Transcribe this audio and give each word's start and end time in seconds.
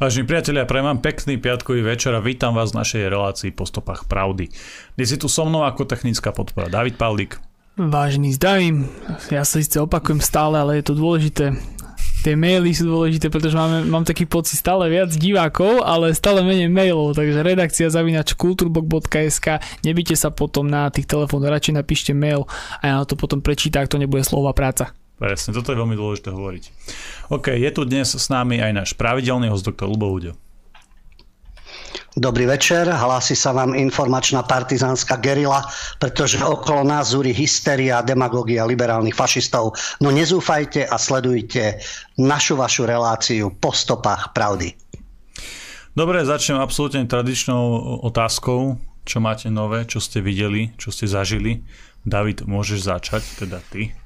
Vážení 0.00 0.24
priatelia, 0.24 0.64
prajem 0.64 0.96
vám 0.96 1.04
pekný 1.04 1.36
piatkový 1.36 1.84
večer 1.84 2.16
a 2.16 2.24
vítam 2.24 2.56
vás 2.56 2.72
v 2.72 2.80
našej 2.80 3.12
relácii 3.12 3.52
po 3.52 3.68
stopách 3.68 4.08
pravdy. 4.08 4.48
Dnes 4.96 5.12
je 5.12 5.20
tu 5.20 5.28
so 5.28 5.44
mnou 5.44 5.60
ako 5.60 5.84
technická 5.84 6.32
podpora 6.32 6.72
David 6.72 6.96
Pavlík. 6.96 7.36
Vážený 7.76 8.32
zdravím, 8.40 8.88
ja 9.28 9.44
sa 9.44 9.60
síce 9.60 9.76
opakujem 9.76 10.24
stále, 10.24 10.56
ale 10.56 10.80
je 10.80 10.88
to 10.88 10.96
dôležité. 10.96 11.52
Tie 12.24 12.32
maily 12.32 12.72
sú 12.72 12.88
dôležité, 12.88 13.28
pretože 13.28 13.52
máme, 13.52 13.84
mám 13.92 14.08
taký 14.08 14.24
pocit 14.24 14.56
stále 14.56 14.88
viac 14.88 15.12
divákov, 15.12 15.84
ale 15.84 16.16
stále 16.16 16.40
menej 16.48 16.72
mailov, 16.72 17.12
takže 17.12 17.44
redakcia 17.44 17.92
zavinač 17.92 18.32
kulturbok.sk 18.40 19.60
nebyte 19.84 20.16
sa 20.16 20.32
potom 20.32 20.64
na 20.64 20.88
tých 20.88 21.12
telefónoch, 21.12 21.52
radšej 21.52 21.76
napíšte 21.76 22.16
mail 22.16 22.48
a 22.80 22.88
ja 22.88 22.94
na 22.96 23.04
to 23.04 23.20
potom 23.20 23.44
prečítam, 23.44 23.84
ak 23.84 23.92
to 23.92 24.00
nebude 24.00 24.24
slova 24.24 24.56
práca. 24.56 24.96
Presne, 25.20 25.52
toto 25.52 25.68
je 25.68 25.76
veľmi 25.76 26.00
dôležité 26.00 26.32
hovoriť. 26.32 26.64
OK, 27.28 27.52
je 27.52 27.70
tu 27.76 27.84
dnes 27.84 28.08
s 28.08 28.26
nami 28.32 28.56
aj 28.56 28.72
náš 28.72 28.90
pravidelný 28.96 29.52
host, 29.52 29.68
doktor 29.68 29.92
Lubo 29.92 30.08
Udio. 30.08 30.32
Dobrý 32.16 32.48
večer, 32.48 32.88
hlási 32.90 33.38
sa 33.38 33.54
vám 33.54 33.76
informačná 33.76 34.42
partizánska 34.42 35.20
gerila, 35.22 35.62
pretože 36.00 36.42
okolo 36.42 36.82
nás 36.82 37.12
zúri 37.12 37.30
hysteria 37.30 38.00
a 38.00 38.06
demagógia 38.06 38.66
liberálnych 38.66 39.14
fašistov. 39.14 39.78
No 40.02 40.08
nezúfajte 40.10 40.88
a 40.88 40.96
sledujte 40.98 41.78
našu 42.18 42.58
vašu 42.58 42.88
reláciu 42.88 43.52
po 43.54 43.76
stopách 43.76 44.32
pravdy. 44.32 44.74
Dobre, 45.92 46.24
začnem 46.24 46.58
absolútne 46.58 47.04
tradičnou 47.04 48.02
otázkou. 48.08 48.80
Čo 49.04 49.18
máte 49.20 49.52
nové, 49.52 49.84
čo 49.84 50.00
ste 50.00 50.24
videli, 50.24 50.72
čo 50.80 50.88
ste 50.90 51.04
zažili? 51.04 51.60
David, 52.08 52.48
môžeš 52.48 52.88
začať, 52.88 53.22
teda 53.44 53.60
ty. 53.68 53.99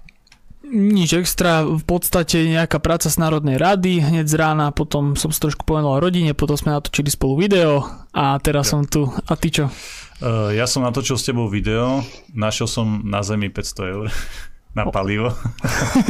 Nič 0.65 1.13
extra, 1.21 1.61
v 1.61 1.85
podstate 1.85 2.49
nejaká 2.49 2.81
práca 2.81 3.13
z 3.13 3.21
Národnej 3.21 3.61
rady, 3.61 4.01
hneď 4.01 4.25
z 4.25 4.37
rána, 4.41 4.73
potom 4.73 5.13
som 5.13 5.29
si 5.29 5.37
trošku 5.37 5.69
povedal 5.69 6.01
rodine, 6.01 6.33
potom 6.33 6.57
sme 6.57 6.73
natočili 6.73 7.13
spolu 7.13 7.45
video 7.45 7.85
a 8.17 8.41
teraz 8.41 8.69
ja. 8.69 8.71
som 8.73 8.81
tu. 8.89 9.05
A 9.05 9.33
ty 9.37 9.53
čo? 9.53 9.69
Uh, 10.25 10.57
ja 10.57 10.65
som 10.65 10.81
natočil 10.81 11.21
s 11.21 11.29
tebou 11.29 11.53
video, 11.53 12.01
našiel 12.33 12.65
som 12.65 13.05
na 13.05 13.21
zemi 13.21 13.53
500 13.53 13.93
eur 13.93 14.07
na 14.79 14.89
palivo. 14.89 15.37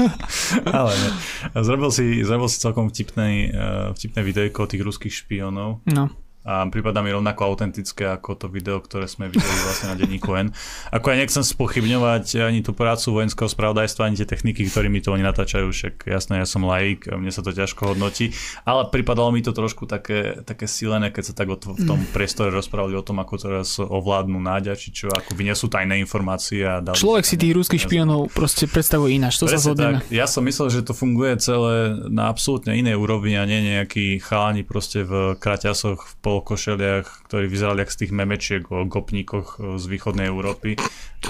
Ale 0.78 0.92
ne. 0.94 1.10
Zrobil 1.58 1.90
si, 1.90 2.22
zrobil 2.22 2.46
si 2.46 2.62
celkom 2.62 2.94
vtipné, 2.94 3.28
uh, 3.50 3.88
vtipné 3.98 4.20
videjko 4.22 4.64
o 4.64 4.70
tých 4.70 4.86
ruských 4.86 5.14
špionov. 5.14 5.82
No 5.90 6.14
a 6.44 6.68
prípada 6.68 7.00
mi 7.00 7.08
rovnako 7.08 7.40
autentické 7.48 8.04
ako 8.04 8.36
to 8.36 8.46
video, 8.52 8.76
ktoré 8.84 9.08
sme 9.08 9.32
videli 9.32 9.56
vlastne 9.64 9.92
na 9.92 9.96
denníku 9.96 10.28
N. 10.36 10.52
Ako 10.92 11.08
ja 11.08 11.16
nechcem 11.16 11.40
spochybňovať 11.40 12.44
ani 12.44 12.60
tú 12.60 12.76
prácu 12.76 13.16
vojenského 13.16 13.48
spravodajstva, 13.48 14.12
ani 14.12 14.20
tie 14.20 14.28
techniky, 14.28 14.68
ktorými 14.68 15.00
to 15.00 15.16
oni 15.16 15.24
natáčajú, 15.24 15.72
však 15.72 16.04
jasné, 16.04 16.44
ja 16.44 16.46
som 16.46 16.68
laik, 16.68 17.08
mne 17.08 17.32
sa 17.32 17.40
to 17.40 17.56
ťažko 17.56 17.96
hodnotí, 17.96 18.36
ale 18.68 18.92
pripadalo 18.92 19.32
mi 19.32 19.40
to 19.40 19.56
trošku 19.56 19.88
také, 19.88 20.44
také 20.44 20.68
silené, 20.68 21.08
keď 21.08 21.32
sa 21.32 21.34
tak 21.34 21.48
v 21.48 21.88
tom 21.88 22.04
priestore 22.12 22.52
rozprávali 22.52 22.92
o 22.92 23.04
tom, 23.04 23.24
ako 23.24 23.34
teraz 23.40 23.80
ovládnu 23.80 24.36
náďa, 24.36 24.76
či 24.76 24.92
čo, 24.92 25.08
ako 25.08 25.32
vyniesú 25.32 25.72
tajné 25.72 25.96
informácie. 26.04 26.60
A 26.60 26.84
dali 26.84 27.00
Človek 27.00 27.24
si 27.24 27.40
tých 27.40 27.56
ruských 27.56 27.88
špionov 27.88 28.28
proste 28.36 28.68
predstavuje 28.68 29.16
ináč, 29.16 29.40
to 29.40 29.48
Presne 29.48 29.56
sa 29.56 29.64
zhodneme. 29.72 29.98
Ja 30.12 30.28
som 30.28 30.44
myslel, 30.44 30.68
že 30.68 30.84
to 30.84 30.92
funguje 30.92 31.40
celé 31.40 31.96
na 32.12 32.28
absolútne 32.28 32.76
inej 32.76 33.00
úrovni 33.00 33.40
a 33.40 33.48
nie 33.48 33.64
nejakí 33.64 34.20
chalani 34.20 34.60
proste 34.60 35.08
v 35.08 35.40
kraťasoch 35.40 36.04
v 36.04 36.14
polokošeliach, 36.34 37.30
ktorí 37.30 37.46
vyzerali 37.46 37.86
jak 37.86 37.94
z 37.94 37.98
tých 38.02 38.12
memečiek 38.12 38.62
o 38.74 38.82
gopníkoch 38.82 39.78
z 39.78 39.84
východnej 39.86 40.26
Európy 40.26 40.74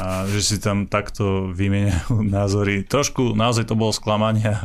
a 0.00 0.24
že 0.24 0.40
si 0.40 0.56
tam 0.56 0.88
takto 0.88 1.52
vymieňajú 1.52 2.24
názory. 2.40 2.88
Trošku 2.88 3.36
naozaj 3.36 3.68
to 3.68 3.76
bolo 3.76 3.92
sklamanie 3.92 4.56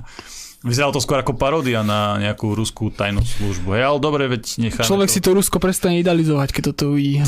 Vyzeralo 0.60 0.92
to 0.92 1.00
skôr 1.00 1.24
ako 1.24 1.40
paródia 1.40 1.88
na 1.88 2.20
nejakú 2.20 2.52
ruskú 2.52 2.92
tajnú 2.92 3.24
službu. 3.24 3.80
Hej, 3.80 3.84
ale 3.96 4.00
dobre, 4.04 4.28
veď 4.28 4.44
necháme 4.60 4.92
Človek 4.92 5.08
to... 5.08 5.16
si 5.16 5.24
to 5.24 5.32
Rusko 5.32 5.56
prestane 5.56 6.04
idealizovať, 6.04 6.52
keď 6.52 6.64
toto 6.76 6.92
uvidí. 6.92 7.24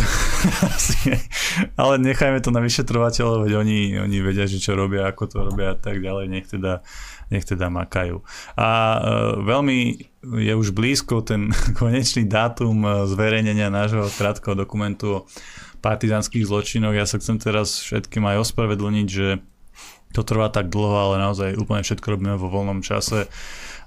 ale 1.80 1.96
nechajme 2.04 2.44
to 2.44 2.52
na 2.52 2.60
vyšetrovateľov, 2.60 3.48
veď 3.48 3.54
oni, 3.56 3.80
oni 4.04 4.18
vedia, 4.20 4.52
že 4.52 4.60
čo 4.60 4.76
robia, 4.76 5.08
ako 5.08 5.32
to 5.32 5.38
robia 5.48 5.72
a 5.72 5.78
tak 5.80 6.04
ďalej. 6.04 6.28
Nech 6.28 6.52
teda, 6.52 6.84
nech 7.32 7.48
teda 7.48 7.72
makajú. 7.72 8.20
A 8.60 8.70
e, 8.70 9.00
veľmi 9.42 9.80
je 10.22 10.54
už 10.54 10.76
blízko 10.76 11.24
ten 11.24 11.50
konečný 11.80 12.28
dátum 12.28 12.84
e, 12.84 12.90
zverejnenia 13.08 13.72
nášho 13.72 14.12
krátkeho 14.20 14.54
dokumentu 14.54 15.24
o 15.24 15.26
partizánskych 15.82 16.46
zločinoch. 16.46 16.94
Ja 16.94 17.10
sa 17.10 17.18
chcem 17.18 17.42
teraz 17.42 17.82
všetkým 17.82 18.22
aj 18.28 18.46
ospravedlniť, 18.46 19.08
že 19.10 19.42
to 20.12 20.22
trvá 20.28 20.52
tak 20.52 20.68
dlho, 20.68 20.94
ale 21.10 21.16
naozaj 21.24 21.56
úplne 21.56 21.88
všetko 21.88 22.08
robíme 22.20 22.36
vo 22.36 22.52
voľnom 22.52 22.84
čase. 22.84 23.32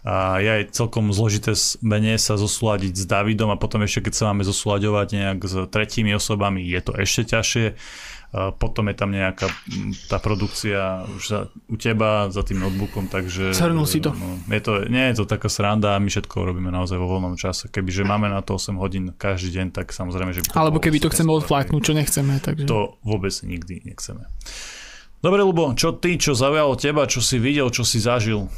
A 0.04 0.36
je 0.36 0.48
aj 0.60 0.76
celkom 0.76 1.08
zložité 1.16 1.56
mene 1.80 2.16
sa 2.20 2.36
zosúľadiť 2.36 2.92
s 2.92 3.04
Davidom 3.08 3.48
a 3.48 3.60
potom 3.60 3.80
ešte 3.84 4.08
keď 4.08 4.12
sa 4.12 4.24
máme 4.28 4.44
zosúľaďovať 4.44 5.08
nejak 5.16 5.38
s 5.40 5.54
tretími 5.72 6.12
osobami, 6.12 6.60
je 6.60 6.80
to 6.84 6.92
ešte 6.92 7.32
ťažšie. 7.32 7.66
Potom 8.34 8.90
je 8.90 8.96
tam 8.98 9.14
nejaká 9.14 9.46
tá 10.10 10.18
produkcia 10.18 11.06
už 11.06 11.22
za, 11.22 11.40
u 11.70 11.78
teba 11.78 12.26
za 12.34 12.42
tým 12.42 12.66
notebookom, 12.66 13.06
takže... 13.06 13.54
Shrnul 13.54 13.86
si 13.86 14.02
to. 14.02 14.10
No, 14.10 14.42
je 14.50 14.58
to. 14.58 14.72
Nie 14.90 15.14
je 15.14 15.22
to 15.22 15.24
taká 15.30 15.46
sranda 15.46 15.94
my 16.02 16.10
všetko 16.10 16.42
robíme 16.42 16.74
naozaj 16.74 16.98
vo 16.98 17.06
voľnom 17.06 17.38
čase. 17.38 17.70
Kebyže 17.70 18.02
máme 18.02 18.26
na 18.26 18.42
to 18.42 18.58
8 18.58 18.74
hodín 18.74 19.14
každý 19.14 19.54
deň, 19.62 19.66
tak 19.70 19.94
samozrejme, 19.94 20.34
že 20.34 20.42
by 20.42 20.46
to 20.50 20.58
Alebo 20.58 20.82
keby 20.82 20.98
to 20.98 21.08
chceme 21.14 21.30
odfláknuť, 21.30 21.80
čo 21.80 21.92
nechceme. 21.94 22.42
Takže... 22.42 22.66
To 22.66 22.98
vôbec 23.06 23.30
nikdy 23.46 23.86
nechceme. 23.86 24.26
Dobre, 25.24 25.40
Lubo, 25.40 25.72
čo 25.72 25.96
ty, 25.96 26.20
čo 26.20 26.36
zaujalo 26.36 26.76
teba, 26.76 27.08
čo 27.08 27.24
si 27.24 27.40
videl, 27.40 27.70
čo 27.72 27.80
si 27.80 27.96
zažil? 28.02 28.50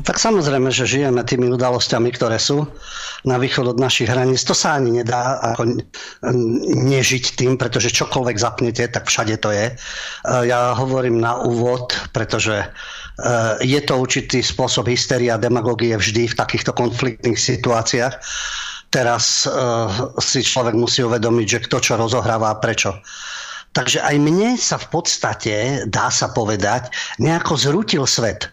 Tak 0.00 0.16
samozrejme, 0.16 0.72
že 0.72 0.88
žijeme 0.88 1.20
tými 1.26 1.52
udalosťami, 1.52 2.08
ktoré 2.16 2.40
sú 2.40 2.64
na 3.28 3.36
východ 3.36 3.76
od 3.76 3.78
našich 3.82 4.08
hraníc. 4.08 4.46
To 4.48 4.56
sa 4.56 4.80
ani 4.80 5.02
nedá 5.02 5.36
ako 5.44 5.82
nežiť 6.88 7.24
tým, 7.36 7.60
pretože 7.60 7.92
čokoľvek 7.92 8.36
zapnete, 8.40 8.88
tak 8.88 9.10
všade 9.10 9.36
to 9.44 9.52
je. 9.52 9.66
E, 9.68 9.74
ja 10.48 10.72
hovorím 10.72 11.20
na 11.20 11.36
úvod, 11.44 11.92
pretože 12.16 12.64
e, 12.64 12.66
je 13.60 13.80
to 13.84 14.00
určitý 14.00 14.40
spôsob 14.40 14.88
hysteria 14.88 15.36
a 15.36 15.42
demagogie 15.42 15.92
vždy 15.92 16.32
v 16.32 16.38
takýchto 16.38 16.72
konfliktných 16.72 17.36
situáciách. 17.36 18.14
Teraz 18.88 19.44
e, 19.44 19.52
si 20.16 20.40
človek 20.40 20.72
musí 20.78 21.04
uvedomiť, 21.04 21.46
že 21.46 21.62
kto 21.68 21.76
čo 21.82 21.92
rozohráva 22.00 22.56
a 22.56 22.60
prečo. 22.62 22.96
Takže 23.70 24.02
aj 24.02 24.16
mne 24.18 24.58
sa 24.58 24.80
v 24.80 24.86
podstate, 24.90 25.54
dá 25.86 26.10
sa 26.10 26.32
povedať, 26.32 26.90
nejako 27.22 27.54
zrutil 27.54 28.02
svet. 28.08 28.50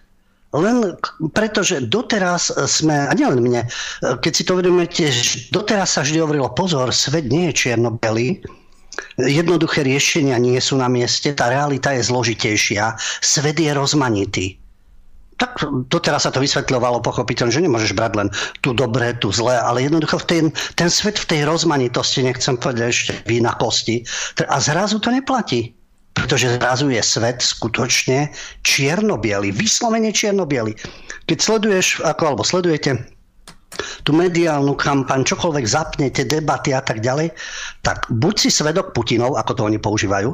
Len 0.56 0.96
preto, 1.36 1.60
že 1.60 1.84
doteraz 1.84 2.56
sme, 2.56 3.12
a 3.12 3.14
nielen 3.14 3.44
mne, 3.44 3.62
keď 4.00 4.32
si 4.32 4.44
to 4.48 4.56
uvedomíte, 4.56 5.12
doteraz 5.52 6.00
sa 6.00 6.02
vždy 6.08 6.24
hovorilo, 6.24 6.56
pozor, 6.56 6.96
svet 6.96 7.28
nie 7.28 7.52
je 7.52 7.68
čierno 7.68 8.00
jednoduché 9.18 9.86
riešenia 9.86 10.42
nie 10.42 10.58
sú 10.58 10.80
na 10.80 10.90
mieste, 10.90 11.30
tá 11.36 11.54
realita 11.54 11.94
je 11.94 12.02
zložitejšia, 12.02 12.98
svet 13.22 13.60
je 13.60 13.72
rozmanitý 13.76 14.58
tak 15.38 15.62
doteraz 15.88 16.26
sa 16.26 16.34
to 16.34 16.42
vysvetľovalo 16.42 17.06
pochopiteľne, 17.06 17.54
že 17.54 17.62
nemôžeš 17.62 17.94
brať 17.94 18.14
len 18.18 18.28
tu 18.66 18.74
dobré, 18.74 19.14
tu 19.22 19.30
zlé, 19.30 19.62
ale 19.62 19.86
jednoducho 19.86 20.18
ten, 20.26 20.50
ten 20.74 20.90
svet 20.90 21.22
v 21.22 21.30
tej 21.30 21.42
rozmanitosti, 21.46 22.26
nechcem 22.26 22.58
povedať 22.58 22.90
ešte 22.90 23.12
výnakosti, 23.30 24.02
a 24.50 24.58
zrazu 24.58 24.98
to 24.98 25.14
neplatí. 25.14 25.77
Pretože 26.18 26.58
zrazu 26.58 26.90
je 26.90 27.02
svet 27.06 27.46
skutočne 27.46 28.34
čierno 28.66 29.22
vyslovene 29.54 30.10
čierno 30.10 30.50
Keď 31.30 31.38
sleduješ, 31.38 32.02
ako, 32.02 32.34
alebo 32.34 32.44
sledujete 32.44 32.98
tú 34.02 34.16
mediálnu 34.16 34.74
kampaň, 34.74 35.22
čokoľvek 35.28 35.66
zapnete, 35.68 36.26
debaty 36.26 36.74
a 36.74 36.82
tak 36.82 37.06
ďalej, 37.06 37.30
tak 37.86 38.10
buď 38.10 38.34
si 38.48 38.50
svedok 38.50 38.96
Putinov, 38.98 39.38
ako 39.38 39.52
to 39.54 39.62
oni 39.70 39.78
používajú, 39.78 40.34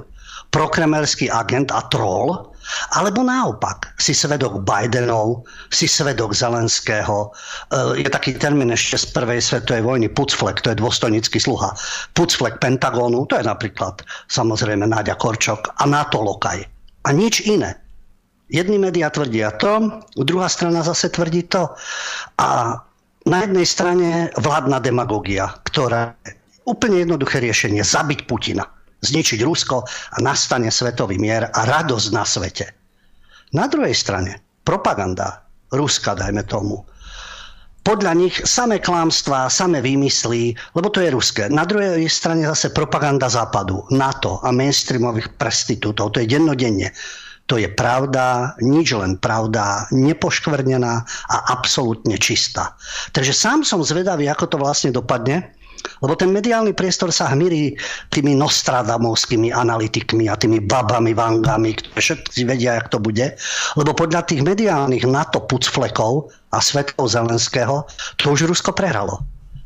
prokremelský 0.53 1.27
agent 1.27 1.73
a 1.73 1.83
troll, 1.91 2.52
alebo 2.95 3.23
naopak, 3.23 3.95
si 3.99 4.15
svedok 4.15 4.63
Bidenov, 4.63 5.45
si 5.69 5.87
svedok 5.89 6.31
Zelenského. 6.35 7.29
E, 7.29 8.01
je 8.03 8.09
taký 8.09 8.35
termín 8.37 8.71
ešte 8.71 8.99
z 9.01 9.05
prvej 9.13 9.39
svetovej 9.39 9.83
vojny, 9.83 10.07
pucflek, 10.11 10.61
to 10.61 10.71
je 10.71 10.79
dôstojnický 10.79 11.39
sluha. 11.39 11.75
Pucflek 12.17 12.59
Pentagónu, 12.61 13.25
to 13.27 13.39
je 13.39 13.45
napríklad 13.45 14.01
samozrejme 14.29 14.87
Náďa 14.87 15.15
Korčok 15.19 15.75
a 15.79 15.83
NATO 15.87 16.21
Lokaj. 16.21 16.63
A 17.03 17.09
nič 17.11 17.43
iné. 17.43 17.79
Jedni 18.51 18.77
médiá 18.77 19.09
tvrdia 19.09 19.55
to, 19.57 20.03
druhá 20.13 20.45
strana 20.45 20.85
zase 20.85 21.09
tvrdí 21.09 21.47
to. 21.49 21.73
A 22.37 22.77
na 23.23 23.37
jednej 23.47 23.65
strane 23.65 24.09
vládna 24.35 24.83
demagogia, 24.83 25.47
ktorá 25.63 26.13
je 26.27 26.35
úplne 26.67 27.01
jednoduché 27.01 27.39
riešenie, 27.39 27.81
zabiť 27.81 28.27
Putina 28.27 28.67
zničiť 29.03 29.39
Rusko 29.43 29.83
a 29.83 30.17
nastane 30.23 30.71
svetový 30.71 31.19
mier 31.19 31.51
a 31.51 31.59
radosť 31.67 32.07
na 32.15 32.23
svete. 32.23 32.65
Na 33.53 33.69
druhej 33.69 33.93
strane 33.93 34.63
propaganda 34.63 35.43
Ruska, 35.69 36.15
dajme 36.15 36.47
tomu, 36.47 36.81
podľa 37.83 38.15
nich 38.15 38.35
samé 38.47 38.79
klámstvá, 38.79 39.51
samé 39.51 39.83
výmysly, 39.83 40.55
lebo 40.71 40.87
to 40.87 41.03
je 41.03 41.11
ruské. 41.11 41.51
Na 41.51 41.67
druhej 41.67 42.07
strane 42.07 42.47
zase 42.47 42.71
propaganda 42.71 43.27
západu, 43.27 43.83
NATO 43.91 44.39
a 44.39 44.55
mainstreamových 44.55 45.35
prestitútov, 45.35 46.15
to 46.15 46.23
je 46.23 46.31
dennodenne. 46.31 46.95
To 47.51 47.59
je 47.59 47.67
pravda, 47.67 48.55
nič 48.63 48.95
len 48.95 49.19
pravda, 49.19 49.91
nepoškvrnená 49.91 50.93
a 51.27 51.37
absolútne 51.51 52.15
čistá. 52.15 52.79
Takže 53.11 53.35
sám 53.35 53.67
som 53.67 53.83
zvedavý, 53.83 54.31
ako 54.31 54.55
to 54.55 54.57
vlastne 54.63 54.95
dopadne, 54.95 55.51
lebo 56.03 56.13
ten 56.15 56.31
mediálny 56.31 56.71
priestor 56.75 57.11
sa 57.11 57.31
hmíri 57.31 57.75
tými 58.11 58.35
Nostradamovskými 58.37 59.51
analytikmi 59.51 60.27
a 60.27 60.39
tými 60.39 60.63
babami, 60.63 61.11
vangami, 61.15 61.75
ktoré 61.79 61.99
všetci 61.99 62.39
vedia, 62.47 62.79
jak 62.79 62.91
to 62.91 62.99
bude. 62.99 63.35
Lebo 63.75 63.91
podľa 63.91 64.27
tých 64.27 64.43
mediálnych 64.43 65.07
NATO 65.07 65.43
pucflekov 65.43 66.31
a 66.53 66.57
svetkov 66.61 67.11
Zelenského 67.11 67.87
to 68.21 68.31
už 68.31 68.47
Rusko 68.47 68.71
prehralo. 68.71 69.23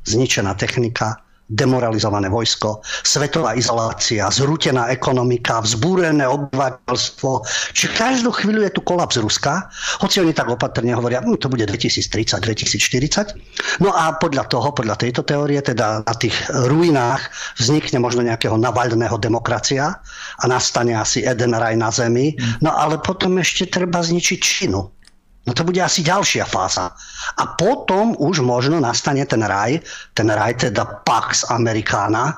Zničená 0.08 0.56
technika, 0.56 1.20
demoralizované 1.48 2.28
vojsko, 2.28 2.84
svetová 3.08 3.56
izolácia, 3.56 4.28
zrútená 4.28 4.92
ekonomika, 4.92 5.64
vzbúrené 5.64 6.28
obyvateľstvo. 6.28 7.32
Čiže 7.72 7.96
každú 7.96 8.30
chvíľu 8.36 8.68
je 8.68 8.72
tu 8.76 8.82
kolaps 8.84 9.16
Ruska, 9.16 9.72
hoci 10.04 10.20
oni 10.20 10.36
tak 10.36 10.52
opatrne 10.52 10.92
hovoria, 10.92 11.24
hm, 11.24 11.40
to 11.40 11.48
bude 11.48 11.64
2030, 11.64 12.44
2040. 12.44 13.80
No 13.80 13.96
a 13.96 14.12
podľa 14.20 14.52
toho, 14.52 14.76
podľa 14.76 15.00
tejto 15.00 15.24
teórie, 15.24 15.64
teda 15.64 16.04
na 16.04 16.16
tých 16.20 16.36
ruinách 16.68 17.32
vznikne 17.56 18.04
možno 18.04 18.28
nejakého 18.28 18.60
navalného 18.60 19.16
demokracia 19.16 20.04
a 20.38 20.44
nastane 20.46 20.94
asi 21.00 21.24
Eden 21.24 21.56
raj 21.56 21.80
na 21.80 21.90
zemi. 21.90 22.36
No 22.60 22.76
ale 22.76 23.00
potom 23.00 23.40
ešte 23.40 23.72
treba 23.72 24.04
zničiť 24.04 24.40
Čínu. 24.40 24.97
No 25.48 25.56
to 25.56 25.64
bude 25.64 25.80
asi 25.80 26.04
ďalšia 26.04 26.44
fáza. 26.44 26.92
A 27.40 27.44
potom 27.56 28.20
už 28.20 28.44
možno 28.44 28.84
nastane 28.84 29.24
ten 29.24 29.40
raj, 29.48 29.80
ten 30.12 30.28
raj 30.28 30.60
teda 30.60 31.08
Pax 31.08 31.48
Americana, 31.48 32.36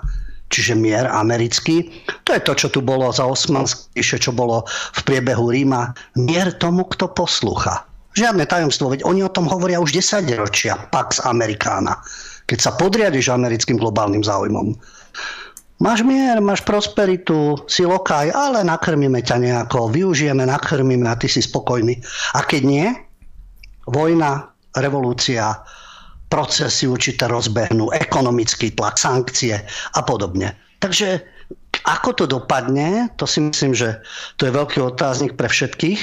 čiže 0.53 0.77
mier 0.77 1.09
americký. 1.09 1.89
To 2.29 2.37
je 2.37 2.41
to, 2.45 2.53
čo 2.53 2.67
tu 2.69 2.79
bolo 2.85 3.09
za 3.09 3.25
osmanské, 3.25 4.05
čo 4.05 4.29
bolo 4.29 4.69
v 4.69 4.99
priebehu 5.09 5.49
Ríma. 5.49 5.93
Mier 6.21 6.53
tomu, 6.61 6.85
kto 6.85 7.09
poslúcha. 7.09 7.85
Žiadne 8.13 8.45
tajomstvo, 8.45 8.93
veď 8.93 9.01
oni 9.05 9.25
o 9.25 9.33
tom 9.33 9.45
hovoria 9.49 9.81
už 9.81 9.93
10 9.93 10.29
ročia, 10.37 10.77
Pax 10.93 11.21
Americana. 11.25 11.97
Keď 12.49 12.57
sa 12.61 12.73
podriadiš 12.77 13.29
americkým 13.29 13.77
globálnym 13.77 14.25
záujmom. 14.25 14.73
Máš 15.79 16.03
mier, 16.03 16.43
máš 16.43 16.59
prosperitu, 16.67 17.55
si 17.63 17.87
lokaj, 17.87 18.35
ale 18.35 18.67
nakrmíme 18.67 19.23
ťa 19.23 19.39
nejako, 19.39 19.87
využijeme, 19.87 20.43
nakrmíme 20.43 21.07
a 21.07 21.15
ty 21.15 21.31
si 21.31 21.39
spokojný. 21.39 21.95
A 22.35 22.43
keď 22.43 22.61
nie, 22.67 22.87
vojna, 23.87 24.51
revolúcia, 24.75 25.55
procesy 26.27 26.83
určité 26.83 27.31
rozbehnú, 27.31 27.95
ekonomický 27.95 28.75
tlak, 28.75 28.99
sankcie 28.99 29.55
a 29.95 29.99
podobne. 30.03 30.51
Takže 30.83 31.23
ako 31.87 32.09
to 32.11 32.25
dopadne, 32.27 33.07
to 33.15 33.23
si 33.23 33.39
myslím, 33.39 33.71
že 33.71 34.03
to 34.35 34.51
je 34.51 34.55
veľký 34.55 34.83
otáznik 34.83 35.39
pre 35.39 35.47
všetkých. 35.47 35.99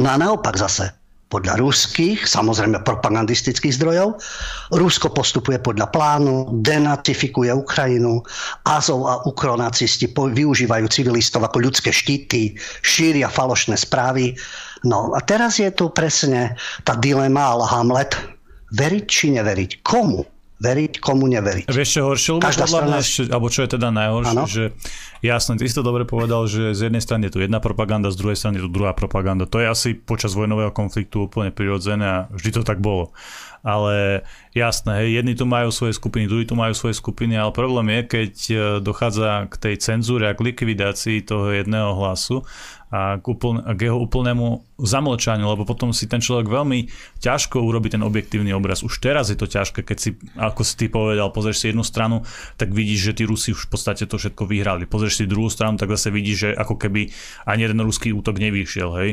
No 0.00 0.08
a 0.08 0.16
naopak 0.16 0.56
zase, 0.56 0.96
podľa 1.28 1.60
ruských, 1.60 2.24
samozrejme 2.24 2.80
propagandistických 2.88 3.76
zdrojov. 3.76 4.16
Rusko 4.72 5.12
postupuje 5.12 5.60
podľa 5.60 5.92
plánu, 5.92 6.48
denatifikuje 6.64 7.52
Ukrajinu, 7.52 8.24
Azov 8.64 9.04
a 9.04 9.20
ukronacisti 9.28 10.08
využívajú 10.08 10.88
civilistov 10.88 11.44
ako 11.44 11.68
ľudské 11.68 11.92
štíty, 11.92 12.56
šíria 12.80 13.28
falošné 13.28 13.76
správy. 13.76 14.40
No 14.88 15.12
a 15.12 15.20
teraz 15.20 15.60
je 15.60 15.68
tu 15.68 15.92
presne 15.92 16.56
tá 16.88 16.96
dilema 16.96 17.52
ale 17.52 17.68
Hamlet, 17.68 18.16
veriť 18.72 19.04
či 19.04 19.36
neveriť. 19.36 19.84
Komu? 19.84 20.37
Veriť, 20.58 20.98
komu 20.98 21.30
neveriť. 21.30 21.70
Vieš 21.70 21.88
čo 21.88 22.00
horšie, 22.10 22.30
lebo 22.38 22.50
podľa 22.50 22.66
strana... 22.66 22.86
mňa 22.90 22.98
ešte, 22.98 23.22
alebo 23.30 23.46
čo 23.46 23.60
je 23.62 23.70
teda 23.78 23.88
najhoršie, 23.94 24.34
ano? 24.34 24.50
že 24.50 24.64
jasne, 25.22 25.54
ty 25.54 25.70
si 25.70 25.74
to 25.78 25.86
dobre 25.86 26.02
povedal, 26.02 26.50
že 26.50 26.74
z 26.74 26.90
jednej 26.90 27.02
strany 27.02 27.30
je 27.30 27.38
tu 27.38 27.38
jedna 27.38 27.62
propaganda, 27.62 28.10
z 28.10 28.18
druhej 28.18 28.38
strany 28.38 28.58
je 28.58 28.66
tu 28.66 28.70
druhá 28.70 28.90
propaganda. 28.90 29.46
To 29.46 29.62
je 29.62 29.66
asi 29.70 29.94
počas 29.94 30.34
vojnového 30.34 30.74
konfliktu 30.74 31.30
úplne 31.30 31.54
prirodzené 31.54 32.04
a 32.04 32.18
vždy 32.34 32.50
to 32.58 32.62
tak 32.66 32.82
bolo. 32.82 33.14
Ale 33.62 34.22
jasné, 34.54 35.02
hej, 35.02 35.18
jedni 35.18 35.34
tu 35.34 35.42
majú 35.42 35.74
svoje 35.74 35.98
skupiny, 35.98 36.30
druhí 36.30 36.46
tu 36.46 36.54
majú 36.54 36.74
svoje 36.78 36.94
skupiny, 36.94 37.34
ale 37.34 37.50
problém 37.50 37.90
je, 37.90 38.00
keď 38.06 38.32
e, 38.48 38.54
dochádza 38.78 39.50
k 39.50 39.54
tej 39.58 39.74
cenzúre 39.82 40.30
a 40.30 40.36
k 40.38 40.46
likvidácii 40.46 41.26
toho 41.26 41.50
jedného 41.50 41.90
hlasu 41.98 42.46
a 42.88 43.20
k, 43.20 43.26
úplne, 43.28 43.60
k 43.76 43.80
jeho 43.92 44.00
úplnému 44.00 44.64
zamlčaniu, 44.80 45.44
lebo 45.44 45.68
potom 45.68 45.92
si 45.92 46.08
ten 46.08 46.24
človek 46.24 46.48
veľmi 46.48 46.88
ťažko 47.20 47.60
urobí 47.60 47.92
ten 47.92 48.00
objektívny 48.00 48.54
obraz. 48.56 48.80
Už 48.80 48.96
teraz 49.02 49.28
je 49.28 49.36
to 49.36 49.44
ťažké, 49.44 49.84
keď 49.84 49.98
si, 50.00 50.10
ako 50.40 50.62
si 50.64 50.74
ty 50.80 50.86
povedal, 50.88 51.28
pozrieš 51.28 51.60
si 51.60 51.66
jednu 51.68 51.84
stranu, 51.84 52.24
tak 52.56 52.72
vidíš, 52.72 53.12
že 53.12 53.16
tí 53.20 53.24
Rusi 53.28 53.52
už 53.52 53.68
v 53.68 53.70
podstate 53.76 54.08
to 54.08 54.16
všetko 54.16 54.48
vyhrali. 54.48 54.88
Pozrieš 54.88 55.20
si 55.20 55.24
druhú 55.28 55.52
stranu, 55.52 55.76
tak 55.76 55.92
zase 55.92 56.08
vidíš, 56.08 56.36
že 56.38 56.50
ako 56.56 56.80
keby 56.80 57.12
ani 57.44 57.68
jeden 57.68 57.80
ruský 57.84 58.16
útok 58.16 58.40
nevyšiel, 58.40 58.90
hej. 59.04 59.10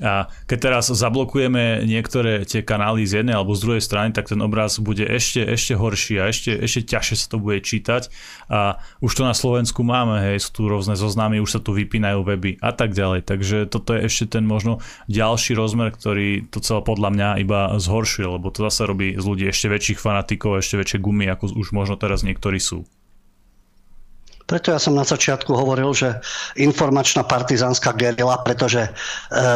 A 0.00 0.32
keď 0.48 0.58
teraz 0.70 0.88
zablokujeme 0.88 1.84
niektoré 1.84 2.48
tie 2.48 2.64
kanály 2.64 3.04
z 3.04 3.20
jednej 3.20 3.36
alebo 3.36 3.52
z 3.52 3.62
druhej 3.68 3.82
strany, 3.84 4.16
tak 4.16 4.32
ten 4.32 4.40
obraz 4.40 4.80
bude 4.80 5.04
ešte, 5.04 5.44
ešte 5.44 5.76
horší 5.76 6.14
a 6.22 6.32
ešte, 6.32 6.56
ešte 6.56 6.88
ťažšie 6.88 7.16
sa 7.20 7.26
to 7.28 7.36
bude 7.36 7.60
čítať. 7.60 8.08
A 8.48 8.80
už 9.04 9.12
to 9.12 9.22
na 9.28 9.36
Slovensku 9.36 9.84
máme, 9.84 10.24
hej, 10.24 10.40
sú 10.40 10.50
tu 10.56 10.62
rôzne 10.72 10.96
zoznamy, 10.96 11.42
už 11.44 11.58
sa 11.58 11.60
tu 11.60 11.76
vypínajú 11.76 12.24
weby 12.24 12.56
a 12.64 12.72
tak 12.72 12.96
ďalej. 12.96 13.28
Takže 13.28 13.68
toto 13.68 13.92
je 13.92 14.08
ešte 14.08 14.40
ten 14.40 14.48
možno 14.48 14.80
ďalší 15.12 15.52
rozmer, 15.52 15.92
ktorý 15.92 16.48
to 16.48 16.64
celé 16.64 16.80
podľa 16.80 17.10
mňa 17.12 17.28
iba 17.44 17.60
zhoršuje, 17.76 18.24
lebo 18.24 18.48
to 18.48 18.64
zase 18.72 18.88
robí 18.88 19.20
z 19.20 19.24
ľudí 19.24 19.44
ešte 19.52 19.68
väčších 19.68 20.00
fanatikov, 20.00 20.64
ešte 20.64 20.80
väčšie 20.80 20.98
gumy, 21.04 21.28
ako 21.28 21.52
už 21.60 21.76
možno 21.76 22.00
teraz 22.00 22.24
niektorí 22.24 22.56
sú. 22.56 22.88
Preto 24.50 24.74
ja 24.74 24.82
som 24.82 24.98
na 24.98 25.06
začiatku 25.06 25.54
hovoril, 25.54 25.94
že 25.94 26.18
informačná 26.58 27.22
partizánska 27.22 27.94
gerila, 27.94 28.42
pretože 28.42 28.82
e, 28.82 28.90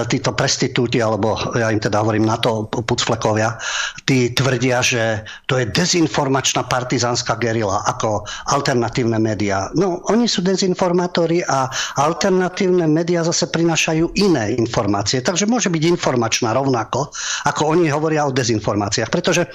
títo 0.06 0.31
prestitúti, 0.38 1.02
alebo 1.02 1.35
ja 1.58 1.75
im 1.75 1.82
teda 1.82 1.99
hovorím 1.99 2.31
na 2.31 2.38
to 2.38 2.70
pucflekovia, 2.70 3.58
tí 4.06 4.31
tvrdia, 4.31 4.79
že 4.87 5.26
to 5.50 5.58
je 5.58 5.67
dezinformačná 5.67 6.70
partizánska 6.70 7.35
gerila 7.43 7.82
ako 7.91 8.23
alternatívne 8.55 9.19
médiá. 9.19 9.67
No, 9.75 9.99
oni 10.06 10.31
sú 10.31 10.46
dezinformátori 10.46 11.43
a 11.43 11.67
alternatívne 11.99 12.87
médiá 12.87 13.26
zase 13.26 13.50
prinášajú 13.50 14.14
iné 14.14 14.55
informácie. 14.55 15.19
Takže 15.26 15.50
môže 15.50 15.75
byť 15.75 15.82
informačná 15.90 16.55
rovnako, 16.55 17.11
ako 17.50 17.75
oni 17.75 17.90
hovoria 17.90 18.31
o 18.31 18.31
dezinformáciách. 18.31 19.11
Pretože 19.11 19.50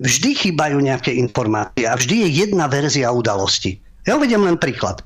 vždy 0.00 0.30
chýbajú 0.32 0.80
nejaké 0.80 1.12
informácie 1.12 1.84
a 1.84 1.92
vždy 1.92 2.24
je 2.24 2.28
jedna 2.48 2.64
verzia 2.72 3.12
udalosti. 3.12 3.84
Ja 4.06 4.14
uvediem 4.14 4.46
len 4.46 4.56
príklad. 4.56 5.02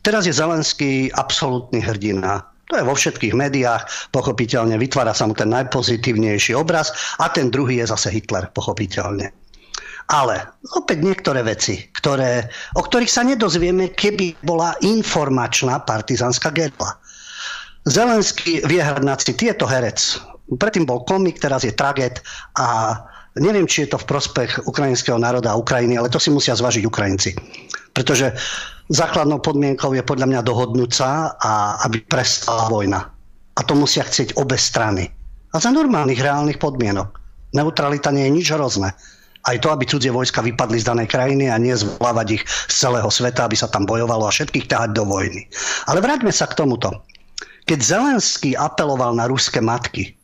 Teraz 0.00 0.24
je 0.24 0.32
Zelenský 0.32 1.12
absolútny 1.12 1.84
hrdina. 1.84 2.40
To 2.68 2.80
je 2.80 2.84
vo 2.84 2.96
všetkých 2.96 3.32
médiách, 3.32 4.12
pochopiteľne 4.12 4.76
vytvára 4.76 5.16
sa 5.16 5.24
mu 5.24 5.32
ten 5.32 5.48
najpozitívnejší 5.48 6.52
obraz 6.52 6.92
a 7.16 7.32
ten 7.32 7.48
druhý 7.48 7.80
je 7.80 7.88
zase 7.88 8.12
Hitler, 8.12 8.48
pochopiteľne. 8.52 9.32
Ale 10.08 10.40
opäť 10.76 11.04
niektoré 11.04 11.44
veci, 11.44 11.88
ktoré, 11.92 12.48
o 12.76 12.84
ktorých 12.84 13.12
sa 13.12 13.24
nedozvieme, 13.24 13.92
keby 13.92 14.40
bola 14.40 14.72
informačná 14.80 15.84
partizánska 15.84 16.48
gerla. 16.52 16.96
Zelenský 17.84 18.64
vie 18.64 18.80
hrať 18.80 19.04
na 19.04 19.16
city, 19.16 19.52
je 19.52 19.56
to 19.56 19.68
herec. 19.68 20.00
Predtým 20.48 20.88
bol 20.88 21.04
komik, 21.04 21.40
teraz 21.40 21.64
je 21.64 21.72
traget 21.76 22.24
a 22.56 22.96
neviem, 23.36 23.68
či 23.68 23.84
je 23.84 23.92
to 23.92 24.00
v 24.00 24.08
prospech 24.08 24.64
ukrajinského 24.64 25.20
národa 25.20 25.52
a 25.52 25.60
Ukrajiny, 25.60 25.96
ale 26.00 26.12
to 26.12 26.20
si 26.20 26.32
musia 26.32 26.56
zvažiť 26.56 26.84
Ukrajinci. 26.84 27.36
Pretože 27.92 28.32
základnou 28.88 29.38
podmienkou 29.44 29.92
je 29.92 30.02
podľa 30.04 30.26
mňa 30.28 30.40
dohodnúť 30.46 30.90
sa 30.90 31.36
a 31.36 31.82
aby 31.84 32.00
prestala 32.08 32.68
vojna. 32.72 33.04
A 33.58 33.60
to 33.66 33.74
musia 33.74 34.06
chcieť 34.06 34.38
obe 34.38 34.56
strany. 34.56 35.10
A 35.52 35.58
za 35.58 35.72
normálnych, 35.72 36.20
reálnych 36.20 36.60
podmienok. 36.60 37.08
Neutralita 37.56 38.12
nie 38.12 38.28
je 38.28 38.36
nič 38.36 38.46
hrozné. 38.52 38.92
Aj 39.48 39.56
to, 39.56 39.72
aby 39.72 39.88
cudzie 39.88 40.12
vojska 40.12 40.44
vypadli 40.44 40.82
z 40.82 40.88
danej 40.88 41.08
krajiny 41.08 41.48
a 41.48 41.56
nie 41.56 41.72
zvlávať 41.72 42.40
ich 42.40 42.44
z 42.44 42.74
celého 42.74 43.08
sveta, 43.08 43.48
aby 43.48 43.56
sa 43.56 43.70
tam 43.70 43.88
bojovalo 43.88 44.28
a 44.28 44.34
všetkých 44.34 44.68
ťahať 44.68 44.90
do 44.92 45.08
vojny. 45.08 45.48
Ale 45.88 46.04
vráťme 46.04 46.28
sa 46.28 46.44
k 46.44 46.58
tomuto. 46.58 46.92
Keď 47.64 47.78
Zelenský 47.80 48.56
apeloval 48.56 49.16
na 49.16 49.28
ruské 49.28 49.60
matky 49.60 50.16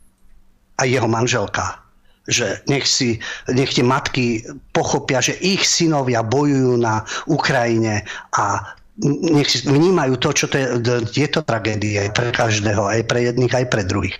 a 0.77 0.85
jeho 0.85 1.05
manželka, 1.05 1.84
že 2.25 2.61
nech, 2.65 2.89
si, 2.89 3.21
nech 3.49 3.73
tie 3.73 3.85
matky 3.85 4.45
pochopia, 4.73 5.21
že 5.21 5.37
ich 5.41 5.61
synovia 5.65 6.25
bojujú 6.25 6.81
na 6.81 7.05
Ukrajine 7.29 8.01
a 8.33 8.75
nech 9.03 9.51
si 9.51 9.67
vnímajú 9.67 10.15
to, 10.23 10.31
čo 10.31 10.45
to 10.47 10.55
je, 10.55 10.67
je 11.11 11.27
to 11.27 11.43
tragédie 11.43 11.99
pre 12.15 12.31
každého, 12.31 12.79
aj 12.87 13.03
pre 13.11 13.27
jedných, 13.27 13.51
aj 13.51 13.65
pre 13.67 13.83
druhých. 13.83 14.15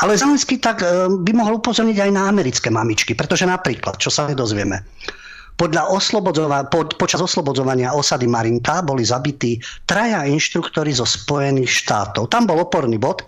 Ale 0.00 0.16
Zelenský 0.16 0.56
tak 0.56 0.80
e, 0.80 1.12
by 1.12 1.32
mohol 1.36 1.60
upozorniť 1.60 2.08
aj 2.08 2.10
na 2.10 2.32
americké 2.32 2.72
mamičky, 2.72 3.12
pretože 3.12 3.44
napríklad, 3.44 4.00
čo 4.00 4.08
sa 4.08 4.24
nedozvieme, 4.24 4.80
podľa 5.54 5.86
oslobodzova- 5.92 6.66
po, 6.66 6.88
počas 6.98 7.22
oslobodzovania 7.22 7.94
osady 7.94 8.26
Marinka 8.26 8.82
boli 8.82 9.06
zabití 9.06 9.62
traja 9.86 10.26
inštruktori 10.26 10.90
zo 10.90 11.06
Spojených 11.06 11.70
štátov. 11.70 12.26
Tam 12.26 12.48
bol 12.48 12.58
oporný 12.58 12.98
bod 12.98 13.22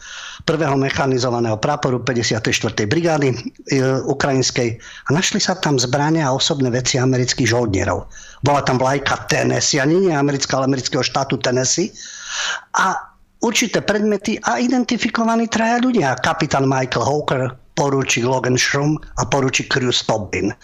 prvého 0.47 0.79
mechanizovaného 0.79 1.59
práporu 1.59 1.99
54. 1.99 2.87
brigády 2.87 3.35
e, 3.35 3.37
ukrajinskej 4.07 4.79
a 4.79 5.09
našli 5.11 5.43
sa 5.43 5.59
tam 5.59 5.75
zbrania 5.75 6.31
a 6.31 6.37
osobné 6.39 6.71
veci 6.71 7.03
amerických 7.03 7.51
žoldnierov. 7.51 8.07
Bola 8.47 8.63
tam 8.63 8.79
vlajka 8.79 9.27
Tennessee, 9.27 9.83
ani 9.83 10.07
nie 10.07 10.15
americká, 10.15 10.63
ale 10.63 10.71
amerického 10.71 11.03
štátu 11.03 11.43
Tennessee. 11.43 11.91
A 12.79 12.95
určité 13.43 13.83
predmety 13.83 14.39
a 14.47 14.63
identifikovaní 14.63 15.51
traja 15.51 15.83
ľudia. 15.83 16.15
Kapitán 16.23 16.71
Michael 16.71 17.03
Hawker, 17.03 17.43
poručík 17.75 18.23
Logan 18.23 18.55
Shrum 18.55 19.03
a 19.19 19.27
poručík 19.27 19.67
Cruz 19.67 20.07
Tobin, 20.07 20.55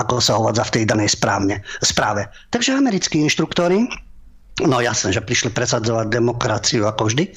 ako 0.00 0.16
sa 0.16 0.40
hovádza 0.40 0.64
v 0.72 0.74
tej 0.80 0.84
danej 0.88 1.12
správne, 1.12 1.60
správe. 1.84 2.24
Takže 2.48 2.72
americkí 2.72 3.20
inštruktori 3.20 3.84
No 4.64 4.80
jasné, 4.80 5.12
že 5.12 5.20
prišli 5.20 5.52
presadzovať 5.52 6.08
demokraciu 6.08 6.88
ako 6.88 7.12
vždy. 7.12 7.28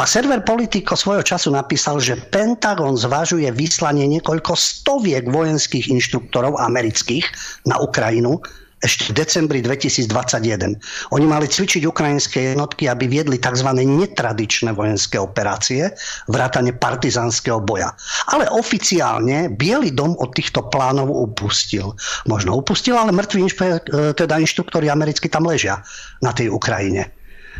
A 0.00 0.08
server 0.08 0.40
Politico 0.40 0.96
svojho 0.96 1.20
času 1.20 1.52
napísal, 1.52 2.00
že 2.00 2.16
Pentagon 2.16 2.96
zvažuje 2.96 3.52
vyslanie 3.52 4.08
niekoľko 4.08 4.56
stoviek 4.56 5.28
vojenských 5.28 5.92
inštruktorov 5.92 6.56
amerických 6.56 7.28
na 7.68 7.76
Ukrajinu, 7.84 8.40
ešte 8.78 9.10
v 9.10 9.12
decembri 9.18 9.58
2021. 9.60 10.78
Oni 11.10 11.26
mali 11.26 11.50
cvičiť 11.50 11.82
ukrajinské 11.82 12.54
jednotky, 12.54 12.86
aby 12.86 13.10
viedli 13.10 13.36
tzv. 13.38 13.66
netradičné 13.74 14.70
vojenské 14.74 15.18
operácie, 15.18 15.90
vrátane 16.30 16.74
partizánskeho 16.74 17.58
boja. 17.62 17.90
Ale 18.30 18.46
oficiálne 18.50 19.50
Bielý 19.50 19.90
dom 19.90 20.14
od 20.18 20.30
týchto 20.34 20.70
plánov 20.70 21.10
upustil. 21.10 21.94
Možno 22.30 22.58
upustil, 22.58 22.94
ale 22.94 23.10
mŕtvi 23.10 23.38
inšpe, 23.50 23.66
teda 24.14 24.38
inštruktori 24.38 24.86
americky 24.86 25.26
tam 25.26 25.46
ležia 25.46 25.82
na 26.22 26.30
tej 26.30 26.54
Ukrajine. 26.54 27.10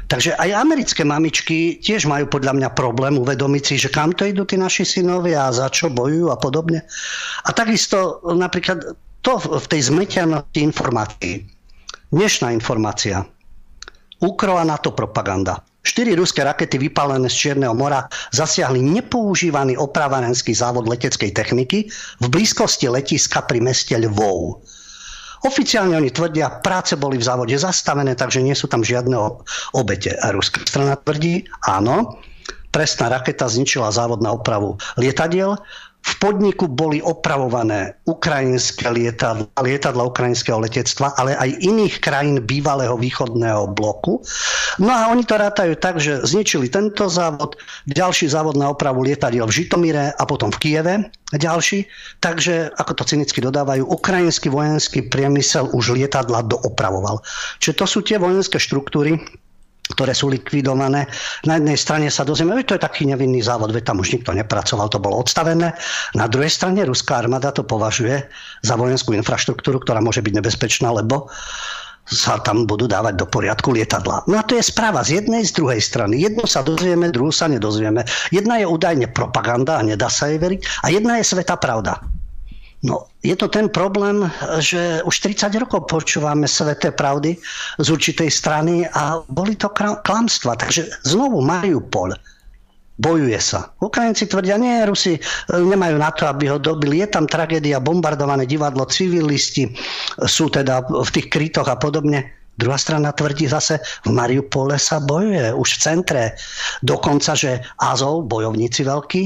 Takže 0.09 0.41
aj 0.41 0.57
americké 0.57 1.05
mamičky 1.05 1.85
tiež 1.85 2.09
majú 2.09 2.33
podľa 2.33 2.57
mňa 2.57 2.69
problém 2.73 3.21
uvedomiť 3.21 3.63
si, 3.69 3.75
že 3.77 3.93
kam 3.93 4.17
to 4.17 4.25
idú 4.25 4.49
tí 4.49 4.57
naši 4.57 4.89
synovia 4.89 5.53
a 5.53 5.53
za 5.53 5.69
čo 5.69 5.93
bojujú 5.93 6.33
a 6.33 6.41
podobne. 6.41 6.81
A 7.45 7.53
takisto 7.53 8.25
napríklad 8.25 8.97
to 9.23 9.39
v 9.39 9.67
tej 9.67 9.91
zmetenosti 9.91 10.61
informácií. 10.63 11.45
Dnešná 12.09 12.55
informácia. 12.55 13.27
Ukro 14.19 14.59
a 14.59 14.65
NATO 14.65 14.91
propaganda. 14.97 15.63
Štyri 15.85 16.13
ruské 16.19 16.45
rakety 16.45 16.77
vypálené 16.77 17.31
z 17.31 17.37
Čierneho 17.37 17.73
mora 17.73 18.11
zasiahli 18.35 18.83
nepoužívaný 18.83 19.79
opravárenský 19.79 20.53
závod 20.53 20.85
leteckej 20.91 21.33
techniky 21.33 21.89
v 22.21 22.27
blízkosti 22.29 22.91
letiska 22.91 23.47
pri 23.47 23.63
meste 23.63 23.97
Lvov. 23.97 24.61
Oficiálne 25.47 25.95
oni 25.95 26.11
tvrdia, 26.11 26.61
práce 26.67 26.99
boli 26.99 27.15
v 27.15 27.25
závode 27.31 27.55
zastavené, 27.55 28.19
takže 28.19 28.43
nie 28.43 28.59
sú 28.59 28.67
tam 28.67 28.83
žiadne 28.83 29.15
obete. 29.71 30.19
A 30.19 30.35
ruská 30.35 30.67
strana 30.67 30.99
tvrdí, 30.99 31.47
áno, 31.63 32.19
presná 32.75 33.09
raketa 33.09 33.47
zničila 33.47 33.95
závod 33.95 34.19
na 34.19 34.35
opravu 34.35 34.77
lietadiel 34.99 35.57
v 35.99 36.13
podniku 36.23 36.71
boli 36.71 37.03
opravované 37.05 37.99
ukrajinské 38.07 38.89
lietadla, 38.89 39.51
lietadla 39.61 40.09
ukrajinského 40.09 40.57
letectva, 40.63 41.13
ale 41.19 41.37
aj 41.37 41.61
iných 41.61 42.01
krajín 42.01 42.41
bývalého 42.43 42.97
východného 42.97 43.71
bloku. 43.75 44.23
No 44.79 44.95
a 44.95 45.11
oni 45.11 45.27
to 45.27 45.37
rátajú 45.37 45.75
tak, 45.77 46.01
že 46.01 46.23
zničili 46.25 46.71
tento 46.71 47.11
závod, 47.11 47.59
ďalší 47.91 48.31
závod 48.31 48.57
na 48.57 48.73
opravu 48.73 49.05
lietadiel 49.05 49.45
v 49.47 49.57
Žitomire 49.63 50.15
a 50.15 50.23
potom 50.25 50.49
v 50.55 50.61
Kieve 50.63 50.95
ďalší. 51.35 51.85
Takže, 52.25 52.73
ako 52.79 52.93
to 52.99 53.05
cynicky 53.05 53.45
dodávajú, 53.45 53.85
ukrajinský 53.85 54.49
vojenský 54.49 55.13
priemysel 55.13 55.69
už 55.77 55.99
lietadla 55.99 56.47
doopravoval. 56.47 57.21
Čiže 57.61 57.75
to 57.77 57.85
sú 57.85 57.99
tie 58.01 58.17
vojenské 58.17 58.57
štruktúry, 58.57 59.21
ktoré 59.93 60.13
sú 60.13 60.29
likvidované. 60.29 61.09
Na 61.49 61.57
jednej 61.57 61.79
strane 61.81 62.07
sa 62.13 62.25
dozvieme, 62.27 62.57
že 62.61 62.69
to 62.69 62.77
je 62.77 62.87
taký 62.87 63.09
nevinný 63.09 63.41
závod, 63.41 63.73
veď 63.73 63.93
tam 63.93 64.01
už 64.05 64.21
nikto 64.21 64.37
nepracoval, 64.37 64.93
to 64.93 65.01
bolo 65.01 65.21
odstavené. 65.21 65.73
Na 66.13 66.27
druhej 66.29 66.53
strane 66.53 66.85
ruská 66.85 67.21
armáda 67.25 67.53
to 67.53 67.65
považuje 67.65 68.21
za 68.65 68.75
vojenskú 68.77 69.17
infraštruktúru, 69.17 69.81
ktorá 69.81 70.05
môže 70.05 70.21
byť 70.21 70.35
nebezpečná, 70.39 70.93
lebo 70.93 71.33
sa 72.09 72.41
tam 72.41 72.65
budú 72.65 72.89
dávať 72.89 73.21
do 73.21 73.29
poriadku 73.29 73.77
lietadla. 73.77 74.25
No 74.25 74.41
a 74.41 74.43
to 74.45 74.57
je 74.57 74.65
správa 74.65 75.05
z 75.05 75.21
jednej, 75.21 75.45
z 75.45 75.53
druhej 75.61 75.81
strany. 75.81 76.17
Jednu 76.17 76.49
sa 76.49 76.65
dozvieme, 76.65 77.13
druhú 77.13 77.29
sa 77.29 77.53
nedozvieme. 77.53 78.01
Jedna 78.33 78.57
je 78.57 78.65
údajne 78.65 79.13
propaganda 79.13 79.77
a 79.77 79.85
nedá 79.85 80.09
sa 80.09 80.33
jej 80.33 80.41
veriť. 80.41 80.61
A 80.85 80.87
jedna 80.89 81.21
je 81.21 81.29
sveta 81.29 81.61
pravda. 81.61 82.01
No, 82.79 83.11
je 83.27 83.35
to 83.35 83.51
ten 83.51 83.67
problém, 83.67 84.23
že 84.63 85.03
už 85.03 85.35
30 85.35 85.51
rokov 85.59 85.91
počúvame 85.91 86.47
sveté 86.47 86.95
pravdy 86.95 87.35
z 87.83 87.87
určitej 87.91 88.31
strany 88.31 88.87
a 88.87 89.19
boli 89.27 89.59
to 89.59 89.67
klamstva. 89.75 90.55
Takže 90.55 90.87
znovu 91.03 91.43
Mariupol, 91.43 92.15
bojuje 92.99 93.39
sa. 93.39 93.75
Ukrajinci 93.83 94.27
tvrdia, 94.27 94.59
nie, 94.59 94.87
Rusi 94.87 95.19
e, 95.19 95.21
nemajú 95.55 95.97
na 95.99 96.11
to, 96.11 96.27
aby 96.27 96.51
ho 96.51 96.59
dobili. 96.59 97.03
Je 97.03 97.09
tam 97.11 97.31
tragédia, 97.31 97.83
bombardované 97.83 98.47
divadlo, 98.47 98.87
civilisti 98.91 99.71
sú 100.27 100.51
teda 100.51 100.83
v 100.87 101.11
tých 101.15 101.31
krytoch 101.31 101.71
a 101.71 101.79
podobne. 101.79 102.31
Druhá 102.59 102.75
strana 102.75 103.15
tvrdí 103.15 103.47
zase, 103.47 103.79
v 104.03 104.11
Mariupole 104.11 104.83
sa 104.83 104.99
bojuje, 104.99 105.55
už 105.55 105.79
v 105.79 105.83
centre. 105.83 106.23
Dokonca, 106.83 107.39
že 107.39 107.63
Azov, 107.79 108.27
bojovníci 108.27 108.83
veľkí, 108.83 109.23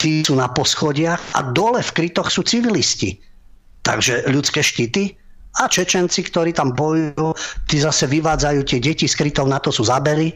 tí 0.00 0.24
sú 0.24 0.32
na 0.32 0.48
poschodiach 0.48 1.36
a 1.36 1.52
dole 1.52 1.84
v 1.84 1.92
krytoch 1.92 2.32
sú 2.32 2.40
civilisti. 2.40 3.20
Takže 3.84 4.24
ľudské 4.32 4.64
štíty 4.64 5.12
a 5.60 5.68
Čečenci, 5.68 6.24
ktorí 6.24 6.56
tam 6.56 6.72
bojujú, 6.72 7.36
tí 7.68 7.76
zase 7.76 8.08
vyvádzajú 8.08 8.60
tie 8.64 8.80
deti 8.80 9.04
z 9.04 9.12
krytov, 9.12 9.52
na 9.52 9.60
to 9.60 9.68
sú 9.68 9.84
zabery. 9.84 10.32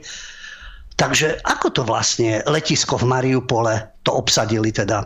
Takže 0.95 1.43
ako 1.43 1.75
to 1.75 1.83
vlastne 1.83 2.39
letisko 2.47 3.01
v 3.03 3.09
Mariupole 3.11 3.83
to 4.07 4.15
obsadili 4.15 4.71
teda 4.71 5.03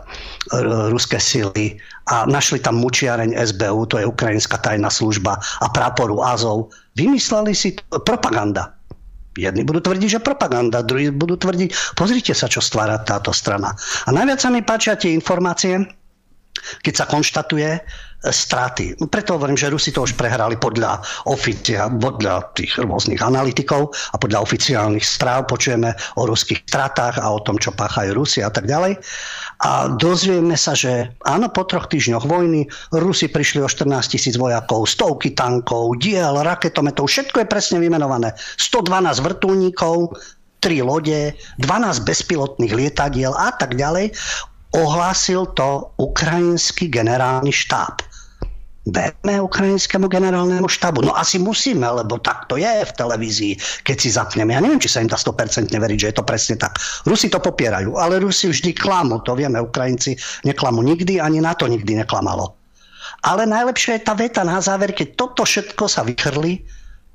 ruské 0.93 1.17
sily 1.17 1.81
a 2.13 2.29
našli 2.29 2.61
tam 2.61 2.77
mučiareň 2.77 3.33
SBU, 3.33 3.89
to 3.89 3.97
je 3.97 4.05
ukrajinská 4.05 4.61
tajná 4.61 4.91
služba 4.91 5.39
a 5.39 5.67
práporu 5.73 6.21
Azov. 6.21 6.69
Vymysleli 6.93 7.57
si 7.57 7.73
to, 7.73 7.97
propaganda. 8.05 8.75
Jedni 9.39 9.63
budú 9.63 9.79
tvrdiť, 9.79 10.19
že 10.19 10.25
propaganda, 10.25 10.83
druhí 10.83 11.09
budú 11.15 11.39
tvrdiť, 11.39 11.95
pozrite 11.95 12.35
sa, 12.35 12.51
čo 12.51 12.59
stvára 12.59 12.99
táto 12.99 13.31
strana. 13.31 13.71
A 14.05 14.09
najviac 14.11 14.39
sa 14.43 14.51
mi 14.51 14.59
páčia 14.59 14.99
tie 14.99 15.15
informácie, 15.15 15.79
keď 16.83 16.93
sa 16.93 17.05
konštatuje, 17.07 17.79
straty. 18.19 18.99
Preto 19.07 19.39
hovorím, 19.39 19.55
že 19.55 19.71
Rusi 19.71 19.95
to 19.95 20.03
už 20.03 20.19
prehrali 20.19 20.59
podľa, 20.59 20.99
oficia, 21.31 21.87
podľa 21.87 22.51
tých 22.51 22.75
rôznych 22.75 23.23
analytikov 23.23 23.95
a 24.11 24.19
podľa 24.19 24.43
oficiálnych 24.43 25.07
správ 25.07 25.47
počujeme 25.47 25.95
o 26.19 26.27
ruských 26.27 26.67
stratách 26.67 27.23
a 27.23 27.31
o 27.31 27.39
tom, 27.39 27.55
čo 27.55 27.71
páchajú 27.71 28.11
Rusi 28.11 28.43
a 28.43 28.51
tak 28.51 28.67
ďalej. 28.67 28.99
A 29.59 29.91
dozvieme 29.91 30.55
sa, 30.55 30.71
že 30.71 31.11
áno, 31.27 31.51
po 31.51 31.67
troch 31.67 31.91
týždňoch 31.91 32.23
vojny 32.23 32.71
Rusi 32.95 33.27
prišli 33.27 33.59
o 33.59 33.67
14 33.67 34.15
tisíc 34.15 34.39
vojakov, 34.39 34.87
stovky 34.87 35.35
tankov, 35.35 35.99
diel, 35.99 36.31
raketometov, 36.31 37.11
všetko 37.11 37.43
je 37.43 37.51
presne 37.51 37.77
vymenované. 37.83 38.31
112 38.55 39.19
vrtulníkov, 39.19 40.15
3 40.63 40.79
lode, 40.83 41.35
12 41.59 42.07
bezpilotných 42.07 42.71
lietadiel 42.71 43.35
a 43.35 43.51
tak 43.51 43.75
ďalej. 43.75 44.15
Ohlásil 44.79 45.49
to 45.57 45.91
ukrajinský 45.99 46.87
generálny 46.87 47.51
štáb 47.51 47.99
verme 48.91 49.41
ukrajinskému 49.41 50.09
generálnemu 50.11 50.67
štábu. 50.67 51.05
No 51.05 51.15
asi 51.15 51.39
musíme, 51.39 51.85
lebo 51.85 52.19
tak 52.19 52.45
to 52.51 52.59
je 52.59 52.85
v 52.85 52.91
televízii, 52.95 53.53
keď 53.85 53.97
si 53.97 54.09
zapneme. 54.11 54.53
Ja 54.53 54.61
neviem, 54.61 54.81
či 54.81 54.91
sa 54.91 55.01
im 55.01 55.09
dá 55.09 55.17
100% 55.17 55.71
veriť, 55.71 55.97
že 55.97 56.09
je 56.11 56.15
to 56.15 56.27
presne 56.27 56.55
tak. 56.59 56.77
Rusi 57.05 57.31
to 57.31 57.41
popierajú, 57.41 57.95
ale 57.95 58.21
Rusi 58.21 58.49
vždy 58.49 58.75
klamú, 58.75 59.21
to 59.23 59.33
vieme, 59.33 59.57
Ukrajinci 59.61 60.17
neklamú 60.45 60.81
nikdy, 60.83 61.17
ani 61.21 61.39
na 61.39 61.55
to 61.55 61.65
nikdy 61.65 61.95
neklamalo. 61.97 62.57
Ale 63.25 63.43
najlepšia 63.49 63.99
je 63.99 64.05
tá 64.05 64.13
veta 64.15 64.41
na 64.47 64.63
záver, 64.63 64.95
keď 64.95 65.19
toto 65.19 65.43
všetko 65.43 65.85
sa 65.91 66.05
vychrli, 66.07 66.63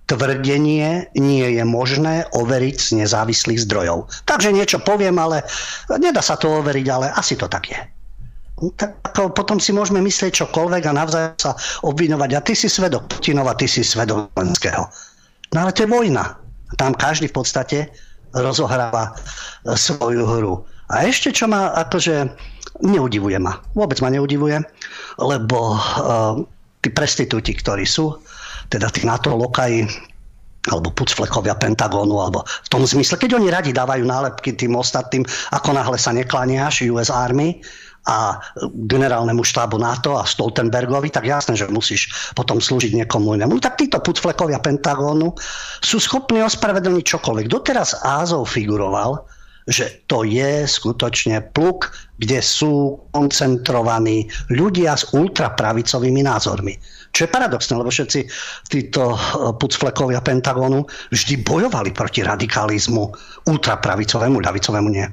tvrdenie 0.04 1.16
nie 1.16 1.46
je 1.56 1.64
možné 1.64 2.28
overiť 2.36 2.76
z 2.76 2.90
nezávislých 3.04 3.64
zdrojov. 3.64 4.12
Takže 4.28 4.52
niečo 4.52 4.84
poviem, 4.84 5.16
ale 5.16 5.48
nedá 5.96 6.20
sa 6.20 6.36
to 6.36 6.60
overiť, 6.60 6.86
ale 6.92 7.06
asi 7.16 7.40
to 7.40 7.48
tak 7.48 7.72
je. 7.72 7.80
Tak 8.54 9.02
potom 9.34 9.58
si 9.58 9.74
môžeme 9.74 9.98
myslieť 9.98 10.46
čokoľvek 10.46 10.82
a 10.86 10.96
navzájom 10.96 11.38
sa 11.42 11.52
obvinovať. 11.82 12.30
A 12.38 12.40
ty 12.40 12.54
si 12.54 12.70
svedok 12.70 13.10
Putinova, 13.10 13.58
ty 13.58 13.66
si 13.66 13.82
svedok 13.82 14.30
Lenského. 14.38 14.86
No 15.50 15.66
ale 15.66 15.74
to 15.74 15.86
je 15.86 15.90
vojna. 15.90 16.38
Tam 16.78 16.94
každý 16.94 17.30
v 17.30 17.36
podstate 17.42 17.78
rozohráva 18.34 19.10
e, 19.10 19.74
svoju 19.74 20.22
hru. 20.26 20.54
A 20.90 21.06
ešte 21.06 21.30
čo 21.34 21.50
ma 21.50 21.74
akože 21.74 22.30
neudivuje 22.82 23.38
ma. 23.38 23.58
Vôbec 23.78 23.98
ma 24.02 24.10
neudivuje, 24.10 24.58
lebo 25.22 25.78
uh, 25.78 26.42
tí 26.82 26.90
prestitúti, 26.92 27.56
ktorí 27.56 27.86
sú, 27.88 28.18
teda 28.68 28.90
tí 28.90 29.06
NATO 29.06 29.32
lokaji, 29.32 29.86
alebo 30.68 30.92
pucflekovia 30.92 31.56
Pentagónu, 31.56 32.20
alebo 32.20 32.44
v 32.44 32.68
tom 32.68 32.82
zmysle, 32.84 33.20
keď 33.20 33.36
oni 33.36 33.48
radi 33.52 33.70
dávajú 33.72 34.04
nálepky 34.04 34.56
tým 34.56 34.76
ostatným, 34.76 35.24
ako 35.52 35.76
náhle 35.76 35.96
sa 35.96 36.12
neklaniaš 36.12 36.84
US 36.88 37.08
Army, 37.12 37.60
a 38.04 38.36
generálnemu 38.84 39.40
štábu 39.40 39.80
NATO 39.80 40.20
a 40.20 40.28
Stoltenbergovi, 40.28 41.08
tak 41.08 41.24
jasné, 41.24 41.56
že 41.56 41.72
musíš 41.72 42.32
potom 42.36 42.60
slúžiť 42.60 42.92
niekomu 43.00 43.36
inému. 43.40 43.56
Tak 43.60 43.80
títo 43.80 44.00
putflekovia 44.00 44.60
Pentagónu 44.60 45.32
sú 45.80 45.96
schopní 45.96 46.44
ospravedlniť 46.44 47.04
čokoľvek. 47.16 47.46
Doteraz 47.48 48.04
Ázov 48.04 48.48
figuroval 48.52 49.24
že 49.64 50.04
to 50.04 50.28
je 50.28 50.68
skutočne 50.68 51.40
pluk, 51.56 51.88
kde 52.20 52.44
sú 52.44 53.00
koncentrovaní 53.16 54.28
ľudia 54.52 54.92
s 54.92 55.08
ultrapravicovými 55.16 56.20
názormi. 56.20 56.76
Čo 57.16 57.24
je 57.24 57.32
paradoxné, 57.32 57.72
lebo 57.80 57.88
všetci 57.88 58.20
títo 58.68 59.16
eh, 59.16 59.18
pucflekovia 59.56 60.20
Pentagonu 60.20 60.84
vždy 61.08 61.40
bojovali 61.40 61.96
proti 61.96 62.20
radikalizmu 62.20 63.04
ultrapravicovému, 63.48 64.36
ľavicovému 64.44 64.88
nie 64.92 65.06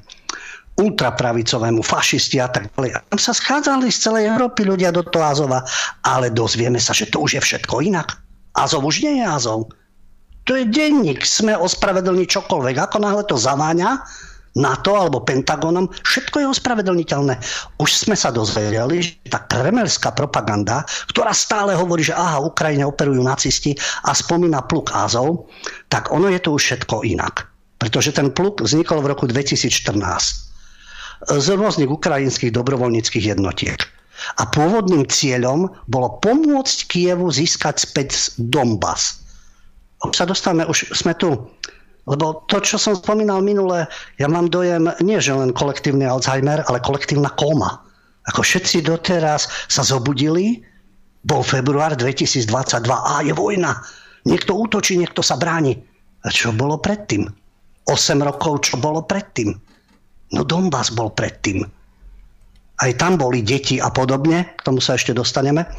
ultrapravicovému, 0.80 1.84
fašisti 1.84 2.40
a 2.40 2.48
tak 2.48 2.72
ďalej. 2.76 2.96
Tam 3.12 3.20
sa 3.20 3.36
schádzali 3.36 3.92
z 3.92 3.98
celej 4.08 4.24
Európy 4.32 4.64
ľudia 4.64 4.96
do 4.96 5.04
toho 5.04 5.26
Azova, 5.28 5.60
ale 6.08 6.32
dozvieme 6.32 6.80
sa, 6.80 6.96
že 6.96 7.12
to 7.12 7.20
už 7.20 7.38
je 7.38 7.42
všetko 7.44 7.84
inak. 7.84 8.16
Azov 8.56 8.88
už 8.88 9.04
nie 9.04 9.20
je 9.20 9.26
Azov. 9.28 9.72
To 10.50 10.58
je 10.58 10.66
denník, 10.66 11.22
sme 11.22 11.54
ospravedlní 11.54 12.26
čokoľvek. 12.26 12.76
Ako 12.82 12.98
náhle 12.98 13.24
to 13.30 13.38
zaváňa, 13.38 14.02
NATO 14.52 15.00
alebo 15.00 15.24
Pentagonom, 15.24 15.88
všetko 16.04 16.44
je 16.44 16.48
ospravedlniteľné. 16.52 17.40
Už 17.80 18.04
sme 18.04 18.20
sa 18.20 18.36
dozvedeli, 18.36 19.00
že 19.00 19.16
tá 19.32 19.48
kremelská 19.48 20.12
propaganda, 20.12 20.84
ktorá 21.08 21.32
stále 21.32 21.72
hovorí, 21.72 22.04
že 22.04 22.18
aha, 22.18 22.44
Ukrajine 22.44 22.84
operujú 22.84 23.24
nacisti 23.24 23.72
a 24.04 24.12
spomína 24.12 24.68
pluk 24.68 24.92
Azov, 24.92 25.48
tak 25.88 26.12
ono 26.12 26.28
je 26.28 26.42
to 26.44 26.52
už 26.52 26.62
všetko 26.68 27.08
inak. 27.08 27.48
Pretože 27.80 28.12
ten 28.12 28.28
pluk 28.34 28.60
vznikol 28.60 29.00
v 29.00 29.16
roku 29.16 29.24
2014 29.24 30.51
z 31.30 31.48
rôznych 31.54 31.92
ukrajinských 31.92 32.56
dobrovoľníckých 32.56 33.36
jednotiek. 33.38 33.78
A 34.38 34.46
pôvodným 34.50 35.10
cieľom 35.10 35.70
bolo 35.90 36.22
pomôcť 36.22 36.78
Kievu 36.90 37.34
získať 37.34 37.82
späť 37.82 38.38
Donbass. 38.38 39.22
Už 40.02 40.18
sa 40.18 40.26
dostávame, 40.26 40.66
už 40.70 40.94
sme 40.94 41.14
tu 41.18 41.38
lebo 42.10 42.42
to, 42.50 42.58
čo 42.66 42.82
som 42.82 42.98
spomínal 42.98 43.46
minule, 43.46 43.86
ja 44.18 44.26
mám 44.26 44.50
dojem, 44.50 44.90
nie 45.06 45.22
že 45.22 45.38
len 45.38 45.54
kolektívny 45.54 46.02
Alzheimer, 46.10 46.66
ale 46.66 46.82
kolektívna 46.82 47.30
kóma. 47.38 47.78
Ako 48.34 48.42
všetci 48.42 48.86
doteraz 48.86 49.50
sa 49.70 49.86
zobudili, 49.86 50.66
bol 51.22 51.46
február 51.46 51.94
2022 51.94 52.50
a 52.90 53.22
je 53.22 53.34
vojna. 53.38 53.78
Niekto 54.26 54.58
útočí, 54.58 54.98
niekto 54.98 55.22
sa 55.22 55.38
bráni. 55.38 55.78
A 56.26 56.34
čo 56.34 56.54
bolo 56.54 56.82
predtým? 56.82 57.30
8 57.86 58.18
rokov, 58.22 58.70
čo 58.70 58.82
bolo 58.82 59.06
predtým? 59.06 59.54
No 60.32 60.48
Donbass 60.48 60.92
bol 60.92 61.12
predtým. 61.12 61.68
Aj 62.82 62.92
tam 62.98 63.20
boli 63.20 63.46
deti 63.46 63.78
a 63.78 63.94
podobne, 63.94 64.58
k 64.58 64.62
tomu 64.66 64.82
sa 64.82 64.98
ešte 64.98 65.14
dostaneme. 65.14 65.70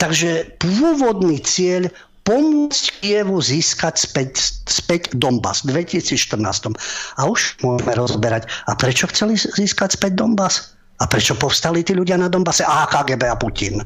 Takže 0.00 0.56
pôvodný 0.62 1.42
cieľ 1.44 1.92
pomôcť 2.24 2.84
Kievu 3.00 3.40
získať 3.40 4.00
späť, 4.00 4.36
späť 4.68 5.12
Donbass 5.16 5.64
v 5.64 5.80
2014. 5.84 6.76
A 7.16 7.20
už 7.24 7.56
môžeme 7.64 7.92
rozberať, 7.96 8.48
a 8.68 8.76
prečo 8.76 9.08
chceli 9.08 9.36
získať 9.36 9.96
späť 9.96 10.16
Donbass? 10.16 10.76
A 10.98 11.06
prečo 11.06 11.38
povstali 11.38 11.86
tí 11.86 11.94
ľudia 11.94 12.18
na 12.18 12.26
Donbase? 12.26 12.66
A 12.66 12.84
KGB 12.90 13.22
a 13.30 13.36
Putin. 13.38 13.80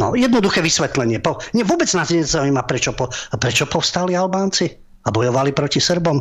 No, 0.00 0.16
jednoduché 0.16 0.64
vysvetlenie. 0.64 1.20
Po, 1.20 1.40
nie, 1.52 1.64
vôbec 1.64 1.88
nás 1.92 2.08
nezaujíma, 2.08 2.64
prečo, 2.64 2.96
po, 2.96 3.12
prečo 3.36 3.68
povstali 3.68 4.16
Albánci 4.16 4.72
a 5.04 5.08
bojovali 5.12 5.52
proti 5.52 5.80
Srbom. 5.80 6.16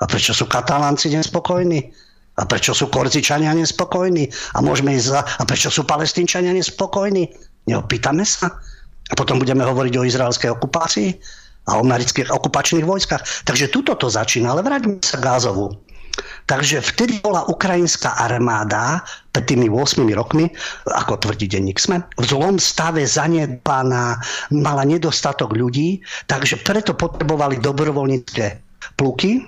A 0.00 0.04
prečo 0.04 0.36
sú 0.36 0.44
Katalánci 0.48 1.12
nespokojní? 1.12 2.03
A 2.34 2.42
prečo 2.50 2.74
sú 2.74 2.90
Korzičania 2.90 3.54
nespokojní? 3.54 4.26
A, 4.54 4.58
môžeme 4.58 4.98
ísť 4.98 5.06
za, 5.06 5.20
a 5.22 5.42
prečo 5.46 5.70
sú 5.70 5.86
Palestínčania 5.86 6.50
nespokojní? 6.50 7.30
Neopýtame 7.70 8.26
sa. 8.26 8.50
A 9.10 9.14
potom 9.14 9.38
budeme 9.38 9.62
hovoriť 9.62 9.94
o 10.00 10.06
izraelskej 10.06 10.50
okupácii 10.50 11.14
a 11.70 11.78
o 11.78 11.84
amerických 11.86 12.34
okupačných 12.34 12.84
vojskách. 12.84 13.46
Takže 13.46 13.70
tuto 13.70 13.94
to 13.94 14.10
začína, 14.10 14.50
ale 14.50 14.66
vráťme 14.66 14.98
sa 15.00 15.20
k 15.20 15.26
Gázovu. 15.26 15.78
Takže 16.46 16.84
vtedy 16.84 17.18
bola 17.24 17.48
ukrajinská 17.50 18.14
armáda 18.20 19.02
pred 19.34 19.50
tými 19.50 19.66
8 19.66 20.04
rokmi, 20.14 20.46
ako 20.86 21.18
tvrdí 21.18 21.50
denník 21.50 21.80
SME, 21.80 22.04
v 22.20 22.24
zlom 22.28 22.60
stave 22.60 23.02
zanedbaná, 23.02 24.20
mala 24.54 24.84
nedostatok 24.86 25.56
ľudí, 25.56 26.04
takže 26.30 26.62
preto 26.62 26.94
potrebovali 26.94 27.58
dobrovoľnícke 27.58 28.44
pluky, 28.94 29.42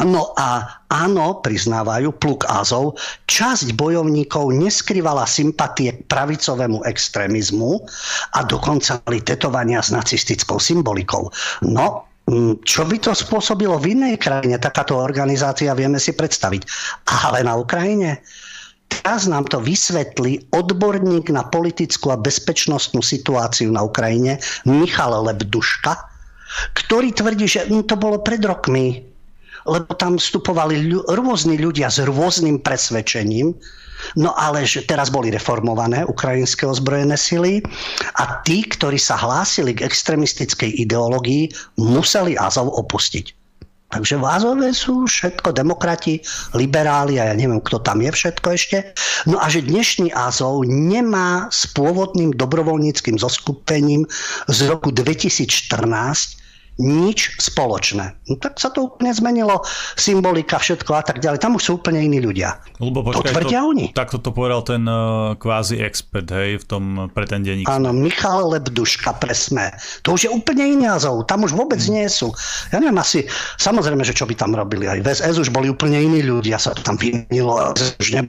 No 0.00 0.32
a 0.40 0.80
áno, 0.88 1.44
priznávajú 1.44 2.16
pluk 2.16 2.48
Azov, 2.48 2.96
časť 3.28 3.76
bojovníkov 3.76 4.56
neskrývala 4.56 5.28
sympatie 5.28 5.92
k 5.92 6.00
pravicovému 6.08 6.80
extrémizmu 6.88 7.76
a 8.32 8.40
dokonca 8.40 9.04
mali 9.04 9.20
tetovania 9.20 9.84
s 9.84 9.92
nacistickou 9.92 10.56
symbolikou. 10.56 11.28
No, 11.68 12.08
čo 12.64 12.88
by 12.88 12.96
to 13.04 13.12
spôsobilo 13.12 13.76
v 13.76 13.92
inej 14.00 14.16
krajine, 14.16 14.56
takáto 14.56 14.96
organizácia 14.96 15.76
vieme 15.76 16.00
si 16.00 16.16
predstaviť. 16.16 16.64
Ale 17.28 17.44
na 17.44 17.60
Ukrajine? 17.60 18.24
Teraz 18.88 19.28
nám 19.28 19.44
to 19.52 19.60
vysvetlí 19.60 20.56
odborník 20.56 21.28
na 21.28 21.44
politickú 21.44 22.12
a 22.12 22.20
bezpečnostnú 22.20 23.04
situáciu 23.04 23.68
na 23.68 23.84
Ukrajine, 23.84 24.40
Michal 24.64 25.12
Lebduška, 25.20 26.00
ktorý 26.76 27.12
tvrdí, 27.12 27.44
že 27.44 27.68
mm, 27.68 27.92
to 27.92 27.96
bolo 28.00 28.20
pred 28.20 28.40
rokmi, 28.40 29.11
lebo 29.66 29.92
tam 29.94 30.18
vstupovali 30.18 30.90
ľu- 30.90 31.06
rôzni 31.06 31.58
ľudia 31.58 31.88
s 31.88 32.02
rôznym 32.02 32.60
presvedčením, 32.62 33.54
no 34.18 34.34
ale 34.34 34.66
že 34.66 34.82
teraz 34.82 35.08
boli 35.08 35.30
reformované 35.30 36.02
ukrajinské 36.06 36.66
ozbrojené 36.66 37.14
sily 37.14 37.62
a 38.18 38.42
tí, 38.42 38.66
ktorí 38.66 38.98
sa 38.98 39.14
hlásili 39.14 39.78
k 39.78 39.86
extremistickej 39.86 40.82
ideológii, 40.82 41.52
museli 41.78 42.34
Azov 42.34 42.70
opustiť. 42.74 43.42
Takže 43.92 44.16
v 44.16 44.24
Azove 44.24 44.68
sú 44.72 45.04
všetko 45.04 45.52
demokrati, 45.52 46.24
liberáli 46.56 47.20
a 47.20 47.28
ja 47.28 47.34
neviem, 47.36 47.60
kto 47.60 47.76
tam 47.84 48.00
je 48.00 48.08
všetko 48.08 48.48
ešte. 48.56 48.96
No 49.28 49.36
a 49.36 49.52
že 49.52 49.60
dnešný 49.60 50.16
Azov 50.16 50.64
nemá 50.64 51.52
s 51.52 51.68
pôvodným 51.76 52.32
dobrovoľníckým 52.32 53.20
zoskupením 53.20 54.08
z 54.48 54.58
roku 54.72 54.88
2014 54.96 56.40
nič 56.80 57.36
spoločné. 57.36 58.16
No 58.28 58.34
tak 58.40 58.56
sa 58.56 58.72
to 58.72 58.88
úplne 58.88 59.12
zmenilo, 59.12 59.60
symbolika, 59.96 60.56
všetko 60.56 60.90
a 60.96 61.02
tak 61.04 61.20
ďalej. 61.20 61.38
Tam 61.42 61.56
už 61.56 61.62
sú 61.62 61.70
úplne 61.76 62.00
iní 62.00 62.22
ľudia. 62.24 62.56
Lebo 62.80 63.04
počkaj, 63.04 63.28
to 63.28 63.32
tvrdia 63.36 63.60
to, 63.60 63.68
oni. 63.68 63.86
Takto 63.92 64.16
to 64.22 64.30
povedal 64.32 64.64
ten 64.64 64.82
uh, 64.88 65.36
kvázi 65.36 65.84
expert, 65.84 66.28
hej, 66.32 66.62
v 66.62 66.64
tom 66.64 66.84
pre 67.12 67.28
ten 67.28 67.44
denník. 67.44 67.68
Áno, 67.68 67.92
Michal 67.92 68.48
Lebduška, 68.56 69.20
presne. 69.20 69.76
To 70.08 70.16
už 70.16 70.28
je 70.28 70.30
úplne 70.32 70.64
iný 70.64 70.88
Azov. 70.88 71.28
Tam 71.28 71.44
už 71.44 71.52
vôbec 71.52 71.80
hmm. 71.80 71.92
nie 71.92 72.06
sú. 72.08 72.32
Ja 72.72 72.80
neviem 72.80 72.96
asi, 72.96 73.28
samozrejme, 73.60 74.00
že 74.02 74.16
čo 74.16 74.24
by 74.24 74.34
tam 74.34 74.56
robili. 74.56 74.88
Aj 74.88 74.96
v 74.96 75.06
SS 75.06 75.36
už 75.36 75.52
boli 75.52 75.68
úplne 75.68 76.00
iní 76.00 76.24
ľudia, 76.24 76.56
sa 76.56 76.72
to 76.72 76.80
tam 76.80 76.96
vymenilo, 76.96 77.76
už 78.00 78.08
ne 78.16 78.24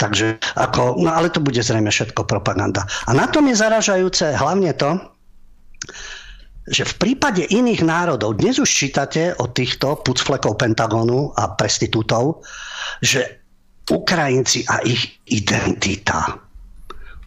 Takže 0.00 0.40
ako, 0.56 1.04
no 1.04 1.12
ale 1.12 1.28
to 1.28 1.44
bude 1.44 1.60
zrejme 1.60 1.92
všetko 1.92 2.24
propaganda. 2.24 2.88
A 3.04 3.12
na 3.12 3.28
tom 3.28 3.44
je 3.52 3.60
zaražajúce 3.60 4.32
hlavne 4.40 4.72
to, 4.72 4.96
že 6.68 6.84
v 6.84 6.94
prípade 7.00 7.48
iných 7.48 7.80
národov, 7.80 8.36
dnes 8.36 8.60
už 8.60 8.68
čítate 8.68 9.32
o 9.40 9.48
týchto 9.48 10.04
pucflekov 10.04 10.60
Pentagonu 10.60 11.32
a 11.32 11.56
prestitútov, 11.56 12.44
že 13.00 13.40
Ukrajinci 13.88 14.68
a 14.68 14.84
ich 14.84 15.16
identita, 15.32 16.36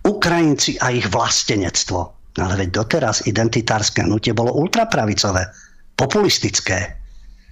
Ukrajinci 0.06 0.78
a 0.78 0.94
ich 0.94 1.10
vlastenectvo. 1.10 2.00
Ale 2.38 2.54
veď 2.56 2.70
doteraz 2.72 3.28
identitárske 3.28 4.06
hnutie 4.08 4.32
bolo 4.32 4.56
ultrapravicové, 4.56 5.52
populistické, 6.00 7.02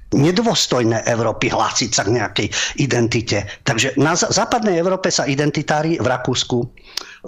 nedôstojné 0.10 1.06
Európy 1.06 1.52
hlásiť 1.52 1.90
sa 1.94 2.02
k 2.08 2.16
nejakej 2.16 2.48
identite. 2.82 3.46
Takže 3.66 4.00
na 4.00 4.18
západnej 4.18 4.80
Európe 4.80 5.14
sa 5.14 5.28
identitári 5.28 6.00
v 6.00 6.08
Rakúsku, 6.08 6.58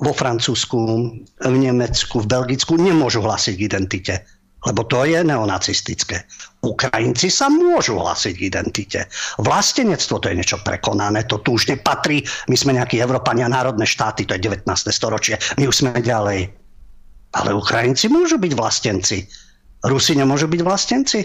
vo 0.02 0.12
Francúzsku, 0.15 0.78
v 1.43 1.56
Nemecku, 1.60 2.24
v 2.24 2.30
Belgicku 2.30 2.80
nemôžu 2.80 3.21
hlásiť 3.21 3.54
k 3.60 3.65
identite 3.67 4.15
lebo 4.62 4.86
to 4.86 5.06
je 5.10 5.19
neonacistické. 5.26 6.26
Ukrajinci 6.62 7.34
sa 7.34 7.50
môžu 7.50 7.97
hlásiť 7.97 8.34
k 8.38 8.45
identite. 8.54 9.00
Vlastenectvo 9.41 10.21
to 10.21 10.30
je 10.30 10.38
niečo 10.38 10.62
prekonané, 10.62 11.26
to 11.26 11.41
tu 11.41 11.58
už 11.58 11.74
nepatrí. 11.74 12.21
My 12.45 12.56
sme 12.58 12.78
nejakí 12.78 13.02
Európania, 13.02 13.50
národné 13.50 13.89
štáty, 13.89 14.30
to 14.30 14.38
je 14.38 14.45
19. 14.45 14.69
storočie, 14.93 15.41
my 15.58 15.65
už 15.65 15.82
sme 15.82 15.97
ďalej. 15.97 16.54
Ale 17.34 17.50
Ukrajinci 17.58 18.12
môžu 18.12 18.38
byť 18.38 18.54
vlastenci. 18.54 19.26
Rusi 19.82 20.13
nemôžu 20.13 20.45
byť 20.45 20.62
vlastenci. 20.62 21.19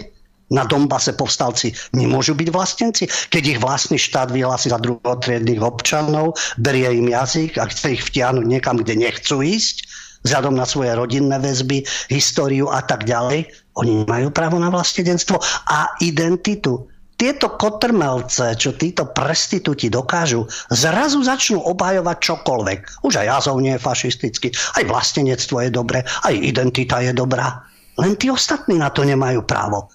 Na 0.47 0.63
Dombase 0.63 1.11
povstalci 1.11 1.75
nemôžu 1.91 2.31
byť 2.31 2.47
vlastenci. 2.47 3.03
Keď 3.05 3.43
ich 3.43 3.59
vlastný 3.59 3.99
štát 3.99 4.31
vyhlási 4.31 4.71
za 4.71 4.79
druhotriedných 4.79 5.59
občanov, 5.59 6.39
berie 6.55 6.87
im 6.87 7.11
jazyk 7.11 7.59
a 7.59 7.67
chce 7.67 7.99
ich 7.99 8.03
vtiahnuť 8.07 8.47
niekam, 8.47 8.79
kde 8.79 8.95
nechcú 8.95 9.43
ísť, 9.43 9.86
vzhľadom 10.25 10.55
na 10.57 10.65
svoje 10.65 10.93
rodinné 10.95 11.37
väzby, 11.37 11.85
históriu 12.09 12.71
a 12.71 12.81
tak 12.81 13.05
ďalej. 13.05 13.49
Oni 13.77 14.05
majú 14.07 14.33
právo 14.33 14.57
na 14.57 14.73
vlastedenstvo 14.73 15.37
a 15.69 15.91
identitu. 16.01 16.89
Tieto 17.17 17.57
kotrmelce, 17.57 18.53
čo 18.61 18.77
títo 18.77 19.09
prestitúti 19.09 19.89
dokážu, 19.89 20.45
zrazu 20.69 21.25
začnú 21.25 21.65
obhajovať 21.65 22.17
čokoľvek. 22.21 23.01
Už 23.01 23.17
aj 23.17 23.25
jazov 23.25 23.57
nie 23.57 23.73
je 23.73 23.81
fašistický, 23.81 24.47
aj 24.77 24.85
vlastenectvo 24.85 25.65
je 25.65 25.69
dobré, 25.73 26.05
aj 26.29 26.33
identita 26.37 27.01
je 27.01 27.17
dobrá. 27.17 27.65
Len 27.97 28.13
tí 28.21 28.29
ostatní 28.29 28.77
na 28.77 28.93
to 28.93 29.01
nemajú 29.01 29.41
právo. 29.49 29.89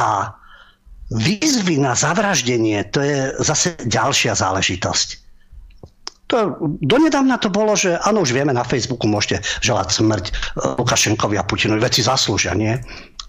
A 0.00 0.32
výzvy 1.12 1.76
na 1.84 1.92
zavraždenie, 1.92 2.80
to 2.96 3.04
je 3.04 3.36
zase 3.44 3.76
ďalšia 3.84 4.32
záležitosť. 4.32 5.27
To, 6.28 6.60
donedávna 6.84 7.40
to 7.40 7.48
bolo, 7.48 7.72
že 7.72 7.96
áno, 8.04 8.20
už 8.20 8.36
vieme, 8.36 8.52
na 8.52 8.60
Facebooku 8.60 9.08
môžete 9.08 9.40
želať 9.64 9.88
smrť 9.96 10.24
e, 10.28 10.32
Lukašenkovi 10.76 11.40
a 11.40 11.48
Putinovi, 11.48 11.80
veci 11.80 12.04
zaslúžia, 12.04 12.52
nie? 12.52 12.76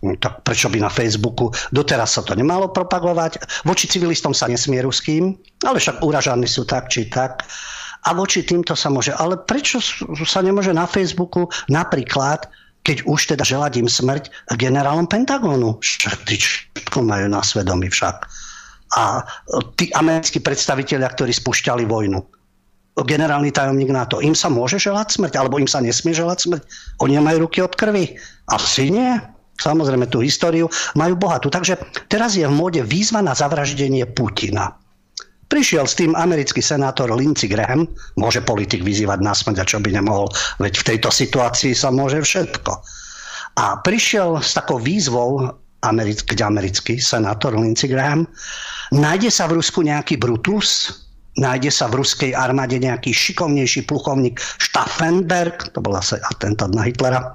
Hm, 0.04 0.20
tak 0.20 0.44
prečo 0.44 0.68
by 0.68 0.84
na 0.84 0.92
Facebooku? 0.92 1.48
Doteraz 1.72 2.20
sa 2.20 2.22
to 2.28 2.36
nemalo 2.36 2.68
propagovať. 2.76 3.40
Voči 3.64 3.88
civilistom 3.88 4.36
sa 4.36 4.52
nesmie 4.52 4.84
ruským, 4.84 5.32
ale 5.64 5.80
však 5.80 6.04
uražaní 6.04 6.44
sú 6.44 6.68
tak 6.68 6.92
či 6.92 7.08
tak. 7.08 7.48
A 8.04 8.12
voči 8.12 8.44
týmto 8.44 8.76
sa 8.76 8.92
môže. 8.92 9.16
Ale 9.16 9.40
prečo 9.48 9.80
sa 10.28 10.44
nemôže 10.44 10.76
na 10.76 10.88
Facebooku 10.88 11.48
napríklad 11.72 12.52
keď 12.80 13.04
už 13.06 13.36
teda 13.36 13.44
želať 13.44 13.76
im 13.84 13.92
smrť 13.92 14.56
generálom 14.56 15.04
Pentagonu. 15.04 15.84
Všetko 15.84 17.04
majú 17.04 17.28
na 17.28 17.44
svedomí 17.44 17.92
však. 17.92 18.24
A 18.96 19.28
tí 19.76 19.92
americkí 19.92 20.40
predstavitelia, 20.40 21.12
ktorí 21.12 21.36
spúšťali 21.36 21.84
vojnu 21.84 22.39
generálny 22.98 23.54
tajomník 23.54 23.92
NATO. 23.92 24.20
Im 24.20 24.36
sa 24.36 24.52
môže 24.52 24.82
želať 24.82 25.16
smrť, 25.16 25.34
alebo 25.40 25.62
im 25.62 25.70
sa 25.70 25.80
nesmie 25.80 26.12
želať 26.12 26.38
smrť? 26.46 26.64
Oni 27.04 27.16
majú 27.20 27.48
ruky 27.48 27.64
od 27.64 27.74
krvi? 27.76 28.18
Asi 28.50 28.92
nie. 28.92 29.16
Samozrejme, 29.60 30.08
tú 30.08 30.24
históriu 30.24 30.72
majú 30.96 31.20
bohatú. 31.20 31.52
Takže 31.52 31.76
teraz 32.08 32.40
je 32.40 32.48
v 32.48 32.56
móde 32.56 32.82
výzva 32.84 33.20
na 33.20 33.36
zavraždenie 33.36 34.08
Putina. 34.16 34.72
Prišiel 35.50 35.90
s 35.90 35.98
tým 35.98 36.14
americký 36.14 36.62
senátor 36.62 37.10
Lindsey 37.10 37.50
Graham, 37.50 37.90
môže 38.22 38.38
politik 38.46 38.86
vyzývať 38.86 39.20
na 39.26 39.34
smrť 39.34 39.58
a 39.58 39.66
čo 39.66 39.82
by 39.82 39.90
nemohol, 39.98 40.30
veď 40.62 40.74
v 40.78 40.88
tejto 40.94 41.10
situácii 41.10 41.74
sa 41.74 41.90
môže 41.90 42.22
všetko. 42.22 42.72
A 43.58 43.82
prišiel 43.82 44.38
s 44.46 44.54
takou 44.54 44.78
výzvou 44.78 45.50
americký, 45.82 46.38
americký 46.38 47.02
senátor 47.02 47.58
Lindsey 47.58 47.90
Graham, 47.90 48.30
nájde 48.94 49.34
sa 49.34 49.50
v 49.50 49.58
Rusku 49.58 49.82
nejaký 49.82 50.22
Brutus, 50.22 51.02
nájde 51.40 51.72
sa 51.72 51.88
v 51.88 52.04
ruskej 52.04 52.36
armáde 52.36 52.76
nejaký 52.76 53.16
šikovnejší 53.16 53.88
plukovník 53.88 54.38
Staffenberg, 54.60 55.72
to 55.72 55.80
bol 55.80 55.96
zase 55.96 56.20
atentát 56.28 56.70
na 56.76 56.84
Hitlera. 56.84 57.34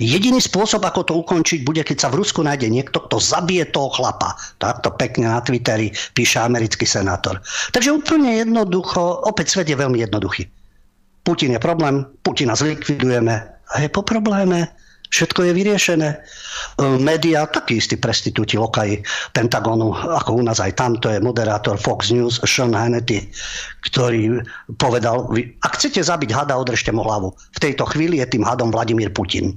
Jediný 0.00 0.40
spôsob, 0.40 0.88
ako 0.88 1.00
to 1.04 1.12
ukončiť, 1.20 1.60
bude, 1.60 1.84
keď 1.84 2.08
sa 2.08 2.08
v 2.08 2.24
Rusku 2.24 2.40
nájde 2.40 2.72
niekto, 2.72 2.96
kto 3.04 3.20
zabije 3.20 3.68
toho 3.68 3.92
chlapa. 3.92 4.32
Takto 4.56 4.88
pekne 4.96 5.28
na 5.28 5.44
Twitteri 5.44 5.92
píše 6.16 6.40
americký 6.40 6.88
senátor. 6.88 7.44
Takže 7.76 7.92
úplne 7.92 8.40
jednoducho, 8.40 9.28
opäť 9.28 9.52
svet 9.52 9.68
je 9.68 9.76
veľmi 9.76 10.00
jednoduchý. 10.00 10.48
Putin 11.28 11.58
je 11.58 11.60
problém, 11.60 12.08
Putina 12.24 12.56
zlikvidujeme 12.56 13.34
a 13.44 13.74
je 13.82 13.88
po 13.92 14.00
probléme 14.00 14.70
Všetko 15.10 15.46
je 15.46 15.52
vyriešené. 15.54 16.08
E, 16.10 16.18
média, 16.98 17.46
taký 17.46 17.78
istý 17.78 17.94
prestitúti 17.96 18.58
lokaji 18.58 19.02
Pentagonu, 19.30 19.94
ako 19.94 20.38
u 20.38 20.42
nás 20.42 20.58
aj 20.58 20.74
tam, 20.74 20.98
to 20.98 21.10
je 21.12 21.22
moderátor 21.22 21.78
Fox 21.78 22.10
News, 22.10 22.42
Sean 22.42 22.74
Hannity, 22.74 23.30
ktorý 23.86 24.42
povedal, 24.80 25.30
ak 25.62 25.72
chcete 25.78 26.02
zabiť 26.02 26.30
hada, 26.34 26.58
odrežte 26.58 26.90
mu 26.90 27.06
hlavu. 27.06 27.34
V 27.54 27.58
tejto 27.62 27.86
chvíli 27.90 28.18
je 28.18 28.26
tým 28.34 28.42
hadom 28.42 28.74
Vladimír 28.74 29.14
Putin. 29.14 29.54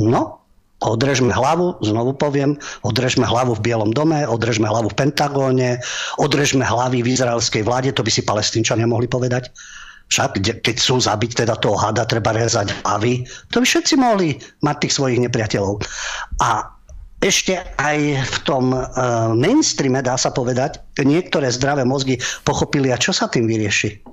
No, 0.00 0.42
odrežme 0.82 1.30
hlavu, 1.30 1.78
znovu 1.84 2.18
poviem, 2.18 2.58
odrežme 2.82 3.22
hlavu 3.22 3.54
v 3.54 3.64
Bielom 3.70 3.94
dome, 3.94 4.26
odrežme 4.26 4.66
hlavu 4.66 4.90
v 4.90 4.98
Pentagóne, 4.98 5.78
odrežme 6.18 6.66
hlavy 6.66 7.06
v 7.06 7.14
izraelskej 7.14 7.62
vláde, 7.62 7.94
to 7.94 8.02
by 8.02 8.10
si 8.10 8.26
palestínčania 8.26 8.90
mohli 8.90 9.06
povedať. 9.06 9.54
Však, 10.12 10.44
keď 10.60 10.76
sú 10.76 11.00
zabiť 11.00 11.40
teda 11.40 11.56
toho 11.56 11.80
hada, 11.80 12.04
treba 12.04 12.36
rezať 12.36 12.68
hlavy. 12.84 13.24
To 13.56 13.64
by 13.64 13.66
všetci 13.66 13.96
mohli 13.96 14.36
mať 14.60 14.84
tých 14.84 14.94
svojich 15.00 15.24
nepriateľov. 15.24 15.80
A 16.44 16.68
ešte 17.24 17.56
aj 17.80 18.20
v 18.20 18.36
tom 18.44 18.76
uh, 18.76 19.32
mainstreame, 19.32 20.04
dá 20.04 20.20
sa 20.20 20.28
povedať, 20.28 20.84
niektoré 21.00 21.48
zdravé 21.48 21.88
mozgy 21.88 22.20
pochopili, 22.44 22.92
a 22.92 23.00
čo 23.00 23.16
sa 23.16 23.24
tým 23.30 23.48
vyrieši? 23.48 24.04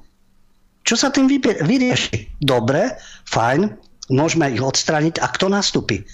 Čo 0.88 0.96
sa 0.96 1.12
tým 1.12 1.28
vyrieši? 1.28 2.40
Dobre, 2.40 2.96
fajn, 3.28 3.68
môžeme 4.08 4.56
ich 4.56 4.64
odstraniť. 4.64 5.20
A 5.20 5.28
kto 5.36 5.52
nastúpi? 5.52 6.08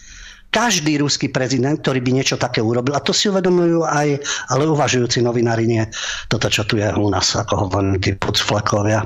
Každý 0.50 1.04
ruský 1.04 1.28
prezident, 1.30 1.78
ktorý 1.84 2.00
by 2.00 2.12
niečo 2.16 2.40
také 2.40 2.64
urobil, 2.64 2.96
a 2.96 3.04
to 3.04 3.12
si 3.12 3.28
uvedomujú 3.28 3.84
aj, 3.84 4.24
ale 4.56 4.64
uvažujúci 4.66 5.20
novinári 5.20 5.68
nie, 5.68 5.84
toto, 6.32 6.48
čo 6.48 6.64
tu 6.64 6.80
je 6.80 6.88
u 6.96 7.12
nás, 7.12 7.36
ako 7.36 7.68
hovorím, 7.68 8.00
tí 8.00 8.16
pucflekovia, 8.16 9.04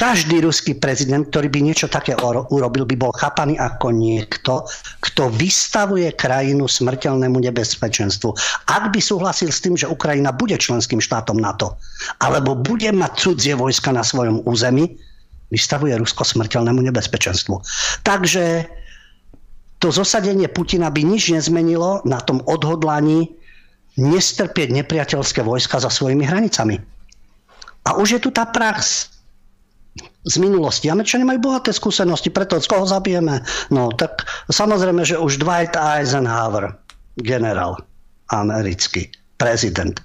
každý 0.00 0.40
ruský 0.40 0.80
prezident, 0.80 1.28
ktorý 1.28 1.52
by 1.52 1.60
niečo 1.60 1.84
také 1.84 2.16
urobil, 2.48 2.88
by 2.88 2.96
bol 2.96 3.12
chápaný 3.12 3.60
ako 3.60 3.92
niekto, 3.92 4.64
kto 5.04 5.28
vystavuje 5.28 6.08
krajinu 6.16 6.64
smrteľnému 6.64 7.36
nebezpečenstvu. 7.36 8.32
Ak 8.72 8.88
by 8.88 8.96
súhlasil 8.96 9.52
s 9.52 9.60
tým, 9.60 9.76
že 9.76 9.84
Ukrajina 9.84 10.32
bude 10.32 10.56
členským 10.56 11.04
štátom 11.04 11.36
NATO, 11.36 11.76
alebo 12.24 12.56
bude 12.56 12.88
mať 12.96 13.12
cudzie 13.12 13.52
vojska 13.52 13.92
na 13.92 14.00
svojom 14.00 14.40
území, 14.48 14.96
vystavuje 15.52 15.92
Rusko 16.00 16.24
smrteľnému 16.24 16.80
nebezpečenstvu. 16.88 17.60
Takže 18.00 18.64
to 19.84 19.92
zosadenie 19.92 20.48
Putina 20.48 20.88
by 20.88 21.04
nič 21.04 21.28
nezmenilo 21.28 22.00
na 22.08 22.24
tom 22.24 22.40
odhodlaní 22.48 23.36
nestrpieť 24.00 24.72
nepriateľské 24.80 25.44
vojska 25.44 25.76
za 25.76 25.92
svojimi 25.92 26.24
hranicami. 26.24 26.80
A 27.84 28.00
už 28.00 28.16
je 28.16 28.20
tu 28.24 28.32
tá 28.32 28.48
prax 28.48 29.10
z 30.24 30.36
minulosti. 30.36 30.92
Američania 30.92 31.24
majú 31.24 31.52
bohaté 31.52 31.72
skúsenosti, 31.72 32.28
preto 32.28 32.60
z 32.60 32.68
koho 32.68 32.84
zabijeme? 32.84 33.40
No 33.72 33.88
tak 33.92 34.28
samozrejme, 34.52 35.00
že 35.04 35.16
už 35.16 35.40
Dwight 35.40 35.76
Eisenhower, 35.76 36.76
generál 37.16 37.80
americký, 38.28 39.08
prezident, 39.40 39.96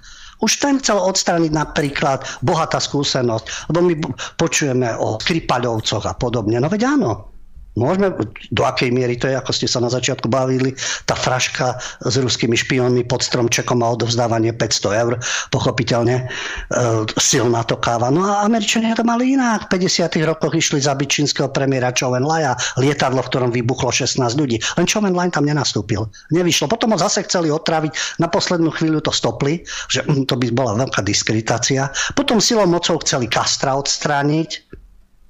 už 0.44 0.60
ten 0.60 0.76
chcel 0.80 1.00
odstrániť 1.00 1.52
napríklad 1.52 2.24
bohatá 2.44 2.76
skúsenosť, 2.76 3.72
lebo 3.72 3.80
my 3.80 3.94
počujeme 4.36 4.92
o 5.00 5.16
Skripaľovcoch 5.16 6.04
a 6.04 6.12
podobne. 6.12 6.60
No 6.60 6.68
veď 6.68 6.96
áno, 6.96 7.35
Môžeme, 7.76 8.08
do 8.48 8.62
akej 8.64 8.88
miery 8.88 9.20
to 9.20 9.28
je, 9.28 9.36
ako 9.36 9.52
ste 9.52 9.68
sa 9.68 9.84
na 9.84 9.92
začiatku 9.92 10.32
bavili, 10.32 10.72
tá 11.04 11.12
fraška 11.12 11.76
s 12.00 12.14
ruskými 12.16 12.56
špiónmi 12.56 13.04
pod 13.04 13.20
stromčekom 13.20 13.84
a 13.84 13.92
odovzdávanie 13.92 14.56
500 14.56 15.02
eur, 15.04 15.12
pochopiteľne, 15.52 16.24
e, 16.24 16.24
silná 17.20 17.68
to 17.68 17.76
káva. 17.76 18.08
No 18.08 18.24
a 18.24 18.48
Američania 18.48 18.96
to 18.96 19.04
mali 19.04 19.36
inak. 19.36 19.68
V 19.68 19.76
50. 19.76 20.24
rokoch 20.24 20.56
išli 20.56 20.80
zabiť 20.80 21.08
čínskeho 21.20 21.52
premiéra 21.52 21.92
Chow 21.92 22.16
Laja, 22.16 22.56
lietadlo, 22.80 23.20
v 23.20 23.28
ktorom 23.28 23.50
vybuchlo 23.52 23.92
16 23.92 24.40
ľudí. 24.40 24.56
Len 24.80 24.88
Chow 24.88 25.04
Lai 25.04 25.28
tam 25.28 25.44
nenastúpil. 25.44 26.08
Nevyšlo. 26.32 26.72
Potom 26.72 26.96
ho 26.96 26.98
zase 26.98 27.28
chceli 27.28 27.52
otraviť. 27.52 28.18
Na 28.24 28.32
poslednú 28.32 28.72
chvíľu 28.72 29.04
to 29.04 29.12
stopli, 29.12 29.60
že 29.92 30.00
hm, 30.08 30.24
to 30.24 30.40
by 30.40 30.48
bola 30.48 30.80
veľká 30.80 31.04
diskreditácia. 31.04 31.92
Potom 32.16 32.40
silou 32.40 32.64
mocou 32.64 32.96
chceli 33.04 33.28
Kastra 33.28 33.76
odstrániť 33.76 34.64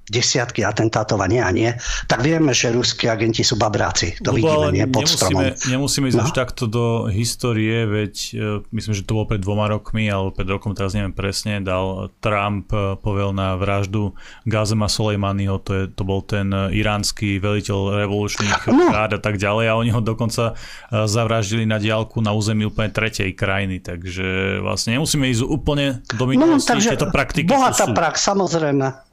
desiatky 0.07 0.63
atentátov 0.63 1.19
a 1.19 1.27
nie 1.27 1.43
a 1.43 1.51
nie, 1.51 1.69
tak 2.07 2.23
vieme, 2.23 2.55
že 2.55 2.71
ruskí 2.71 3.11
agenti 3.11 3.43
sú 3.43 3.59
babráci. 3.59 4.15
To 4.23 4.31
Lebo 4.31 4.63
vidíme, 4.63 4.67
nie 4.71 4.87
pod 4.87 5.03
nemusíme, 5.03 5.19
stromom. 5.19 5.43
Nemusíme 5.67 6.05
ísť 6.07 6.19
no? 6.19 6.23
až 6.23 6.31
takto 6.31 6.63
do 6.65 6.85
histórie, 7.11 7.83
veď 7.83 8.13
uh, 8.15 8.39
myslím, 8.71 8.93
že 8.95 9.03
to 9.03 9.19
bolo 9.19 9.27
pred 9.27 9.43
dvoma 9.43 9.67
rokmi, 9.67 10.07
alebo 10.07 10.31
pred 10.31 10.47
rokom, 10.47 10.71
teraz 10.71 10.95
neviem 10.95 11.11
presne, 11.11 11.59
dal 11.59 12.07
Trump 12.23 12.71
uh, 12.71 12.95
povel 12.95 13.35
na 13.35 13.59
vraždu 13.59 14.15
Gazema 14.47 14.87
Soleimaniho, 14.87 15.59
to, 15.59 15.71
je, 15.75 15.83
to 15.91 16.07
bol 16.07 16.23
ten 16.23 16.55
uh, 16.55 16.71
iránsky 16.71 17.43
veliteľ 17.43 17.99
revolučných 17.99 18.71
no. 18.71 18.87
rád 18.87 19.19
a 19.19 19.21
tak 19.21 19.35
ďalej 19.35 19.65
a 19.67 19.73
oni 19.75 19.91
ho 19.91 19.99
dokonca 19.99 20.55
zavraždili 20.91 21.67
na 21.67 21.81
diálku 21.81 22.23
na 22.23 22.31
území 22.31 22.63
úplne 22.63 22.89
tretej 22.95 23.35
krajiny, 23.35 23.83
takže 23.83 24.59
vlastne 24.63 24.95
nemusíme 24.95 25.27
ísť 25.27 25.43
úplne 25.43 25.99
do 26.15 26.23
no, 26.23 26.31
minulosti, 26.31 26.71
no, 26.71 26.79
tieto 26.79 27.11
praktiky 27.11 27.51
bohatá 27.51 27.91
prax, 27.91 28.23
samozrejme 28.23 29.06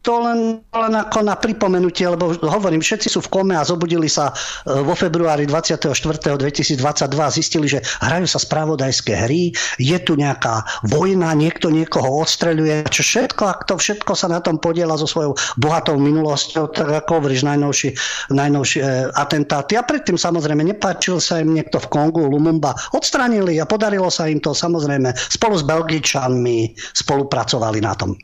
to 0.00 0.16
len, 0.24 0.64
len 0.72 0.94
ako 0.96 1.20
na 1.20 1.36
pripomenutie, 1.36 2.08
lebo 2.08 2.32
hovorím, 2.32 2.80
všetci 2.80 3.12
sú 3.12 3.20
v 3.20 3.28
kome 3.28 3.52
a 3.52 3.60
zobudili 3.60 4.08
sa 4.08 4.32
e, 4.32 4.80
vo 4.80 4.96
februári 4.96 5.44
24. 5.44 6.40
2022 6.40 6.80
a 7.20 7.28
zistili, 7.28 7.66
že 7.68 7.84
hrajú 8.00 8.24
sa 8.24 8.40
spravodajské 8.40 9.12
hry, 9.28 9.52
je 9.76 9.98
tu 10.00 10.16
nejaká 10.16 10.64
vojna, 10.88 11.36
niekto 11.36 11.68
niekoho 11.68 12.24
odstreľuje, 12.24 12.88
čo 12.88 13.04
všetko, 13.04 13.42
ak 13.44 13.60
to 13.68 13.76
všetko 13.76 14.12
sa 14.16 14.32
na 14.32 14.40
tom 14.40 14.56
podiela 14.56 14.96
so 14.96 15.04
svojou 15.04 15.36
bohatou 15.60 16.00
minulosťou, 16.00 16.72
tak 16.72 16.88
ako 17.04 17.20
hovoríš, 17.20 17.44
najnovší, 17.44 17.92
najnovšie 18.32 18.80
e, 18.80 18.92
atentáty. 19.12 19.76
A 19.76 19.84
predtým 19.84 20.16
samozrejme 20.16 20.64
nepáčil 20.64 21.20
sa 21.20 21.44
im 21.44 21.52
niekto 21.52 21.76
v 21.76 21.92
Kongu, 21.92 22.24
Lumumba, 22.24 22.72
odstranili 22.96 23.60
a 23.60 23.68
podarilo 23.68 24.08
sa 24.08 24.32
im 24.32 24.40
to 24.40 24.56
samozrejme 24.56 25.12
spolu 25.12 25.60
s 25.60 25.64
Belgičanmi 25.68 26.72
spolupracovali 26.96 27.84
na 27.84 27.92
tom. 27.92 28.16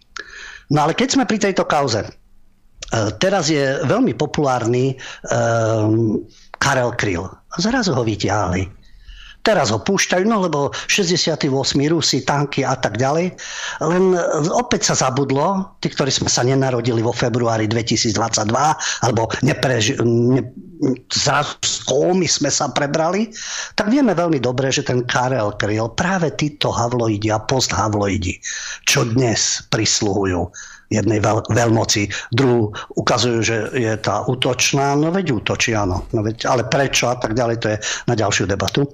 No 0.71 0.79
ale 0.87 0.93
keď 0.99 1.09
sme 1.15 1.25
pri 1.29 1.39
tejto 1.39 1.65
kauze, 1.67 2.03
e, 2.03 2.11
teraz 3.23 3.49
je 3.49 3.83
veľmi 3.87 4.19
populárny 4.19 4.99
um, 5.31 6.23
Karel 6.59 6.93
Kryl. 6.99 7.25
Zrazu 7.57 7.95
ho 7.95 8.03
vyťahli. 8.03 8.76
Teraz 9.47 9.71
ho 9.71 9.79
púšťajú, 9.79 10.27
no 10.27 10.43
lebo 10.43 10.75
68. 10.91 11.47
Rusi, 11.87 12.27
tanky 12.27 12.67
a 12.67 12.75
tak 12.75 12.99
ďalej. 12.99 13.31
Len 13.79 14.05
opäť 14.51 14.91
sa 14.91 15.07
zabudlo, 15.07 15.79
tí, 15.79 15.87
ktorí 15.87 16.11
sme 16.11 16.27
sa 16.27 16.43
nenarodili 16.43 16.99
vo 16.99 17.15
februári 17.15 17.71
2022, 17.71 18.51
alebo 19.07 19.31
nepreži- 19.47 20.03
ne- 20.03 20.51
zrazu 21.09 21.57
z 21.63 21.77
kómy 21.89 22.27
sme 22.29 22.51
sa 22.51 22.69
prebrali, 22.69 23.31
tak 23.79 23.89
vieme 23.89 24.13
veľmi 24.13 24.43
dobre, 24.43 24.69
že 24.69 24.85
ten 24.85 25.07
Karel 25.07 25.55
Kryl, 25.57 25.89
práve 25.95 26.35
títo 26.35 26.75
havloidi 26.75 27.31
a 27.31 27.41
posthavloidi, 27.41 28.37
čo 28.85 29.07
dnes 29.07 29.65
prisluhujú 29.71 30.51
jednej 30.91 31.19
veľ, 31.19 31.51
veľmoci, 31.51 32.09
druhú 32.31 32.71
ukazujú, 32.95 33.39
že 33.43 33.57
je 33.75 33.93
tá 33.99 34.23
útočná, 34.27 34.95
no 34.95 35.11
veď 35.11 35.43
útočí, 35.43 35.75
áno, 35.75 36.07
no 36.15 36.21
veď, 36.23 36.47
ale 36.47 36.63
prečo 36.67 37.11
a 37.11 37.17
tak 37.19 37.35
ďalej, 37.35 37.57
to 37.59 37.67
je 37.75 37.79
na 38.07 38.15
ďalšiu 38.15 38.47
debatu. 38.47 38.87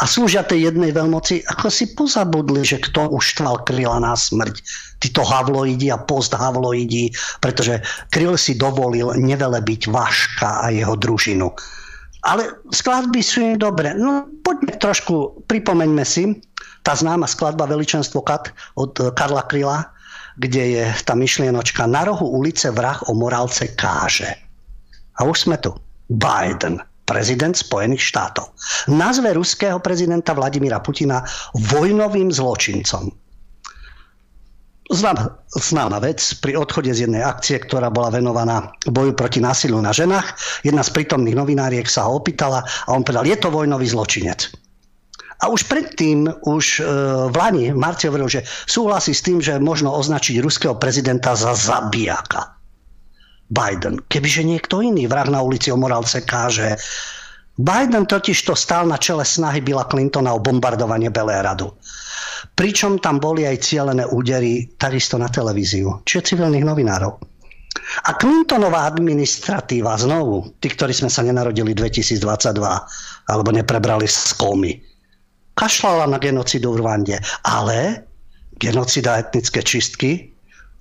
A 0.00 0.08
slúžia 0.08 0.44
tej 0.44 0.72
jednej 0.72 0.92
veľmoci, 0.92 1.44
ako 1.44 1.66
si 1.68 1.92
pozabudli, 1.92 2.64
že 2.64 2.80
kto 2.80 3.12
uštval 3.12 3.68
Kryla 3.68 4.00
na 4.00 4.16
smrť, 4.16 4.54
títo 5.04 5.20
havloidi 5.20 5.92
a 5.92 6.00
posthavloidi, 6.00 7.12
pretože 7.44 7.84
Kryl 8.08 8.40
si 8.40 8.56
dovolil 8.56 9.12
nevelebiť 9.20 9.92
Vaška 9.92 10.64
a 10.64 10.72
jeho 10.72 10.96
družinu. 10.96 11.52
Ale 12.24 12.56
skladby 12.72 13.20
sú 13.20 13.44
im 13.44 13.60
dobre. 13.60 13.92
No 13.92 14.24
poďme 14.40 14.80
trošku, 14.80 15.44
pripomeňme 15.44 16.08
si, 16.08 16.40
tá 16.80 16.96
známa 16.96 17.28
skladba 17.28 17.68
Veličenstvo 17.68 18.24
Kat 18.24 18.48
od 18.80 18.96
Karla 19.12 19.44
Kryla, 19.44 19.93
kde 20.38 20.62
je 20.78 20.84
tá 21.06 21.14
myšlienočka 21.14 21.86
na 21.86 22.06
rohu 22.06 22.26
ulice 22.26 22.70
vrah 22.74 22.98
o 23.06 23.14
morálce 23.14 23.74
káže. 23.74 24.30
A 25.18 25.26
už 25.26 25.46
sme 25.46 25.56
tu. 25.62 25.70
Biden, 26.10 26.82
prezident 27.08 27.56
Spojených 27.56 28.02
štátov. 28.02 28.52
Nazve 28.92 29.32
ruského 29.32 29.80
prezidenta 29.80 30.36
Vladimíra 30.36 30.80
Putina 30.84 31.24
vojnovým 31.56 32.28
zločincom. 32.28 33.08
Znám, 34.84 35.16
známa 35.48 35.96
vec, 35.96 36.20
pri 36.44 36.60
odchode 36.60 36.92
z 36.92 37.08
jednej 37.08 37.24
akcie, 37.24 37.56
ktorá 37.56 37.88
bola 37.88 38.12
venovaná 38.12 38.68
boju 38.84 39.16
proti 39.16 39.40
násiliu 39.40 39.80
na 39.80 39.96
ženách, 39.96 40.36
jedna 40.60 40.84
z 40.84 40.92
prítomných 40.92 41.32
novináriek 41.32 41.88
sa 41.88 42.04
ho 42.04 42.20
opýtala 42.20 42.60
a 42.84 42.92
on 42.92 43.00
povedal, 43.00 43.24
je 43.24 43.36
to 43.40 43.48
vojnový 43.48 43.88
zločinec. 43.88 44.63
A 45.42 45.50
už 45.50 45.66
predtým, 45.66 46.30
už 46.46 46.78
e, 46.78 46.82
v 47.30 47.34
Lani, 47.34 47.74
v 47.74 47.78
marci 47.78 48.06
hovoril, 48.06 48.30
že 48.30 48.46
súhlasí 48.46 49.10
s 49.10 49.24
tým, 49.24 49.42
že 49.42 49.58
možno 49.58 49.90
označiť 49.90 50.38
ruského 50.38 50.78
prezidenta 50.78 51.34
za 51.34 51.56
zabijaka. 51.56 52.54
Biden. 53.50 54.00
Kebyže 54.08 54.42
niekto 54.46 54.80
iný 54.80 55.04
vrah 55.06 55.28
na 55.28 55.44
ulici 55.44 55.68
o 55.68 55.78
morálce 55.78 56.24
káže, 56.24 56.80
Biden 57.54 58.02
totiž 58.10 58.50
to 58.50 58.58
stál 58.58 58.90
na 58.90 58.98
čele 58.98 59.22
snahy 59.22 59.62
Billa 59.62 59.86
Clintona 59.86 60.34
o 60.34 60.42
bombardovanie 60.42 61.14
Beléhradu. 61.14 61.70
Pričom 62.58 62.98
tam 62.98 63.22
boli 63.22 63.46
aj 63.46 63.62
cielené 63.62 64.02
údery 64.10 64.74
takisto 64.74 65.14
na 65.22 65.30
televíziu, 65.30 66.02
čiže 66.02 66.34
civilných 66.34 66.66
novinárov. 66.66 67.14
A 68.06 68.10
Clintonová 68.18 68.90
administratíva, 68.90 69.94
znovu, 69.98 70.58
tí, 70.58 70.66
ktorí 70.70 70.90
sme 70.90 71.10
sa 71.10 71.22
nenarodili 71.22 71.74
2022, 71.78 72.18
alebo 73.30 73.48
neprebrali 73.54 74.06
z 74.10 74.34
komy, 74.34 74.72
kašlala 75.54 76.06
na 76.10 76.18
genocidu 76.18 76.74
v 76.74 76.82
Rwande, 76.82 77.16
ale 77.46 78.04
genocida 78.58 79.18
etnické 79.18 79.62
čistky 79.62 80.30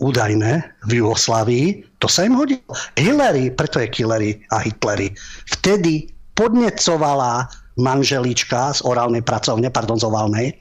údajné 0.01 0.61
v 0.89 0.91
Jugoslávii, 0.99 1.65
to 2.01 2.11
sa 2.11 2.27
im 2.27 2.35
hodilo. 2.35 2.73
Hillary, 2.99 3.53
preto 3.53 3.79
je 3.79 3.87
Hillary 3.93 4.41
a 4.51 4.59
Hitlery, 4.59 5.13
vtedy 5.47 6.11
podnecovala 6.33 7.47
manželička 7.79 8.73
z 8.77 8.85
orálnej 8.85 9.25
pracovne, 9.25 9.69
pardon, 9.73 9.97
z 9.97 10.05
oválnej, 10.05 10.53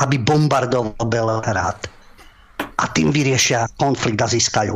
aby 0.00 0.16
bombardoval 0.20 1.04
Belhrad. 1.08 1.80
A 2.54 2.84
tým 2.92 3.10
vyriešia 3.10 3.68
konflikt 3.76 4.20
a 4.22 4.28
získajú. 4.30 4.74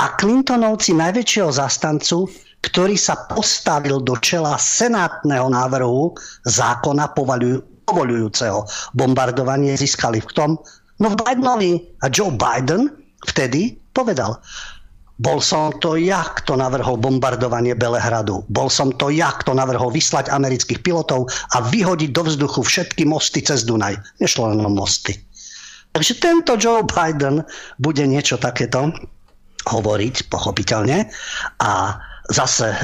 A 0.00 0.04
Clintonovci 0.16 0.94
najväčšieho 0.96 1.50
zastancu 1.52 2.30
ktorý 2.58 2.98
sa 2.98 3.14
postavil 3.30 4.02
do 4.02 4.18
čela 4.18 4.58
senátneho 4.58 5.46
návrhu 5.46 6.14
zákona 6.42 7.14
povaľujú, 7.14 7.62
povolujúceho 7.88 8.68
bombardovanie 8.92 9.72
získali 9.72 10.20
v 10.20 10.30
tom, 10.36 10.50
no 11.00 11.08
Bidenovi 11.16 11.80
a 12.04 12.12
Joe 12.12 12.36
Biden 12.36 12.92
vtedy 13.24 13.80
povedal, 13.96 14.36
bol 15.18 15.42
som 15.42 15.74
to 15.82 15.98
ja, 15.98 16.22
kto 16.22 16.54
navrhol 16.54 16.94
bombardovanie 16.94 17.74
Belehradu. 17.74 18.46
Bol 18.46 18.70
som 18.70 18.94
to 18.94 19.10
ja, 19.10 19.34
kto 19.34 19.50
navrhol 19.50 19.90
vyslať 19.90 20.30
amerických 20.30 20.78
pilotov 20.78 21.26
a 21.58 21.58
vyhodiť 21.58 22.14
do 22.14 22.22
vzduchu 22.22 22.62
všetky 22.62 23.02
mosty 23.02 23.42
cez 23.42 23.66
Dunaj. 23.66 23.98
Nešlo 24.22 24.54
len 24.54 24.62
o 24.62 24.70
mosty. 24.70 25.18
Takže 25.90 26.22
tento 26.22 26.54
Joe 26.54 26.86
Biden 26.86 27.42
bude 27.82 28.06
niečo 28.06 28.38
takéto 28.38 28.94
hovoriť, 29.66 30.30
pochopiteľne. 30.30 31.10
A 31.66 31.98
zase 32.28 32.68
e, 32.68 32.76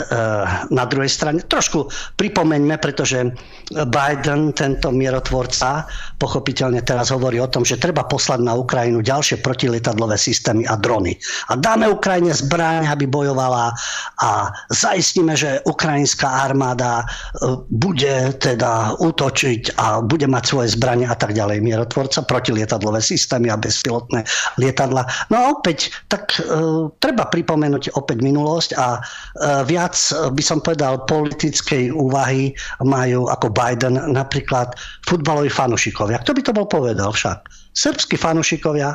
na 0.72 0.84
druhej 0.88 1.08
strane. 1.12 1.44
Trošku 1.44 1.92
pripomeňme, 2.16 2.80
pretože 2.80 3.28
Biden, 3.70 4.56
tento 4.56 4.88
mierotvorca, 4.88 5.84
pochopiteľne 6.16 6.80
teraz 6.80 7.12
hovorí 7.12 7.36
o 7.40 7.48
tom, 7.48 7.60
že 7.60 7.76
treba 7.76 8.08
poslať 8.08 8.40
na 8.40 8.56
Ukrajinu 8.56 9.04
ďalšie 9.04 9.44
protilietadlové 9.44 10.16
systémy 10.16 10.64
a 10.64 10.80
drony. 10.80 11.20
A 11.52 11.60
dáme 11.60 11.92
Ukrajine 11.92 12.32
zbraň, 12.32 12.88
aby 12.88 13.04
bojovala 13.04 13.76
a 14.24 14.48
zaistíme, 14.72 15.36
že 15.36 15.60
ukrajinská 15.68 16.48
armáda 16.48 17.04
e, 17.04 17.60
bude 17.68 18.32
teda 18.40 18.96
útočiť 18.96 19.76
a 19.76 20.00
bude 20.00 20.24
mať 20.24 20.44
svoje 20.48 20.68
zbranie 20.72 21.04
a 21.04 21.16
tak 21.16 21.36
ďalej. 21.36 21.60
Mierotvorca, 21.60 22.24
protilietadlové 22.24 23.04
systémy 23.04 23.52
a 23.52 23.60
bezpilotné 23.60 24.24
lietadla. 24.56 25.04
No 25.28 25.36
a 25.36 25.44
opäť, 25.52 25.92
tak 26.08 26.32
e, 26.40 26.48
treba 26.96 27.28
pripomenúť 27.28 27.92
opäť 27.92 28.24
minulosť 28.24 28.70
a 28.80 29.04
viac 29.42 29.94
e, 30.14 30.30
by 30.30 30.42
som 30.42 30.62
povedal 30.62 31.02
politickej 31.10 31.90
úvahy 31.90 32.54
majú 32.86 33.26
ako 33.26 33.50
Biden 33.50 33.98
napríklad 34.14 34.74
futbaloví 35.10 35.50
fanušikovia. 35.50 36.22
Kto 36.22 36.32
by 36.38 36.42
to 36.42 36.52
bol 36.54 36.66
povedal 36.70 37.10
však? 37.10 37.42
Srbskí 37.74 38.14
fanušikovia, 38.14 38.94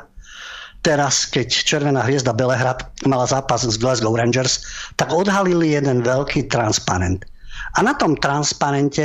teraz, 0.88 1.28
keď 1.28 1.48
Červená 1.52 2.08
hviezda 2.08 2.32
Belehrad 2.32 2.88
mala 3.04 3.28
zápas 3.28 3.68
s 3.68 3.76
Glasgow 3.76 4.16
Rangers, 4.16 4.64
tak 4.96 5.12
odhalili 5.12 5.76
jeden 5.76 6.08
veľký 6.08 6.48
transparent. 6.48 7.28
A 7.76 7.84
na 7.84 7.92
tom 8.00 8.16
transparente 8.16 9.04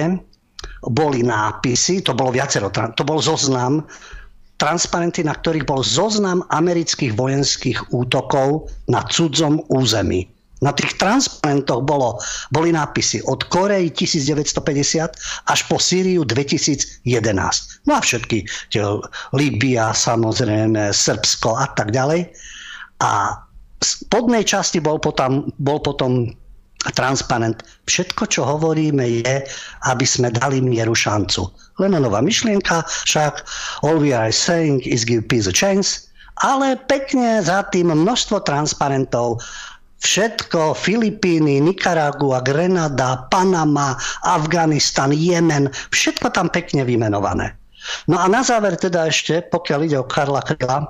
boli 0.87 1.27
nápisy, 1.27 2.01
to 2.07 2.15
bolo 2.15 2.31
viacero, 2.31 2.71
to 2.71 3.03
bol 3.03 3.19
zoznam, 3.19 3.83
transparenty, 4.57 5.27
na 5.27 5.35
ktorých 5.35 5.67
bol 5.67 5.83
zoznam 5.83 6.47
amerických 6.55 7.19
vojenských 7.19 7.91
útokov 7.91 8.71
na 8.87 9.03
cudzom 9.11 9.61
území. 9.67 10.31
Na 10.65 10.73
tých 10.73 10.97
transparentoch 10.97 11.85
bolo, 11.85 12.17
boli 12.49 12.73
nápisy 12.73 13.21
od 13.29 13.45
Korei 13.53 13.93
1950 13.93 15.53
až 15.53 15.61
po 15.69 15.77
Sýriu 15.77 16.25
2011. 16.25 17.05
No 17.85 17.93
a 17.93 18.01
všetky, 18.01 18.49
Libia, 19.37 19.93
samozrejme, 19.93 20.89
Srbsko 20.89 21.61
a 21.61 21.69
tak 21.77 21.93
ďalej. 21.93 22.33
A 23.05 23.37
v 23.77 23.85
spodnej 23.85 24.49
časti 24.49 24.81
bol 24.81 24.97
potom, 24.97 25.53
bol 25.61 25.85
potom 25.85 26.33
transparent. 26.97 27.65
Všetko, 27.85 28.29
čo 28.29 28.45
hovoríme, 28.45 29.25
je, 29.25 29.45
aby 29.89 30.07
sme 30.09 30.33
dali 30.33 30.61
mieru 30.61 30.93
šancu. 30.93 31.49
Lenonová 31.81 32.21
myšlienka, 32.21 32.85
však 33.09 33.45
all 33.85 34.01
we 34.01 34.13
are 34.13 34.33
saying 34.33 34.85
is 34.85 35.05
give 35.05 35.29
peace 35.29 35.49
a 35.49 35.55
chance, 35.55 36.09
ale 36.43 36.77
pekne 36.91 37.41
za 37.41 37.65
tým 37.71 37.95
množstvo 37.95 38.43
transparentov 38.45 39.41
Všetko, 40.03 40.75
Filipíny, 40.75 41.63
Nikaragua, 41.63 42.43
Grenada, 42.45 43.31
Panama, 43.31 43.95
Afganistan, 44.27 45.15
Jemen, 45.15 45.71
všetko 45.95 46.35
tam 46.35 46.51
pekne 46.51 46.85
vymenované. 46.85 47.57
No 48.09 48.21
a 48.21 48.29
na 48.29 48.41
záver 48.41 48.77
teda 48.81 49.09
ešte, 49.09 49.45
pokiaľ 49.49 49.81
ide 49.85 49.97
o 50.01 50.09
Karla 50.09 50.41
Kryla, 50.45 50.85
e, 50.85 50.87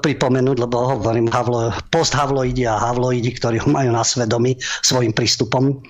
pripomenúť, 0.00 0.56
lebo 0.60 0.98
hovorím 0.98 1.28
havlo, 1.32 1.72
post-havloidi 1.92 2.64
a 2.68 2.80
havloidi, 2.80 3.32
ktorí 3.36 3.60
ho 3.60 3.68
majú 3.68 3.92
na 3.92 4.04
svedomí 4.04 4.56
svojim 4.84 5.12
prístupom 5.12 5.80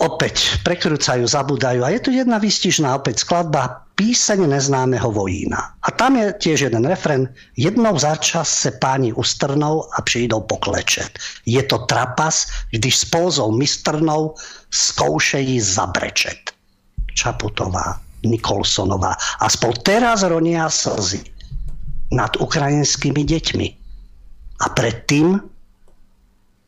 opäť 0.00 0.58
prekrúcajú, 0.66 1.22
zabúdajú. 1.28 1.84
A 1.84 1.92
je 1.94 2.00
tu 2.02 2.10
jedna 2.10 2.40
výstižná 2.40 2.90
opäť 2.96 3.22
skladba 3.22 3.86
Píseň 4.00 4.48
neznámeho 4.48 5.12
vojína. 5.12 5.76
A 5.84 5.92
tam 5.92 6.16
je 6.16 6.32
tiež 6.32 6.72
jeden 6.72 6.88
refren. 6.88 7.28
Jednou 7.52 8.00
za 8.00 8.16
čas 8.16 8.48
se 8.48 8.70
páni 8.80 9.12
ustrnou 9.12 9.84
a 9.92 10.00
přijdou 10.00 10.40
poklečet. 10.40 11.20
Je 11.44 11.60
to 11.62 11.84
trapas, 11.84 12.48
když 12.72 12.96
s 12.96 13.04
pózou 13.04 13.52
mistrnou 13.52 14.34
zkoušejí 14.72 15.60
zabrečet. 15.60 16.40
Čaputová, 17.12 18.00
Nikolsonová. 18.24 19.20
Aspoň 19.44 19.72
teraz 19.84 20.24
ronia 20.24 20.72
slzy 20.72 21.20
nad 22.08 22.40
ukrajinskými 22.40 23.20
deťmi. 23.20 23.68
A 24.64 24.66
predtým 24.72 25.44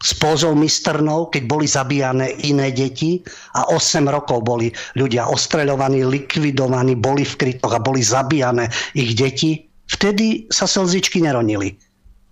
s 0.02 0.12
pozou 0.18 0.58
mistrnou, 0.58 1.30
keď 1.30 1.42
boli 1.46 1.66
zabíjane 1.70 2.34
iné 2.42 2.74
deti 2.74 3.22
a 3.54 3.70
8 3.70 4.02
rokov 4.10 4.42
boli 4.42 4.74
ľudia 4.98 5.30
ostreľovaní, 5.30 6.02
likvidovaní, 6.02 6.98
boli 6.98 7.22
v 7.22 7.38
krytoch 7.38 7.72
a 7.72 7.80
boli 7.80 8.02
zabíjane 8.02 8.66
ich 8.98 9.14
deti, 9.14 9.62
vtedy 9.86 10.50
sa 10.50 10.66
slzičky 10.66 11.22
neronili. 11.22 11.78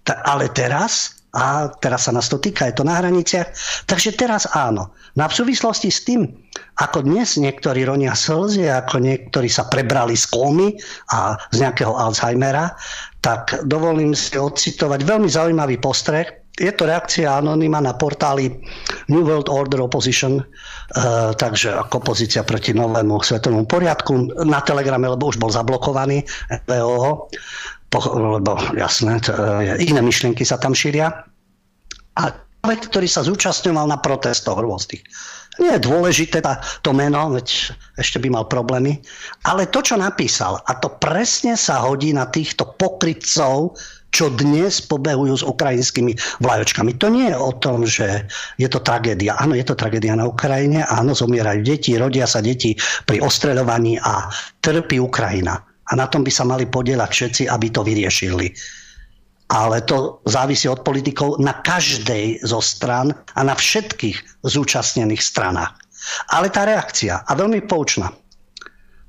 Ta, 0.03 0.19
ale 0.27 0.51
teraz 0.51 1.21
a 1.31 1.71
teraz 1.79 2.11
sa 2.11 2.13
nás 2.15 2.27
to 2.27 2.43
týka, 2.43 2.67
je 2.67 2.75
to 2.75 2.83
na 2.83 2.99
hraniciach. 2.99 3.55
Takže 3.87 4.19
teraz 4.19 4.51
áno. 4.51 4.91
No 5.15 5.21
a 5.27 5.31
v 5.31 5.39
súvislosti 5.39 5.87
s 5.87 6.03
tým, 6.03 6.27
ako 6.83 7.07
dnes 7.07 7.39
niektorí 7.39 7.87
ronia 7.87 8.19
slzy, 8.19 8.67
ako 8.67 8.99
niektorí 8.99 9.47
sa 9.47 9.71
prebrali 9.71 10.19
z 10.19 10.27
komy 10.27 10.75
a 11.15 11.39
z 11.55 11.57
nejakého 11.63 11.95
Alzheimera, 11.95 12.75
tak 13.23 13.63
dovolím 13.63 14.11
si 14.11 14.35
odcitovať 14.35 15.07
veľmi 15.07 15.31
zaujímavý 15.31 15.79
postreh. 15.79 16.40
Je 16.61 16.69
to 16.77 16.85
reakcia 16.85 17.41
anonyma 17.41 17.81
na 17.81 17.97
portáli 17.97 18.53
New 19.09 19.25
World 19.25 19.49
Order 19.49 19.81
Opposition, 19.81 20.45
uh, 20.45 21.33
takže 21.33 21.73
ako 21.73 22.05
opozícia 22.05 22.45
proti 22.45 22.77
novému 22.77 23.17
svetovému 23.25 23.65
poriadku 23.65 24.45
na 24.45 24.61
Telegrame, 24.61 25.09
lebo 25.09 25.33
už 25.33 25.41
bol 25.41 25.49
zablokovaný 25.49 26.21
VOH 26.69 27.33
lebo 27.91 28.55
jasné, 28.79 29.19
iné 29.83 29.99
myšlienky 29.99 30.47
sa 30.47 30.63
tam 30.63 30.71
šíria. 30.71 31.11
A 32.15 32.23
človek, 32.63 32.81
ktorý 32.87 33.09
sa 33.11 33.27
zúčastňoval 33.27 33.91
na 33.91 33.99
protestoch 33.99 34.63
rôznych. 34.63 35.03
Nie 35.59 35.77
je 35.77 35.91
dôležité 35.91 36.39
to 36.87 36.91
meno, 36.95 37.35
veď 37.35 37.75
ešte 37.99 38.23
by 38.23 38.31
mal 38.31 38.47
problémy, 38.47 39.03
ale 39.45 39.67
to, 39.69 39.83
čo 39.83 39.99
napísal, 39.99 40.63
a 40.63 40.73
to 40.79 40.89
presne 41.03 41.59
sa 41.59 41.83
hodí 41.83 42.15
na 42.15 42.31
týchto 42.31 42.79
pokrytcov, 42.79 43.75
čo 44.11 44.31
dnes 44.31 44.83
pobehujú 44.85 45.35
s 45.39 45.45
ukrajinskými 45.47 46.43
vlajočkami. 46.43 46.99
To 46.99 47.07
nie 47.09 47.31
je 47.31 47.39
o 47.39 47.53
tom, 47.57 47.87
že 47.87 48.27
je 48.59 48.69
to 48.69 48.83
tragédia. 48.83 49.39
Áno, 49.39 49.55
je 49.55 49.65
to 49.65 49.79
tragédia 49.79 50.19
na 50.19 50.27
Ukrajine, 50.27 50.83
áno, 50.83 51.15
zomierajú 51.15 51.63
deti, 51.63 51.95
rodia 51.95 52.27
sa 52.27 52.43
deti 52.43 52.75
pri 53.07 53.23
ostreľovaní 53.23 54.03
a 54.03 54.29
trpí 54.61 54.99
Ukrajina 54.99 55.71
a 55.91 55.93
na 55.99 56.07
tom 56.07 56.23
by 56.23 56.31
sa 56.31 56.47
mali 56.47 56.71
podielať 56.71 57.11
všetci, 57.11 57.43
aby 57.51 57.67
to 57.75 57.83
vyriešili. 57.83 58.55
Ale 59.51 59.83
to 59.83 60.23
závisí 60.31 60.71
od 60.71 60.87
politikov 60.87 61.43
na 61.43 61.59
každej 61.59 62.47
zo 62.47 62.63
stran 62.63 63.11
a 63.11 63.41
na 63.43 63.59
všetkých 63.59 64.47
zúčastnených 64.47 65.19
stranách. 65.19 65.75
Ale 66.31 66.55
tá 66.55 66.63
reakcia, 66.63 67.27
a 67.27 67.33
veľmi 67.35 67.67
poučná. 67.67 68.15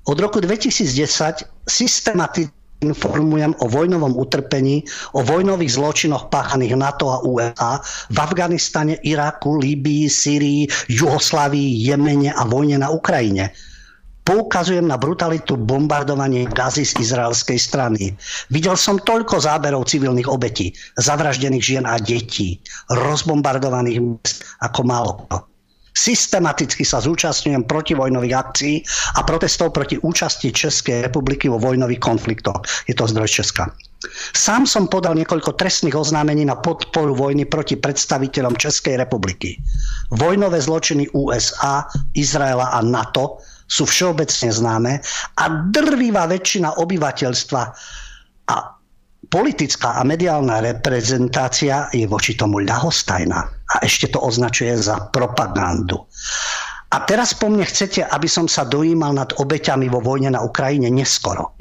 Od 0.09 0.17
roku 0.17 0.41
2010 0.41 1.45
systematicky 1.69 2.49
informujem 2.81 3.53
o 3.61 3.69
vojnovom 3.69 4.17
utrpení, 4.17 4.81
o 5.13 5.21
vojnových 5.21 5.77
zločinoch 5.77 6.33
páchaných 6.33 6.73
NATO 6.73 7.13
a 7.13 7.21
USA 7.21 7.77
v 8.09 8.17
Afganistane, 8.17 8.97
Iraku, 9.05 9.61
Líbii, 9.61 10.09
Syrii, 10.09 10.65
Juhoslavii, 10.89 11.85
Jemene 11.85 12.33
a 12.33 12.41
vojne 12.43 12.81
na 12.81 12.89
Ukrajine 12.89 13.53
poukazujem 14.21 14.85
na 14.85 15.01
brutalitu 15.01 15.57
bombardovania 15.57 16.45
gazy 16.47 16.85
z 16.85 16.93
izraelskej 17.03 17.57
strany. 17.57 18.13
Videl 18.53 18.77
som 18.77 19.01
toľko 19.01 19.41
záberov 19.41 19.89
civilných 19.89 20.29
obetí, 20.29 20.71
zavraždených 20.95 21.65
žien 21.65 21.85
a 21.89 21.97
detí, 21.97 22.61
rozbombardovaných 22.93 23.99
miest 23.99 24.45
ako 24.61 24.79
málo 24.85 25.11
Systematicky 25.91 26.87
sa 26.87 27.03
zúčastňujem 27.03 27.67
protivojnových 27.67 28.35
akcií 28.35 28.75
a 29.19 29.27
protestov 29.27 29.75
proti 29.75 29.99
účasti 29.99 30.55
Českej 30.55 31.11
republiky 31.11 31.51
vo 31.51 31.59
vojnových 31.59 31.99
konfliktoch. 31.99 32.63
Je 32.87 32.95
to 32.95 33.07
zdroj 33.11 33.27
Česka. 33.27 33.67
Sám 34.33 34.65
som 34.65 34.89
podal 34.89 35.13
niekoľko 35.13 35.53
trestných 35.53 35.93
oznámení 35.93 36.41
na 36.41 36.57
podporu 36.57 37.13
vojny 37.13 37.45
proti 37.45 37.77
predstaviteľom 37.77 38.57
Českej 38.57 38.97
republiky. 38.97 39.61
Vojnové 40.09 40.57
zločiny 40.57 41.05
USA, 41.13 41.85
Izraela 42.17 42.73
a 42.73 42.81
NATO 42.81 43.45
sú 43.69 43.85
všeobecne 43.85 44.49
známe 44.49 44.93
a 45.37 45.43
drvivá 45.69 46.25
väčšina 46.25 46.81
obyvateľstva 46.81 47.61
a 48.49 48.55
politická 49.29 49.99
a 49.99 50.07
mediálna 50.07 50.63
reprezentácia 50.63 51.91
je 51.93 52.09
voči 52.09 52.33
tomu 52.33 52.63
ľahostajná 52.65 53.39
a 53.45 53.75
ešte 53.85 54.09
to 54.09 54.19
označuje 54.23 54.73
za 54.79 55.11
propagandu. 55.13 56.01
A 56.91 57.07
teraz 57.07 57.31
po 57.31 57.47
mne 57.47 57.63
chcete, 57.63 58.03
aby 58.03 58.27
som 58.27 58.51
sa 58.51 58.67
dojímal 58.67 59.15
nad 59.15 59.31
obeťami 59.37 59.87
vo 59.87 60.03
vojne 60.03 60.35
na 60.35 60.43
Ukrajine 60.43 60.91
neskoro. 60.91 61.55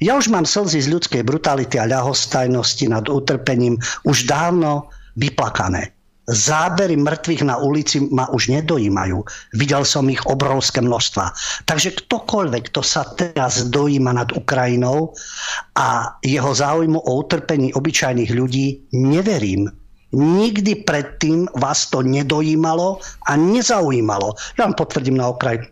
Ja 0.00 0.16
už 0.16 0.32
mám 0.32 0.48
slzy 0.48 0.80
z 0.80 0.92
ľudskej 0.92 1.22
brutality 1.24 1.76
a 1.80 1.88
ľahostajnosti 1.88 2.88
nad 2.88 3.04
utrpením 3.08 3.76
už 4.04 4.28
dávno 4.28 4.88
vyplakané 5.16 5.99
zábery 6.30 6.94
mŕtvych 6.96 7.42
na 7.42 7.58
ulici 7.58 8.00
ma 8.10 8.30
už 8.30 8.54
nedojímajú. 8.54 9.22
Videl 9.58 9.82
som 9.82 10.06
ich 10.06 10.22
obrovské 10.26 10.78
množstva. 10.80 11.34
Takže 11.66 11.98
ktokoľvek, 12.06 12.70
kto 12.70 12.80
sa 12.80 13.02
teraz 13.18 13.66
dojíma 13.68 14.14
nad 14.14 14.30
Ukrajinou 14.32 15.12
a 15.74 16.14
jeho 16.22 16.50
záujmu 16.54 16.98
o 17.02 17.12
utrpení 17.20 17.74
obyčajných 17.74 18.30
ľudí, 18.30 18.86
neverím. 18.94 19.68
Nikdy 20.10 20.82
predtým 20.86 21.46
vás 21.54 21.86
to 21.86 22.02
nedojímalo 22.02 22.98
a 23.30 23.38
nezaujímalo. 23.38 24.34
Ja 24.58 24.66
vám 24.66 24.74
potvrdím 24.74 25.22
na 25.22 25.30
okraj 25.30 25.62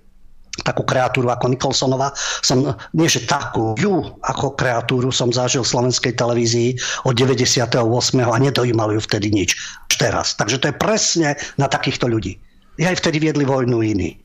takú 0.62 0.82
kreatúru 0.82 1.30
ako 1.30 1.50
Nikolsonova. 1.54 2.14
Som, 2.42 2.74
nie 2.94 3.08
že 3.10 3.26
takú, 3.26 3.78
ju 3.78 4.02
ako 4.24 4.58
kreatúru 4.58 5.10
som 5.14 5.30
zažil 5.30 5.62
v 5.62 5.70
slovenskej 5.70 6.12
televízii 6.18 6.78
od 7.06 7.14
98. 7.14 7.78
a 8.22 8.36
nedojímal 8.38 8.94
ju 8.94 9.00
vtedy 9.02 9.30
nič. 9.30 9.54
Až 9.90 9.94
teraz. 9.98 10.26
Takže 10.34 10.58
to 10.58 10.68
je 10.70 10.74
presne 10.76 11.28
na 11.56 11.66
takýchto 11.70 12.10
ľudí. 12.10 12.38
Ja 12.78 12.94
aj 12.94 13.02
vtedy 13.02 13.18
viedli 13.18 13.42
vojnu 13.42 13.82
iní. 13.82 14.18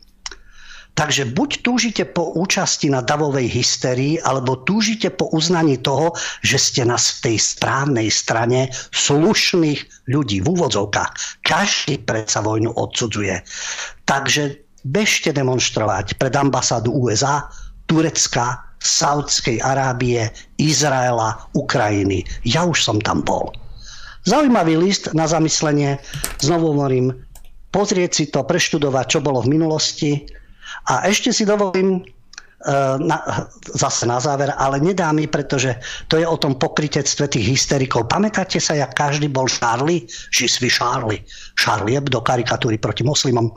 Takže 0.93 1.33
buď 1.33 1.65
túžite 1.65 2.03
po 2.05 2.37
účasti 2.37 2.85
na 2.93 3.01
davovej 3.01 3.49
hysterii, 3.49 4.21
alebo 4.21 4.61
túžite 4.61 5.09
po 5.09 5.25
uznaní 5.33 5.81
toho, 5.81 6.13
že 6.45 6.61
ste 6.61 6.81
na 6.85 7.01
tej 7.01 7.41
správnej 7.41 8.13
strane 8.13 8.69
slušných 8.93 10.05
ľudí 10.13 10.45
v 10.45 10.47
úvodzovkách. 10.53 11.41
Každý 11.41 11.97
predsa 12.05 12.45
vojnu 12.45 12.77
odsudzuje. 12.77 13.41
Takže 14.05 14.62
bežte 14.83 15.31
demonstrovať 15.31 16.19
pred 16.19 16.35
ambasádu 16.35 16.91
USA, 16.91 17.47
Turecka, 17.87 18.63
Saudskej 18.83 19.63
Arábie, 19.63 20.27
Izraela, 20.59 21.39
Ukrajiny. 21.55 22.27
Ja 22.43 22.67
už 22.67 22.83
som 22.83 22.99
tam 22.99 23.23
bol. 23.23 23.55
Zaujímavý 24.27 24.79
list 24.79 25.11
na 25.15 25.27
zamyslenie, 25.27 25.99
znovu 26.39 26.75
hovorím, 26.75 27.11
pozrieť 27.71 28.11
si 28.11 28.23
to, 28.31 28.43
preštudovať, 28.43 29.05
čo 29.07 29.19
bolo 29.23 29.43
v 29.43 29.51
minulosti. 29.55 30.27
A 30.87 31.07
ešte 31.07 31.31
si 31.35 31.43
dovolím 31.43 31.99
uh, 31.99 32.95
na, 32.99 33.47
zase 33.75 34.07
na 34.07 34.19
záver, 34.19 34.51
ale 34.55 34.79
nedá 34.79 35.11
mi, 35.11 35.27
pretože 35.27 35.75
to 36.07 36.19
je 36.19 36.27
o 36.27 36.39
tom 36.39 36.55
pokritectve 36.55 37.27
tých 37.27 37.55
hysterikov. 37.55 38.07
Pamätáte 38.07 38.63
sa, 38.63 38.75
jak 38.79 38.95
každý 38.95 39.27
bol 39.27 39.47
Charlie? 39.47 40.07
Žisvi 40.31 40.71
Charlie. 40.71 41.23
Charlie 41.59 41.99
Hebdo, 41.99 42.23
karikatúry 42.23 42.79
proti 42.79 43.03
moslimom 43.03 43.51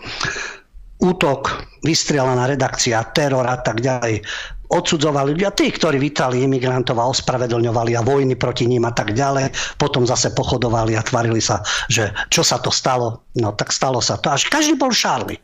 útok, 1.07 1.71
vystrelaná 1.87 2.51
redakcia, 2.51 3.07
teror 3.14 3.47
a 3.47 3.62
tak 3.62 3.79
ďalej. 3.79 4.27
Odsudzovali 4.66 5.38
ľudia, 5.38 5.55
tí, 5.55 5.71
ktorí 5.71 6.03
vítali 6.03 6.42
imigrantov 6.42 6.99
a 6.99 7.07
ospravedlňovali 7.07 7.95
a 7.95 8.03
vojny 8.03 8.35
proti 8.35 8.66
ním 8.66 8.83
a 8.83 8.90
tak 8.90 9.14
ďalej. 9.14 9.55
Potom 9.79 10.03
zase 10.03 10.35
pochodovali 10.35 10.99
a 10.99 11.07
tvarili 11.07 11.38
sa, 11.38 11.62
že 11.87 12.11
čo 12.35 12.42
sa 12.42 12.59
to 12.59 12.75
stalo. 12.75 13.23
No 13.38 13.55
tak 13.55 13.71
stalo 13.71 14.03
sa 14.03 14.19
to. 14.19 14.35
Až 14.35 14.51
každý 14.51 14.75
bol 14.75 14.90
Charlie. 14.90 15.38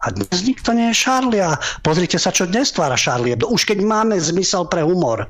A 0.00 0.12
dnes 0.16 0.40
nikto 0.48 0.72
nie 0.72 0.88
je 0.92 1.00
Charlie. 1.04 1.44
A 1.44 1.60
pozrite 1.84 2.16
sa, 2.16 2.32
čo 2.32 2.48
dnes 2.48 2.72
tvára 2.72 2.96
Charlie. 2.96 3.36
Už 3.36 3.68
keď 3.68 3.84
máme 3.84 4.16
zmysel 4.16 4.64
pre 4.64 4.80
humor 4.80 5.28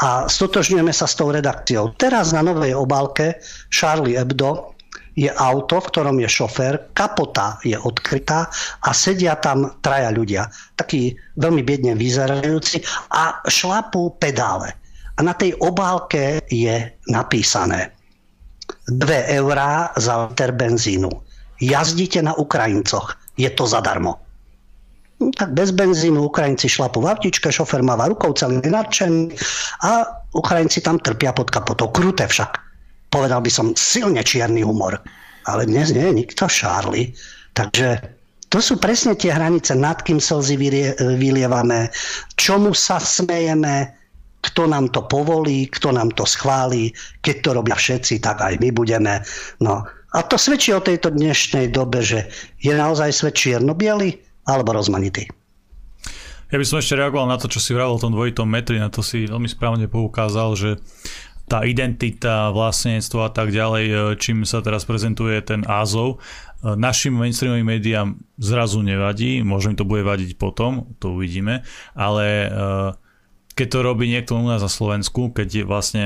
a 0.00 0.26
stotožňujeme 0.26 0.90
sa 0.96 1.04
s 1.04 1.14
tou 1.14 1.28
redakciou. 1.28 1.92
Teraz 2.00 2.32
na 2.32 2.40
novej 2.40 2.72
obálke 2.72 3.38
Charlie 3.68 4.18
Hebdo 4.18 4.73
je 5.14 5.30
auto, 5.30 5.78
v 5.78 5.88
ktorom 5.90 6.16
je 6.18 6.28
šofér, 6.28 6.90
kapota 6.90 7.58
je 7.62 7.78
odkrytá 7.78 8.50
a 8.82 8.90
sedia 8.90 9.38
tam 9.38 9.78
traja 9.78 10.10
ľudia, 10.10 10.50
takí 10.74 11.14
veľmi 11.38 11.62
biedne 11.62 11.94
vyzerajúci 11.94 12.82
a 13.14 13.38
šlapú 13.46 14.18
pedále. 14.18 14.74
A 15.14 15.22
na 15.22 15.34
tej 15.34 15.54
obálke 15.62 16.42
je 16.50 16.90
napísané 17.06 17.94
2 18.90 19.38
eurá 19.38 19.94
za 19.94 20.26
liter 20.26 20.50
benzínu. 20.50 21.10
Jazdíte 21.62 22.18
na 22.18 22.34
Ukrajincoch, 22.34 23.14
je 23.38 23.46
to 23.54 23.64
zadarmo. 23.70 24.18
No, 25.22 25.30
tak 25.30 25.54
bez 25.54 25.70
benzínu 25.70 26.26
Ukrajinci 26.26 26.66
šlapú 26.66 26.98
v 26.98 27.14
autičke, 27.14 27.46
šofer 27.54 27.86
máva 27.86 28.10
rukou 28.10 28.34
celý 28.34 28.58
nadšený 28.66 29.30
a 29.86 30.02
Ukrajinci 30.34 30.82
tam 30.82 30.98
trpia 30.98 31.30
pod 31.30 31.54
kapotou. 31.54 31.86
Kruté 31.94 32.26
však 32.26 32.58
povedal 33.14 33.38
by 33.38 33.50
som, 33.54 33.70
silne 33.78 34.26
čierny 34.26 34.66
humor. 34.66 34.98
Ale 35.46 35.70
dnes 35.70 35.94
nie 35.94 36.02
je 36.02 36.18
nikto 36.26 36.50
Charlie. 36.50 37.14
Takže 37.54 38.02
to 38.50 38.58
sú 38.58 38.82
presne 38.82 39.14
tie 39.14 39.30
hranice, 39.30 39.78
nad 39.78 40.02
kým 40.02 40.18
slzy 40.18 40.58
vylievame, 40.98 41.94
čomu 42.34 42.74
sa 42.74 42.98
smejeme, 42.98 43.94
kto 44.42 44.66
nám 44.66 44.90
to 44.90 45.06
povolí, 45.06 45.70
kto 45.70 45.94
nám 45.94 46.10
to 46.18 46.26
schválí. 46.26 46.90
Keď 47.22 47.36
to 47.46 47.50
robia 47.54 47.78
všetci, 47.78 48.18
tak 48.18 48.42
aj 48.42 48.58
my 48.58 48.74
budeme. 48.74 49.22
No. 49.62 49.86
A 50.14 50.18
to 50.26 50.34
svedčí 50.34 50.74
o 50.74 50.82
tejto 50.82 51.14
dnešnej 51.14 51.70
dobe, 51.70 52.02
že 52.02 52.26
je 52.58 52.74
naozaj 52.74 53.14
svet 53.14 53.34
čierno 53.38 53.78
alebo 54.44 54.70
rozmanitý. 54.74 55.30
Ja 56.52 56.60
by 56.60 56.66
som 56.68 56.78
ešte 56.78 56.94
reagoval 56.94 57.26
na 57.26 57.40
to, 57.40 57.50
čo 57.50 57.58
si 57.58 57.74
vravel 57.74 57.98
o 57.98 58.02
tom 58.02 58.14
dvojitom 58.14 58.46
metri, 58.46 58.78
na 58.78 58.86
to 58.86 59.02
si 59.02 59.26
veľmi 59.26 59.50
správne 59.50 59.90
poukázal, 59.90 60.54
že 60.54 60.70
tá 61.44 61.60
identita, 61.68 62.48
vlastníctvo 62.50 63.18
a 63.24 63.30
tak 63.30 63.52
ďalej, 63.52 64.16
čím 64.16 64.48
sa 64.48 64.64
teraz 64.64 64.88
prezentuje 64.88 65.36
ten 65.44 65.60
Azov, 65.68 66.24
našim 66.64 67.12
mainstreamovým 67.12 67.68
médiám 67.76 68.16
zrazu 68.40 68.80
nevadí, 68.80 69.44
možno 69.44 69.76
im 69.76 69.78
to 69.78 69.84
bude 69.84 70.00
vadiť 70.08 70.40
potom, 70.40 70.96
to 70.96 71.12
uvidíme, 71.12 71.60
ale 71.92 72.48
keď 73.52 73.66
to 73.68 73.78
robí 73.84 74.08
niekto 74.08 74.40
u 74.40 74.48
nás 74.48 74.64
na 74.64 74.72
Slovensku, 74.72 75.36
keď 75.36 75.48
je 75.60 75.64
vlastne 75.68 76.04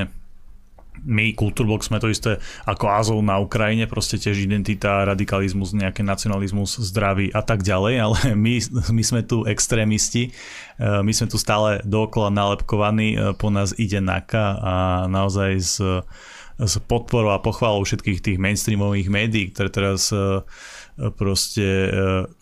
my, 1.05 1.31
Kulturbox, 1.35 1.91
sme 1.91 2.01
to 2.01 2.11
isté 2.11 2.41
ako 2.67 2.85
Azov 2.89 3.19
na 3.23 3.39
Ukrajine, 3.39 3.85
proste 3.85 4.19
tiež 4.19 4.39
identita, 4.43 5.07
radikalizmus, 5.07 5.75
nejaký 5.75 6.03
nacionalizmus, 6.03 6.79
zdravý 6.79 7.31
a 7.31 7.43
tak 7.43 7.63
ďalej, 7.63 7.93
ale 7.99 8.17
my, 8.45 8.55
my 8.91 9.03
sme 9.03 9.21
tu 9.23 9.43
extrémisti, 9.47 10.31
e, 10.77 10.91
my 11.03 11.11
sme 11.11 11.27
tu 11.27 11.37
stále 11.39 11.83
dookola 11.85 12.31
nalepkovaní, 12.31 13.15
e, 13.15 13.17
po 13.35 13.53
nás 13.53 13.71
ide 13.75 14.03
NAKA 14.03 14.45
a 14.59 14.75
naozaj 15.07 15.51
s, 15.59 15.77
s 16.59 16.73
podporou 16.83 17.31
a 17.31 17.39
pochválou 17.39 17.87
všetkých 17.87 18.19
tých 18.19 18.37
mainstreamových 18.37 19.07
médií, 19.07 19.45
ktoré 19.55 19.71
teraz 19.71 20.11
uh, 20.11 20.43
proste 21.15 21.63
e, 21.63 21.89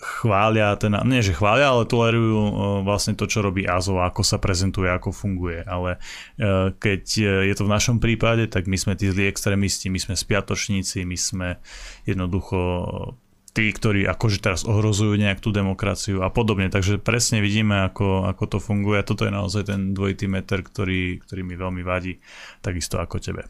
chvália, 0.01 0.73
ten, 0.81 0.97
nie 1.05 1.21
že 1.21 1.37
chvália, 1.37 1.69
ale 1.69 1.85
tolerujú 1.85 2.41
e, 2.41 2.53
vlastne 2.81 3.13
to, 3.13 3.29
čo 3.29 3.45
robí 3.45 3.69
Azov, 3.69 4.01
ako 4.01 4.25
sa 4.25 4.41
prezentuje, 4.41 4.89
ako 4.89 5.13
funguje. 5.13 5.61
Ale 5.61 6.01
e, 6.41 6.73
keď 6.73 7.01
je 7.45 7.53
to 7.53 7.63
v 7.69 7.73
našom 7.73 7.97
prípade, 8.01 8.49
tak 8.49 8.65
my 8.65 8.75
sme 8.75 8.97
tí 8.97 9.13
zlí 9.13 9.29
extrémisti, 9.29 9.93
my 9.93 10.01
sme 10.01 10.17
spiatočníci, 10.17 11.05
my 11.05 11.17
sme 11.17 11.47
jednoducho 12.09 12.57
tí, 13.57 13.73
ktorí 13.73 14.05
akože 14.05 14.37
teraz 14.37 14.61
ohrozujú 14.69 15.17
nejak 15.17 15.41
tú 15.41 15.49
demokraciu 15.49 16.21
a 16.21 16.29
podobne. 16.29 16.69
Takže 16.69 17.01
presne 17.01 17.41
vidíme, 17.41 17.89
ako, 17.89 18.29
ako 18.29 18.43
to 18.45 18.57
funguje 18.61 19.01
toto 19.01 19.25
je 19.25 19.33
naozaj 19.33 19.73
ten 19.73 19.97
dvojitý 19.97 20.29
meter, 20.29 20.61
ktorý, 20.61 21.25
ktorý 21.25 21.41
mi 21.41 21.57
veľmi 21.57 21.81
vadí, 21.81 22.21
takisto 22.61 23.01
ako 23.01 23.17
tebe. 23.17 23.49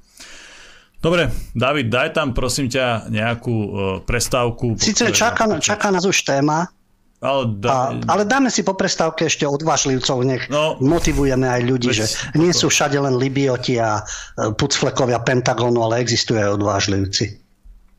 Dobre, 0.98 1.30
David, 1.54 1.93
daj 1.93 2.18
tam 2.18 2.34
prosím 2.34 2.74
ťa 2.74 3.14
nejakú 3.14 3.54
uh, 3.54 3.70
prestávku. 4.02 4.82
Sice 4.82 5.14
čaká, 5.14 5.45
čaká 5.62 5.93
nás 5.93 6.10
už 6.10 6.26
téma, 6.26 6.74
ale, 7.18 7.50
dá... 7.58 7.70
a, 7.70 7.80
ale 8.14 8.30
dáme 8.30 8.54
si 8.54 8.62
po 8.62 8.78
prestávke 8.78 9.26
ešte 9.26 9.41
odvážlivcov, 9.41 10.22
nech 10.22 10.45
no, 10.54 10.78
motivujeme 10.78 11.50
aj 11.50 11.62
ľudí, 11.66 11.89
veď, 11.89 11.98
že 11.98 12.06
nie 12.38 12.54
sú 12.54 12.70
všade 12.70 12.93
len 12.93 13.18
Libioti 13.18 13.82
a 13.82 14.02
e, 14.02 14.54
pucflekovia 14.54 15.18
Pentagonu, 15.26 15.82
ale 15.82 16.02
existujú 16.06 16.38
aj 16.38 16.62
odvážlivci. 16.62 17.41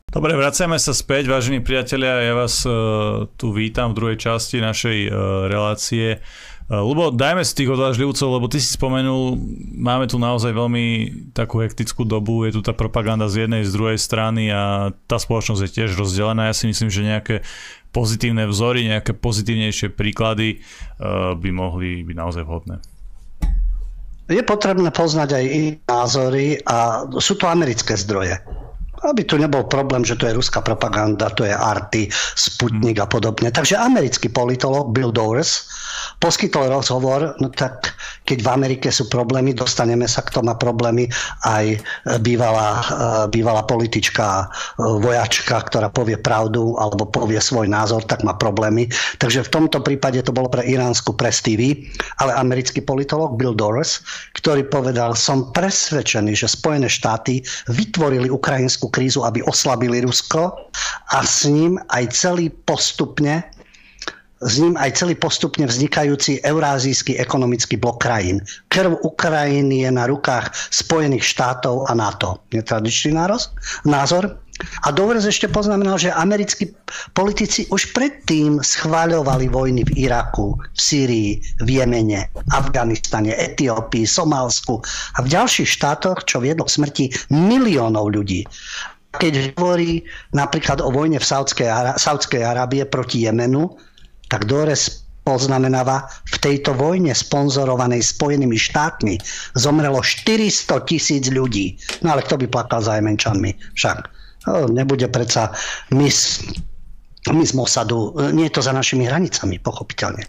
Dobre, 0.09 0.39
vracame 0.39 0.79
sa 0.79 0.95
späť, 0.95 1.29
vážení 1.29 1.61
priatelia. 1.61 2.25
Ja 2.25 2.33
vás 2.33 2.65
uh, 2.65 3.29
tu 3.37 3.53
vítam 3.53 3.93
v 3.93 3.97
druhej 4.01 4.17
časti 4.17 4.57
našej 4.57 4.97
uh, 5.05 5.11
relácie. 5.45 6.17
Lebo 6.69 7.09
dajme 7.09 7.41
si 7.41 7.57
tých 7.57 7.73
odvážlivcov, 7.73 8.29
lebo 8.29 8.45
ty 8.45 8.61
si 8.61 8.69
spomenul, 8.69 9.41
máme 9.73 10.05
tu 10.05 10.21
naozaj 10.21 10.53
veľmi 10.53 10.85
takú 11.33 11.65
hektickú 11.65 12.05
dobu, 12.05 12.45
je 12.45 12.53
tu 12.53 12.61
tá 12.61 12.77
propaganda 12.77 13.25
z 13.25 13.49
jednej, 13.49 13.65
z 13.65 13.73
druhej 13.73 13.97
strany 13.97 14.53
a 14.53 14.93
tá 15.09 15.17
spoločnosť 15.17 15.65
je 15.65 15.73
tiež 15.81 15.97
rozdelená. 15.97 16.45
Ja 16.45 16.53
si 16.53 16.69
myslím, 16.69 16.93
že 16.93 17.01
nejaké 17.01 17.35
pozitívne 17.89 18.45
vzory, 18.45 18.85
nejaké 18.85 19.17
pozitívnejšie 19.17 19.97
príklady 19.97 20.61
uh, 21.01 21.33
by 21.33 21.49
mohli 21.49 22.05
byť 22.05 22.15
naozaj 22.15 22.45
vhodné. 22.45 22.77
Je 24.29 24.45
potrebné 24.45 24.93
poznať 24.93 25.41
aj 25.41 25.45
iné 25.49 25.81
názory 25.89 26.61
a 26.69 27.09
sú 27.17 27.33
to 27.33 27.49
americké 27.49 27.97
zdroje 27.97 28.37
aby 28.99 29.23
tu 29.23 29.39
nebol 29.39 29.63
problém, 29.63 30.03
že 30.03 30.19
to 30.19 30.27
je 30.27 30.35
ruská 30.35 30.59
propaganda, 30.59 31.31
to 31.31 31.47
je 31.47 31.55
Arty, 31.55 32.11
Sputnik 32.35 32.99
a 32.99 33.07
podobne. 33.07 33.47
Takže 33.47 33.79
americký 33.79 34.27
politolog 34.27 34.91
Bill 34.91 35.15
Dowers 35.15 35.71
poskytol 36.17 36.73
rozhovor, 36.73 37.37
no 37.37 37.53
tak 37.53 37.93
keď 38.25 38.41
v 38.41 38.49
Amerike 38.49 38.89
sú 38.89 39.05
problémy, 39.05 39.53
dostaneme 39.53 40.09
sa 40.09 40.25
k 40.25 40.33
tomu 40.33 40.53
problémy 40.57 41.05
aj 41.45 41.77
bývalá, 42.25 42.81
bývalá 43.29 43.61
politička, 43.65 44.49
vojačka, 44.77 45.61
ktorá 45.69 45.93
povie 45.93 46.17
pravdu 46.17 46.73
alebo 46.81 47.05
povie 47.05 47.37
svoj 47.37 47.69
názor, 47.69 48.05
tak 48.09 48.25
má 48.25 48.33
problémy. 48.33 48.89
Takže 49.21 49.45
v 49.45 49.53
tomto 49.53 49.81
prípade 49.81 50.21
to 50.25 50.33
bolo 50.33 50.49
pre 50.49 50.65
iránsku 50.65 51.13
press 51.13 51.41
TV, 51.41 51.85
ale 52.21 52.33
americký 52.37 52.81
politolog 52.81 53.37
Bill 53.37 53.53
Dowers, 53.53 54.01
ktorý 54.37 54.65
povedal, 54.69 55.13
som 55.17 55.49
presvedčený, 55.53 56.33
že 56.33 56.49
Spojené 56.49 56.89
štáty 56.89 57.41
vytvorili 57.69 58.31
ukrajinskú 58.31 58.89
krízu, 58.89 59.25
aby 59.25 59.43
oslabili 59.45 60.01
Rusko 60.05 60.55
a 61.11 61.17
s 61.25 61.49
ním 61.49 61.81
aj 61.91 62.03
celý 62.13 62.53
postupne 62.65 63.43
s 64.39 64.55
ním 64.63 64.79
aj 64.79 65.03
celý 65.03 65.19
postupne 65.19 65.67
vznikajúci 65.67 66.39
Eurázijský 66.47 67.19
ekonomický 67.19 67.75
blok 67.75 67.99
krajín. 67.99 68.39
Krv 68.71 68.95
Ukrajiny 69.03 69.83
je 69.83 69.91
na 69.91 70.07
rukách 70.07 70.51
Spojených 70.71 71.27
štátov 71.27 71.91
a 71.91 71.95
NATO. 71.95 72.39
Je 72.55 72.63
tradičný 72.63 73.11
názor? 73.83 74.23
A 74.83 74.91
Dovers 74.91 75.23
ešte 75.23 75.47
poznamenal, 75.47 75.95
že 75.95 76.11
americkí 76.11 76.75
politici 77.15 77.63
už 77.71 77.95
predtým 77.95 78.59
schváľovali 78.59 79.47
vojny 79.47 79.87
v 79.87 80.07
Iraku, 80.07 80.51
v 80.51 80.79
Sýrii, 80.79 81.31
v 81.63 81.79
Jemene, 81.79 82.27
Afganistane, 82.51 83.31
Etiópii, 83.39 84.03
Somálsku 84.03 84.83
a 85.15 85.23
v 85.23 85.31
ďalších 85.31 85.79
štátoch, 85.79 86.27
čo 86.27 86.43
viedlo 86.43 86.67
k 86.67 86.75
smrti 86.75 87.05
miliónov 87.31 88.11
ľudí. 88.11 88.43
Keď 89.15 89.55
hovorí 89.55 90.03
napríklad 90.35 90.83
o 90.83 90.91
vojne 90.91 91.23
v 91.23 91.29
Saudskej 91.95 92.43
Arábie 92.43 92.83
proti 92.83 93.31
Jemenu, 93.31 93.79
tak 94.29 94.45
Dores 94.45 95.09
poznamenáva, 95.29 96.09
v 96.25 96.37
tejto 96.41 96.73
vojne 96.73 97.13
sponzorovanej 97.13 98.01
Spojenými 98.01 98.57
štátmi 98.57 99.21
zomrelo 99.53 100.01
400 100.01 100.89
tisíc 100.89 101.29
ľudí. 101.29 101.77
No 102.01 102.17
ale 102.17 102.25
kto 102.25 102.41
by 102.41 102.45
plakal 102.49 102.81
za 102.81 102.97
Jemenčanmi? 102.97 103.53
Však 103.77 103.97
no, 104.49 104.65
nebude 104.73 105.05
predsa 105.11 105.53
mis, 105.93 106.41
mis 107.29 107.51
Mossadu, 107.53 108.17
nie 108.33 108.49
je 108.49 108.57
to 108.57 108.61
za 108.65 108.73
našimi 108.73 109.05
hranicami, 109.05 109.61
pochopiteľne. 109.61 110.25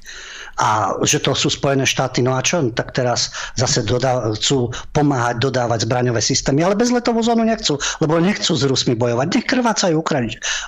A 0.60 0.92
že 1.08 1.24
to 1.24 1.32
sú 1.32 1.48
Spojené 1.48 1.88
štáty, 1.88 2.20
no 2.20 2.36
a 2.36 2.44
čo? 2.44 2.60
Tak 2.60 2.92
teraz 2.92 3.32
zase 3.56 3.80
dodá, 3.80 4.28
chcú 4.36 4.68
pomáhať 4.92 5.40
dodávať 5.40 5.88
zbraňové 5.88 6.20
systémy, 6.20 6.60
ale 6.60 6.76
bez 6.76 6.92
letovú 6.92 7.24
zónu 7.24 7.48
nechcú, 7.48 7.80
lebo 8.04 8.20
nechcú 8.20 8.52
s 8.52 8.68
Rusmi 8.68 8.92
bojovať. 8.92 9.26
Nech 9.32 9.48
krvácajú 9.48 9.96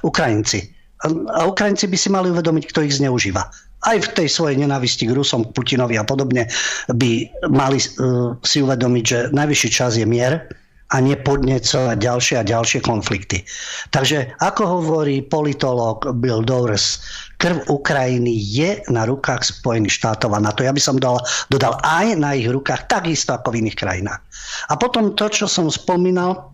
Ukrajinci. 0.01 0.61
A 1.09 1.40
Ukrajinci 1.50 1.90
by 1.90 1.96
si 1.98 2.09
mali 2.11 2.30
uvedomiť, 2.30 2.64
kto 2.70 2.86
ich 2.86 2.96
zneužíva. 2.98 3.42
Aj 3.82 3.98
v 3.98 4.12
tej 4.14 4.30
svojej 4.30 4.55
nenávisti 4.62 5.11
k 5.11 5.14
Rusom, 5.14 5.50
Putinovi 5.50 5.98
a 5.98 6.07
podobne 6.07 6.46
by 6.86 7.26
mali 7.50 7.82
uh, 7.82 8.38
si 8.46 8.62
uvedomiť, 8.62 9.05
že 9.05 9.18
najvyšší 9.34 9.68
čas 9.74 9.98
je 9.98 10.07
mier 10.07 10.46
a 10.92 11.00
nepodnecovať 11.00 11.96
ďalšie 11.96 12.34
a 12.38 12.44
ďalšie 12.44 12.84
konflikty. 12.84 13.42
Takže 13.90 14.36
ako 14.44 14.62
hovorí 14.80 15.24
politolog 15.24 16.05
Bill 16.20 16.44
Dowers, 16.44 17.00
krv 17.40 17.64
Ukrajiny 17.72 18.28
je 18.28 18.84
na 18.92 19.09
rukách 19.09 19.40
Spojených 19.40 19.96
štátov 19.98 20.36
a 20.36 20.38
NATO. 20.38 20.61
Ja 20.61 20.76
by 20.76 20.82
som 20.84 21.00
dal, 21.00 21.16
dodal 21.48 21.80
aj 21.80 22.12
na 22.20 22.36
ich 22.36 22.46
rukách, 22.46 22.92
takisto 22.92 23.32
ako 23.32 23.57
v 23.57 23.66
iných 23.66 23.80
krajinách. 23.80 24.20
A 24.68 24.76
potom 24.76 25.16
to, 25.16 25.32
čo 25.32 25.48
som 25.48 25.72
spomínal, 25.72 26.53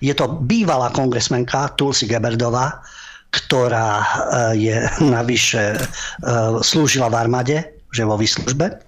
je 0.00 0.16
to 0.16 0.40
bývalá 0.48 0.88
kongresmenka 0.90 1.68
Tulsi 1.76 2.08
Geberdová, 2.08 2.80
ktorá 3.34 3.90
e, 3.98 4.06
je 4.70 4.76
navyše 5.02 5.74
e, 5.74 5.78
slúžila 6.62 7.10
v 7.10 7.18
armáde, 7.18 7.56
že 7.90 8.06
vo 8.06 8.14
výslužbe. 8.14 8.78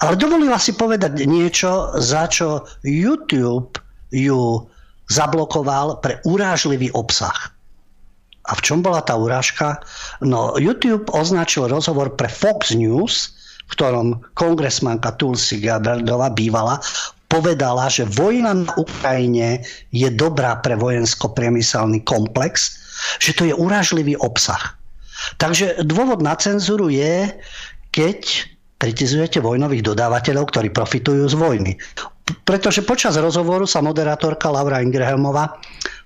Ale 0.00 0.14
dovolila 0.16 0.56
si 0.56 0.76
povedať 0.76 1.24
niečo, 1.24 1.92
za 2.00 2.28
čo 2.28 2.64
YouTube 2.84 3.76
ju 4.12 4.64
zablokoval 5.12 6.00
pre 6.00 6.20
urážlivý 6.24 6.88
obsah. 6.96 7.52
A 8.48 8.56
v 8.56 8.64
čom 8.64 8.80
bola 8.80 9.04
tá 9.04 9.14
urážka? 9.14 9.84
No, 10.24 10.56
YouTube 10.56 11.12
označil 11.12 11.68
rozhovor 11.68 12.16
pre 12.16 12.32
Fox 12.32 12.72
News, 12.72 13.36
v 13.68 13.72
ktorom 13.76 14.24
kongresmanka 14.34 15.14
Tulsi 15.20 15.60
Gabbardová 15.60 16.32
bývala, 16.32 16.80
povedala, 17.30 17.86
že 17.86 18.08
vojna 18.08 18.66
na 18.66 18.72
Ukrajine 18.74 19.62
je 19.94 20.08
dobrá 20.10 20.58
pre 20.58 20.74
vojensko-priemyselný 20.74 22.02
komplex, 22.02 22.80
že 23.18 23.32
to 23.36 23.48
je 23.48 23.54
urážlivý 23.54 24.16
obsah. 24.20 24.76
Takže 25.36 25.84
dôvod 25.84 26.24
na 26.24 26.32
cenzúru 26.36 26.88
je, 26.88 27.28
keď 27.92 28.48
kritizujete 28.80 29.44
vojnových 29.44 29.84
dodávateľov, 29.84 30.48
ktorí 30.48 30.72
profitujú 30.72 31.28
z 31.28 31.36
vojny. 31.36 31.72
Pretože 32.48 32.86
počas 32.86 33.18
rozhovoru 33.20 33.68
sa 33.68 33.84
moderátorka 33.84 34.48
Laura 34.48 34.80
Ingrahamová 34.80 35.60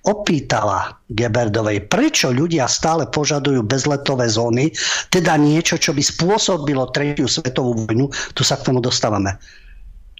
opýtala 0.04 0.98
Geberdovej, 1.12 1.86
prečo 1.88 2.32
ľudia 2.32 2.68
stále 2.68 3.08
požadujú 3.08 3.64
bezletové 3.64 4.28
zóny, 4.28 4.72
teda 5.08 5.36
niečo, 5.38 5.80
čo 5.80 5.94
by 5.94 6.02
spôsobilo 6.02 6.90
tretiu 6.92 7.28
svetovú 7.28 7.86
vojnu. 7.86 8.10
Tu 8.34 8.42
sa 8.42 8.58
k 8.58 8.72
tomu 8.72 8.80
dostávame. 8.80 9.36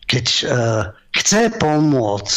Keď 0.05 0.27
uh, 0.45 0.93
chce 1.17 1.53
pomôcť 1.57 2.37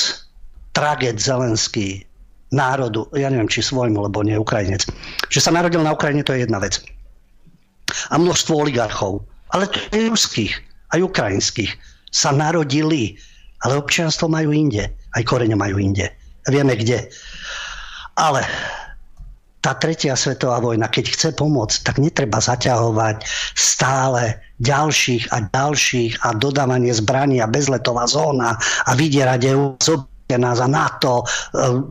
traget 0.71 1.19
Zelenský 1.19 2.06
národu, 2.53 3.11
ja 3.15 3.27
neviem, 3.27 3.51
či 3.51 3.59
svojmu, 3.59 4.07
lebo 4.07 4.23
nie 4.23 4.39
Ukrajinec, 4.39 4.87
že 5.27 5.39
sa 5.43 5.51
narodil 5.51 5.83
na 5.83 5.91
Ukrajine, 5.91 6.23
to 6.23 6.31
je 6.31 6.47
jedna 6.47 6.63
vec. 6.63 6.79
A 8.11 8.19
množstvo 8.19 8.67
oligarchov, 8.67 9.23
ale 9.51 9.67
to 9.67 9.79
je 9.91 10.11
ruských, 10.11 10.53
aj 10.95 11.03
ukrajinských, 11.03 11.71
sa 12.11 12.31
narodili 12.31 13.19
Ale 13.65 13.81
občianstvo 13.81 14.29
majú 14.29 14.53
inde. 14.53 14.85
Aj 15.17 15.23
korene 15.25 15.57
majú 15.57 15.81
inde. 15.81 16.13
Vieme 16.45 16.77
kde. 16.77 17.09
Ale 18.17 18.45
tá 19.65 19.73
tretia 19.73 20.13
svetová 20.13 20.61
vojna, 20.61 20.87
keď 20.87 21.05
chce 21.09 21.29
pomôcť, 21.33 21.77
tak 21.81 21.97
netreba 21.97 22.37
zaťahovať 22.37 23.25
stále 23.57 24.37
ďalších 24.61 25.33
a 25.33 25.49
ďalších 25.49 26.21
a 26.21 26.37
dodávanie 26.37 26.93
zbraní 26.93 27.41
a 27.41 27.49
bezletová 27.49 28.05
zóna 28.05 28.55
a 28.85 28.91
vydierať 28.93 29.41
EU 29.57 29.73
nás 30.35 30.59
a 30.59 30.67
NATO, 30.67 31.23
e, 31.23 31.25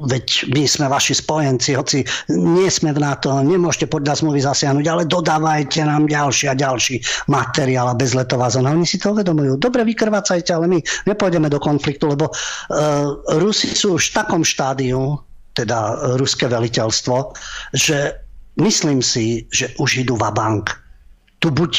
veď 0.04 0.52
my 0.52 0.68
sme 0.68 0.86
vaši 0.92 1.16
spojenci, 1.16 1.72
hoci 1.72 2.04
nie 2.36 2.68
sme 2.68 2.92
v 2.92 3.00
NATO, 3.00 3.40
nemôžete 3.40 3.88
podľa 3.88 4.20
zmluvy 4.20 4.44
zasiahnuť, 4.44 4.84
ale 4.84 5.08
dodávajte 5.08 5.80
nám 5.88 6.04
ďalší 6.04 6.52
a 6.52 6.54
ďalší 6.54 7.00
materiál 7.32 7.88
a 7.88 7.96
bezletová 7.96 8.52
zóna. 8.52 8.76
Oni 8.76 8.84
si 8.84 9.00
to 9.00 9.16
uvedomujú. 9.16 9.56
Dobre, 9.56 9.88
vykrvácajte, 9.88 10.52
ale 10.52 10.68
my 10.68 10.78
nepôjdeme 11.08 11.48
do 11.48 11.56
konfliktu, 11.56 12.12
lebo 12.12 12.28
uh, 12.28 13.16
Rusi 13.40 13.72
sú 13.72 13.96
už 13.96 14.12
v 14.12 14.14
takom 14.20 14.42
štádiu, 14.44 15.16
teda 15.56 16.12
ruské 16.20 16.52
veliteľstvo, 16.52 17.32
že 17.72 18.12
myslím 18.60 19.00
si, 19.00 19.48
že 19.48 19.72
už 19.80 20.04
idú 20.04 20.20
va 20.20 20.28
bank. 20.28 20.68
Tu 21.40 21.48
buď, 21.48 21.72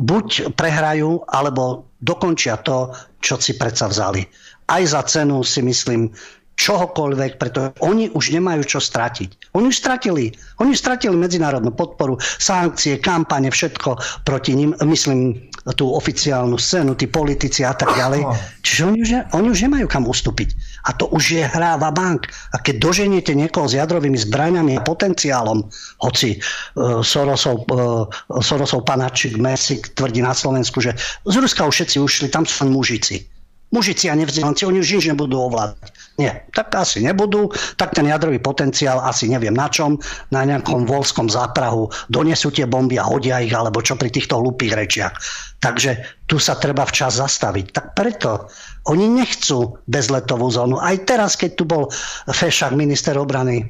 buď 0.00 0.56
prehrajú, 0.56 1.28
alebo 1.28 1.84
dokončia 2.00 2.56
to, 2.64 2.96
čo 3.20 3.36
si 3.36 3.58
predsa 3.60 3.92
vzali 3.92 4.24
aj 4.68 4.82
za 4.86 5.02
cenu 5.08 5.40
si 5.44 5.64
myslím 5.64 6.12
čohokoľvek, 6.58 7.38
pretože 7.38 7.70
oni 7.86 8.10
už 8.10 8.34
nemajú 8.34 8.66
čo 8.66 8.82
stratiť. 8.82 9.54
Oni 9.54 9.70
už 9.70 9.78
stratili. 9.78 10.34
Oni 10.58 10.74
už 10.74 10.82
stratili 10.82 11.14
medzinárodnú 11.14 11.70
podporu, 11.70 12.18
sankcie, 12.18 12.98
kampane, 12.98 13.46
všetko 13.48 13.94
proti 14.26 14.58
ním. 14.58 14.74
Myslím 14.82 15.38
tú 15.78 15.94
oficiálnu 15.94 16.58
scénu, 16.58 16.98
tí 16.98 17.06
politici 17.06 17.62
a 17.62 17.76
tak 17.76 17.94
ďalej. 17.94 18.26
Čiže 18.66 18.82
oni 18.88 18.98
už, 19.04 19.10
oni 19.38 19.48
už 19.54 19.60
nemajú 19.70 19.86
kam 19.86 20.04
ustúpiť. 20.08 20.56
A 20.90 20.96
to 20.98 21.06
už 21.14 21.24
je 21.38 21.44
hráva 21.46 21.94
bank. 21.94 22.26
A 22.50 22.58
keď 22.58 22.82
doženiete 22.82 23.32
niekoho 23.38 23.70
s 23.70 23.78
jadrovými 23.78 24.18
zbraňami 24.18 24.80
a 24.80 24.84
potenciálom, 24.84 25.68
hoci 26.02 26.40
uh, 26.40 27.04
Sorosov, 27.04 27.68
uh, 27.70 28.08
Sorosov 28.42 28.82
panačik 28.82 29.38
Mesik 29.38 29.94
tvrdí 29.94 30.24
na 30.24 30.34
Slovensku, 30.34 30.82
že 30.82 30.96
z 31.22 31.34
Ruska 31.38 31.68
už 31.68 31.84
všetci 31.84 31.96
ušli, 32.02 32.26
tam 32.32 32.48
sú 32.48 32.66
mužici 32.66 33.37
Mužici 33.68 34.08
a 34.08 34.16
nevzdelanci, 34.16 34.64
oni 34.64 34.80
už 34.80 34.88
nič 34.96 35.04
nebudú 35.12 35.44
ovládať. 35.44 35.92
Nie, 36.16 36.48
tak 36.56 36.72
asi 36.72 37.04
nebudú, 37.04 37.52
tak 37.76 37.92
ten 37.92 38.08
jadrový 38.08 38.40
potenciál 38.40 38.98
asi 39.04 39.28
neviem 39.28 39.52
na 39.52 39.68
čom, 39.68 40.00
na 40.32 40.42
nejakom 40.42 40.88
volskom 40.88 41.28
záprahu 41.28 41.92
donesú 42.08 42.48
tie 42.48 42.64
bomby 42.64 42.96
a 42.96 43.04
hodia 43.04 43.44
ich, 43.44 43.52
alebo 43.52 43.84
čo 43.84 43.94
pri 44.00 44.08
týchto 44.08 44.40
hlupých 44.40 44.72
rečiach. 44.72 45.14
Takže 45.60 46.24
tu 46.24 46.40
sa 46.40 46.56
treba 46.56 46.88
včas 46.88 47.20
zastaviť. 47.20 47.66
Tak 47.70 47.86
preto 47.92 48.48
oni 48.88 49.04
nechcú 49.04 49.76
bezletovú 49.84 50.48
zónu. 50.48 50.80
Aj 50.80 50.96
teraz, 51.04 51.36
keď 51.36 51.50
tu 51.54 51.64
bol 51.68 51.92
Fešák, 52.26 52.72
minister 52.72 53.20
obrany 53.20 53.68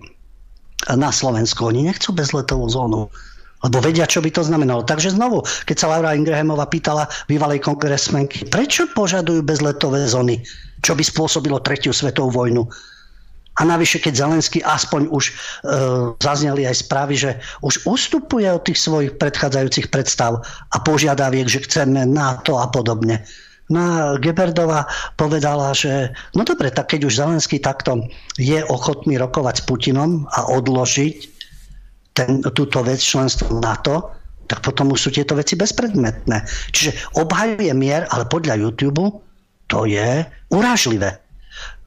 na 0.86 1.10
Slovensku, 1.10 1.68
oni 1.68 1.90
nechcú 1.90 2.14
bezletovú 2.14 2.70
zónu 2.70 3.10
lebo 3.64 3.82
vedia, 3.82 4.06
čo 4.06 4.22
by 4.22 4.30
to 4.30 4.46
znamenalo. 4.46 4.86
Takže 4.86 5.18
znovu, 5.18 5.42
keď 5.66 5.76
sa 5.76 5.90
Laura 5.90 6.14
Ingrahamová 6.14 6.70
pýtala 6.70 7.10
bývalej 7.26 7.58
kongresmenky, 7.62 8.46
prečo 8.46 8.86
požadujú 8.94 9.42
bezletové 9.42 10.06
zóny, 10.06 10.38
čo 10.86 10.94
by 10.94 11.02
spôsobilo 11.02 11.58
tretiu 11.58 11.90
svetovú 11.90 12.30
vojnu. 12.30 12.62
A 13.58 13.66
navyše, 13.66 13.98
keď 13.98 14.22
Zelenský 14.22 14.62
aspoň 14.62 15.10
už 15.10 15.24
e, 15.26 15.32
zazneli 16.22 16.62
aj 16.62 16.86
správy, 16.86 17.18
že 17.18 17.30
už 17.66 17.82
ustupuje 17.90 18.46
od 18.46 18.62
tých 18.62 18.78
svojich 18.78 19.18
predchádzajúcich 19.18 19.90
predstav 19.90 20.46
a 20.70 20.76
požiadaviek, 20.78 21.50
že 21.50 21.66
chceme 21.66 22.06
NATO 22.06 22.62
a 22.62 22.70
podobne. 22.70 23.26
No 23.68 23.80
a 23.82 23.94
Geberdová 24.16 24.86
povedala, 25.18 25.74
že 25.74 26.14
no 26.38 26.46
dobre, 26.46 26.70
tak 26.70 26.94
keď 26.94 27.10
už 27.10 27.18
Zelenský 27.18 27.58
takto 27.58 28.06
je 28.38 28.62
ochotný 28.70 29.18
rokovať 29.18 29.60
s 29.60 29.66
Putinom 29.66 30.24
a 30.30 30.46
odložiť 30.54 31.37
ten, 32.18 32.42
túto 32.42 32.82
vec 32.82 32.98
členstvo 32.98 33.62
NATO, 33.62 34.10
tak 34.50 34.64
potom 34.66 34.90
už 34.90 35.06
sú 35.06 35.10
tieto 35.14 35.38
veci 35.38 35.54
bezpredmetné. 35.54 36.42
Čiže 36.74 37.14
obhajuje 37.14 37.70
mier, 37.78 38.10
ale 38.10 38.26
podľa 38.26 38.58
YouTube 38.58 39.22
to 39.70 39.86
je 39.86 40.26
urážlivé. 40.50 41.20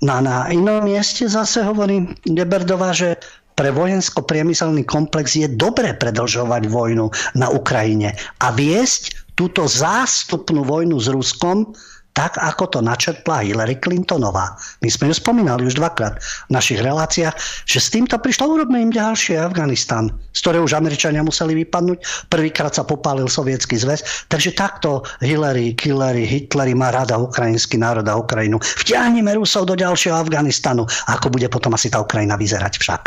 Na, 0.06 0.24
na 0.24 0.48
inom 0.48 0.86
mieste 0.86 1.28
zase 1.28 1.66
hovorí 1.66 2.08
Geberdová, 2.24 2.94
že 2.96 3.18
pre 3.58 3.70
vojensko-priemyselný 3.74 4.88
komplex 4.88 5.36
je 5.36 5.46
dobre 5.52 5.92
predlžovať 5.94 6.72
vojnu 6.72 7.12
na 7.36 7.52
Ukrajine 7.52 8.16
a 8.42 8.48
viesť 8.56 9.36
túto 9.36 9.68
zástupnú 9.68 10.64
vojnu 10.66 10.98
s 10.98 11.12
Ruskom 11.12 11.76
tak 12.12 12.36
ako 12.36 12.68
to 12.68 12.80
načrtla 12.84 13.44
Hillary 13.44 13.80
Clintonová. 13.80 14.60
My 14.84 14.90
sme 14.92 15.12
ju 15.12 15.16
spomínali 15.16 15.64
už 15.64 15.80
dvakrát 15.80 16.20
v 16.20 16.52
našich 16.52 16.84
reláciách, 16.84 17.36
že 17.64 17.80
s 17.80 17.88
týmto 17.88 18.20
prišlo, 18.20 18.52
urobme 18.52 18.84
im 18.84 18.92
ďalšie 18.92 19.40
Afganistan, 19.40 20.12
z 20.36 20.40
ktorého 20.44 20.68
už 20.68 20.76
Američania 20.76 21.24
museli 21.24 21.56
vypadnúť. 21.64 22.28
Prvýkrát 22.28 22.76
sa 22.76 22.84
popálil 22.84 23.32
sovietský 23.32 23.80
zväz. 23.80 24.28
Takže 24.28 24.52
takto 24.52 25.08
Hillary, 25.24 25.72
Hillary, 25.80 26.28
Hitlery 26.28 26.76
má 26.76 26.92
rada 26.92 27.16
ukrajinský 27.16 27.80
národ 27.80 28.04
a 28.08 28.20
Ukrajinu. 28.20 28.60
Vtiahneme 28.60 29.32
Rusov 29.40 29.72
do 29.72 29.76
ďalšieho 29.80 30.20
Afganistanu. 30.20 30.84
Ako 31.08 31.32
bude 31.32 31.48
potom 31.48 31.72
asi 31.72 31.88
tá 31.88 32.04
Ukrajina 32.04 32.36
vyzerať 32.36 32.76
však. 32.76 33.02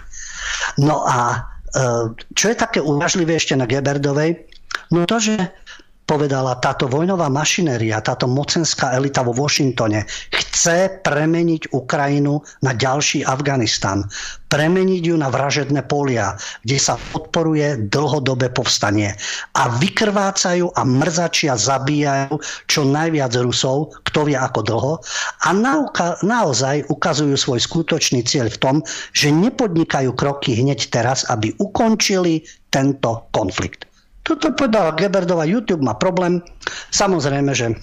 No 0.80 1.05
a 1.05 1.44
e, 1.76 2.16
čo 2.32 2.48
je 2.48 2.57
také 2.57 2.80
uvažlivé 2.80 3.36
ešte 3.36 3.52
na 3.52 3.68
Geberdovej, 3.68 4.48
no 4.90 5.05
to, 5.05 5.20
že 5.20 5.36
povedala, 6.05 6.61
táto 6.61 6.84
vojnová 6.84 7.32
mašinéria, 7.32 8.05
táto 8.05 8.28
mocenská 8.28 8.92
elita 8.92 9.24
vo 9.24 9.32
Washingtone 9.32 10.05
chce 10.30 11.00
premeniť 11.00 11.72
Ukrajinu 11.72 12.44
na 12.61 12.76
ďalší 12.76 13.24
Afganistan. 13.24 14.05
Premeniť 14.52 15.02
ju 15.11 15.16
na 15.18 15.32
vražedné 15.32 15.82
polia, 15.88 16.36
kde 16.62 16.78
sa 16.78 16.94
podporuje 17.11 17.90
dlhodobé 17.90 18.52
povstanie. 18.55 19.16
A 19.59 19.66
vykrvácajú 19.80 20.70
a 20.76 20.86
mrzačia 20.86 21.59
zabíjajú 21.59 22.38
čo 22.70 22.86
najviac 22.86 23.34
Rusov, 23.40 23.98
kto 24.07 24.30
vie 24.30 24.38
ako 24.38 24.61
dlho. 24.62 24.92
A 25.48 25.50
nauka, 25.50 26.20
naozaj 26.22 26.86
ukazujú 26.86 27.34
svoj 27.34 27.61
skutočný 27.64 28.22
cieľ 28.22 28.52
v 28.52 28.61
tom, 28.61 28.76
že 29.11 29.34
nepodnikajú 29.34 30.14
kroky 30.14 30.55
hneď 30.55 30.86
teraz, 30.92 31.26
aby 31.26 31.50
ukončili 31.59 32.46
tento 32.70 33.26
konflikt. 33.34 33.93
Toto 34.24 34.56
povedala 34.56 34.96
Geberdova, 34.96 35.44
YouTube 35.44 35.84
má 35.84 35.92
problém. 35.92 36.40
Samozrejme, 36.88 37.52
že 37.52 37.76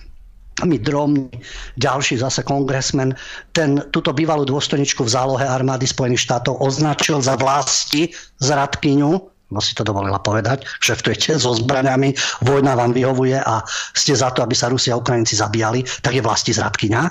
my 0.66 0.78
drobný, 0.78 1.30
ďalší 1.78 2.22
zase 2.22 2.42
kongresmen, 2.46 3.14
ten, 3.54 3.82
túto 3.90 4.14
bývalú 4.14 4.46
dôstojničku 4.46 5.06
v 5.06 5.14
zálohe 5.14 5.46
armády 5.46 5.86
Spojených 5.86 6.26
štátov 6.26 6.62
označil 6.62 7.22
za 7.22 7.38
vlasti 7.38 8.14
zradkyňu, 8.42 9.12
no 9.52 9.60
si 9.62 9.74
to 9.74 9.86
dovolila 9.86 10.22
povedať, 10.22 10.66
šeftujete 10.82 11.38
so 11.38 11.54
zbraňami, 11.58 12.14
vojna 12.46 12.78
vám 12.78 12.94
vyhovuje 12.94 13.38
a 13.42 13.66
ste 13.94 14.14
za 14.14 14.34
to, 14.34 14.46
aby 14.46 14.54
sa 14.54 14.70
Rusi 14.70 14.94
a 14.94 15.00
Ukrajinci 15.00 15.38
zabíjali, 15.38 15.86
tak 16.02 16.18
je 16.18 16.26
vlasti 16.26 16.54
zradkyňa. 16.54 17.02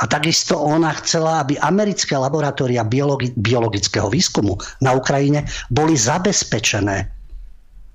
A 0.00 0.08
takisto 0.08 0.56
ona 0.56 0.96
chcela, 1.04 1.44
aby 1.44 1.60
americké 1.60 2.16
laboratória 2.16 2.80
biologi- 2.88 3.36
biologického 3.36 4.08
výskumu 4.08 4.56
na 4.80 4.96
Ukrajine 4.96 5.44
boli 5.68 5.92
zabezpečené 5.92 7.19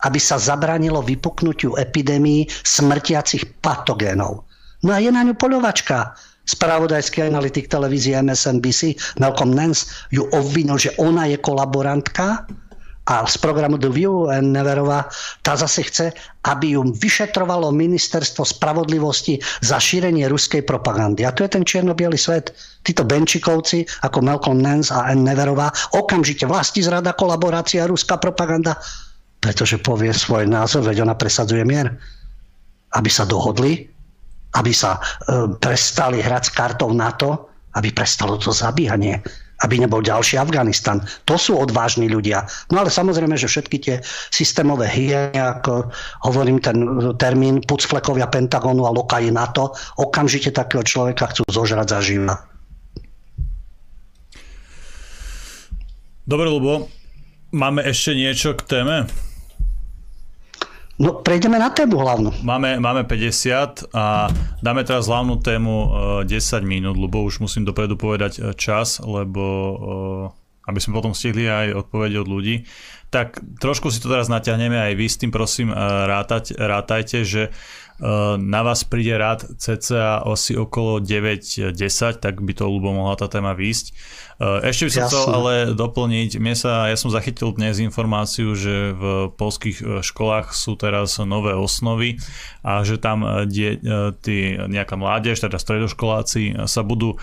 aby 0.03 0.19
sa 0.19 0.35
zabranilo 0.35 0.99
vypuknutiu 0.99 1.79
epidémií 1.79 2.49
smrtiacich 2.65 3.61
patogénov. 3.63 4.43
No 4.83 4.91
a 4.91 4.99
je 4.99 5.09
na 5.09 5.23
ňu 5.23 5.39
poľovačka. 5.39 6.13
Spravodajský 6.45 7.25
analytik 7.25 7.65
televízie 7.65 8.21
MSNBC 8.21 9.17
Malcolm 9.17 9.57
Nance 9.57 9.89
ju 10.13 10.29
obvinil, 10.29 10.77
že 10.77 10.93
ona 11.01 11.25
je 11.25 11.41
kolaborantka 11.41 12.45
a 13.05 13.25
z 13.29 13.37
programu 13.37 13.77
The 13.77 13.89
View 13.93 14.25
Neverová, 14.41 15.05
tá 15.45 15.53
zase 15.53 15.85
chce, 15.85 16.09
aby 16.41 16.73
ju 16.73 16.81
vyšetrovalo 16.89 17.69
ministerstvo 17.69 18.41
spravodlivosti 18.41 19.37
za 19.61 19.77
šírenie 19.77 20.25
ruskej 20.25 20.65
propagandy. 20.65 21.21
A 21.21 21.29
to 21.29 21.45
je 21.45 21.53
ten 21.53 21.61
čierno 21.61 21.93
svet. 22.17 22.57
Títo 22.81 23.05
Benčikovci, 23.05 23.85
ako 24.01 24.25
Malcolm 24.25 24.61
Nance 24.61 24.89
a 24.89 25.13
N. 25.13 25.21
Neverová, 25.21 25.69
okamžite 25.93 26.49
vlasti 26.49 26.81
zrada, 26.81 27.13
kolaborácia, 27.13 27.85
ruská 27.85 28.17
propaganda 28.17 28.77
pretože 29.45 29.77
povie 29.77 30.09
svoj 30.09 30.49
názor, 30.49 30.81
veď 30.81 31.05
ona 31.05 31.13
presadzuje 31.13 31.61
mier. 31.61 31.93
Aby 32.97 33.13
sa 33.13 33.29
dohodli, 33.29 33.85
aby 34.57 34.73
sa 34.73 34.97
e, 34.97 35.53
prestali 35.61 36.17
hrať 36.17 36.49
s 36.49 36.51
kartou 36.57 36.89
NATO, 36.89 37.53
aby 37.77 37.93
prestalo 37.93 38.41
to 38.41 38.49
zabíjanie, 38.49 39.21
aby 39.61 39.77
nebol 39.77 40.01
ďalší 40.01 40.41
Afganistan. 40.41 40.97
To 41.29 41.37
sú 41.37 41.61
odvážni 41.61 42.09
ľudia. 42.09 42.49
No 42.73 42.81
ale 42.81 42.89
samozrejme, 42.89 43.37
že 43.37 43.45
všetky 43.45 43.77
tie 43.77 43.95
systémové 44.33 44.89
hyeny, 44.89 45.37
ako 45.37 45.93
hovorím 46.25 46.57
ten 46.57 46.81
termín 47.21 47.61
pucflekovia 47.61 48.25
Pentagonu 48.25 48.89
a 48.89 48.95
lokaji 48.97 49.29
NATO, 49.29 49.77
okamžite 50.01 50.49
takého 50.49 50.81
človeka 50.81 51.29
chcú 51.29 51.45
zožrať 51.53 52.01
zaživa. 52.01 52.33
Dobre, 56.25 56.49
Lubo, 56.49 56.89
máme 57.53 57.85
ešte 57.85 58.17
niečo 58.17 58.57
k 58.57 58.65
téme? 58.65 59.24
No 60.95 61.19
prejdeme 61.19 61.59
na 61.59 61.67
tému 61.67 61.99
hlavnú. 61.99 62.31
Máme, 62.39 62.79
máme 62.79 63.03
50 63.03 63.91
a 63.91 64.31
dáme 64.63 64.87
teraz 64.87 65.11
hlavnú 65.11 65.43
tému 65.43 65.91
10 66.23 66.31
minút, 66.63 66.95
lebo 66.95 67.19
už 67.27 67.43
musím 67.43 67.67
dopredu 67.67 67.99
povedať 67.99 68.55
čas, 68.55 69.03
lebo 69.03 69.43
aby 70.65 70.79
sme 70.79 70.95
potom 70.95 71.11
stihli 71.11 71.51
aj 71.51 71.85
odpovede 71.85 72.15
od 72.15 72.31
ľudí. 72.31 72.63
Tak 73.11 73.43
trošku 73.59 73.91
si 73.91 73.99
to 73.99 74.07
teraz 74.07 74.31
natiahneme 74.31 74.79
aj 74.79 74.93
vy 74.95 75.05
s 75.05 75.19
tým 75.19 75.35
prosím 75.35 75.69
rátať, 75.75 76.55
rátajte, 76.55 77.27
že 77.27 77.51
na 78.35 78.61
vás 78.61 78.83
príde 78.83 79.15
rád 79.15 79.47
cca 79.55 80.19
asi 80.19 80.59
okolo 80.59 80.99
9-10, 80.99 81.71
tak 82.19 82.43
by 82.43 82.51
to 82.51 82.67
ľubo 82.67 82.91
mohla 82.91 83.15
tá 83.15 83.31
téma 83.31 83.55
výjsť. 83.55 83.95
Ešte 84.35 84.83
by 84.83 84.91
som 84.91 85.03
Jasne. 85.07 85.11
chcel 85.15 85.25
ale 85.31 85.53
doplniť, 85.71 86.29
mne 86.43 86.55
sa, 86.59 86.91
ja 86.91 86.97
som 86.99 87.07
zachytil 87.07 87.55
dnes 87.55 87.79
informáciu, 87.79 88.51
že 88.51 88.91
v 88.91 89.31
polských 89.31 89.77
e, 89.79 89.85
školách 90.03 90.51
sú 90.51 90.75
teraz 90.75 91.15
nové 91.23 91.55
osnovy 91.55 92.19
a 92.59 92.83
že 92.83 92.99
tam 92.99 93.23
die, 93.47 93.79
tí, 94.19 94.59
nejaká 94.59 94.99
mládež, 94.99 95.39
teda 95.39 95.55
stredoškoláci 95.55 96.67
sa 96.67 96.81
budú 96.83 97.15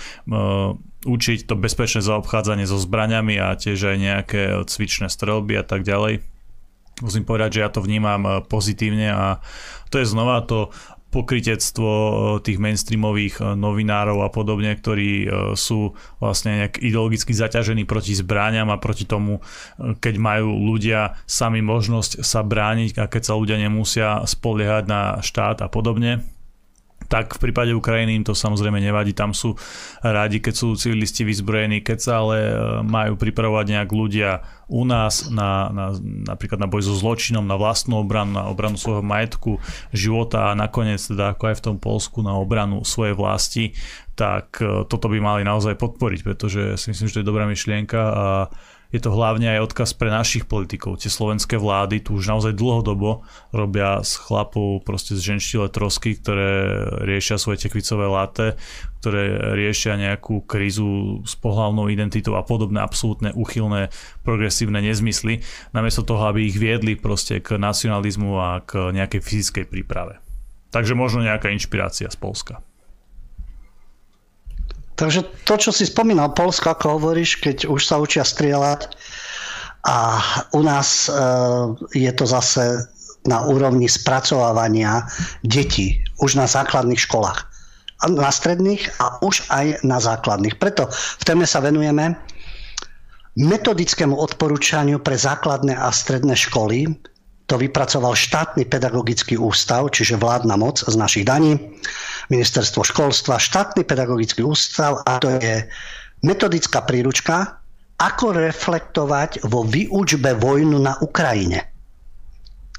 učiť 1.04 1.38
to 1.44 1.54
bezpečné 1.58 2.00
zaobchádzanie 2.00 2.64
so 2.64 2.80
zbraňami 2.80 3.36
a 3.36 3.60
tiež 3.60 3.92
aj 3.92 3.96
nejaké 4.00 4.42
cvičné 4.64 5.12
strelby 5.12 5.60
a 5.60 5.64
tak 5.68 5.84
ďalej 5.84 6.31
musím 7.02 7.26
povedať, 7.26 7.58
že 7.58 7.62
ja 7.66 7.68
to 7.68 7.82
vnímam 7.82 8.22
eh, 8.24 8.32
pozitívne 8.46 9.10
a 9.10 9.26
to 9.90 10.00
je 10.00 10.06
znova 10.06 10.46
to 10.46 10.70
pokritectvo 11.12 11.90
eh, 11.90 12.14
tých 12.40 12.62
mainstreamových 12.62 13.34
eh, 13.42 13.44
novinárov 13.58 14.22
a 14.22 14.32
podobne, 14.32 14.72
ktorí 14.72 15.28
sú 15.58 15.98
vlastne 16.22 16.64
nejak 16.64 16.80
ideologicky 16.80 17.34
zaťažení 17.34 17.84
proti 17.84 18.14
zbráňam 18.14 18.70
a 18.70 18.80
proti 18.80 19.04
tomu, 19.04 19.42
keď 19.76 20.14
majú 20.16 20.54
ľudia 20.54 21.18
sami 21.26 21.60
možnosť 21.60 22.22
sa 22.22 22.40
brániť 22.46 23.02
a 23.02 23.10
keď 23.10 23.22
sa 23.26 23.34
ľudia 23.36 23.58
nemusia 23.58 24.22
spoliehať 24.24 24.84
na 24.86 25.18
štát 25.20 25.60
a 25.60 25.68
podobne 25.68 26.22
tak 27.12 27.36
v 27.36 27.42
prípade 27.44 27.76
Ukrajiny 27.76 28.16
im 28.16 28.24
to 28.24 28.32
samozrejme 28.32 28.80
nevadí, 28.80 29.12
tam 29.12 29.36
sú 29.36 29.52
rádi, 30.00 30.40
keď 30.40 30.54
sú 30.56 30.72
civilisti 30.80 31.28
vyzbrojení, 31.28 31.84
keď 31.84 31.98
sa 32.00 32.12
ale 32.24 32.36
e, 32.40 32.54
majú 32.80 33.20
pripravovať 33.20 33.66
nejak 33.68 33.90
ľudia 33.92 34.40
u 34.72 34.88
nás 34.88 35.28
na, 35.28 35.68
na, 35.68 35.86
napríklad 36.32 36.56
na 36.56 36.64
boj 36.64 36.88
so 36.88 36.96
zločinom, 36.96 37.44
na 37.44 37.60
vlastnú 37.60 38.00
obranu, 38.00 38.40
na 38.40 38.48
obranu 38.48 38.80
svojho 38.80 39.04
majetku, 39.04 39.60
života 39.92 40.48
a 40.48 40.56
nakoniec 40.56 41.04
teda 41.04 41.36
ako 41.36 41.52
aj 41.52 41.56
v 41.60 41.64
tom 41.68 41.76
Polsku 41.76 42.24
na 42.24 42.32
obranu 42.32 42.80
svojej 42.80 43.12
vlasti, 43.12 43.76
tak 44.16 44.64
e, 44.64 44.88
toto 44.88 45.12
by 45.12 45.20
mali 45.20 45.42
naozaj 45.44 45.76
podporiť, 45.76 46.20
pretože 46.24 46.80
si 46.80 46.96
myslím, 46.96 47.12
že 47.12 47.20
to 47.20 47.20
je 47.20 47.28
dobrá 47.28 47.44
myšlienka 47.44 48.00
a 48.00 48.26
je 48.92 49.00
to 49.00 49.10
hlavne 49.10 49.48
aj 49.48 49.72
odkaz 49.72 49.96
pre 49.96 50.12
našich 50.12 50.44
politikov. 50.44 51.00
Tie 51.00 51.08
slovenské 51.08 51.56
vlády 51.56 52.04
tu 52.04 52.20
už 52.20 52.28
naozaj 52.28 52.52
dlhodobo 52.52 53.24
robia 53.50 54.04
s 54.04 54.20
chlapov 54.20 54.84
proste 54.84 55.16
z 55.16 55.32
ženštile 55.32 55.72
trosky, 55.72 56.20
ktoré 56.20 56.76
riešia 57.08 57.40
svoje 57.40 57.64
tekvicové 57.64 58.04
láte, 58.04 58.60
ktoré 59.00 59.56
riešia 59.56 59.96
nejakú 59.96 60.44
krízu 60.44 61.24
s 61.24 61.32
pohľavnou 61.40 61.88
identitou 61.88 62.36
a 62.36 62.44
podobné 62.44 62.84
absolútne 62.84 63.32
uchylné 63.32 63.88
progresívne 64.22 64.84
nezmysly, 64.84 65.40
namiesto 65.72 66.04
toho, 66.04 66.28
aby 66.28 66.46
ich 66.46 66.60
viedli 66.60 66.94
proste 66.94 67.40
k 67.40 67.56
nacionalizmu 67.56 68.36
a 68.36 68.60
k 68.60 68.92
nejakej 68.92 69.24
fyzickej 69.24 69.64
príprave. 69.72 70.20
Takže 70.72 70.92
možno 70.92 71.24
nejaká 71.24 71.48
inšpirácia 71.48 72.08
z 72.12 72.16
Polska. 72.20 72.60
Takže 74.96 75.24
to, 75.48 75.54
čo 75.56 75.70
si 75.72 75.88
spomínal, 75.88 76.36
Polsko, 76.36 76.76
ako 76.76 77.00
hovoríš, 77.00 77.40
keď 77.40 77.66
už 77.66 77.80
sa 77.80 77.96
učia 77.96 78.22
strieľať 78.22 78.92
a 79.88 80.20
u 80.52 80.60
nás 80.62 81.08
e, 81.08 81.12
je 81.96 82.12
to 82.12 82.24
zase 82.28 82.86
na 83.26 83.42
úrovni 83.46 83.86
spracovávania 83.86 85.06
detí 85.46 86.02
už 86.18 86.38
na 86.38 86.46
základných 86.46 86.98
školách. 86.98 87.46
Na 88.02 88.34
stredných 88.34 88.98
a 88.98 89.22
už 89.22 89.46
aj 89.50 89.86
na 89.86 90.02
základných. 90.02 90.58
Preto 90.58 90.90
v 90.90 91.22
téme 91.22 91.46
sa 91.46 91.62
venujeme 91.62 92.18
metodickému 93.38 94.12
odporúčaniu 94.12 94.98
pre 95.00 95.14
základné 95.14 95.78
a 95.78 95.88
stredné 95.94 96.34
školy. 96.34 96.90
To 97.52 97.60
vypracoval 97.60 98.16
štátny 98.16 98.64
pedagogický 98.64 99.36
ústav, 99.36 99.84
čiže 99.92 100.16
vládna 100.16 100.56
moc 100.56 100.80
z 100.80 100.96
našich 100.96 101.28
daní 101.28 101.60
ministerstvo 102.32 102.80
školstva, 102.80 103.36
štátny 103.36 103.84
pedagogický 103.84 104.40
ústav 104.40 105.04
a 105.04 105.20
to 105.20 105.36
je 105.36 105.68
metodická 106.24 106.80
príručka, 106.80 107.60
ako 108.00 108.40
reflektovať 108.40 109.44
vo 109.52 109.68
výučbe 109.68 110.32
vojnu 110.40 110.80
na 110.80 110.96
Ukrajine. 111.04 111.60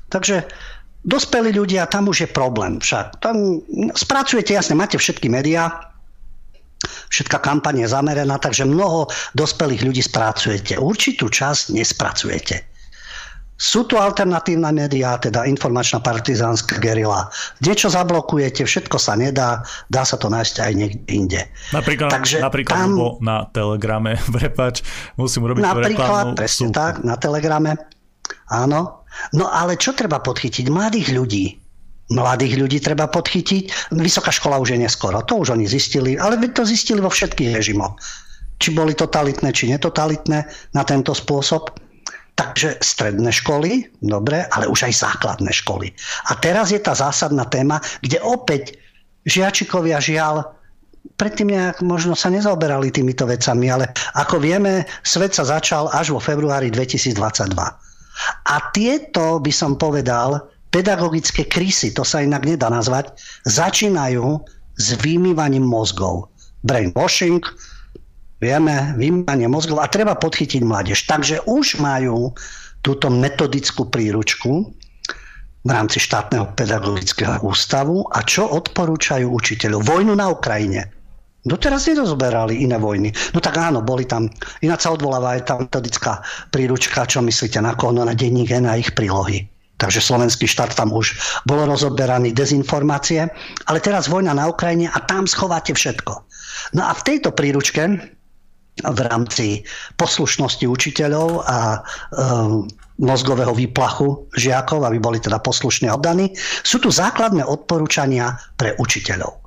Takže 0.09 0.41
dospelí 1.05 1.53
ľudia, 1.53 1.85
tam 1.85 2.09
už 2.09 2.25
je 2.25 2.29
problém. 2.33 2.81
Však 2.81 3.21
tam 3.21 3.61
spracujete, 3.93 4.57
jasne, 4.57 4.73
máte 4.73 4.97
všetky 4.97 5.29
médiá, 5.29 5.69
všetká 7.13 7.37
kampaň 7.45 7.85
je 7.85 7.93
zameraná, 7.93 8.41
takže 8.41 8.65
mnoho 8.65 9.05
dospelých 9.37 9.85
ľudí 9.85 10.01
spracujete. 10.01 10.81
Určitú 10.81 11.29
časť 11.29 11.77
nespracujete. 11.77 12.72
Sú 13.53 13.85
tu 13.85 14.01
alternatívne 14.01 14.73
médiá, 14.73 15.15
teda 15.21 15.45
informačná 15.45 16.01
partizánska 16.01 16.81
gerila. 16.81 17.29
Niečo 17.61 17.87
zablokujete, 17.87 18.65
všetko 18.65 18.97
sa 18.97 19.13
nedá, 19.13 19.61
dá 19.93 20.01
sa 20.01 20.17
to 20.17 20.27
nájsť 20.27 20.55
aj 20.57 20.71
niekde 20.73 21.01
inde. 21.05 21.41
Napríklad, 21.69 22.09
Takže 22.09 22.41
napríklad 22.41 22.75
tam, 22.75 22.97
na 23.21 23.45
Telegrame, 23.53 24.17
prepač, 24.41 24.81
musím 25.15 25.45
urobiť 25.47 25.63
Napríklad, 25.63 26.33
presne 26.33 26.73
sú. 26.73 26.75
tak, 26.75 27.05
na 27.05 27.13
Telegrame. 27.15 27.77
Áno. 28.49 29.05
No 29.37 29.45
ale 29.47 29.77
čo 29.77 29.93
treba 29.93 30.17
podchytiť? 30.17 30.73
Mladých 30.73 31.13
ľudí. 31.13 31.45
Mladých 32.11 32.59
ľudí 32.59 32.77
treba 32.81 33.05
podchytiť. 33.07 33.95
Vysoká 33.95 34.33
škola 34.33 34.59
už 34.59 34.75
je 34.75 34.81
neskoro. 34.81 35.21
To 35.23 35.45
už 35.45 35.55
oni 35.55 35.69
zistili, 35.69 36.17
ale 36.17 36.41
to 36.51 36.65
zistili 36.65 36.99
vo 36.99 37.13
všetkých 37.13 37.53
režimoch. 37.53 37.95
Či 38.57 38.73
boli 38.73 38.97
totalitné, 38.97 39.53
či 39.53 39.69
netotalitné 39.71 40.39
na 40.73 40.83
tento 40.83 41.13
spôsob. 41.15 41.82
Takže 42.33 42.81
stredné 42.81 43.29
školy, 43.29 43.93
dobre, 44.01 44.49
ale 44.49 44.65
už 44.65 44.89
aj 44.89 45.05
základné 45.05 45.53
školy. 45.53 45.93
A 46.33 46.37
teraz 46.41 46.73
je 46.73 46.81
tá 46.81 46.97
zásadná 46.97 47.45
téma, 47.45 47.77
kde 48.01 48.17
opäť 48.25 48.73
žiačikovia 49.29 50.01
žiaľ 50.01 50.57
predtým 51.19 51.53
nejak 51.53 51.85
možno 51.85 52.17
sa 52.17 52.31
nezaoberali 52.33 52.89
týmito 52.89 53.27
vecami, 53.27 53.69
ale 53.69 53.85
ako 54.17 54.41
vieme, 54.41 54.87
svet 55.05 55.35
sa 55.35 55.45
začal 55.45 55.91
až 55.93 56.15
vo 56.15 56.19
februári 56.19 56.73
2022. 56.73 57.53
A 58.49 58.55
tieto, 58.73 59.37
by 59.41 59.53
som 59.53 59.77
povedal, 59.77 60.41
pedagogické 60.73 61.45
krysy, 61.45 61.93
to 61.93 62.01
sa 62.01 62.25
inak 62.25 62.45
nedá 62.47 62.69
nazvať, 62.69 63.13
začínajú 63.45 64.41
s 64.79 64.87
vymývaním 65.01 65.65
mozgov. 65.65 66.33
Brainwashing, 66.65 67.43
Vieme, 68.43 68.91
vymanie 68.99 69.47
mozgov 69.47 69.79
a 69.79 69.87
treba 69.87 70.19
podchytiť 70.19 70.67
mládež. 70.67 71.07
Takže 71.07 71.47
už 71.47 71.79
majú 71.79 72.35
túto 72.83 73.07
metodickú 73.07 73.87
príručku 73.87 74.67
v 75.63 75.69
rámci 75.71 76.03
štátneho 76.03 76.51
pedagogického 76.51 77.39
ústavu 77.39 78.03
a 78.11 78.19
čo 78.27 78.43
odporúčajú 78.43 79.31
učiteľov? 79.31 79.87
Vojnu 79.87 80.11
na 80.19 80.27
Ukrajine. 80.27 80.91
Doteraz 81.47 81.87
nerozberali 81.87 82.67
iné 82.67 82.75
vojny. 82.75 83.15
No 83.31 83.39
tak 83.39 83.55
áno, 83.55 83.79
boli 83.79 84.03
tam, 84.03 84.27
ináč 84.59 84.87
sa 84.87 84.91
odvoláva 84.91 85.39
aj 85.39 85.41
tá 85.47 85.53
metodická 85.63 86.19
príručka, 86.51 87.07
čo 87.07 87.23
myslíte 87.23 87.63
na 87.63 87.79
koho, 87.79 87.95
no 87.95 88.03
na 88.03 88.11
denník 88.11 88.51
na 88.59 88.75
ich 88.75 88.91
prílohy. 88.91 89.47
Takže 89.79 90.03
slovenský 90.03 90.51
štát 90.51 90.75
tam 90.75 90.91
už 90.91 91.15
bolo 91.47 91.63
rozoberaný 91.63 92.35
dezinformácie, 92.35 93.23
ale 93.71 93.79
teraz 93.79 94.11
vojna 94.11 94.35
na 94.35 94.51
Ukrajine 94.51 94.91
a 94.91 94.99
tam 94.99 95.27
schováte 95.31 95.71
všetko. 95.71 96.13
No 96.75 96.87
a 96.87 96.91
v 96.91 97.05
tejto 97.07 97.35
príručke 97.35 97.87
v 98.81 98.99
rámci 99.05 99.61
poslušnosti 100.01 100.65
učiteľov 100.65 101.45
a 101.45 101.77
e, 101.77 101.79
mozgového 102.97 103.53
výplachu 103.53 104.25
žiakov, 104.33 104.85
aby 104.89 104.97
boli 104.97 105.21
teda 105.21 105.37
poslušne 105.37 105.93
oddaní. 105.93 106.33
Sú 106.65 106.81
tu 106.81 106.89
základné 106.89 107.45
odporúčania 107.45 108.33
pre 108.57 108.73
učiteľov. 108.81 109.41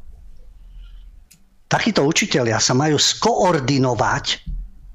Takíto 1.66 2.06
učiteľia 2.06 2.62
sa 2.62 2.78
majú 2.78 2.94
skoordinovať 2.94 4.26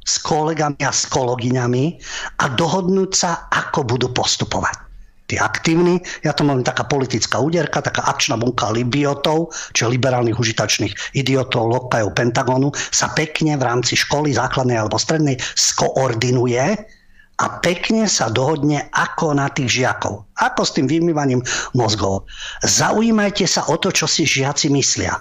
s 0.02 0.16
kolegami 0.24 0.80
a 0.88 0.92
s 0.96 1.04
kolegyňami 1.12 1.86
a 2.40 2.46
dohodnúť 2.56 3.12
sa, 3.12 3.52
ako 3.52 3.84
budú 3.84 4.08
postupovať 4.16 4.91
tí 5.32 5.40
aktívni, 5.40 6.04
ja 6.28 6.36
to 6.36 6.44
mám 6.44 6.60
taká 6.68 6.84
politická 6.84 7.40
úderka, 7.40 7.80
taká 7.80 8.04
akčná 8.12 8.36
bunka 8.36 8.68
libiotov, 8.76 9.56
čiže 9.72 9.96
liberálnych 9.96 10.36
užitačných 10.36 11.16
idiotov, 11.16 11.72
lokajov 11.72 12.12
Pentagonu, 12.12 12.76
sa 12.92 13.08
pekne 13.16 13.56
v 13.56 13.64
rámci 13.64 13.96
školy 13.96 14.36
základnej 14.36 14.76
alebo 14.76 15.00
strednej 15.00 15.40
skoordinuje 15.56 16.76
a 17.42 17.46
pekne 17.64 18.06
sa 18.06 18.30
dohodne 18.30 18.92
ako 18.94 19.34
na 19.34 19.50
tých 19.50 19.82
žiakov. 19.82 20.28
Ako 20.38 20.62
s 20.62 20.76
tým 20.78 20.86
vymývaním 20.86 21.42
mozgov. 21.74 22.30
Zaujímajte 22.62 23.50
sa 23.50 23.66
o 23.72 23.80
to, 23.82 23.90
čo 23.90 24.06
si 24.06 24.28
žiaci 24.28 24.70
myslia. 24.70 25.16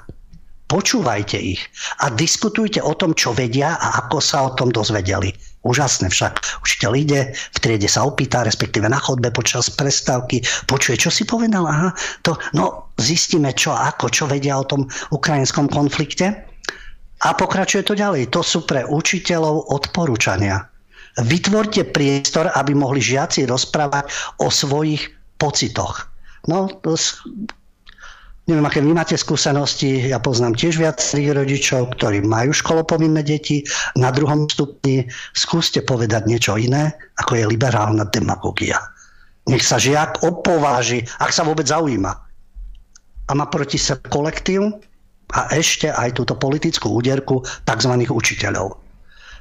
Počúvajte 0.71 1.35
ich 1.35 1.59
a 1.99 2.15
diskutujte 2.15 2.79
o 2.79 2.95
tom, 2.95 3.11
čo 3.19 3.35
vedia 3.35 3.75
a 3.75 4.07
ako 4.07 4.23
sa 4.23 4.47
o 4.47 4.55
tom 4.55 4.71
dozvedeli. 4.71 5.35
Úžasné 5.67 6.15
však. 6.15 6.63
Učiteľ 6.63 6.93
ide, 6.95 7.21
v 7.35 7.59
triede 7.59 7.91
sa 7.91 8.07
opýta, 8.07 8.47
respektíve 8.47 8.87
na 8.87 9.03
chodbe 9.03 9.35
počas 9.35 9.67
prestávky, 9.67 10.47
počuje, 10.71 10.95
čo 10.95 11.11
si 11.11 11.27
povedal, 11.27 11.67
aha, 11.67 11.91
to, 12.23 12.39
no 12.55 12.95
zistíme 13.03 13.51
čo, 13.53 13.75
ako, 13.75 14.15
čo 14.15 14.31
vedia 14.31 14.57
o 14.57 14.65
tom 14.65 14.87
ukrajinskom 15.11 15.67
konflikte 15.67 16.47
a 17.21 17.29
pokračuje 17.35 17.83
to 17.85 17.99
ďalej. 17.99 18.31
To 18.31 18.41
sú 18.41 18.63
pre 18.63 18.87
učiteľov 18.87 19.75
odporúčania. 19.75 20.71
Vytvorte 21.19 21.83
priestor, 21.83 22.49
aby 22.55 22.79
mohli 22.79 23.03
žiaci 23.03 23.43
rozprávať 23.45 24.07
o 24.39 24.49
svojich 24.49 25.03
pocitoch. 25.35 26.07
No, 26.49 26.71
Neviem, 28.51 28.67
aké 28.67 28.83
vy 28.83 28.91
máte 28.91 29.15
skúsenosti, 29.15 30.11
ja 30.11 30.19
poznám 30.19 30.59
tiež 30.59 30.83
viacerých 30.83 31.39
rodičov, 31.39 31.95
ktorí 31.95 32.27
majú 32.27 32.51
školopovinné 32.51 33.23
deti. 33.23 33.63
Na 33.95 34.11
druhom 34.11 34.51
stupni 34.51 35.07
skúste 35.39 35.87
povedať 35.87 36.27
niečo 36.27 36.59
iné, 36.59 36.91
ako 37.23 37.39
je 37.39 37.45
liberálna 37.47 38.11
demagogia. 38.11 38.83
Nech 39.47 39.63
sa 39.63 39.79
žiak 39.79 40.27
opováži, 40.27 41.07
ak 41.23 41.31
sa 41.31 41.47
vôbec 41.47 41.71
zaujíma. 41.71 42.11
A 43.31 43.33
má 43.39 43.47
proti 43.47 43.79
sebe 43.79 44.11
kolektív 44.11 44.83
a 45.31 45.55
ešte 45.55 45.87
aj 45.87 46.19
túto 46.19 46.35
politickú 46.35 46.91
úderku 46.91 47.47
tzv. 47.47 47.93
učiteľov. 48.03 48.83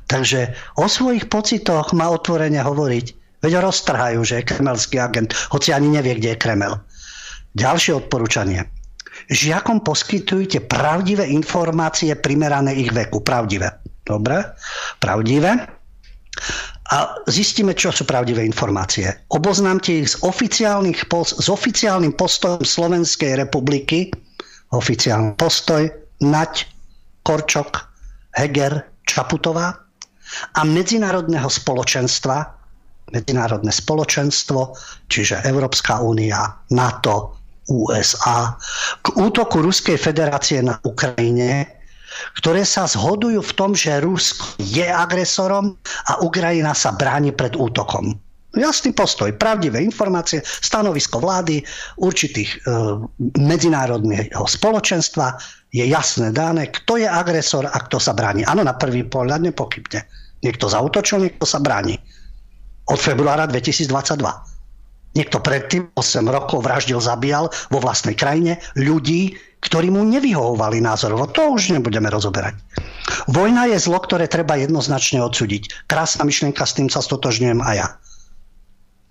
Takže 0.06 0.54
o 0.78 0.86
svojich 0.86 1.34
pocitoch 1.34 1.98
má 1.98 2.14
otvorene 2.14 2.62
hovoriť. 2.62 3.42
Veď 3.42 3.58
roztrhajú, 3.58 4.22
že 4.22 4.38
je 4.38 4.50
kremelský 4.54 5.02
agent, 5.02 5.34
hoci 5.50 5.74
ani 5.74 5.98
nevie, 5.98 6.14
kde 6.22 6.38
je 6.38 6.42
Kremel. 6.46 6.78
Ďalšie 7.58 8.06
odporúčanie 8.06 8.70
žiakom 9.30 9.86
poskytujte 9.86 10.66
pravdivé 10.66 11.30
informácie 11.30 12.18
primerané 12.18 12.74
ich 12.76 12.90
veku. 12.90 13.22
Pravdivé. 13.22 13.70
Dobre? 14.02 14.58
Pravdivé. 14.98 15.70
A 16.90 16.98
zistíme, 17.30 17.78
čo 17.78 17.94
sú 17.94 18.10
pravdivé 18.10 18.42
informácie. 18.42 19.06
Oboznámte 19.30 20.02
ich 20.02 20.10
s, 20.10 20.16
oficiálnych, 20.26 21.06
s 21.22 21.48
oficiálnym 21.48 22.18
postojom 22.18 22.66
Slovenskej 22.66 23.38
republiky, 23.38 24.10
oficiálny 24.74 25.38
postoj, 25.38 25.86
Nať, 26.26 26.66
Korčok, 27.22 27.86
Heger, 28.34 29.06
Čaputová 29.06 29.72
a 30.58 30.62
medzinárodného 30.66 31.46
spoločenstva, 31.46 32.38
medzinárodné 33.14 33.70
spoločenstvo, 33.70 34.74
čiže 35.10 35.46
Európska 35.46 36.02
únia, 36.02 36.66
NATO, 36.74 37.39
USA 37.70 38.58
k 39.06 39.08
útoku 39.16 39.62
Ruskej 39.62 39.96
federácie 39.96 40.60
na 40.66 40.82
Ukrajine, 40.82 41.80
ktoré 42.42 42.66
sa 42.66 42.90
zhodujú 42.90 43.40
v 43.40 43.56
tom, 43.56 43.72
že 43.78 44.02
Rusko 44.02 44.60
je 44.60 44.84
agresorom 44.84 45.78
a 46.10 46.20
Ukrajina 46.26 46.74
sa 46.74 46.92
bráni 46.98 47.32
pred 47.32 47.54
útokom. 47.56 48.18
Jasný 48.58 48.98
postoj, 48.98 49.30
pravdivé 49.38 49.78
informácie, 49.86 50.42
stanovisko 50.42 51.22
vlády, 51.22 51.62
určitých 52.02 52.50
e, 52.50 52.58
medzinárodného 53.38 54.42
spoločenstva 54.42 55.38
je 55.70 55.86
jasné 55.86 56.34
dané, 56.34 56.74
kto 56.74 56.98
je 56.98 57.06
agresor 57.06 57.70
a 57.70 57.78
kto 57.78 58.02
sa 58.02 58.18
bráni. 58.18 58.42
Áno, 58.50 58.66
na 58.66 58.74
prvý 58.74 59.06
pohľad 59.06 59.46
nepochybne. 59.46 60.02
Niekto 60.42 60.66
zautočil, 60.66 61.30
niekto 61.30 61.46
sa 61.46 61.62
bráni. 61.62 62.02
Od 62.90 62.98
februára 62.98 63.46
2022. 63.46 64.18
Niekto 65.18 65.42
predtým 65.42 65.90
8 65.98 66.26
rokov 66.30 66.62
vraždil, 66.62 67.02
zabíjal 67.02 67.50
vo 67.74 67.80
vlastnej 67.82 68.14
krajine 68.14 68.62
ľudí, 68.78 69.34
ktorí 69.60 69.92
mu 69.92 70.06
nevyhovovali 70.06 70.80
názorovo. 70.80 71.28
To 71.34 71.58
už 71.58 71.76
nebudeme 71.76 72.08
rozoberať. 72.08 72.56
Vojna 73.28 73.68
je 73.74 73.78
zlo, 73.82 74.00
ktoré 74.00 74.30
treba 74.30 74.56
jednoznačne 74.56 75.20
odsúdiť. 75.20 75.90
Krásna 75.90 76.24
myšlienka, 76.24 76.64
s 76.64 76.78
tým 76.78 76.88
sa 76.88 77.04
stotožňujem 77.04 77.60
aj 77.60 77.76
ja. 77.76 77.88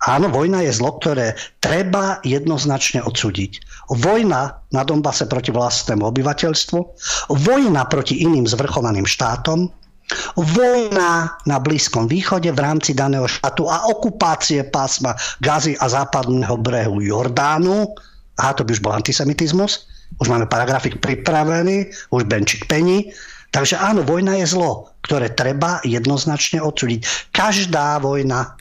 Áno, 0.07 0.31
vojna 0.31 0.63
je 0.63 0.71
zlo, 0.71 0.95
ktoré 0.95 1.35
treba 1.59 2.23
jednoznačne 2.23 3.03
odsúdiť. 3.03 3.59
Vojna 3.91 4.63
na 4.71 4.81
Donbase 4.87 5.27
proti 5.27 5.51
vlastnému 5.51 6.07
obyvateľstvu, 6.07 6.79
vojna 7.35 7.83
proti 7.91 8.23
iným 8.23 8.47
zvrchovaným 8.47 9.03
štátom, 9.03 9.67
Vojna 10.35 11.37
na 11.45 11.57
Blízkom 11.61 12.09
východe 12.09 12.49
v 12.49 12.59
rámci 12.59 12.97
daného 12.97 13.29
štátu 13.29 13.69
a 13.69 13.85
okupácie 13.93 14.65
pásma 14.65 15.13
Gazy 15.43 15.77
a 15.77 15.85
západného 15.85 16.57
brehu 16.57 16.97
Jordánu. 17.01 17.93
Aha, 18.41 18.51
to 18.57 18.65
by 18.65 18.73
už 18.73 18.81
bol 18.81 18.95
antisemitizmus. 18.95 19.85
Už 20.17 20.27
máme 20.31 20.49
paragrafik 20.49 20.97
pripravený, 20.97 21.93
už 22.09 22.25
Benčík 22.25 22.65
pení. 22.65 23.13
Takže 23.53 23.77
áno, 23.77 24.05
vojna 24.05 24.37
je 24.41 24.49
zlo, 24.49 24.89
ktoré 25.05 25.33
treba 25.33 25.81
jednoznačne 25.85 26.61
odsúdiť. 26.61 27.33
Každá 27.33 27.97
vojna, 28.01 28.53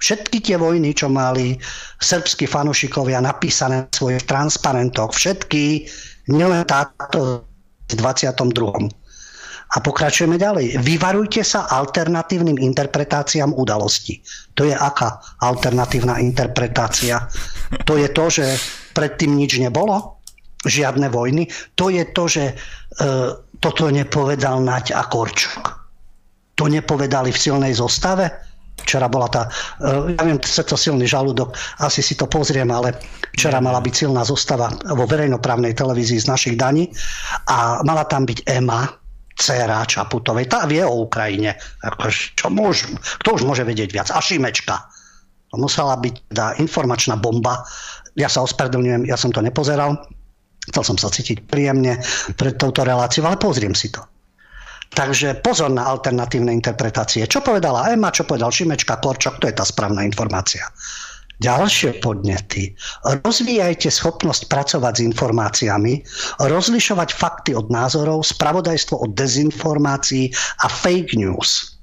všetky 0.00 0.40
tie 0.40 0.56
vojny, 0.56 0.96
čo 0.96 1.12
mali 1.12 1.60
srbskí 2.00 2.48
fanúšikovia 2.48 3.20
napísané 3.20 3.88
v 3.88 3.96
svojich 3.96 4.24
transparentoch, 4.24 5.12
všetky, 5.12 5.88
nielen 6.32 6.64
táto 6.64 7.44
v 7.88 7.92
22 7.96 9.01
a 9.72 9.76
pokračujeme 9.80 10.36
ďalej. 10.36 10.84
Vyvarujte 10.84 11.40
sa 11.40 11.64
alternatívnym 11.64 12.60
interpretáciám 12.60 13.56
udalosti. 13.56 14.20
To 14.52 14.68
je 14.68 14.76
aká 14.76 15.16
alternatívna 15.40 16.20
interpretácia? 16.20 17.24
To 17.88 17.96
je 17.96 18.08
to, 18.12 18.24
že 18.28 18.46
predtým 18.92 19.32
nič 19.32 19.56
nebolo? 19.56 20.20
Žiadne 20.62 21.08
vojny? 21.08 21.48
To 21.80 21.88
je 21.88 22.04
to, 22.12 22.24
že 22.28 22.44
e, 22.52 22.54
toto 23.58 23.88
nepovedal 23.88 24.60
Naď 24.60 24.92
a 24.92 25.08
Korčok. 25.08 25.64
To 26.60 26.68
nepovedali 26.68 27.32
v 27.32 27.40
silnej 27.40 27.72
zostave? 27.72 28.28
Včera 28.76 29.08
bola 29.08 29.32
tá, 29.32 29.48
e, 29.80 30.14
ja 30.14 30.22
viem, 30.22 30.36
to 30.38 30.76
silný 30.76 31.08
žalúdok, 31.08 31.56
asi 31.80 32.04
si 32.04 32.12
to 32.12 32.28
pozriem, 32.28 32.68
ale 32.68 32.92
včera 33.32 33.56
mala 33.58 33.80
byť 33.80 33.94
silná 34.04 34.20
zostava 34.22 34.68
vo 34.92 35.08
verejnoprávnej 35.08 35.72
televízii 35.72 36.22
z 36.22 36.30
našich 36.30 36.54
daní 36.60 36.92
a 37.48 37.80
mala 37.82 38.04
tam 38.04 38.28
byť 38.28 38.44
EMA, 38.46 39.01
dcera 39.36 39.84
Čaputovej, 39.84 40.48
tá 40.48 40.68
vie 40.68 40.84
o 40.84 41.08
Ukrajine. 41.08 41.56
Čo 42.36 42.52
môž, 42.52 42.88
kto 43.24 43.40
už 43.40 43.42
môže 43.48 43.64
vedieť 43.64 43.90
viac? 43.92 44.08
A 44.12 44.20
Šimečka. 44.20 44.76
To 45.52 45.60
musela 45.60 45.96
byť 46.00 46.14
tá 46.32 46.56
informačná 46.56 47.20
bomba. 47.20 47.64
Ja 48.16 48.28
sa 48.28 48.44
ospravedlňujem, 48.44 49.08
ja 49.08 49.16
som 49.20 49.32
to 49.32 49.44
nepozeral. 49.44 50.00
Chcel 50.72 50.94
som 50.94 50.96
sa 50.96 51.12
cítiť 51.12 51.44
príjemne 51.50 51.98
pred 52.38 52.54
touto 52.56 52.86
reláciou, 52.86 53.26
ale 53.26 53.36
pozriem 53.36 53.76
si 53.76 53.90
to. 53.92 54.00
Takže 54.92 55.40
pozor 55.40 55.72
na 55.72 55.88
alternatívne 55.88 56.52
interpretácie. 56.52 57.24
Čo 57.24 57.40
povedala 57.40 57.88
Ema, 57.88 58.12
čo 58.12 58.28
povedal 58.28 58.52
Šimečka, 58.52 59.00
Korčok, 59.00 59.40
to 59.40 59.48
je 59.48 59.56
tá 59.56 59.64
správna 59.64 60.04
informácia. 60.04 60.68
Ďalšie 61.40 62.04
podnety. 62.04 62.76
Rozvíjajte 63.24 63.88
schopnosť 63.88 64.52
pracovať 64.52 65.00
s 65.00 65.04
informáciami, 65.06 65.92
rozlišovať 66.42 67.08
fakty 67.16 67.56
od 67.56 67.72
názorov, 67.72 68.28
spravodajstvo 68.28 69.00
od 69.00 69.10
dezinformácií 69.16 70.30
a 70.62 70.66
fake 70.68 71.16
news. 71.16 71.80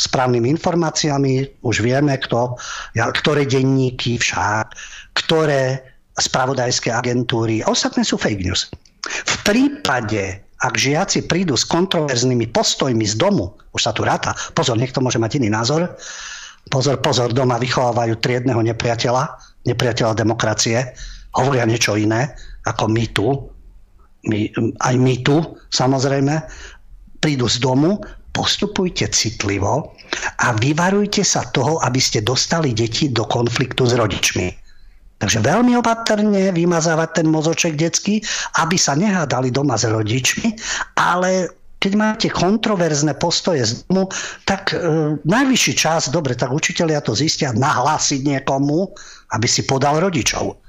Správnymi 0.00 0.56
informáciami 0.56 1.60
už 1.60 1.84
vieme, 1.84 2.16
kto, 2.16 2.56
ktoré 2.96 3.44
denníky 3.44 4.16
však, 4.16 4.72
ktoré 5.16 5.80
spravodajské 6.20 6.92
agentúry. 6.92 7.64
A 7.64 7.72
ostatné 7.72 8.04
sú 8.04 8.16
fake 8.20 8.44
news. 8.44 8.68
V 9.04 9.34
prípade, 9.44 10.44
ak 10.60 10.76
žiaci 10.76 11.24
prídu 11.24 11.56
s 11.56 11.64
kontroverznými 11.64 12.52
postojmi 12.52 13.04
z 13.08 13.16
domu, 13.16 13.56
už 13.72 13.80
sa 13.80 13.92
tu 13.96 14.04
ráta, 14.04 14.36
pozor, 14.52 14.76
niekto 14.76 15.00
môže 15.00 15.16
mať 15.16 15.40
iný 15.40 15.48
názor, 15.48 15.88
pozor, 16.70 17.02
pozor, 17.02 17.34
doma 17.34 17.58
vychovávajú 17.58 18.22
triedného 18.22 18.62
nepriateľa, 18.62 19.24
nepriateľa 19.66 20.14
demokracie, 20.14 20.94
hovoria 21.34 21.66
niečo 21.66 21.98
iné 21.98 22.32
ako 22.66 22.84
my 22.92 23.04
tu, 23.10 23.28
my, 24.28 24.40
aj 24.84 24.94
my 25.00 25.14
tu 25.24 25.40
samozrejme, 25.72 26.34
prídu 27.20 27.48
z 27.48 27.56
domu, 27.60 28.00
postupujte 28.30 29.08
citlivo 29.10 29.96
a 30.44 30.52
vyvarujte 30.56 31.24
sa 31.24 31.44
toho, 31.50 31.80
aby 31.82 32.00
ste 32.00 32.24
dostali 32.24 32.72
deti 32.72 33.10
do 33.10 33.24
konfliktu 33.26 33.88
s 33.88 33.96
rodičmi. 33.96 34.48
Takže 35.20 35.44
veľmi 35.44 35.76
opatrne 35.76 36.48
vymazávať 36.48 37.20
ten 37.20 37.26
mozoček 37.28 37.76
detský, 37.76 38.24
aby 38.56 38.80
sa 38.80 38.96
nehádali 38.96 39.52
doma 39.52 39.76
s 39.76 39.84
rodičmi, 39.84 40.56
ale 40.96 41.59
keď 41.80 41.92
máte 41.96 42.28
kontroverzné 42.28 43.16
postoje 43.16 43.64
z 43.64 43.72
domu, 43.88 44.12
tak 44.44 44.76
e, 44.76 45.16
najvyšší 45.24 45.72
čas, 45.74 46.12
dobre, 46.12 46.36
tak 46.36 46.52
učiteľia 46.52 47.00
to 47.00 47.16
zistia, 47.16 47.56
nahlásiť 47.56 48.20
niekomu, 48.20 48.92
aby 49.32 49.48
si 49.48 49.64
podal 49.64 49.96
rodičov. 49.96 50.60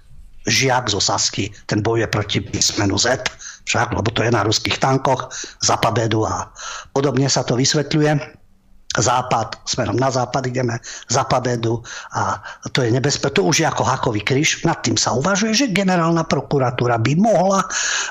Žiak 0.48 0.90
zo 0.90 1.04
Sasky, 1.04 1.54
ten 1.70 1.86
bojuje 1.86 2.08
proti 2.10 2.40
písmenu 2.42 2.98
Z, 2.98 3.30
však, 3.68 3.94
lebo 3.94 4.10
to 4.10 4.26
je 4.26 4.34
na 4.34 4.42
ruských 4.42 4.82
tankoch, 4.82 5.30
za 5.62 5.78
pabedu 5.78 6.26
a 6.26 6.50
podobne 6.96 7.30
sa 7.30 7.46
to 7.46 7.60
vysvetľuje. 7.60 8.41
Západ, 8.92 9.64
smerom 9.64 9.96
na 9.96 10.12
západ 10.12 10.52
ideme, 10.52 10.76
zapadedu 11.08 11.80
a 12.12 12.44
to 12.76 12.84
je 12.84 12.92
nebezpečné. 12.92 13.40
To 13.40 13.48
už 13.48 13.64
je 13.64 13.68
ako 13.68 13.88
hakový 13.88 14.20
kríž. 14.20 14.68
Nad 14.68 14.84
tým 14.84 15.00
sa 15.00 15.16
uvažuje, 15.16 15.56
že 15.56 15.72
generálna 15.72 16.28
prokuratúra 16.28 17.00
by 17.00 17.16
mohla 17.16 17.64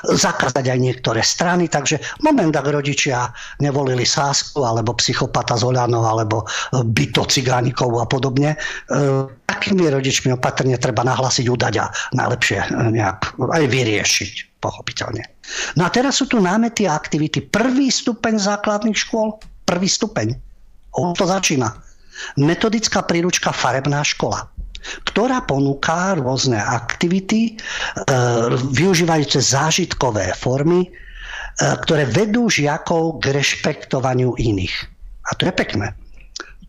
zakázať 0.09 0.65
aj 0.73 0.79
niektoré 0.81 1.21
strany, 1.21 1.69
takže 1.69 2.01
moment, 2.25 2.49
ak 2.49 2.65
rodičia 2.65 3.29
nevolili 3.61 4.01
Sásku 4.01 4.57
alebo 4.65 4.97
psychopata 4.97 5.53
z 5.53 5.69
Oľanov 5.69 6.01
alebo 6.01 6.49
byto 6.73 7.29
cigánikov 7.29 8.01
a 8.01 8.09
podobne, 8.09 8.57
e, 8.57 8.97
takými 9.45 9.85
rodičmi 9.85 10.33
opatrne 10.33 10.81
treba 10.81 11.05
nahlasiť, 11.05 11.45
udať 11.45 11.73
a 11.77 11.85
najlepšie 12.17 12.57
nejak 12.73 13.37
aj 13.37 13.63
vyriešiť, 13.69 14.57
pochopiteľne. 14.57 15.29
No 15.77 15.85
a 15.85 15.89
teraz 15.93 16.17
sú 16.17 16.25
tu 16.25 16.41
námety 16.41 16.89
a 16.89 16.97
aktivity. 16.97 17.45
Prvý 17.45 17.93
stupeň 17.93 18.41
základných 18.41 18.97
škôl, 18.97 19.37
prvý 19.69 19.85
stupeň 19.85 20.50
už 20.91 21.15
to 21.17 21.25
začína. 21.27 21.71
Metodická 22.37 23.01
príručka 23.01 23.55
Farebná 23.55 24.03
škola 24.03 24.51
ktorá 24.81 25.45
ponúka 25.45 26.17
rôzne 26.17 26.57
aktivity, 26.57 27.53
e, 27.53 27.63
využívajúce 28.73 29.39
zážitkové 29.41 30.33
formy, 30.33 30.87
e, 30.87 30.89
ktoré 31.85 32.09
vedú 32.09 32.49
žiakov 32.49 33.21
k 33.21 33.37
rešpektovaniu 33.37 34.33
iných. 34.41 34.75
A 35.29 35.37
to 35.37 35.45
je 35.47 35.53
pekné. 35.53 35.93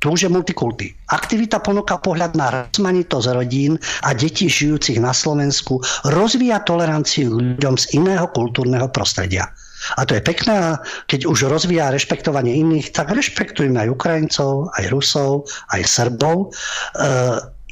Tu 0.02 0.10
už 0.10 0.26
je 0.26 0.34
multikulty. 0.34 0.90
Aktivita 1.14 1.62
ponúka 1.62 1.94
pohľad 1.94 2.34
na 2.34 2.50
rozmanitosť 2.50 3.26
rodín 3.38 3.78
a 4.02 4.10
detí 4.10 4.50
žijúcich 4.50 4.98
na 4.98 5.14
Slovensku, 5.14 5.78
rozvíja 6.10 6.58
toleranciu 6.66 7.38
ľuďom 7.38 7.78
z 7.78 8.02
iného 8.02 8.26
kultúrneho 8.34 8.90
prostredia. 8.90 9.46
A 9.98 10.06
to 10.06 10.14
je 10.14 10.22
pekné 10.22 10.78
keď 11.06 11.26
už 11.28 11.48
rozvíja 11.48 11.92
rešpektovanie 11.92 12.56
iných, 12.60 12.94
tak 12.94 13.10
rešpektujme 13.12 13.76
aj 13.76 13.92
Ukrajincov, 13.92 14.72
aj 14.76 14.84
Rusov, 14.92 15.48
aj 15.72 15.82
Srbov. 15.84 16.48
E, 16.48 17.00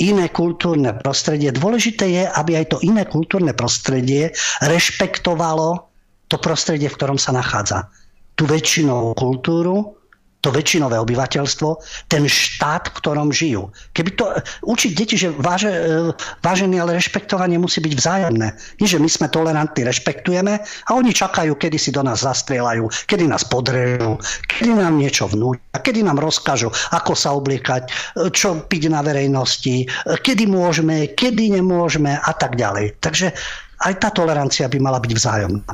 iné 0.01 0.27
kultúrne 0.33 0.97
prostredie. 0.97 1.53
Dôležité 1.53 2.09
je, 2.09 2.25
aby 2.25 2.57
aj 2.57 2.67
to 2.73 2.79
iné 2.81 3.05
kultúrne 3.05 3.53
prostredie 3.53 4.33
rešpektovalo 4.65 5.89
to 6.31 6.37
prostredie, 6.41 6.89
v 6.89 6.97
ktorom 6.97 7.19
sa 7.21 7.35
nachádza. 7.37 7.91
Tú 8.39 8.49
väčšinovú 8.49 9.13
kultúru, 9.19 10.00
to 10.41 10.49
väčšinové 10.49 10.97
obyvateľstvo, 10.97 11.69
ten 12.09 12.25
štát, 12.25 12.89
v 12.91 12.97
ktorom 12.97 13.29
žijú. 13.29 13.69
Keby 13.93 14.11
to 14.17 14.25
učiť 14.65 14.91
deti, 14.97 15.17
že 15.21 15.29
váže, 15.37 15.69
e, 15.69 16.13
vážený, 16.41 16.81
ale 16.81 16.97
rešpektovanie 16.97 17.61
musí 17.61 17.85
byť 17.85 17.93
vzájomné. 17.93 18.49
Nie, 18.81 18.89
že 18.89 18.97
my 18.97 19.09
sme 19.09 19.29
tolerantní, 19.29 19.85
rešpektujeme 19.85 20.55
a 20.65 20.91
oni 20.97 21.13
čakajú, 21.13 21.53
kedy 21.61 21.77
si 21.77 21.93
do 21.93 22.01
nás 22.01 22.25
zastrieľajú, 22.25 22.89
kedy 23.05 23.29
nás 23.29 23.45
podrežú, 23.45 24.17
kedy 24.49 24.81
nám 24.81 24.97
niečo 24.97 25.29
vnúťa, 25.29 25.77
kedy 25.85 26.01
nám 26.01 26.17
rozkážu, 26.17 26.73
ako 26.97 27.13
sa 27.13 27.37
obliekať, 27.37 27.83
e, 27.87 27.91
čo 28.33 28.65
piť 28.65 28.89
na 28.89 29.05
verejnosti, 29.05 29.85
e, 29.85 29.87
kedy 30.25 30.49
môžeme, 30.49 31.13
kedy 31.13 31.61
nemôžeme 31.61 32.17
a 32.17 32.33
tak 32.33 32.57
ďalej. 32.57 32.97
Takže 33.05 33.37
aj 33.85 33.93
tá 34.01 34.09
tolerancia 34.09 34.69
by 34.69 34.79
mala 34.81 35.01
byť 35.01 35.13
vzájomná. 35.13 35.73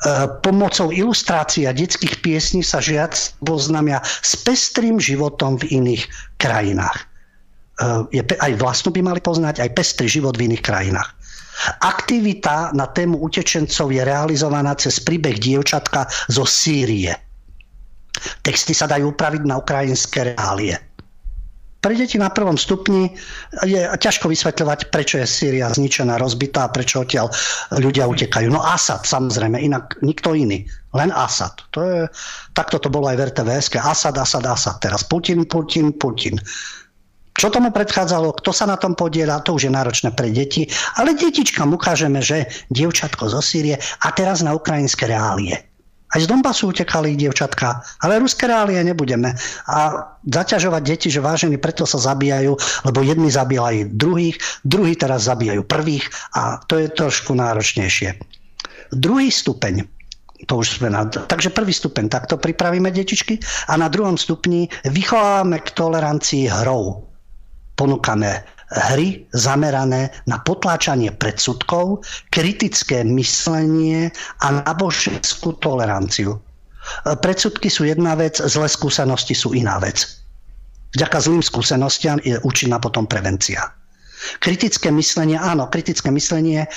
Eh, 0.00 0.28
pomocou 0.40 0.88
ilustrácií 0.88 1.68
a 1.68 1.76
detských 1.76 2.24
piesní 2.24 2.64
sa 2.64 2.80
žiac 2.80 3.12
poznamia 3.44 4.00
s 4.24 4.32
pestrým 4.32 4.96
životom 4.96 5.60
v 5.60 5.76
iných 5.76 6.08
krajinách. 6.40 7.04
Eh, 7.04 8.16
je, 8.16 8.22
aj 8.24 8.56
vlastnú 8.56 8.96
by 8.96 9.04
mali 9.04 9.20
poznať, 9.20 9.60
aj 9.60 9.76
pestrý 9.76 10.08
život 10.08 10.40
v 10.40 10.48
iných 10.48 10.64
krajinách. 10.64 11.04
Aktivita 11.84 12.72
na 12.72 12.88
tému 12.88 13.20
utečencov 13.20 13.92
je 13.92 14.00
realizovaná 14.00 14.72
cez 14.80 14.96
príbeh 15.04 15.36
dievčatka 15.36 16.08
zo 16.32 16.48
Sýrie. 16.48 17.12
Texty 18.40 18.72
sa 18.72 18.88
dajú 18.88 19.12
upraviť 19.12 19.44
na 19.44 19.60
ukrajinské 19.60 20.32
reálie. 20.32 20.80
Pre 21.80 21.96
deti 21.96 22.20
na 22.20 22.28
prvom 22.28 22.60
stupni 22.60 23.08
je 23.64 23.88
ťažko 23.88 24.28
vysvetľovať, 24.28 24.92
prečo 24.92 25.16
je 25.16 25.24
Sýria 25.24 25.72
zničená, 25.72 26.20
rozbitá 26.20 26.68
prečo 26.68 27.00
odtiaľ 27.00 27.32
ľudia 27.80 28.04
utekajú. 28.04 28.52
No 28.52 28.60
Asad, 28.60 29.08
samozrejme, 29.08 29.56
inak 29.56 29.96
nikto 30.04 30.36
iný. 30.36 30.68
Len 30.92 31.08
Asad. 31.08 31.56
To 31.72 31.80
je, 31.80 31.98
takto 32.52 32.76
to 32.76 32.92
bolo 32.92 33.08
aj 33.08 33.16
v 33.16 33.24
RTVS. 33.32 33.80
Asad, 33.80 34.20
Asad, 34.20 34.44
Asad. 34.44 34.76
Teraz 34.84 35.08
Putin, 35.08 35.48
Putin, 35.48 35.96
Putin. 35.96 36.36
Čo 37.32 37.48
tomu 37.48 37.72
predchádzalo, 37.72 38.36
kto 38.36 38.52
sa 38.52 38.68
na 38.68 38.76
tom 38.76 38.92
podiela, 38.92 39.40
to 39.40 39.56
už 39.56 39.64
je 39.64 39.72
náročné 39.72 40.12
pre 40.12 40.28
deti. 40.28 40.68
Ale 41.00 41.16
detičkám 41.16 41.72
ukážeme, 41.72 42.20
že 42.20 42.44
dievčatko 42.68 43.32
zo 43.32 43.40
Sýrie 43.40 43.80
a 43.80 44.08
teraz 44.12 44.44
na 44.44 44.52
ukrajinské 44.52 45.08
reálie. 45.08 45.69
Aj 46.10 46.18
z 46.18 46.26
Donbasu 46.26 46.74
utekali 46.74 47.14
dievčatka, 47.14 47.86
ale 48.02 48.18
ruské 48.18 48.50
reálie 48.50 48.82
nebudeme. 48.82 49.30
A 49.70 50.10
zaťažovať 50.26 50.82
deti, 50.82 51.08
že 51.08 51.22
vážení 51.22 51.54
preto 51.54 51.86
sa 51.86 52.02
zabíjajú, 52.02 52.58
lebo 52.86 52.98
jedni 53.06 53.30
zabíjajú 53.30 53.94
druhých, 53.94 54.36
druhí 54.66 54.98
teraz 54.98 55.30
zabíjajú 55.30 55.62
prvých 55.62 56.10
a 56.34 56.58
to 56.66 56.82
je 56.82 56.90
trošku 56.90 57.30
náročnejšie. 57.38 58.18
Druhý 58.90 59.30
stupeň, 59.30 59.86
to 60.50 60.58
už 60.58 60.82
sme 60.82 60.90
na, 60.90 61.06
takže 61.06 61.54
prvý 61.54 61.70
stupeň, 61.70 62.10
takto 62.10 62.42
pripravíme 62.42 62.90
detičky 62.90 63.38
a 63.70 63.78
na 63.78 63.86
druhom 63.86 64.18
stupni 64.18 64.66
vychovávame 64.82 65.62
k 65.62 65.68
tolerancii 65.78 66.50
hrou. 66.50 67.06
Ponúkame 67.78 68.59
hry 68.70 69.26
zamerané 69.34 70.14
na 70.30 70.38
potláčanie 70.38 71.10
predsudkov, 71.10 72.06
kritické 72.30 73.02
myslenie 73.02 74.14
a 74.46 74.62
náboženskú 74.62 75.58
toleranciu. 75.58 76.38
Predsudky 77.04 77.68
sú 77.68 77.86
jedna 77.86 78.14
vec, 78.14 78.38
zlé 78.38 78.66
skúsenosti 78.70 79.34
sú 79.34 79.52
iná 79.52 79.78
vec. 79.82 80.06
Vďaka 80.94 81.18
zlým 81.22 81.42
skúsenostiam 81.42 82.18
je 82.22 82.38
účinná 82.42 82.82
potom 82.82 83.06
prevencia. 83.06 83.70
Kritické 84.36 84.92
myslenie, 84.92 85.40
áno, 85.40 85.64
kritické 85.72 86.12
myslenie 86.12 86.66
e, 86.66 86.68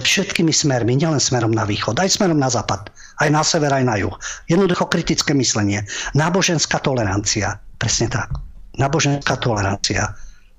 všetkými 0.00 0.48
smermi, 0.48 0.96
nielen 0.96 1.20
smerom 1.20 1.52
na 1.52 1.68
východ, 1.68 2.00
aj 2.00 2.16
smerom 2.16 2.40
na 2.40 2.48
západ, 2.48 2.88
aj 3.20 3.28
na 3.28 3.44
sever, 3.44 3.68
aj 3.68 3.84
na 3.84 4.00
juh. 4.00 4.14
Jednoducho 4.48 4.88
kritické 4.88 5.36
myslenie. 5.36 5.84
Náboženská 6.16 6.80
tolerancia, 6.80 7.60
presne 7.76 8.08
tak. 8.08 8.32
Náboženská 8.80 9.36
tolerancia 9.36 10.16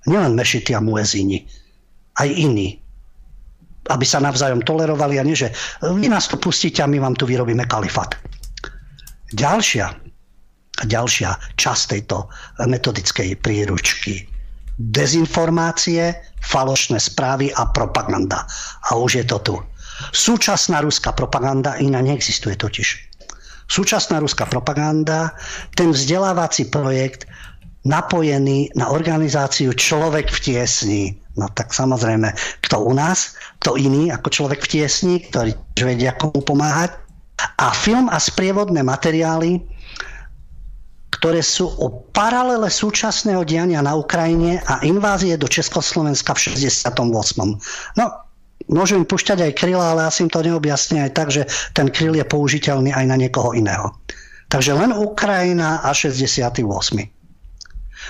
Nielen 0.10 0.34
mešity 0.34 0.74
a 0.74 0.82
muezíni, 0.82 1.46
aj 2.18 2.30
iní. 2.34 2.82
Aby 3.94 4.06
sa 4.06 4.18
navzájom 4.18 4.66
tolerovali 4.66 5.22
a 5.22 5.24
nie, 5.26 5.38
že 5.38 5.54
vy 5.86 6.10
nás 6.10 6.26
tu 6.26 6.42
pustíte 6.42 6.82
a 6.82 6.90
my 6.90 6.98
vám 6.98 7.14
tu 7.14 7.30
vyrobíme 7.30 7.70
kalifát. 7.70 8.18
Ďalšia, 9.38 9.94
ďalšia 10.90 11.30
časť 11.54 11.84
tejto 11.94 12.26
metodickej 12.66 13.38
príručky. 13.38 14.26
Dezinformácie, 14.80 16.18
falošné 16.42 16.98
správy 16.98 17.54
a 17.54 17.70
propaganda. 17.70 18.50
A 18.90 18.98
už 18.98 19.22
je 19.22 19.26
to 19.30 19.38
tu. 19.46 19.56
Súčasná 20.16 20.82
ruská 20.82 21.14
propaganda 21.14 21.78
iná 21.78 22.02
neexistuje 22.02 22.56
totiž. 22.58 23.12
Súčasná 23.70 24.18
ruská 24.18 24.50
propaganda, 24.50 25.38
ten 25.78 25.94
vzdelávací 25.94 26.74
projekt 26.74 27.29
napojený 27.88 28.76
na 28.76 28.92
organizáciu 28.92 29.72
Človek 29.72 30.28
v 30.32 30.40
tiesni. 30.40 31.04
No 31.40 31.48
tak 31.48 31.72
samozrejme, 31.72 32.36
kto 32.60 32.84
u 32.84 32.92
nás, 32.92 33.40
kto 33.64 33.80
iný 33.80 34.12
ako 34.12 34.28
Človek 34.28 34.60
v 34.68 34.72
tiesni, 34.80 35.16
ktorý 35.32 35.56
vedia 35.80 36.12
komu 36.20 36.44
pomáhať. 36.44 36.96
A 37.40 37.72
film 37.72 38.12
a 38.12 38.20
sprievodné 38.20 38.84
materiály, 38.84 39.64
ktoré 41.16 41.40
sú 41.40 41.72
o 41.80 42.04
paralele 42.12 42.68
súčasného 42.68 43.48
diania 43.48 43.80
na 43.80 43.96
Ukrajine 43.96 44.60
a 44.68 44.84
invázie 44.84 45.40
do 45.40 45.48
Československa 45.48 46.36
v 46.36 46.52
68. 46.56 47.00
No, 47.96 48.06
môžu 48.68 49.00
im 49.00 49.08
pušťať 49.08 49.40
aj 49.48 49.54
kryla, 49.56 49.96
ale 49.96 50.08
asi 50.08 50.28
im 50.28 50.32
to 50.32 50.44
neobjasní 50.44 51.00
aj 51.04 51.12
tak, 51.16 51.28
že 51.32 51.48
ten 51.72 51.88
kryl 51.88 52.16
je 52.16 52.24
použiteľný 52.28 52.92
aj 52.92 53.06
na 53.08 53.16
niekoho 53.16 53.56
iného. 53.56 53.96
Takže 54.52 54.76
len 54.76 54.92
Ukrajina 54.96 55.84
a 55.84 55.92
68. 55.92 57.19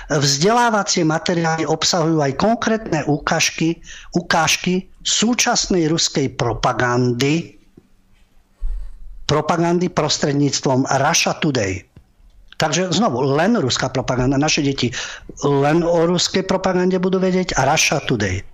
Vzdelávacie 0.08 1.04
materiály 1.04 1.68
obsahujú 1.68 2.24
aj 2.24 2.32
konkrétne 2.40 3.04
ukážky, 3.04 3.84
ukážky 4.16 4.88
súčasnej 5.04 5.90
ruskej 5.92 6.32
propagandy, 6.40 7.60
propagandy 9.28 9.92
prostredníctvom 9.92 10.88
Russia 10.88 11.36
Today. 11.36 11.84
Takže 12.60 12.92
znovu, 12.92 13.24
len 13.36 13.56
ruská 13.56 13.88
propaganda. 13.88 14.36
Naše 14.36 14.60
deti 14.60 14.92
len 15.44 15.80
o 15.80 16.04
ruskej 16.04 16.44
propagande 16.44 17.00
budú 17.00 17.16
vedieť 17.16 17.56
a 17.56 17.64
Russia 17.68 18.00
Today 18.04 18.44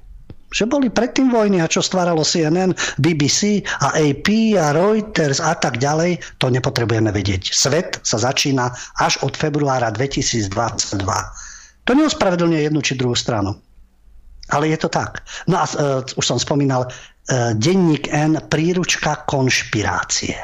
že 0.50 0.64
boli 0.66 0.90
predtým 0.90 1.30
vojny 1.30 1.58
a 1.58 1.70
čo 1.70 1.82
stváralo 1.82 2.22
CNN, 2.22 2.70
BBC 3.02 3.66
a 3.82 3.98
AP 3.98 4.54
a 4.54 4.70
Reuters 4.70 5.42
a 5.42 5.58
tak 5.58 5.82
ďalej, 5.82 6.22
to 6.38 6.46
nepotrebujeme 6.48 7.10
vedieť. 7.10 7.50
Svet 7.50 7.98
sa 8.06 8.18
začína 8.22 8.70
až 9.02 9.18
od 9.26 9.34
februára 9.34 9.90
2022. 9.90 10.50
To 11.86 11.92
neospravedlňuje 11.94 12.60
jednu 12.66 12.80
či 12.82 12.98
druhú 12.98 13.14
stranu. 13.14 13.54
Ale 14.54 14.70
je 14.70 14.78
to 14.78 14.86
tak. 14.90 15.26
No 15.50 15.58
a 15.58 15.64
uh, 15.66 16.02
už 16.06 16.22
som 16.22 16.38
spomínal, 16.38 16.86
uh, 16.86 17.50
denník 17.58 18.06
N, 18.14 18.38
príručka 18.46 19.26
konšpirácie. 19.26 20.38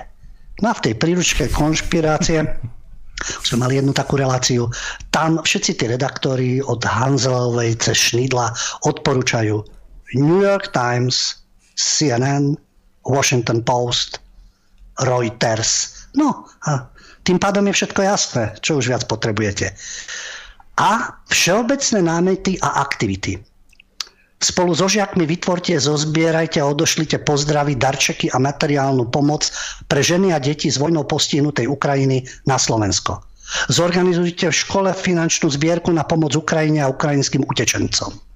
No 0.63 0.75
a 0.75 0.79
v 0.79 0.91
tej 0.91 0.95
príručke 0.99 1.47
konšpirácie 1.51 2.43
sme 3.47 3.57
mali 3.63 3.79
jednu 3.79 3.95
takú 3.95 4.19
reláciu. 4.19 4.67
Tam 5.15 5.39
všetci 5.39 5.79
tí 5.79 5.85
redaktori 5.87 6.59
od 6.59 6.83
Hanzelovej 6.83 7.79
cez 7.79 7.95
Schnidla 8.11 8.51
odporúčajú 8.83 9.82
New 10.15 10.45
York 10.45 10.73
Times, 10.73 11.41
CNN, 11.77 12.57
Washington 13.05 13.65
Post, 13.65 14.21
Reuters. 15.01 16.05
No 16.15 16.45
a 16.69 16.87
tým 17.23 17.39
pádom 17.39 17.67
je 17.71 17.79
všetko 17.79 18.01
jasné, 18.03 18.45
čo 18.61 18.77
už 18.79 18.93
viac 18.93 19.07
potrebujete. 19.09 19.73
A 20.77 21.21
všeobecné 21.31 22.01
námety 22.03 22.59
a 22.61 22.83
aktivity. 22.83 23.39
Spolu 24.43 24.75
so 24.75 24.91
žiakmi 24.91 25.23
vytvorte, 25.23 25.79
zozbierajte 25.79 26.59
a 26.59 26.67
odošlite 26.67 27.23
pozdravy, 27.23 27.79
darčeky 27.79 28.27
a 28.35 28.43
materiálnu 28.43 29.07
pomoc 29.07 29.47
pre 29.87 30.03
ženy 30.03 30.35
a 30.35 30.43
deti 30.43 30.67
z 30.67 30.83
vojnou 30.83 31.07
postihnutej 31.07 31.71
Ukrajiny 31.71 32.27
na 32.51 32.59
Slovensko. 32.59 33.23
Zorganizujte 33.71 34.51
v 34.51 34.61
škole 34.67 34.91
finančnú 34.91 35.47
zbierku 35.47 35.95
na 35.95 36.03
pomoc 36.03 36.35
Ukrajine 36.35 36.83
a 36.83 36.91
ukrajinským 36.91 37.47
utečencom. 37.47 38.32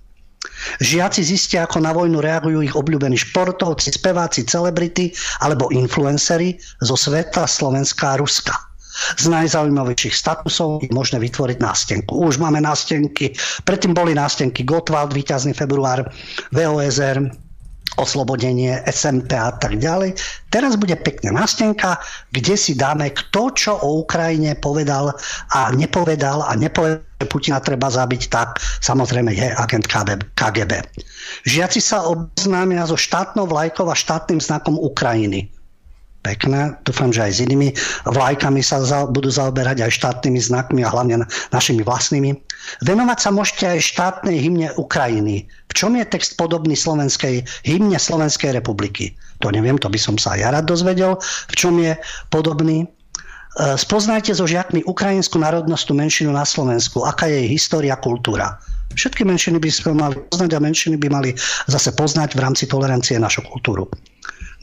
Žiaci 0.83 1.23
zistia, 1.25 1.65
ako 1.65 1.83
na 1.83 1.93
vojnu 1.93 2.21
reagujú 2.21 2.63
ich 2.63 2.75
obľúbení 2.75 3.17
športovci, 3.17 3.95
speváci, 3.95 4.45
celebrity 4.45 5.13
alebo 5.41 5.73
influencery 5.73 6.59
zo 6.83 6.95
sveta 6.95 7.49
Slovenska 7.49 8.15
a 8.15 8.21
Ruska 8.21 8.67
z 9.21 9.29
najzaujímavejších 9.29 10.17
statusov 10.17 10.81
je 10.81 10.89
možné 10.89 11.21
vytvoriť 11.21 11.61
nástenku. 11.61 12.17
Už 12.17 12.41
máme 12.41 12.65
nástenky, 12.65 13.37
predtým 13.69 13.93
boli 13.93 14.17
nástenky 14.17 14.65
Gottwald, 14.65 15.13
víťazný 15.13 15.53
február, 15.53 16.09
VOSR, 16.49 17.29
oslobodenie, 17.97 18.81
SMP 18.87 19.33
a 19.37 19.53
tak 19.57 19.81
ďalej. 19.81 20.17
Teraz 20.53 20.77
bude 20.77 20.97
pekne 21.01 21.33
nástenka, 21.33 21.99
kde 22.33 22.55
si 22.55 22.77
dáme 22.77 23.11
kto, 23.13 23.53
čo 23.57 23.73
o 23.81 24.05
Ukrajine 24.05 24.57
povedal 24.57 25.17
a 25.53 25.73
nepovedal 25.73 26.45
a 26.45 26.53
nepovedal, 26.57 27.01
že 27.17 27.27
Putina 27.33 27.59
treba 27.65 27.89
zabiť, 27.89 28.23
tak 28.29 28.61
samozrejme 28.85 29.33
je 29.33 29.49
agent 29.57 29.89
KGB. 30.37 30.73
Žiaci 31.49 31.81
sa 31.81 32.05
obznámia 32.05 32.85
so 32.85 33.01
štátnou 33.01 33.49
vlajkou 33.49 33.89
a 33.89 33.97
štátnym 33.97 34.39
znakom 34.39 34.77
Ukrajiny 34.77 35.56
pekné. 36.27 36.75
Dúfam, 36.83 37.15
že 37.15 37.23
aj 37.23 37.33
s 37.39 37.43
inými 37.47 37.71
vlajkami 38.11 38.59
sa 38.59 38.83
za, 38.83 39.07
budú 39.07 39.31
zaoberať 39.31 39.87
aj 39.87 39.95
štátnymi 39.95 40.41
znakmi 40.43 40.83
a 40.83 40.91
hlavne 40.91 41.23
našimi 41.55 41.87
vlastnými. 41.87 42.35
Venovať 42.83 43.19
sa 43.23 43.31
môžete 43.31 43.65
aj 43.79 43.87
štátnej 43.95 44.43
hymne 44.43 44.75
Ukrajiny. 44.75 45.47
V 45.71 45.73
čom 45.79 45.95
je 45.95 46.03
text 46.03 46.35
podobný 46.35 46.75
slovenskej 46.75 47.47
hymne 47.63 47.95
Slovenskej 47.95 48.51
republiky? 48.51 49.15
To 49.47 49.55
neviem, 49.55 49.79
to 49.79 49.87
by 49.87 50.01
som 50.01 50.19
sa 50.19 50.35
ja 50.35 50.51
rád 50.51 50.67
dozvedel. 50.67 51.15
V 51.47 51.55
čom 51.55 51.79
je 51.79 51.95
podobný? 52.35 52.83
E, 52.83 52.87
spoznajte 53.79 54.35
so 54.35 54.51
žiakmi 54.51 54.83
ukrajinskú 54.85 55.39
národnostnú 55.39 55.95
menšinu 55.95 56.35
na 56.35 56.43
Slovensku. 56.43 57.07
Aká 57.07 57.31
je 57.31 57.47
jej 57.47 57.49
história, 57.55 57.95
kultúra? 57.95 58.59
Všetky 58.97 59.29
menšiny 59.29 59.61
by 59.61 59.71
sme 59.71 59.93
mali 59.93 60.17
poznať 60.33 60.51
a 60.57 60.65
menšiny 60.65 60.97
by 60.97 61.09
mali 61.13 61.31
zase 61.69 61.93
poznať 61.93 62.33
v 62.33 62.41
rámci 62.41 62.65
tolerancie 62.65 63.21
našu 63.21 63.45
kultúru. 63.45 63.93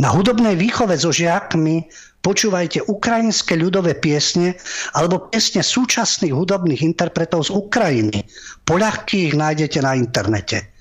Na 0.02 0.10
hudobnej 0.10 0.58
výchove 0.58 0.98
so 0.98 1.14
žiakmi 1.14 1.86
počúvajte 2.24 2.88
ukrajinské 2.90 3.60
ľudové 3.60 3.94
piesne 3.94 4.58
alebo 4.98 5.30
piesne 5.30 5.62
súčasných 5.62 6.34
hudobných 6.34 6.82
interpretov 6.82 7.52
z 7.52 7.54
Ukrajiny. 7.54 8.26
Poľahky 8.66 9.30
ich 9.30 9.36
nájdete 9.38 9.84
na 9.86 9.94
internete. 9.94 10.74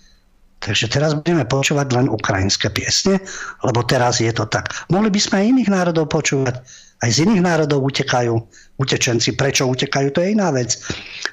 Takže 0.62 0.86
teraz 0.94 1.18
budeme 1.18 1.42
počúvať 1.42 1.90
len 1.90 2.06
ukrajinské 2.06 2.70
piesne, 2.70 3.18
lebo 3.66 3.82
teraz 3.82 4.22
je 4.22 4.30
to 4.30 4.46
tak. 4.46 4.70
Mohli 4.94 5.10
by 5.10 5.20
sme 5.20 5.36
aj 5.42 5.50
iných 5.58 5.70
národov 5.74 6.06
počúvať. 6.06 6.62
Aj 7.02 7.10
z 7.10 7.26
iných 7.26 7.42
národov 7.42 7.82
utekajú 7.82 8.30
utečenci. 8.78 9.34
Prečo 9.34 9.66
utekajú, 9.66 10.14
to 10.14 10.22
je 10.22 10.38
iná 10.38 10.54
vec. 10.54 10.78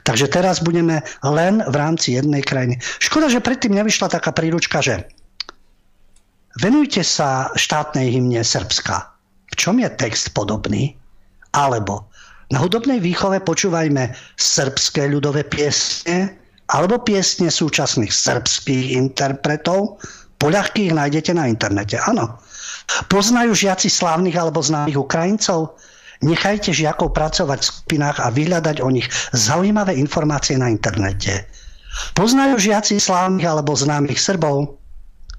Takže 0.01 0.33
teraz 0.33 0.65
budeme 0.65 1.05
len 1.21 1.61
v 1.61 1.75
rámci 1.77 2.17
jednej 2.17 2.41
krajiny. 2.41 2.81
Škoda, 2.81 3.29
že 3.29 3.37
predtým 3.37 3.77
nevyšla 3.77 4.09
taká 4.09 4.33
príručka, 4.33 4.81
že 4.81 5.05
Venujte 6.59 7.07
sa 7.07 7.47
štátnej 7.55 8.19
hymne 8.19 8.43
Srbska. 8.43 9.07
V 9.47 9.53
čom 9.55 9.79
je 9.79 9.87
text 9.95 10.35
podobný? 10.35 10.91
Alebo 11.55 12.03
na 12.51 12.59
hudobnej 12.59 12.99
výchove 12.99 13.39
počúvajme 13.39 14.11
srbské 14.35 15.07
ľudové 15.07 15.47
piesne 15.47 16.35
alebo 16.67 16.99
piesne 16.99 17.47
súčasných 17.47 18.11
srbských 18.11 18.91
interpretov. 18.91 20.03
Poľahky 20.43 20.91
ich 20.91 20.95
nájdete 20.97 21.31
na 21.31 21.47
internete. 21.47 21.95
Áno. 21.95 22.35
Poznajú 23.07 23.55
žiaci 23.55 23.87
slávnych 23.87 24.35
alebo 24.35 24.59
známych 24.59 24.99
Ukrajincov? 24.99 25.79
Nechajte 26.19 26.75
žiakov 26.75 27.15
pracovať 27.15 27.59
v 27.63 27.69
skupinách 27.71 28.17
a 28.19 28.35
vyhľadať 28.35 28.83
o 28.83 28.89
nich 28.91 29.07
zaujímavé 29.31 29.95
informácie 29.95 30.59
na 30.59 30.67
internete. 30.67 31.47
Poznajú 32.19 32.59
žiaci 32.59 32.99
slávnych 32.99 33.47
alebo 33.47 33.71
známych 33.79 34.19
Srbov? 34.19 34.78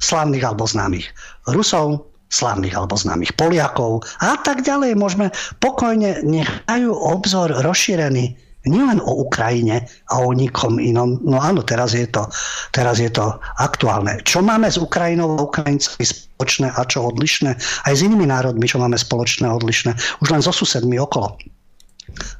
Slávnych 0.00 0.42
alebo 0.42 0.66
známych 0.66 1.12
Rusov, 1.46 2.10
slávnych 2.30 2.74
alebo 2.74 2.96
známych 2.96 3.34
Poliakov 3.36 4.06
a 4.22 4.38
tak 4.40 4.62
ďalej. 4.64 4.96
Môžeme 4.96 5.28
pokojne 5.58 6.24
nechajú 6.24 6.90
obzor 6.94 7.52
rozšírený 7.62 8.38
nielen 8.68 9.00
o 9.00 9.24
Ukrajine 9.24 9.88
a 10.12 10.20
o 10.20 10.36
nikom 10.36 10.76
inom. 10.76 11.16
No 11.24 11.40
áno, 11.40 11.64
teraz 11.64 11.96
je 11.96 12.04
to, 12.04 12.28
teraz 12.76 13.00
je 13.00 13.08
to 13.08 13.40
aktuálne. 13.56 14.20
Čo 14.28 14.44
máme 14.44 14.68
s 14.68 14.76
Ukrajinou 14.76 15.32
a 15.36 15.48
Ukrajincami 15.48 16.04
spoločné 16.04 16.68
a 16.76 16.80
čo 16.84 17.08
odlišné? 17.08 17.56
Aj 17.56 17.92
s 17.92 18.04
inými 18.04 18.28
národmi, 18.28 18.68
čo 18.68 18.76
máme 18.76 19.00
spoločné 19.00 19.48
a 19.48 19.56
odlišné? 19.56 19.96
Už 20.20 20.28
len 20.28 20.44
so 20.44 20.52
susedmi 20.52 21.00
okolo. 21.00 21.40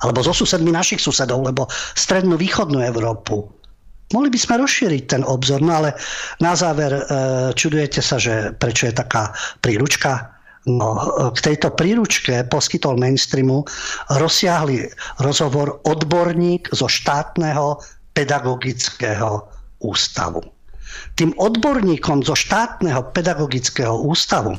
Alebo 0.04 0.20
so 0.20 0.36
susedmi 0.36 0.68
našich 0.68 1.00
susedov, 1.00 1.40
lebo 1.40 1.70
strednú 1.96 2.36
východnú 2.36 2.84
Európu 2.84 3.48
Mohli 4.10 4.28
by 4.34 4.38
sme 4.42 4.54
rozšíriť 4.66 5.02
ten 5.06 5.22
obzor, 5.22 5.62
no 5.62 5.70
ale 5.70 5.94
na 6.42 6.58
záver 6.58 6.90
e, 6.90 7.02
čudujete 7.54 8.02
sa, 8.02 8.18
že 8.18 8.50
prečo 8.58 8.90
je 8.90 8.94
taká 8.98 9.30
príručka. 9.62 10.34
No, 10.68 10.92
k 11.32 11.38
tejto 11.40 11.72
príručke 11.72 12.44
poskytol 12.44 13.00
mainstreamu 13.00 13.64
rozsiahly 14.12 14.92
rozhovor 15.24 15.80
odborník 15.88 16.68
zo 16.76 16.84
štátneho 16.84 17.80
pedagogického 18.12 19.40
ústavu. 19.80 20.44
Tým 21.16 21.32
odborníkom 21.40 22.20
zo 22.20 22.36
štátneho 22.36 23.08
pedagogického 23.14 24.04
ústavu 24.04 24.58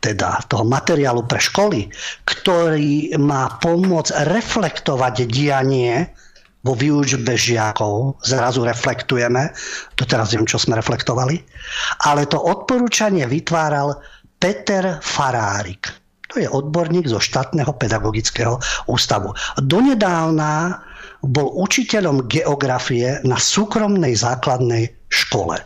teda 0.00 0.40
toho 0.48 0.64
materiálu 0.64 1.28
pre 1.28 1.36
školy, 1.36 1.92
ktorý 2.24 3.14
má 3.20 3.60
pomôcť 3.60 4.32
reflektovať 4.32 5.28
dianie 5.28 6.08
vo 6.60 6.76
výučbe 6.76 7.36
žiakov 7.36 8.20
zrazu 8.20 8.64
reflektujeme, 8.64 9.52
to 9.96 10.04
teraz 10.04 10.32
neviem, 10.32 10.48
čo 10.48 10.60
sme 10.60 10.76
reflektovali, 10.76 11.40
ale 12.04 12.28
to 12.28 12.36
odporúčanie 12.36 13.24
vytváral 13.24 13.96
Peter 14.36 15.00
Farárik. 15.00 15.88
To 16.30 16.38
je 16.38 16.46
odborník 16.46 17.10
zo 17.10 17.18
štátneho 17.18 17.74
pedagogického 17.74 18.60
ústavu. 18.86 19.34
Donedávna 19.58 20.78
bol 21.26 21.52
učiteľom 21.58 22.30
geografie 22.30 23.18
na 23.26 23.36
súkromnej 23.36 24.14
základnej 24.14 24.94
škole. 25.10 25.58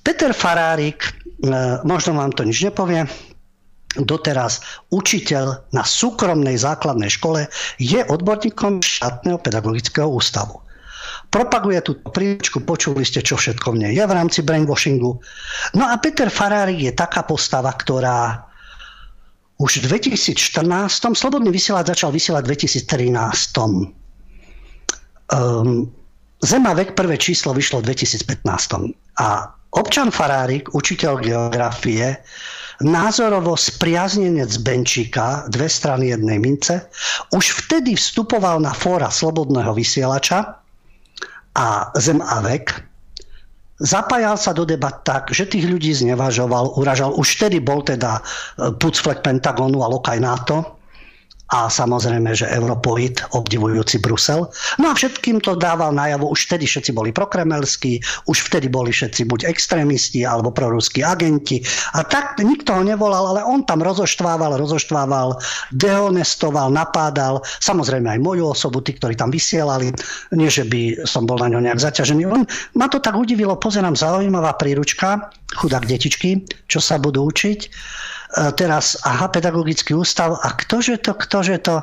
Peter 0.00 0.32
Farárik, 0.32 1.04
e, 1.04 1.10
možno 1.84 2.16
vám 2.16 2.32
to 2.32 2.46
nič 2.46 2.64
nepovie, 2.64 3.04
doteraz 3.96 4.60
učiteľ 4.92 5.72
na 5.72 5.80
súkromnej 5.80 6.60
základnej 6.60 7.08
škole 7.08 7.48
je 7.80 8.04
odborníkom 8.04 8.84
štátneho 8.84 9.40
pedagogického 9.40 10.08
ústavu. 10.12 10.60
Propaguje 11.28 11.80
túto 11.80 12.08
príčku, 12.12 12.60
počuli 12.64 13.04
ste, 13.04 13.24
čo 13.24 13.36
všetko 13.36 13.72
v 13.72 13.88
nej 13.88 13.92
je 13.96 14.04
v 14.04 14.12
rámci 14.12 14.40
brainwashingu. 14.44 15.20
No 15.76 15.84
a 15.88 15.96
Peter 16.00 16.28
Farárik 16.28 16.80
je 16.80 16.92
taká 16.92 17.24
postava, 17.24 17.72
ktorá 17.72 18.48
už 19.58 19.82
v 19.82 19.98
2014, 19.98 20.38
Slobodný 21.18 21.50
vysielač 21.50 21.90
začal 21.90 22.14
vysielať 22.14 22.42
v 22.46 22.50
2013. 22.54 23.92
Um, 25.34 25.90
Zemavek 26.38 26.94
prvé 26.94 27.18
číslo 27.18 27.50
vyšlo 27.50 27.82
v 27.82 27.90
2015. 27.92 28.46
A 29.18 29.50
občan 29.74 30.14
Farárik, 30.14 30.70
učiteľ 30.70 31.18
geografie, 31.18 32.22
názorovo 32.82 33.58
spriaznenec 33.58 34.54
Benčíka, 34.62 35.50
dve 35.50 35.66
strany 35.66 36.14
jednej 36.14 36.38
mince, 36.38 36.86
už 37.34 37.66
vtedy 37.66 37.98
vstupoval 37.98 38.62
na 38.62 38.70
fóra 38.70 39.10
slobodného 39.10 39.74
vysielača 39.74 40.62
a 41.58 41.66
Zem 41.98 42.22
a 42.22 42.38
vek, 42.38 42.70
zapájal 43.82 44.38
sa 44.38 44.54
do 44.54 44.62
debat 44.62 44.94
tak, 45.02 45.34
že 45.34 45.50
tých 45.50 45.66
ľudí 45.66 45.90
znevažoval, 45.90 46.78
uražal. 46.78 47.14
Už 47.18 47.38
vtedy 47.38 47.58
bol 47.58 47.82
teda 47.82 48.18
e, 48.18 48.22
pucflek 48.78 49.26
Pentagonu 49.26 49.82
a 49.82 49.90
lokaj 49.90 50.18
NATO 50.22 50.77
a 51.48 51.72
samozrejme, 51.72 52.36
že 52.36 52.44
Europoid, 52.52 53.24
obdivujúci 53.32 54.04
Brusel. 54.04 54.44
No 54.76 54.92
a 54.92 54.96
všetkým 54.96 55.40
to 55.40 55.56
dával 55.56 55.96
najavo, 55.96 56.28
už 56.28 56.44
vtedy 56.44 56.68
všetci 56.68 56.92
boli 56.92 57.08
prokremelskí, 57.08 58.04
už 58.28 58.52
vtedy 58.52 58.68
boli 58.68 58.92
všetci 58.92 59.24
buď 59.24 59.48
extrémisti 59.48 60.28
alebo 60.28 60.52
proruskí 60.52 61.00
agenti 61.00 61.64
a 61.96 62.04
tak 62.04 62.36
nikto 62.44 62.76
ho 62.76 62.82
nevolal, 62.84 63.32
ale 63.32 63.40
on 63.48 63.64
tam 63.64 63.80
rozoštvával, 63.80 64.60
rozoštvával, 64.60 65.40
dehonestoval, 65.72 66.68
napádal, 66.68 67.40
samozrejme 67.64 68.12
aj 68.12 68.20
moju 68.20 68.52
osobu, 68.52 68.84
tí, 68.84 68.92
ktorí 69.00 69.16
tam 69.16 69.32
vysielali, 69.32 69.88
nie 70.36 70.52
že 70.52 70.68
by 70.68 71.08
som 71.08 71.24
bol 71.24 71.40
na 71.40 71.48
ňo 71.48 71.64
nejak 71.64 71.80
zaťažený. 71.80 72.28
On, 72.28 72.44
ma 72.76 72.92
to 72.92 73.00
tak 73.00 73.16
udivilo, 73.16 73.56
pozerám, 73.56 73.96
zaujímavá 73.96 74.52
príručka, 74.60 75.32
chudák 75.56 75.88
detičky, 75.88 76.44
čo 76.68 76.80
sa 76.84 77.00
budú 77.00 77.24
učiť 77.24 77.60
teraz, 78.56 79.00
aha, 79.08 79.32
pedagogický 79.32 79.96
ústav, 79.96 80.36
a 80.44 80.52
ktože 80.56 81.00
to, 81.00 81.16
ktože 81.16 81.56
to? 81.64 81.80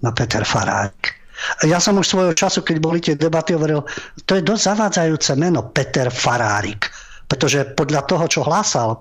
No 0.00 0.14
Peter 0.14 0.46
Farárik. 0.46 1.18
Ja 1.64 1.80
som 1.80 1.96
už 1.96 2.06
svojho 2.06 2.34
času, 2.36 2.60
keď 2.60 2.76
boli 2.78 3.00
tie 3.00 3.16
debaty, 3.16 3.56
hovoril, 3.56 3.84
to 4.28 4.36
je 4.36 4.44
dosť 4.44 4.62
zavádzajúce 4.76 5.32
meno 5.40 5.72
Peter 5.72 6.12
Farárik, 6.12 6.92
pretože 7.26 7.64
podľa 7.74 8.04
toho, 8.04 8.24
čo 8.28 8.40
hlásal 8.44 9.00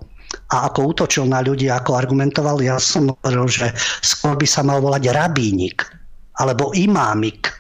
a 0.53 0.71
ako 0.71 0.95
útočil 0.95 1.25
na 1.27 1.43
ľudí, 1.43 1.67
ako 1.67 1.99
argumentoval, 1.99 2.63
ja 2.63 2.79
som 2.79 3.11
hovoril, 3.11 3.49
že 3.49 3.67
skôr 4.01 4.39
by 4.39 4.47
sa 4.47 4.63
mal 4.63 4.79
volať 4.79 5.11
rabínik 5.11 5.83
alebo 6.39 6.71
imámik, 6.71 7.51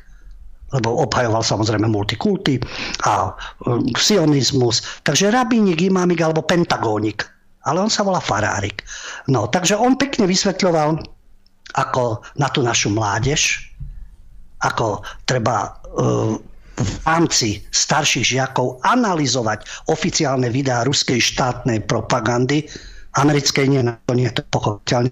lebo 0.71 1.03
obhajoval 1.03 1.43
samozrejme 1.43 1.89
multikulty 1.89 2.61
a 3.03 3.33
um, 3.67 3.83
sionizmus. 3.97 4.85
Takže 5.03 5.33
rabínik, 5.33 5.81
imámik 5.81 6.23
alebo 6.23 6.45
pentagónik 6.45 7.38
ale 7.69 7.85
on 7.85 7.91
sa 7.91 8.01
volá 8.01 8.17
Farárik. 8.17 8.81
No, 9.29 9.45
takže 9.45 9.77
on 9.77 9.95
pekne 9.95 10.25
vysvetľoval, 10.25 10.97
ako 11.77 12.25
na 12.41 12.49
tú 12.49 12.65
našu 12.65 12.89
mládež, 12.89 13.69
ako 14.65 15.05
treba 15.29 15.69
uh, 15.69 16.35
v 16.79 16.91
rámci 17.03 17.61
starších 17.69 18.39
žiakov 18.39 18.79
analyzovať 18.87 19.67
oficiálne 19.91 20.47
videá 20.49 20.87
ruskej 20.87 21.19
štátnej 21.19 21.85
propagandy, 21.85 22.65
americkej 23.19 23.65
nie, 23.67 23.83
to 23.83 24.13
nie 24.15 24.27
je 24.31 24.39
to 24.39 24.43
pochopiteľne. 24.49 25.11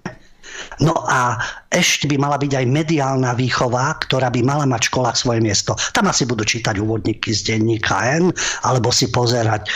No 0.80 0.96
a 1.06 1.38
ešte 1.70 2.08
by 2.08 2.16
mala 2.18 2.40
byť 2.40 2.52
aj 2.56 2.66
mediálna 2.66 3.36
výchova, 3.36 3.94
ktorá 4.02 4.32
by 4.32 4.40
mala 4.42 4.64
mať 4.66 4.90
v 4.90 5.12
svoje 5.14 5.40
miesto. 5.44 5.76
Tam 5.92 6.08
asi 6.08 6.24
budú 6.24 6.42
čítať 6.42 6.80
úvodníky 6.80 7.30
z 7.30 7.54
denníka 7.54 7.94
N, 8.18 8.32
alebo 8.64 8.90
si 8.90 9.06
pozerať 9.12 9.66
e, 9.66 9.70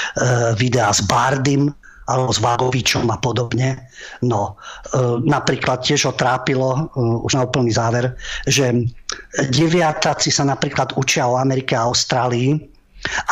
videá 0.59 0.91
s 0.91 1.05
Bardym, 1.05 1.71
alebo 2.11 2.35
s 2.35 2.43
Vagovičom 2.43 3.07
a 3.11 3.19
podobne. 3.19 3.79
No, 4.27 4.59
e, 4.91 5.23
napríklad 5.23 5.87
tiež 5.87 6.11
ho 6.11 6.15
trápilo, 6.15 6.75
e, 6.75 6.81
už 6.99 7.39
na 7.39 7.47
úplný 7.47 7.71
záver, 7.71 8.19
že 8.47 8.75
deviatáci 9.55 10.35
sa 10.35 10.43
napríklad 10.43 10.97
učia 10.99 11.31
o 11.31 11.39
Amerike 11.39 11.79
a 11.79 11.87
Austrálii, 11.87 12.59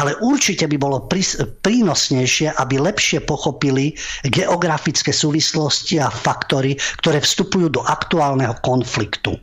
ale 0.02 0.18
určite 0.18 0.66
by 0.66 0.76
bolo 0.82 1.06
prínosnejšie, 1.62 2.58
aby 2.58 2.74
lepšie 2.82 3.22
pochopili 3.22 3.94
geografické 4.26 5.14
súvislosti 5.14 6.02
a 6.02 6.10
faktory, 6.10 6.74
ktoré 6.98 7.22
vstupujú 7.22 7.70
do 7.70 7.82
aktuálneho 7.86 8.58
konfliktu. 8.66 9.38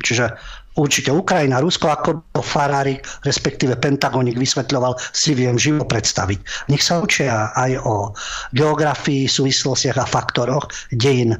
Čiže 0.00 0.32
určite 0.76 1.10
Ukrajina, 1.12 1.60
Rusko, 1.60 1.88
ako 1.88 2.10
to 2.32 2.40
Farári, 2.44 3.00
respektíve 3.24 3.80
Pentagonik 3.80 4.36
vysvetľoval, 4.36 4.96
si 5.12 5.32
viem 5.32 5.56
živo 5.56 5.88
predstaviť. 5.88 6.68
Nech 6.70 6.84
sa 6.84 7.00
učia 7.00 7.52
aj 7.56 7.72
o 7.82 8.12
geografii, 8.52 9.26
súvislostiach 9.26 9.98
a 9.98 10.06
faktoroch 10.06 10.68
dejin 10.92 11.34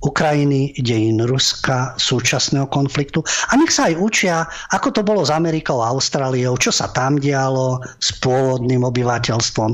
Ukrajiny, 0.00 0.72
dejín 0.80 1.20
Ruska, 1.20 1.92
súčasného 2.00 2.64
konfliktu. 2.72 3.20
A 3.52 3.60
nech 3.60 3.68
sa 3.68 3.92
aj 3.92 4.00
učia, 4.00 4.36
ako 4.72 4.88
to 4.96 5.02
bolo 5.04 5.20
s 5.20 5.28
Amerikou 5.28 5.84
a 5.84 5.92
Austráliou, 5.92 6.56
čo 6.56 6.72
sa 6.72 6.88
tam 6.88 7.20
dialo 7.20 7.84
s 8.00 8.16
pôvodným 8.16 8.80
obyvateľstvom, 8.80 9.70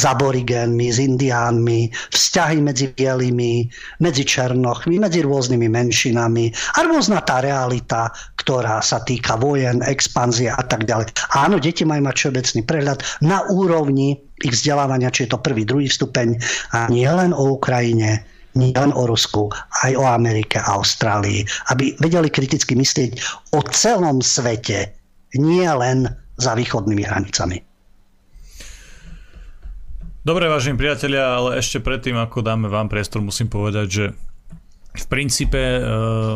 s 0.00 0.02
aborigénmi, 0.08 0.88
s 0.88 0.96
indiánmi, 0.96 1.92
vzťahy 1.92 2.64
medzi 2.64 2.88
bielými, 2.96 3.68
medzi 4.00 4.24
černochmi, 4.24 4.96
medzi 4.96 5.20
rôznymi 5.20 5.68
menšinami 5.68 6.48
a 6.76 6.78
rôzna 6.88 7.20
tá 7.20 7.44
realita, 7.44 8.08
ktorá 8.40 8.80
sa 8.80 9.04
týka 9.04 9.36
vojen, 9.36 9.84
expanzie 9.84 10.48
a 10.48 10.64
tak 10.64 10.88
ďalej. 10.88 11.12
Áno, 11.36 11.60
deti 11.60 11.84
majú 11.84 12.08
mať 12.08 12.16
všeobecný 12.16 12.60
prehľad 12.64 12.98
na 13.20 13.44
úrovni 13.52 14.16
ich 14.40 14.52
vzdelávania, 14.52 15.12
či 15.12 15.24
je 15.24 15.36
to 15.36 15.40
prvý, 15.40 15.64
druhý 15.64 15.88
stupeň 15.88 16.36
a 16.76 16.88
nie 16.92 17.08
len 17.08 17.32
o 17.32 17.56
Ukrajine, 17.56 18.35
nie 18.56 18.72
len 18.72 18.90
o 18.96 19.04
Rusku, 19.04 19.52
aj 19.84 19.92
o 19.94 20.04
Amerike 20.08 20.58
a 20.58 20.80
Austrálii, 20.80 21.44
aby 21.70 21.94
vedeli 22.00 22.32
kriticky 22.32 22.72
myslieť 22.74 23.20
o 23.52 23.60
celom 23.70 24.24
svete, 24.24 24.96
nie 25.36 25.68
len 25.68 26.08
za 26.40 26.56
východnými 26.56 27.04
hranicami. 27.04 27.60
Dobre, 30.26 30.50
vážení 30.50 30.74
priatelia, 30.74 31.38
ale 31.38 31.62
ešte 31.62 31.78
predtým, 31.78 32.18
ako 32.18 32.42
dáme 32.42 32.66
vám 32.66 32.90
priestor, 32.90 33.22
musím 33.22 33.46
povedať, 33.46 33.86
že 33.86 34.04
v 34.96 35.06
princípe 35.06 35.60
e, 35.60 35.80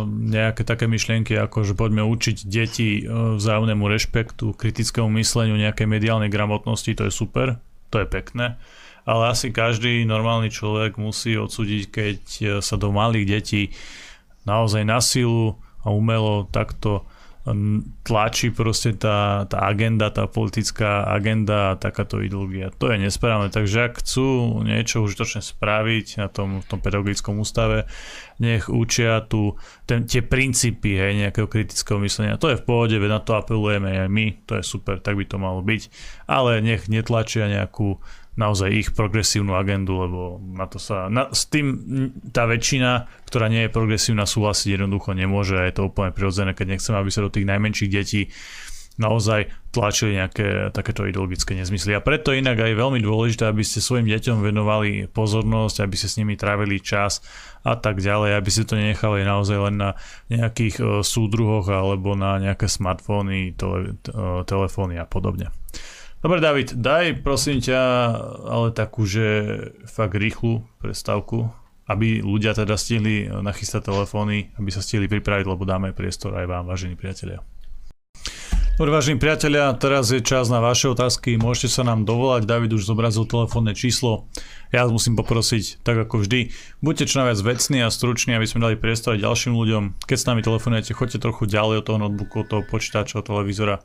nejaké 0.06 0.62
také 0.62 0.86
myšlienky, 0.86 1.34
ako 1.34 1.64
že 1.64 1.74
poďme 1.74 2.06
učiť 2.06 2.44
deti 2.46 3.02
e, 3.02 3.10
vzájomnému 3.40 3.82
rešpektu, 3.90 4.54
kritickému 4.54 5.10
mysleniu, 5.18 5.58
nejakej 5.58 5.90
mediálnej 5.90 6.30
gramotnosti, 6.30 6.92
to 6.92 7.08
je 7.08 7.12
super, 7.12 7.58
to 7.90 7.98
je 7.98 8.06
pekné 8.06 8.60
ale 9.05 9.32
asi 9.32 9.53
každý 9.55 10.05
normálny 10.05 10.53
človek 10.53 11.01
musí 11.01 11.36
odsúdiť, 11.36 11.82
keď 11.88 12.18
e, 12.40 12.44
sa 12.61 12.76
do 12.76 12.92
malých 12.92 13.26
detí 13.26 13.62
naozaj 14.44 14.82
na 14.84 14.98
silu 15.05 15.61
a 15.84 15.92
umelo 15.92 16.48
takto 16.48 17.09
tlačí 18.05 18.53
proste 18.53 18.92
tá, 19.01 19.48
tá 19.48 19.64
agenda, 19.64 20.12
tá 20.12 20.28
politická 20.28 21.09
agenda 21.09 21.72
a 21.72 21.78
takáto 21.80 22.20
ideológia. 22.20 22.68
To 22.76 22.92
je 22.92 23.01
nesprávne, 23.01 23.48
takže 23.48 23.88
ak 23.88 24.05
chcú 24.05 24.61
niečo 24.61 25.01
užitočne 25.01 25.40
spraviť 25.40 26.20
na 26.20 26.28
tom, 26.28 26.61
tom 26.61 26.84
pedagogickom 26.84 27.40
ústave, 27.40 27.88
nech 28.36 28.68
učia 28.68 29.24
tu 29.24 29.57
ten, 29.88 30.05
tie 30.05 30.20
princípy 30.20 31.01
hej, 31.01 31.16
nejakého 31.16 31.48
kritického 31.48 31.96
myslenia. 32.05 32.36
To 32.36 32.53
je 32.53 32.61
v 32.61 32.66
pohode, 32.68 32.96
na 33.01 33.24
to 33.24 33.32
apelujeme 33.32 33.88
aj 33.88 34.11
my, 34.12 34.26
to 34.44 34.61
je 34.61 34.64
super, 34.64 35.01
tak 35.01 35.16
by 35.16 35.24
to 35.24 35.40
malo 35.40 35.64
byť, 35.64 35.82
ale 36.28 36.61
nech 36.61 36.92
netlačia 36.92 37.48
nejakú 37.48 38.05
naozaj 38.41 38.68
ich 38.72 38.88
progresívnu 38.97 39.53
agendu, 39.53 40.01
lebo 40.01 40.20
na 40.41 40.64
to 40.64 40.80
sa, 40.80 41.12
na, 41.12 41.28
s 41.28 41.45
tým 41.45 41.76
tá 42.32 42.49
väčšina, 42.49 43.05
ktorá 43.28 43.53
nie 43.53 43.68
je 43.68 43.74
progresívna, 43.76 44.24
súhlasiť 44.24 44.80
jednoducho 44.80 45.12
nemôže 45.12 45.61
a 45.61 45.68
je 45.68 45.76
to 45.76 45.93
úplne 45.93 46.16
prirodzené, 46.16 46.57
keď 46.57 46.80
nechceme, 46.80 46.97
aby 46.97 47.11
sa 47.12 47.20
do 47.20 47.30
tých 47.30 47.45
najmenších 47.45 47.93
detí 47.93 48.32
naozaj 49.01 49.49
tlačili 49.72 50.20
nejaké 50.20 50.74
takéto 50.76 51.09
ideologické 51.09 51.57
nezmysly. 51.57 51.97
A 51.97 52.05
preto 52.05 52.36
inak 52.36 52.61
aj 52.61 52.76
veľmi 52.76 53.01
dôležité, 53.01 53.49
aby 53.49 53.64
ste 53.64 53.80
svojim 53.80 54.05
deťom 54.05 54.45
venovali 54.45 55.09
pozornosť, 55.09 55.76
aby 55.80 55.95
ste 55.97 56.09
s 56.12 56.18
nimi 56.20 56.36
trávili 56.36 56.82
čas 56.84 57.24
a 57.64 57.80
tak 57.80 58.05
ďalej, 58.05 58.36
aby 58.36 58.51
ste 58.53 58.68
to 58.68 58.76
nenechali 58.76 59.24
naozaj 59.24 59.57
len 59.70 59.76
na 59.80 59.91
nejakých 60.28 60.76
e, 60.80 60.84
súdruhoch 61.01 61.70
alebo 61.72 62.12
na 62.12 62.36
nejaké 62.43 62.68
smartfóny, 62.68 63.57
tele, 63.57 63.97
e, 64.05 64.45
telefóny 64.45 65.01
a 65.01 65.09
podobne. 65.09 65.49
Dobre, 66.20 66.36
David, 66.36 66.76
daj 66.76 67.24
prosím 67.24 67.64
ťa 67.64 67.80
ale 68.44 68.76
takú, 68.76 69.08
že 69.08 69.24
fakt 69.88 70.12
rýchlu 70.12 70.60
predstavku, 70.76 71.48
aby 71.88 72.20
ľudia 72.20 72.52
teda 72.52 72.76
stihli 72.76 73.24
nachystať 73.40 73.88
telefóny, 73.88 74.52
aby 74.60 74.68
sa 74.68 74.84
stihli 74.84 75.08
pripraviť, 75.08 75.48
lebo 75.48 75.64
dáme 75.64 75.96
priestor 75.96 76.36
aj 76.36 76.44
vám, 76.44 76.68
vážení 76.68 76.92
priatelia. 76.92 77.40
Dobre, 78.76 78.92
vážení 78.92 79.16
priatelia, 79.16 79.72
teraz 79.80 80.12
je 80.12 80.20
čas 80.20 80.52
na 80.52 80.60
vaše 80.60 80.92
otázky. 80.92 81.40
Môžete 81.40 81.72
sa 81.72 81.88
nám 81.88 82.04
dovolať, 82.04 82.44
David 82.44 82.76
už 82.76 82.84
zobrazil 82.84 83.24
telefónne 83.24 83.72
číslo. 83.72 84.28
Ja 84.76 84.84
vás 84.84 84.92
musím 84.92 85.16
poprosiť, 85.16 85.80
tak 85.80 86.04
ako 86.04 86.20
vždy, 86.20 86.52
buďte 86.84 87.08
čo 87.08 87.24
najviac 87.24 87.40
vecní 87.44 87.80
a 87.80 87.88
struční, 87.88 88.36
aby 88.36 88.44
sme 88.44 88.60
dali 88.60 88.76
priestor 88.76 89.16
ďalším 89.16 89.56
ľuďom. 89.56 90.04
Keď 90.04 90.16
s 90.20 90.28
nami 90.28 90.44
telefonujete, 90.44 90.92
choďte 90.92 91.20
trochu 91.20 91.48
ďalej 91.48 91.80
od 91.80 91.84
toho 91.88 91.98
notebooku, 92.00 92.44
od 92.44 92.48
toho 92.48 92.62
počítača, 92.68 93.20
od 93.20 93.28
televízora 93.28 93.80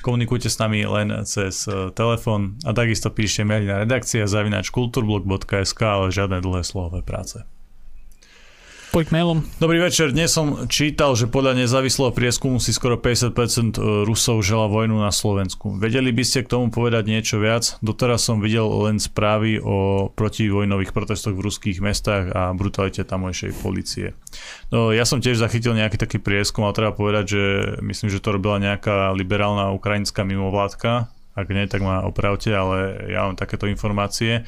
Komunikujte 0.00 0.48
s 0.48 0.56
nami 0.56 0.82
len 0.88 1.12
cez 1.28 1.68
e, 1.68 1.92
telefón 1.92 2.56
a 2.64 2.72
takisto 2.72 3.12
píšte 3.12 3.44
maily 3.44 3.68
na 3.68 3.84
redakcia 3.84 4.24
zavinač 4.24 4.72
kulturblog.sk, 4.72 5.80
ale 5.84 6.08
žiadne 6.08 6.40
dlhé 6.40 6.64
slovové 6.64 7.04
práce. 7.04 7.44
Poď 8.90 9.14
mailom. 9.14 9.46
Dobrý 9.62 9.78
večer. 9.78 10.10
Dnes 10.10 10.34
som 10.34 10.66
čítal, 10.66 11.14
že 11.14 11.30
podľa 11.30 11.62
nezávislého 11.62 12.10
prieskumu 12.10 12.58
si 12.58 12.74
skoro 12.74 12.98
50% 12.98 13.78
e, 13.78 14.02
Rusov 14.02 14.42
žela 14.42 14.66
vojnu 14.66 14.98
na 14.98 15.14
Slovensku. 15.14 15.78
Vedeli 15.78 16.10
by 16.10 16.26
ste 16.26 16.42
k 16.42 16.50
tomu 16.50 16.74
povedať 16.74 17.06
niečo 17.06 17.38
viac? 17.38 17.78
Doteraz 17.86 18.26
som 18.26 18.42
videl 18.42 18.66
len 18.66 18.98
správy 18.98 19.62
o 19.62 20.10
protivojnových 20.10 20.90
protestoch 20.90 21.38
v 21.38 21.46
ruských 21.46 21.78
mestách 21.78 22.34
a 22.34 22.50
brutalite 22.50 23.06
tamojšej 23.06 23.62
policie. 23.62 24.10
No, 24.74 24.90
ja 24.90 25.06
som 25.06 25.22
tiež 25.22 25.38
zachytil 25.38 25.78
nejaký 25.78 25.94
taký 25.94 26.18
prieskum, 26.18 26.66
ale 26.66 26.74
treba 26.74 26.90
povedať, 26.90 27.24
že 27.30 27.42
myslím, 27.86 28.10
že 28.10 28.18
to 28.18 28.34
robila 28.34 28.58
nejaká 28.58 29.14
liberálna 29.14 29.70
ukrajinská 29.70 30.26
mimovládka, 30.26 31.06
Ak 31.30 31.46
nie, 31.46 31.62
tak 31.70 31.78
ma 31.78 32.02
opravte, 32.02 32.50
ale 32.50 33.06
ja 33.06 33.22
mám 33.22 33.38
takéto 33.38 33.70
informácie. 33.70 34.42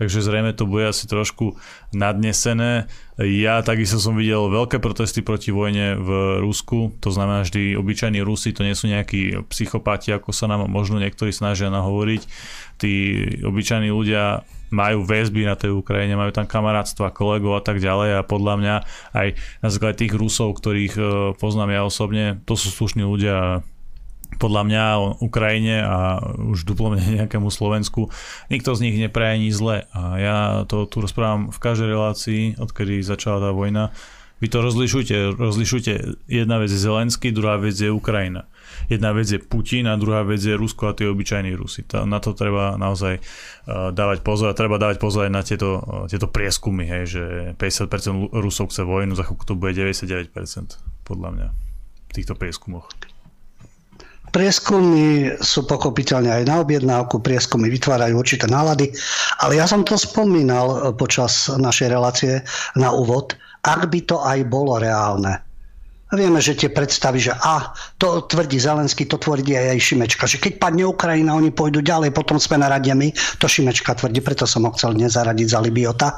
Takže 0.00 0.24
zrejme 0.24 0.56
to 0.56 0.64
bude 0.64 0.88
asi 0.88 1.04
trošku 1.04 1.60
nadnesené. 1.92 2.88
Ja 3.20 3.60
takisto 3.60 4.00
som 4.00 4.16
videl 4.16 4.48
veľké 4.48 4.80
protesty 4.80 5.20
proti 5.20 5.52
vojne 5.52 6.00
v 6.00 6.40
Rusku. 6.40 6.96
To 7.04 7.12
znamená, 7.12 7.44
vždy 7.44 7.76
obyčajní 7.76 8.24
Rusi, 8.24 8.56
to 8.56 8.64
nie 8.64 8.72
sú 8.72 8.88
nejakí 8.88 9.44
psychopati, 9.52 10.16
ako 10.16 10.32
sa 10.32 10.48
nám 10.48 10.64
možno 10.72 10.96
niektorí 10.96 11.36
snažia 11.36 11.68
nahovoriť. 11.68 12.22
Tí 12.80 12.92
obyčajní 13.44 13.92
ľudia 13.92 14.40
majú 14.72 15.04
väzby 15.04 15.44
na 15.44 15.52
tej 15.52 15.76
Ukrajine, 15.76 16.16
majú 16.16 16.32
tam 16.32 16.48
kamarátstva, 16.48 17.12
kolegov 17.12 17.60
a 17.60 17.62
tak 17.62 17.76
ďalej 17.76 18.18
a 18.18 18.26
podľa 18.26 18.54
mňa 18.56 18.74
aj 19.12 19.28
na 19.60 19.68
základe 19.68 20.00
tých 20.00 20.16
Rusov, 20.16 20.56
ktorých 20.56 20.94
e, 20.96 21.02
poznám 21.36 21.76
ja 21.76 21.82
osobne, 21.84 22.40
to 22.48 22.56
sú 22.56 22.72
slušní 22.72 23.04
ľudia 23.04 23.60
podľa 24.40 24.62
mňa 24.68 24.84
Ukrajine 25.20 25.76
a 25.84 26.20
už 26.36 26.64
duplomne 26.64 27.00
nejakému 27.20 27.48
Slovensku. 27.52 28.08
Nikto 28.48 28.76
z 28.76 28.82
nich 28.88 28.96
nepraje 28.96 29.42
nič 29.42 29.56
zle 29.56 29.88
a 29.92 30.00
ja 30.16 30.36
to 30.68 30.88
tu 30.88 31.00
rozprávam 31.00 31.52
v 31.52 31.58
každej 31.58 31.88
relácii, 31.88 32.42
odkedy 32.60 33.02
začala 33.04 33.40
tá 33.42 33.50
vojna. 33.50 33.92
Vy 34.42 34.50
to 34.50 34.58
rozlišujte, 34.58 35.38
rozlišujte. 35.38 35.92
Jedna 36.26 36.58
vec 36.58 36.74
je 36.74 36.80
Zelensky, 36.80 37.30
druhá 37.30 37.62
vec 37.62 37.78
je 37.78 37.94
Ukrajina 37.94 38.50
jedna 38.88 39.12
vec 39.12 39.28
je 39.28 39.38
Putin 39.38 39.86
a 39.88 39.98
druhá 39.98 40.22
vec 40.22 40.40
je 40.40 40.54
Rusko 40.56 40.90
a 40.90 40.96
tie 40.96 41.06
obyčajní 41.10 41.52
Rusi. 41.54 41.84
Tá, 41.86 42.04
na 42.08 42.18
to 42.18 42.32
treba 42.32 42.74
naozaj 42.80 43.20
uh, 43.20 43.90
dávať 43.92 44.24
pozor 44.24 44.50
a 44.50 44.56
treba 44.56 44.80
dávať 44.80 44.98
pozor 44.98 45.28
aj 45.28 45.32
na 45.32 45.42
tieto, 45.44 45.78
uh, 45.78 46.04
tieto 46.08 46.26
prieskumy, 46.26 46.88
hej, 46.88 47.04
že 47.06 47.22
50% 47.58 48.32
Rusov 48.32 48.72
chce 48.72 48.82
vojnu, 48.82 49.14
za 49.14 49.26
chvíľku 49.26 49.44
to 49.46 49.58
bude 49.58 49.76
99% 49.76 50.32
podľa 51.06 51.28
mňa 51.34 51.48
v 52.08 52.12
týchto 52.12 52.34
prieskumoch. 52.36 53.11
Prieskumy 54.32 55.36
sú 55.44 55.68
pochopiteľne 55.68 56.32
aj 56.40 56.44
na 56.48 56.64
objednávku, 56.64 57.20
prieskumy 57.20 57.68
vytvárajú 57.68 58.16
určité 58.16 58.48
nálady, 58.48 58.88
ale 59.44 59.60
ja 59.60 59.68
som 59.68 59.84
to 59.84 59.92
spomínal 60.00 60.96
počas 60.96 61.52
našej 61.52 61.88
relácie 61.92 62.40
na 62.72 62.96
úvod, 62.96 63.36
ak 63.60 63.92
by 63.92 64.00
to 64.08 64.16
aj 64.24 64.40
bolo 64.48 64.80
reálne 64.80 65.51
Vieme, 66.12 66.44
že 66.44 66.52
tie 66.52 66.68
predstavy, 66.68 67.24
že 67.24 67.32
a, 67.32 67.72
to 67.96 68.28
tvrdí 68.28 68.60
Zelenský, 68.60 69.08
to 69.08 69.16
tvrdí 69.16 69.56
aj, 69.56 69.72
aj 69.72 69.80
Šimečka, 69.80 70.24
že 70.28 70.36
keď 70.36 70.60
padne 70.60 70.84
Ukrajina, 70.84 71.32
oni 71.32 71.48
pôjdu 71.48 71.80
ďalej, 71.80 72.12
potom 72.12 72.36
sme 72.36 72.60
na 72.60 72.68
rade 72.68 72.92
my, 72.92 73.08
to 73.40 73.48
Šimečka 73.48 73.96
tvrdí, 73.96 74.20
preto 74.20 74.44
som 74.44 74.68
ho 74.68 74.76
chcel 74.76 74.92
dnes 74.92 75.16
zaradiť 75.16 75.48
za 75.48 75.64
Libiota. 75.64 76.12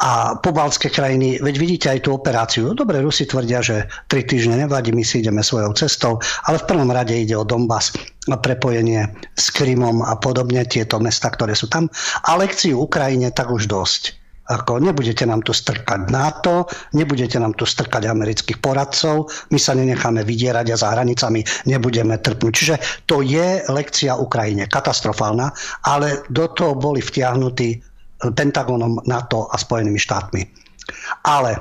A 0.00 0.40
pobalské 0.40 0.88
krajiny, 0.88 1.36
veď 1.36 1.54
vidíte 1.60 1.86
aj 1.92 2.08
tú 2.08 2.16
operáciu, 2.16 2.72
dobre, 2.72 3.04
Rusi 3.04 3.28
tvrdia, 3.28 3.60
že 3.60 3.92
tri 4.08 4.24
týždne 4.24 4.56
nevadí, 4.56 4.88
my 4.88 5.04
si 5.04 5.20
ideme 5.20 5.44
svojou 5.44 5.76
cestou, 5.76 6.16
ale 6.48 6.56
v 6.56 6.68
prvom 6.72 6.88
rade 6.88 7.12
ide 7.12 7.36
o 7.36 7.44
Donbass 7.44 7.92
prepojenie 8.24 9.04
s 9.36 9.52
Krymom 9.52 10.00
a 10.00 10.16
podobne, 10.16 10.64
tieto 10.64 10.96
mesta, 10.96 11.28
ktoré 11.28 11.52
sú 11.52 11.68
tam. 11.68 11.92
A 12.24 12.40
lekciu 12.40 12.80
Ukrajine 12.80 13.28
tak 13.28 13.52
už 13.52 13.68
dosť 13.68 14.19
ako 14.50 14.82
nebudete 14.82 15.22
nám 15.22 15.46
tu 15.46 15.54
strkať 15.54 16.10
NATO, 16.10 16.66
nebudete 16.98 17.38
nám 17.38 17.54
tu 17.54 17.62
strkať 17.62 18.10
amerických 18.10 18.58
poradcov, 18.58 19.30
my 19.54 19.58
sa 19.62 19.78
nenecháme 19.78 20.26
vydierať 20.26 20.66
a 20.74 20.80
za 20.80 20.88
hranicami 20.90 21.46
nebudeme 21.70 22.18
trpnúť. 22.18 22.52
Čiže 22.52 22.76
to 23.06 23.22
je 23.22 23.62
lekcia 23.70 24.18
Ukrajine, 24.18 24.66
katastrofálna, 24.66 25.54
ale 25.86 26.26
do 26.26 26.50
toho 26.50 26.74
boli 26.74 26.98
vtiahnutí 26.98 27.78
Pentagonom 28.20 29.00
NATO 29.08 29.48
a 29.48 29.56
Spojenými 29.56 29.96
štátmi. 29.96 30.42
Ale 31.24 31.56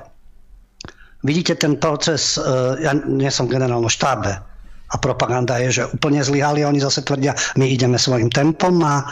vidíte 1.23 1.55
ten 1.55 1.79
proces, 1.79 2.35
e, 2.35 2.43
ja 2.83 2.91
nie 2.97 3.31
som 3.31 3.47
generálno 3.47 3.87
štábe, 3.87 4.48
a 4.89 4.95
propaganda 4.97 5.61
je, 5.61 5.81
že 5.81 5.83
úplne 5.89 6.21
zlyhali 6.25 6.65
oni 6.65 6.81
zase 6.81 7.05
tvrdia, 7.05 7.37
my 7.61 7.65
ideme 7.69 8.01
svojim 8.01 8.33
tempom 8.33 8.81
a 8.81 9.01
e, 9.01 9.05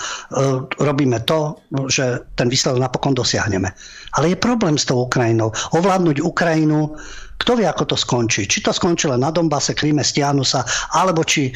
robíme 0.82 1.22
to, 1.24 1.62
že 1.90 2.34
ten 2.34 2.50
výsledok 2.50 2.82
napokon 2.82 3.14
dosiahneme. 3.14 3.70
Ale 4.18 4.34
je 4.34 4.38
problém 4.42 4.78
s 4.78 4.90
tou 4.90 5.06
Ukrajinou. 5.06 5.54
Ovládnuť 5.78 6.26
Ukrajinu, 6.26 6.98
kto 7.38 7.54
vie, 7.54 7.70
ako 7.70 7.94
to 7.94 7.98
skončí. 7.98 8.50
Či 8.50 8.66
to 8.66 8.74
skončí 8.74 9.06
len 9.06 9.22
na 9.22 9.30
Donbase, 9.30 9.78
Kríme, 9.78 10.02
stiahnu 10.02 10.42
sa, 10.42 10.66
alebo 10.98 11.22
či 11.22 11.50
e, 11.50 11.54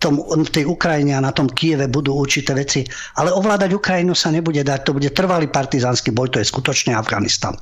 tom, 0.00 0.14
v 0.24 0.50
tej 0.50 0.64
Ukrajine 0.64 1.20
a 1.20 1.24
na 1.24 1.36
tom 1.36 1.52
Kieve 1.52 1.92
budú 1.92 2.16
určité 2.16 2.56
veci. 2.56 2.88
Ale 3.20 3.28
ovládať 3.28 3.76
Ukrajinu 3.76 4.16
sa 4.16 4.32
nebude 4.32 4.64
dať, 4.64 4.80
to 4.88 4.96
bude 4.96 5.12
trvalý 5.12 5.52
partizánsky 5.52 6.08
boj, 6.08 6.32
to 6.32 6.40
je 6.40 6.48
skutočne 6.48 6.96
Afganistan 6.96 7.52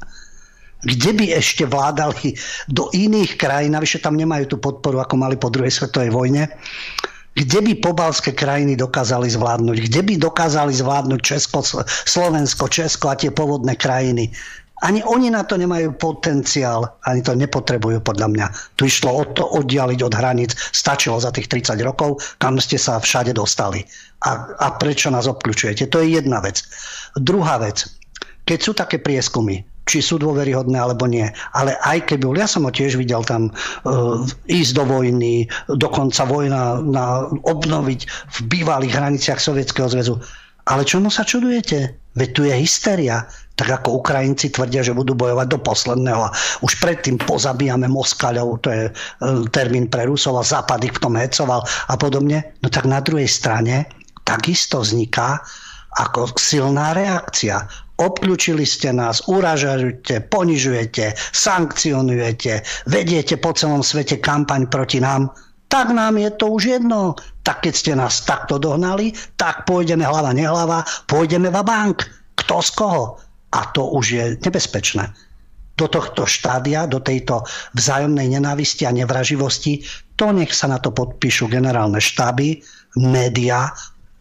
kde 0.82 1.10
by 1.14 1.26
ešte 1.34 1.66
vládali 1.66 2.38
do 2.70 2.86
iných 2.94 3.34
krajín, 3.34 3.74
navyše 3.74 3.98
tam 3.98 4.14
nemajú 4.14 4.54
tú 4.54 4.56
podporu, 4.62 5.02
ako 5.02 5.14
mali 5.18 5.34
po 5.34 5.50
druhej 5.50 5.74
svetovej 5.74 6.14
vojne, 6.14 6.46
kde 7.38 7.58
by 7.62 7.72
pobalské 7.78 8.34
krajiny 8.34 8.74
dokázali 8.74 9.30
zvládnuť, 9.30 9.76
kde 9.90 10.00
by 10.02 10.14
dokázali 10.18 10.74
zvládnuť 10.74 11.20
Česko, 11.22 11.62
Slovensko, 11.86 12.66
Česko 12.66 13.10
a 13.10 13.18
tie 13.18 13.30
povodné 13.30 13.78
krajiny. 13.78 14.30
Ani 14.78 15.02
oni 15.02 15.34
na 15.34 15.42
to 15.42 15.58
nemajú 15.58 15.90
potenciál, 15.98 16.86
ani 17.02 17.18
to 17.22 17.34
nepotrebujú 17.34 17.98
podľa 17.98 18.28
mňa. 18.30 18.46
Tu 18.78 18.86
išlo 18.86 19.10
o 19.10 19.24
to 19.26 19.42
oddialiť 19.42 20.00
od 20.06 20.14
hraníc, 20.14 20.54
stačilo 20.70 21.18
za 21.18 21.34
tých 21.34 21.50
30 21.50 21.82
rokov, 21.82 22.22
kam 22.38 22.62
ste 22.62 22.78
sa 22.78 23.02
všade 23.02 23.34
dostali. 23.34 23.82
A, 24.22 24.54
a 24.54 24.66
prečo 24.78 25.10
nás 25.10 25.26
obklúčujete? 25.26 25.90
To 25.90 25.98
je 25.98 26.22
jedna 26.22 26.38
vec. 26.38 26.62
Druhá 27.18 27.58
vec, 27.58 27.90
keď 28.46 28.58
sú 28.62 28.70
také 28.70 29.02
prieskumy, 29.02 29.66
či 29.88 30.04
sú 30.04 30.20
dôveryhodné 30.20 30.76
alebo 30.76 31.08
nie. 31.08 31.24
Ale 31.56 31.72
aj 31.80 32.12
keby, 32.12 32.28
ja 32.36 32.44
som 32.44 32.68
ho 32.68 32.72
tiež 32.72 33.00
videl 33.00 33.24
tam 33.24 33.48
uh, 33.48 34.20
ísť 34.44 34.72
do 34.76 34.84
vojny, 34.84 35.48
dokonca 35.72 36.28
vojna 36.28 36.84
na 36.84 37.24
obnoviť 37.32 38.00
v 38.06 38.38
bývalých 38.52 38.92
hraniciach 38.92 39.40
Sovietskeho 39.40 39.88
zväzu. 39.88 40.20
Ale 40.68 40.84
čomu 40.84 41.08
sa 41.08 41.24
čudujete? 41.24 41.96
Veď 42.12 42.28
tu 42.36 42.44
je 42.44 42.52
hysteria. 42.52 43.24
Tak 43.56 43.82
ako 43.82 44.04
Ukrajinci 44.04 44.52
tvrdia, 44.52 44.84
že 44.84 44.92
budú 44.92 45.16
bojovať 45.16 45.46
do 45.48 45.58
posledného 45.58 46.20
a 46.28 46.34
už 46.62 46.78
predtým 46.78 47.16
pozabíjame 47.18 47.88
Moskaľov, 47.88 48.60
to 48.60 48.68
je 48.68 48.84
uh, 48.86 48.94
termín 49.48 49.88
pre 49.88 50.04
Rusov 50.04 50.36
a 50.36 50.44
Západ 50.44 50.84
ich 50.84 50.94
v 50.94 51.02
tom 51.02 51.16
hecoval 51.16 51.64
a 51.64 51.94
podobne. 51.96 52.54
No 52.60 52.68
tak 52.68 52.84
na 52.84 53.00
druhej 53.00 53.26
strane 53.26 53.88
takisto 54.28 54.84
vzniká 54.84 55.40
ako 55.98 56.36
silná 56.36 56.92
reakcia 56.92 57.64
obklúčili 57.98 58.62
ste 58.62 58.94
nás, 58.94 59.26
uražujete, 59.26 60.30
ponižujete, 60.30 61.18
sankcionujete, 61.34 62.62
vediete 62.86 63.36
po 63.36 63.52
celom 63.52 63.82
svete 63.82 64.22
kampaň 64.22 64.70
proti 64.70 65.02
nám, 65.02 65.34
tak 65.68 65.92
nám 65.92 66.16
je 66.16 66.30
to 66.32 66.46
už 66.56 66.80
jedno. 66.80 67.18
Tak 67.44 67.68
keď 67.68 67.74
ste 67.74 67.92
nás 67.92 68.24
takto 68.24 68.56
dohnali, 68.56 69.12
tak 69.36 69.68
pôjdeme 69.68 70.06
hlava 70.06 70.32
nehlava, 70.32 70.86
pôjdeme 71.04 71.52
va 71.52 71.60
bank. 71.60 72.08
Kto 72.40 72.64
z 72.64 72.70
koho? 72.72 73.04
A 73.52 73.68
to 73.76 73.84
už 73.92 74.04
je 74.08 74.24
nebezpečné. 74.40 75.12
Do 75.78 75.86
tohto 75.86 76.26
štádia, 76.26 76.90
do 76.90 76.98
tejto 76.98 77.46
vzájomnej 77.76 78.26
nenávisti 78.32 78.88
a 78.88 78.94
nevraživosti, 78.94 79.84
to 80.18 80.34
nech 80.34 80.50
sa 80.50 80.66
na 80.66 80.82
to 80.82 80.90
podpíšu 80.90 81.46
generálne 81.46 82.02
štáby, 82.02 82.58
médiá, 82.98 83.70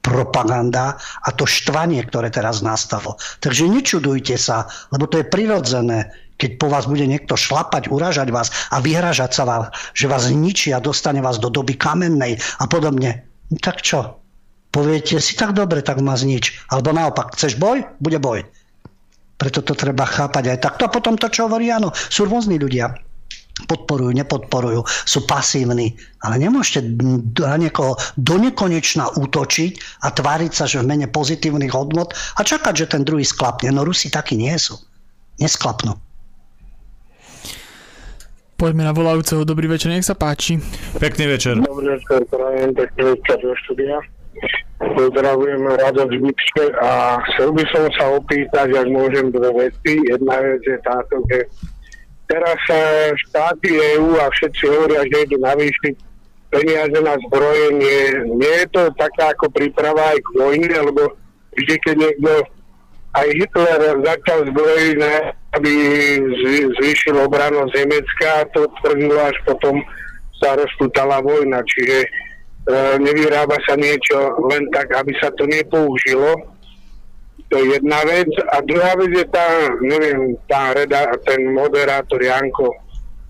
propaganda 0.07 0.95
a 0.95 1.29
to 1.35 1.43
štvanie, 1.43 1.99
ktoré 2.07 2.31
teraz 2.31 2.63
nastalo. 2.63 3.19
Takže 3.43 3.67
nečudujte 3.67 4.39
sa, 4.39 4.71
lebo 4.95 5.11
to 5.11 5.19
je 5.19 5.27
prirodzené, 5.27 6.15
keď 6.39 6.55
po 6.55 6.71
vás 6.71 6.87
bude 6.87 7.03
niekto 7.03 7.35
šlapať, 7.35 7.91
uražať 7.91 8.31
vás 8.31 8.47
a 8.71 8.79
vyhražať 8.79 9.35
sa 9.35 9.43
vám, 9.43 9.63
že 9.91 10.07
vás 10.07 10.31
zničí 10.31 10.71
a 10.71 10.79
dostane 10.79 11.19
vás 11.19 11.43
do 11.43 11.51
doby 11.51 11.75
kamennej 11.75 12.39
a 12.63 12.65
podobne. 12.71 13.27
No 13.51 13.59
tak 13.59 13.83
čo? 13.83 14.23
Poviete 14.71 15.19
si 15.19 15.35
tak 15.35 15.51
dobre, 15.57 15.83
tak 15.83 15.99
ma 15.99 16.15
znič. 16.15 16.71
Alebo 16.71 16.95
naopak, 16.95 17.35
chceš 17.35 17.59
boj? 17.59 17.83
Bude 17.99 18.21
boj. 18.21 18.47
Preto 19.37 19.59
to 19.65 19.73
treba 19.73 20.05
chápať 20.05 20.55
aj 20.55 20.59
takto. 20.61 20.81
A 20.87 20.93
potom 20.93 21.17
to, 21.17 21.27
čo 21.29 21.49
hovorí, 21.49 21.69
áno, 21.69 21.91
sú 21.93 22.25
rôzni 22.25 22.57
ľudia 22.61 23.06
podporujú, 23.65 24.13
nepodporujú, 24.13 24.85
sú 24.85 25.25
pasívni. 25.25 25.97
Ale 26.21 26.37
nemôžete 26.37 26.85
na 27.41 27.57
niekoho 27.57 27.97
do 28.13 28.37
nekonečna 28.37 29.17
útočiť 29.17 30.05
a 30.05 30.13
tváriť 30.13 30.51
sa, 30.53 30.69
že 30.69 30.85
v 30.85 30.93
mene 30.93 31.07
pozitívnych 31.09 31.73
hodnot 31.73 32.13
a 32.13 32.41
čakať, 32.45 32.73
že 32.85 32.91
ten 32.93 33.01
druhý 33.01 33.25
sklapne. 33.25 33.73
No 33.73 33.81
Rusi 33.81 34.13
takí 34.13 34.37
nie 34.37 34.53
sú. 34.61 34.77
Nesklapnú. 35.41 35.97
Poďme 38.57 38.89
na 38.89 38.93
volajúceho. 38.93 39.45
Dobrý 39.45 39.69
večer, 39.69 39.93
nech 39.93 40.01
sa 40.01 40.17
páči. 40.17 40.57
Pekný 40.97 41.29
večer. 41.29 41.61
Dobrý 41.61 41.93
večer, 41.93 42.25
prajem, 42.25 42.73
pekný 42.73 43.13
večer 43.13 43.37
do 43.37 43.53
štúdia. 43.65 44.01
Pozdravujem 44.77 45.61
Rado 45.77 46.09
z 46.09 46.17
Lipske 46.21 46.65
a 46.81 47.21
chcel 47.29 47.53
by 47.53 47.63
som 47.69 47.85
sa 47.97 48.05
opýtať, 48.17 48.73
ak 48.73 48.87
môžem 48.89 49.29
dve 49.29 49.49
veci. 49.69 50.01
Jedna 50.09 50.41
vec 50.41 50.61
je 50.65 50.77
táto, 50.81 51.21
že 51.29 51.49
teraz 52.27 52.59
štáty 53.27 53.79
EÚ 53.95 54.19
a 54.19 54.27
všetci 54.31 54.63
hovoria, 54.67 55.07
že 55.07 55.25
idú 55.27 55.39
navýšiť 55.39 55.95
peniaze 56.47 56.99
na 57.03 57.15
zbrojenie. 57.27 58.27
Nie 58.39 58.53
je 58.63 58.67
to 58.71 58.83
taká 58.95 59.35
ako 59.35 59.51
príprava 59.51 60.15
aj 60.15 60.19
k 60.23 60.29
vojne, 60.39 60.77
lebo 60.91 61.15
vždy, 61.59 61.75
keď 61.83 61.95
niekto 61.97 62.31
aj 63.17 63.27
Hitler 63.33 63.81
začal 64.05 64.39
zbrojiť, 64.51 64.97
aby 65.57 65.73
zvýšil 66.77 67.15
obranu 67.17 67.65
Nemecka, 67.73 68.45
to 68.53 68.69
tvrdilo 68.79 69.17
až 69.17 69.35
potom 69.47 69.81
sa 70.37 70.53
rozputala 70.53 71.19
vojna. 71.19 71.65
Čiže 71.65 72.05
nevyrába 73.01 73.57
sa 73.65 73.73
niečo 73.79 74.37
len 74.51 74.69
tak, 74.75 74.91
aby 74.93 75.15
sa 75.17 75.31
to 75.33 75.47
nepoužilo. 75.49 76.56
To 77.49 77.55
je 77.57 77.65
jedna 77.79 78.03
vec. 78.03 78.27
A 78.51 78.59
druhá 78.63 78.91
vec 78.99 79.11
je 79.15 79.25
tá, 79.31 79.47
neviem, 79.79 80.35
tá 80.51 80.75
reda, 80.75 81.15
ten 81.23 81.53
moderátor 81.55 82.19
Janko. 82.19 82.75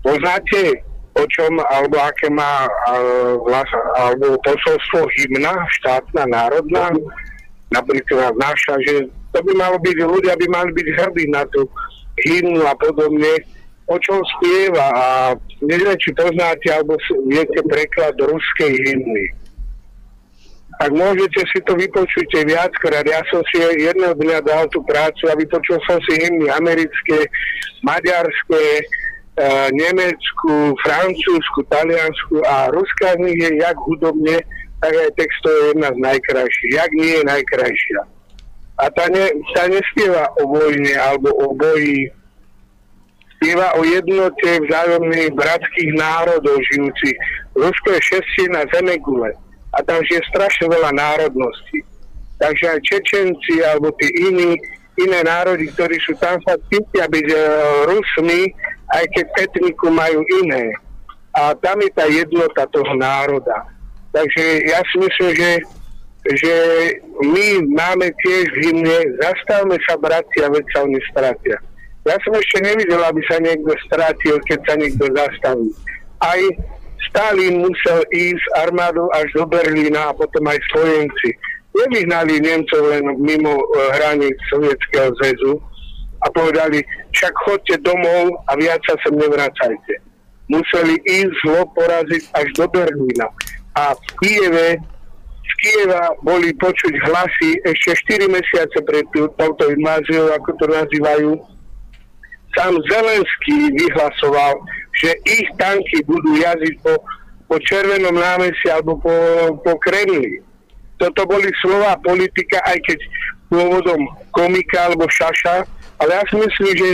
Poznáte, 0.02 0.82
o 1.14 1.24
čom, 1.26 1.58
alebo 1.70 1.98
aké 2.02 2.30
má 2.30 2.66
vlast, 3.46 3.74
alebo 3.98 4.38
posolstvo 4.42 5.06
hymna, 5.18 5.54
štátna, 5.82 6.26
národná, 6.26 6.90
napríklad 7.70 8.34
naša, 8.38 8.78
že 8.86 9.10
to 9.34 9.38
by 9.44 9.52
malo 9.54 9.76
byť, 9.82 9.96
ľudia 10.02 10.34
by 10.34 10.46
mali 10.50 10.70
byť 10.72 10.88
hrdí 10.98 11.24
na 11.30 11.44
tú 11.50 11.68
hymnu 12.26 12.64
a 12.64 12.74
podobne 12.74 13.38
o 13.88 13.96
čom 14.04 14.20
spieva 14.36 14.86
a 14.92 15.06
neviem, 15.64 15.96
či 15.96 16.12
poznáte 16.12 16.68
alebo 16.68 17.00
viete 17.24 17.60
preklad 17.64 18.14
ruskej 18.20 18.76
hymny. 18.84 19.32
Ak 20.78 20.94
môžete 20.94 21.42
si 21.50 21.58
to 21.66 21.74
vypočujte 21.74 22.46
viackrát. 22.46 23.02
Ja 23.02 23.18
som 23.34 23.42
si 23.50 23.58
jedného 23.58 24.14
dňa 24.14 24.46
dal 24.46 24.70
tú 24.70 24.78
prácu 24.86 25.26
a 25.26 25.34
vypočul 25.34 25.74
som 25.90 25.98
si 26.06 26.22
hymny 26.22 26.46
americké, 26.54 27.26
maďarské, 27.82 28.66
e, 28.78 28.82
nemeckú, 29.74 30.78
francúzsku, 30.78 31.66
taliansku 31.66 32.46
a 32.46 32.70
ruská 32.70 33.18
z 33.18 33.26
nich 33.26 33.38
je 33.42 33.50
jak 33.58 33.74
hudobne, 33.74 34.38
tak 34.78 34.94
aj 34.94 35.10
texto 35.18 35.50
je 35.50 35.62
jedna 35.74 35.90
z 35.90 35.98
najkrajších. 35.98 36.70
Jak 36.70 36.90
nie 36.94 37.10
je 37.10 37.22
najkrajšia. 37.26 38.00
A 38.78 38.84
tá, 38.94 39.10
ne, 39.10 39.34
tá 39.58 39.66
nespieva 39.66 40.30
o 40.38 40.46
vojne 40.46 40.94
alebo 40.94 41.34
o 41.42 41.58
boji 41.58 42.06
spieva 43.34 43.74
o 43.74 43.82
jednote 43.82 44.62
vzájomných 44.62 45.34
bratských 45.34 45.90
národov 45.98 46.62
žijúcich. 46.70 47.18
Rusko 47.58 47.98
je 47.98 48.00
šestina 48.14 48.62
zemegule 48.70 49.34
a 49.78 49.82
tam 49.86 50.02
žije 50.02 50.18
strašne 50.34 50.66
veľa 50.66 50.90
národností. 50.90 51.86
Takže 52.42 52.64
aj 52.66 52.84
Čečenci 52.86 53.62
alebo 53.62 53.94
tí 53.98 54.10
iní, 54.10 54.58
iné 54.98 55.22
národy, 55.22 55.70
ktorí 55.70 56.02
sú 56.02 56.18
tam, 56.18 56.42
sa 56.42 56.58
cítia 56.66 57.06
byť 57.06 57.26
uh, 57.30 57.42
Rusmi, 57.86 58.50
aj 58.98 59.04
keď 59.14 59.26
etniku 59.46 59.94
majú 59.94 60.22
iné. 60.42 60.74
A 61.38 61.54
tam 61.54 61.78
je 61.78 61.90
tá 61.94 62.10
jednota 62.10 62.66
toho 62.74 62.90
národa. 62.98 63.70
Takže 64.10 64.66
ja 64.66 64.82
si 64.90 64.96
myslím, 64.98 65.30
že, 65.38 65.50
že 66.34 66.54
my 67.22 67.46
máme 67.70 68.10
tiež 68.26 68.50
v 68.50 68.58
hymne, 68.70 68.98
zastavme 69.22 69.78
sa 69.86 69.94
bratia, 70.00 70.50
veď 70.50 70.64
sa 70.74 70.78
oni 70.82 70.98
stratia. 71.10 71.58
Ja 72.08 72.16
som 72.24 72.32
ešte 72.34 72.64
nevidel, 72.64 73.04
aby 73.04 73.20
sa 73.28 73.36
niekto 73.38 73.68
strátil, 73.84 74.40
keď 74.48 74.58
sa 74.64 74.74
niekto 74.80 75.04
zastaví. 75.12 75.68
Aj 76.24 76.40
Stalin 77.06 77.62
musel 77.62 78.02
ísť 78.10 78.44
armádou 78.58 79.06
až 79.14 79.30
do 79.38 79.46
Berlína 79.46 80.10
a 80.10 80.16
potom 80.16 80.42
aj 80.50 80.58
spojenci. 80.72 81.30
Nevyhnali 81.78 82.42
Nemcov 82.42 82.82
len 82.90 83.04
mimo 83.22 83.54
uh, 83.54 83.94
hraníc 83.94 84.34
Sovietskeho 84.50 85.14
zväzu 85.22 85.62
a 86.18 86.26
povedali, 86.34 86.82
však 87.14 87.34
chodte 87.46 87.78
domov 87.86 88.42
a 88.50 88.58
viac 88.58 88.82
sa 88.82 88.98
sem 89.06 89.14
nevracajte. 89.14 89.94
Museli 90.50 90.98
ísť 91.06 91.34
zlo 91.46 91.62
poraziť 91.78 92.22
až 92.34 92.48
do 92.58 92.66
Berlína. 92.66 93.30
A 93.78 93.94
v 93.94 94.06
Kieve 94.18 94.68
z 95.48 95.52
Kieva 95.62 96.12
boli 96.26 96.50
počuť 96.58 96.92
hlasy 97.08 97.62
ešte 97.62 98.18
4 98.18 98.26
mesiace 98.26 98.78
pred 98.82 99.06
touto 99.14 99.64
inváziou, 99.70 100.34
ako 100.34 100.50
to 100.58 100.66
nazývajú, 100.66 101.30
sám 102.56 102.74
Zelenský 102.90 103.70
vyhlasoval, 103.76 104.58
že 104.98 105.14
ich 105.22 105.46
tanky 105.54 106.02
budú 106.04 106.34
jazdiť 106.38 106.74
po, 106.82 106.94
po 107.46 107.56
Červenom 107.62 108.18
námestí 108.18 108.66
alebo 108.66 108.98
po, 108.98 109.14
po 109.62 109.72
Kremli. 109.78 110.42
Toto 110.98 111.22
boli 111.30 111.46
slova 111.62 111.94
politika, 112.02 112.58
aj 112.66 112.82
keď 112.82 112.98
pôvodom 113.48 114.02
komika 114.34 114.90
alebo 114.90 115.06
šaša, 115.06 115.62
ale 116.02 116.10
ja 116.10 116.22
si 116.26 116.36
myslím, 116.36 116.74
že 116.74 116.90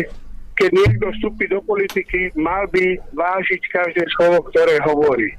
keď 0.54 0.70
niekto 0.70 1.06
vstúpi 1.18 1.50
do 1.50 1.58
politiky, 1.66 2.30
mal 2.38 2.68
by 2.70 2.94
vážiť 3.10 3.62
každé 3.74 4.04
slovo, 4.14 4.46
ktoré 4.52 4.78
hovorí. 4.86 5.34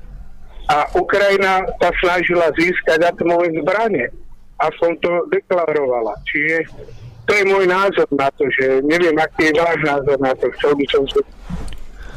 A 0.68 0.90
Ukrajina 0.98 1.64
sa 1.78 1.94
snažila 2.02 2.52
získať 2.58 3.00
atomové 3.06 3.54
zbranie. 3.62 4.12
som 4.82 4.92
to 5.00 5.30
deklarovala. 5.30 6.18
Čiže 6.26 6.68
to 7.30 7.32
je 7.32 7.44
môj 7.48 7.66
názor 7.70 8.10
na 8.12 8.28
to, 8.34 8.50
že 8.50 8.82
neviem, 8.84 9.14
aký 9.16 9.54
je 9.54 9.62
váš 9.62 9.80
názor 9.86 10.18
na 10.20 10.34
to. 10.36 10.50
Chcel 10.58 10.74
by 10.74 10.86
som 10.90 11.04
sa... 11.10 11.22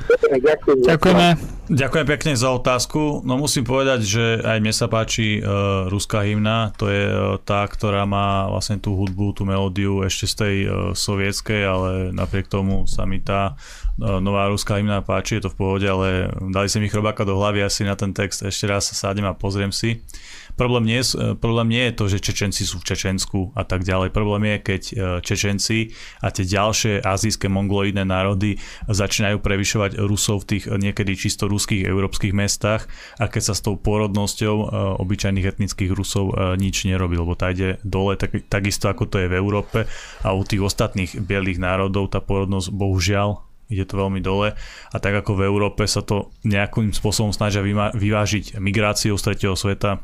Ďakujem. 0.09 0.78
Ďakujeme. 0.89 1.28
Ďakujem 1.68 2.06
pekne 2.09 2.32
za 2.32 2.48
otázku. 2.56 3.20
No 3.28 3.36
musím 3.36 3.68
povedať, 3.68 4.01
že 4.01 4.24
aj 4.40 4.59
mne 4.64 4.72
sa 4.72 4.89
páči 4.89 5.44
uh, 5.44 5.85
ruská 5.93 6.24
hymna. 6.24 6.72
To 6.80 6.89
je 6.89 7.02
uh, 7.05 7.36
tá, 7.44 7.68
ktorá 7.68 8.09
má 8.09 8.48
vlastne 8.48 8.80
tú 8.80 8.97
hudbu, 8.97 9.36
tú 9.36 9.44
melódiu 9.44 10.01
ešte 10.01 10.24
z 10.24 10.35
tej 10.35 10.56
uh, 10.64 10.72
sovietskej, 10.97 11.60
ale 11.68 11.90
napriek 12.16 12.48
tomu 12.48 12.89
sa 12.89 13.05
mi 13.05 13.20
tá 13.20 13.52
uh, 14.01 14.16
nová 14.16 14.48
ruská 14.48 14.80
hymna 14.80 15.05
páči, 15.05 15.36
je 15.36 15.44
to 15.44 15.52
v 15.52 15.59
pohode, 15.60 15.85
ale 15.85 16.32
dali 16.48 16.72
si 16.72 16.80
mi 16.80 16.89
chrobáka 16.89 17.28
do 17.28 17.36
hlavy 17.36 17.60
asi 17.60 17.85
na 17.85 17.93
ten 18.01 18.16
text. 18.16 18.40
Ešte 18.40 18.64
raz 18.64 18.89
sa 18.89 19.12
sádem 19.12 19.28
a 19.28 19.36
pozriem 19.36 19.68
si. 19.68 20.01
Problém 20.59 20.90
nie, 20.90 20.98
e, 20.98 21.39
problém 21.39 21.70
nie 21.70 21.86
je 21.86 21.94
to, 21.94 22.05
že 22.10 22.18
Čečenci 22.18 22.66
sú 22.66 22.82
v 22.82 22.90
Čečensku 22.90 23.55
a 23.55 23.62
tak 23.62 23.86
ďalej. 23.86 24.10
Problém 24.10 24.43
je, 24.51 24.56
keď 24.59 24.82
e, 24.82 24.94
Čečenci 25.22 25.94
a 26.18 26.35
tie 26.35 26.43
ďalšie 26.43 27.06
azijské 27.06 27.47
mongoloidné 27.47 28.02
národy 28.02 28.59
začínajú 28.90 29.39
prevyšovať 29.39 30.02
Rusov 30.02 30.43
v 30.43 30.59
tých 30.59 30.64
e, 30.66 30.74
niekedy 30.74 31.14
čisto 31.14 31.47
ruských 31.47 31.86
európskych 31.86 32.35
mestách 32.35 32.90
a 33.22 33.30
keď 33.30 33.43
sa 33.47 33.55
s 33.55 33.62
tou 33.62 33.78
pôrodnosťou 33.78 34.56
obyčajných 34.98 35.47
etnických 35.47 35.94
Rusov 35.94 36.35
nič 36.59 36.82
nerobí, 36.90 37.14
lebo 37.14 37.39
tá 37.39 37.55
ide 37.55 37.78
dole 37.86 38.18
tak, 38.18 38.35
takisto 38.51 38.90
ako 38.90 39.06
to 39.06 39.22
je 39.22 39.30
v 39.30 39.39
Európe 39.39 39.86
a 40.26 40.28
u 40.35 40.43
tých 40.43 40.66
ostatných 40.66 41.22
bielých 41.22 41.62
národov 41.62 42.10
tá 42.10 42.18
pôrodnosť 42.18 42.74
bohužiaľ 42.74 43.47
ide 43.68 43.85
to 43.85 44.01
veľmi 44.01 44.18
dole 44.24 44.56
a 44.90 44.97
tak 44.98 45.14
ako 45.22 45.39
v 45.39 45.47
Európe 45.47 45.85
sa 45.86 46.02
to 46.02 46.35
nejakým 46.43 46.90
spôsobom 46.90 47.30
snažia 47.30 47.62
vyvážiť 47.94 48.59
migráciou 48.59 49.14
z 49.20 49.24
tretieho 49.28 49.55
sveta, 49.55 50.02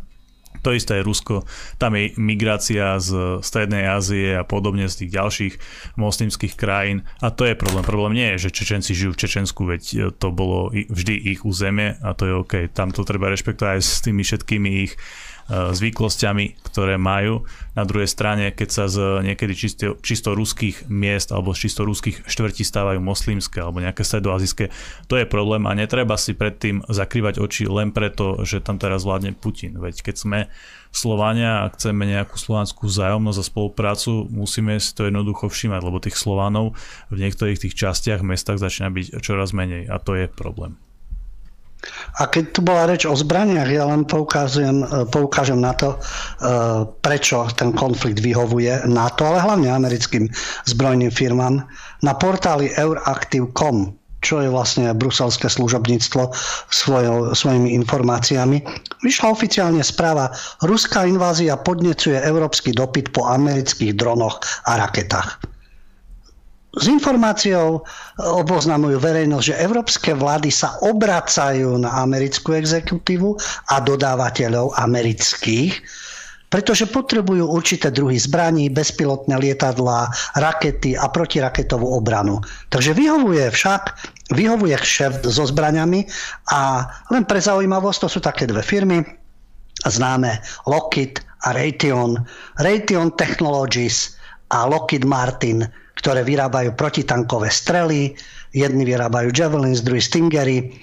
to 0.64 0.72
isté 0.72 0.98
je 0.98 1.06
Rusko, 1.06 1.44
tam 1.76 1.92
je 1.94 2.16
migrácia 2.16 2.96
z 2.96 3.38
Strednej 3.44 3.84
Ázie 3.84 4.40
a 4.40 4.48
podobne 4.48 4.88
z 4.88 5.04
tých 5.04 5.10
ďalších 5.12 5.54
moslimských 6.00 6.56
krajín 6.56 7.04
a 7.20 7.28
to 7.28 7.44
je 7.44 7.54
problém. 7.54 7.84
Problém 7.84 8.16
nie 8.16 8.28
je, 8.34 8.48
že 8.48 8.56
Čečenci 8.56 8.96
žijú 8.96 9.12
v 9.12 9.20
Čečensku, 9.20 9.60
veď 9.68 10.16
to 10.16 10.32
bolo 10.32 10.72
vždy 10.72 11.36
ich 11.36 11.44
územie 11.44 12.00
a 12.00 12.16
to 12.16 12.24
je 12.24 12.32
OK. 12.32 12.54
Tam 12.72 12.88
to 12.88 13.04
treba 13.04 13.28
rešpektovať 13.28 13.76
aj 13.76 13.80
s 13.84 14.00
tými 14.00 14.24
všetkými 14.24 14.70
ich 14.88 14.96
E, 15.44 15.76
zvyklosťami, 15.76 16.64
ktoré 16.64 16.96
majú. 16.96 17.44
Na 17.74 17.82
druhej 17.82 18.06
strane, 18.06 18.54
keď 18.54 18.68
sa 18.70 18.84
z 18.86 19.26
niekedy 19.26 19.52
čisto, 19.58 19.98
čisto 19.98 20.30
ruských 20.38 20.86
miest 20.86 21.34
alebo 21.34 21.50
z 21.54 21.66
čisto 21.66 21.82
ruských 21.82 22.22
štvrtí 22.22 22.62
stávajú 22.62 23.02
moslimské 23.02 23.58
alebo 23.58 23.82
nejaké 23.82 24.06
stredoazijské, 24.06 24.70
to 25.10 25.18
je 25.18 25.26
problém 25.26 25.66
a 25.66 25.74
netreba 25.74 26.14
si 26.14 26.38
predtým 26.38 26.86
zakrývať 26.86 27.42
oči 27.42 27.66
len 27.66 27.90
preto, 27.90 28.46
že 28.46 28.62
tam 28.62 28.78
teraz 28.78 29.02
vládne 29.02 29.34
Putin. 29.34 29.74
Veď 29.82 30.06
keď 30.06 30.16
sme 30.16 30.38
Slovania 30.94 31.66
a 31.66 31.70
chceme 31.74 32.06
nejakú 32.06 32.38
slovanskú 32.38 32.86
vzájomnosť 32.86 33.38
a 33.42 33.48
spoluprácu, 33.50 34.30
musíme 34.30 34.78
si 34.78 34.94
to 34.94 35.10
jednoducho 35.10 35.50
všímať, 35.50 35.80
lebo 35.82 35.98
tých 35.98 36.14
Slovanov 36.14 36.78
v 37.10 37.18
niektorých 37.18 37.58
tých 37.58 37.74
častiach, 37.74 38.22
mestách 38.22 38.62
začína 38.62 38.94
byť 38.94 39.18
čoraz 39.18 39.50
menej 39.50 39.90
a 39.90 39.98
to 39.98 40.14
je 40.14 40.30
problém. 40.30 40.78
A 42.20 42.30
keď 42.30 42.44
tu 42.54 42.60
bola 42.62 42.86
reč 42.86 43.04
o 43.04 43.14
zbraniach, 43.14 43.66
ja 43.66 43.84
len 43.88 44.06
poukážem, 44.06 44.84
e, 44.84 45.04
poukážem 45.10 45.58
na 45.58 45.74
to, 45.74 45.94
e, 45.94 45.98
prečo 47.02 47.44
ten 47.58 47.74
konflikt 47.74 48.22
vyhovuje 48.22 48.86
NATO, 48.86 49.26
ale 49.26 49.42
hlavne 49.42 49.68
americkým 49.70 50.30
zbrojným 50.68 51.10
firmám. 51.10 51.66
Na 52.02 52.12
portáli 52.14 52.70
euractiv.com 52.74 54.04
čo 54.24 54.40
je 54.40 54.48
vlastne 54.48 54.88
bruselské 54.96 55.52
služobníctvo 55.52 56.32
svojo, 56.72 57.36
svojimi 57.36 57.76
informáciami. 57.76 58.64
Vyšla 59.04 59.28
oficiálne 59.28 59.84
správa, 59.84 60.32
ruská 60.64 61.04
invázia 61.04 61.60
podnecuje 61.60 62.16
európsky 62.24 62.72
dopyt 62.72 63.12
po 63.12 63.28
amerických 63.28 63.92
dronoch 63.92 64.40
a 64.64 64.80
raketách. 64.80 65.53
S 66.74 66.90
informáciou 66.90 67.78
e, 67.78 67.80
oboznamujú 68.22 68.98
verejnosť, 68.98 69.46
že 69.46 69.60
európske 69.62 70.10
vlády 70.10 70.50
sa 70.50 70.74
obracajú 70.82 71.78
na 71.78 72.02
americkú 72.02 72.58
exekutívu 72.58 73.38
a 73.70 73.78
dodávateľov 73.78 74.74
amerických, 74.74 75.72
pretože 76.50 76.86
potrebujú 76.86 77.50
určité 77.50 77.90
druhy 77.90 78.18
zbraní, 78.18 78.70
bezpilotné 78.70 79.34
lietadlá, 79.38 80.10
rakety 80.38 80.94
a 80.94 81.10
protiraketovú 81.10 81.86
obranu. 81.98 82.38
Takže 82.70 82.94
vyhovuje 82.94 83.50
však, 83.50 83.82
vyhovuje 84.34 84.74
šéf 84.78 85.22
so 85.26 85.46
zbraniami 85.46 86.06
a 86.54 86.86
len 87.10 87.26
pre 87.26 87.42
zaujímavosť, 87.42 87.98
to 88.06 88.08
sú 88.10 88.20
také 88.22 88.46
dve 88.46 88.62
firmy, 88.62 89.02
známe 89.82 90.38
Lockheed 90.70 91.18
a 91.42 91.54
Raytheon. 91.54 92.22
Raytheon 92.62 93.18
Technologies 93.18 94.14
a 94.54 94.70
Lockheed 94.70 95.02
Martin 95.02 95.66
ktoré 96.04 96.20
vyrábajú 96.20 96.76
protitankové 96.76 97.48
strely, 97.48 98.12
jedni 98.52 98.84
vyrábajú 98.84 99.32
Javelins, 99.32 99.80
druhý 99.80 100.04
Stingery. 100.04 100.76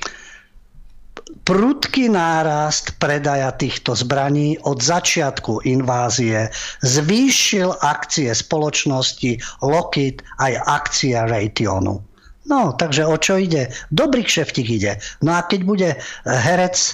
prudký 1.45 2.09
nárast 2.09 2.97
predaja 2.97 3.53
týchto 3.53 3.93
zbraní 3.93 4.57
od 4.65 4.81
začiatku 4.81 5.61
invázie 5.61 6.49
zvýšil 6.81 7.69
akcie 7.85 8.33
spoločnosti 8.33 9.37
Lockheed 9.61 10.25
aj 10.41 10.57
akcie 10.65 11.13
Raytheonu. 11.13 12.01
No, 12.49 12.61
takže 12.73 13.05
o 13.05 13.13
čo 13.21 13.37
ide? 13.37 13.69
Dobrý 13.93 14.25
kšeftik 14.25 14.65
ide. 14.69 14.97
No 15.21 15.37
a 15.37 15.45
keď 15.45 15.61
bude 15.65 15.89
herec, 16.25 16.77
e, 16.77 16.93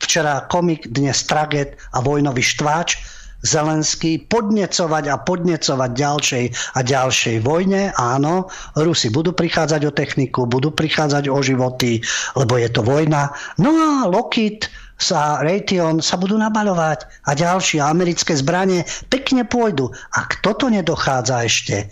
včera 0.00 0.48
komik, 0.48 0.88
dnes 0.88 1.20
traget 1.28 1.76
a 1.92 2.00
vojnový 2.00 2.40
štváč, 2.40 2.96
Zelenský 3.42 4.26
podnecovať 4.26 5.04
a 5.10 5.16
podnecovať 5.22 5.90
ďalšej 5.94 6.44
a 6.74 6.80
ďalšej 6.82 7.36
vojne. 7.46 7.94
Áno, 7.94 8.50
Rusi 8.74 9.14
budú 9.14 9.30
prichádzať 9.30 9.82
o 9.86 9.92
techniku, 9.94 10.50
budú 10.50 10.74
prichádzať 10.74 11.30
o 11.30 11.38
životy, 11.38 12.02
lebo 12.34 12.58
je 12.58 12.68
to 12.70 12.82
vojna. 12.82 13.30
No 13.62 13.70
a 13.74 14.10
Lockheed 14.10 14.66
sa 14.98 15.38
Raytheon 15.46 16.02
sa 16.02 16.18
budú 16.18 16.34
nabaľovať 16.34 17.06
a 17.26 17.30
ďalšie 17.38 17.78
americké 17.78 18.34
zbranie 18.34 18.82
pekne 19.06 19.46
pôjdu. 19.46 19.94
A 20.18 20.26
kto 20.26 20.58
to 20.58 20.66
nedochádza 20.66 21.46
ešte, 21.46 21.86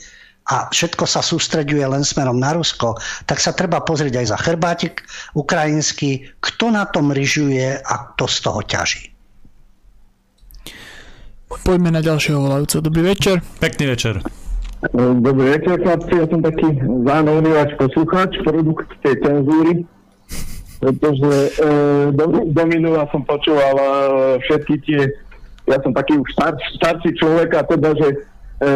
a 0.46 0.70
všetko 0.70 1.10
sa 1.10 1.26
sústreďuje 1.26 1.82
len 1.90 2.06
smerom 2.06 2.38
na 2.38 2.54
Rusko, 2.54 2.94
tak 3.26 3.42
sa 3.42 3.50
treba 3.50 3.82
pozrieť 3.82 4.22
aj 4.22 4.26
za 4.30 4.38
chrbátik 4.38 5.02
ukrajinský, 5.34 6.38
kto 6.38 6.70
na 6.70 6.86
tom 6.86 7.10
ryžuje 7.10 7.82
a 7.82 7.94
kto 8.14 8.24
z 8.30 8.36
toho 8.46 8.60
ťaží. 8.62 9.15
Poďme 11.46 11.94
na 11.94 12.02
ďalšieho 12.02 12.42
volajúceho. 12.42 12.82
Dobrý 12.82 13.06
večer. 13.06 13.38
Pekný 13.62 13.94
večer. 13.94 14.18
Dobrý 15.22 15.54
večer, 15.54 15.78
chlapci. 15.78 16.14
Ja 16.18 16.26
som 16.26 16.42
taký 16.42 16.68
váš 17.06 17.70
poslucháč, 17.78 18.30
produkt 18.42 18.90
tej 19.02 19.14
cenzúry, 19.22 19.86
pretože 20.82 21.32
e, 21.32 21.70
do, 22.12 22.24
do 22.50 22.62
minula 22.66 23.08
som 23.08 23.24
počúval 23.24 23.74
e, 23.78 23.86
všetky 24.46 24.74
tie, 24.84 25.00
ja 25.70 25.78
som 25.80 25.96
taký 25.96 26.20
už 26.20 26.28
star, 26.34 26.54
starší 26.76 27.14
človek 27.16 27.56
a 27.56 27.62
teda, 27.64 27.94
že 27.96 28.08
e, 28.12 28.66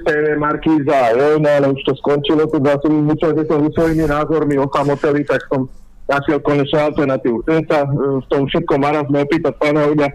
STV, 0.00 0.38
Markíza 0.38 0.96
a 0.96 1.12
Jojna, 1.18 1.50
ale 1.60 1.66
už 1.74 1.82
to 1.82 1.92
skončilo, 1.98 2.46
teda 2.46 2.78
som 2.80 2.92
myslel, 3.10 3.32
že 3.42 3.44
som 3.50 3.64
svojimi 3.64 4.06
názormi 4.06 4.54
osamoteli, 4.60 5.26
tak 5.26 5.42
som 5.50 5.66
našiel 6.06 6.38
konečne 6.42 6.78
alternatívu. 6.94 7.42
Chcem 7.42 7.62
sa 7.66 7.84
e, 7.84 7.88
v 8.22 8.26
tom 8.30 8.46
všetkom 8.46 8.80
marazme 8.80 9.18
opýtať 9.26 9.54
pána 9.58 9.90
Uďa, 9.90 10.08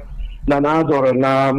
na 0.46 0.62
názor. 0.62 1.14
Na 1.18 1.50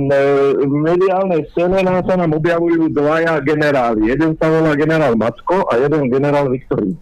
mediálnej 0.62 1.46
scéne 1.52 1.82
nám 1.82 2.06
sa 2.06 2.14
nám 2.14 2.34
objavujú 2.38 2.90
dvaja 2.94 3.42
generáli. 3.42 4.14
Jeden 4.14 4.38
sa 4.38 4.46
volá 4.46 4.78
generál 4.78 5.18
Macko 5.18 5.66
a 5.70 5.78
jeden 5.78 6.06
generál 6.06 6.46
Viktorín. 6.50 6.94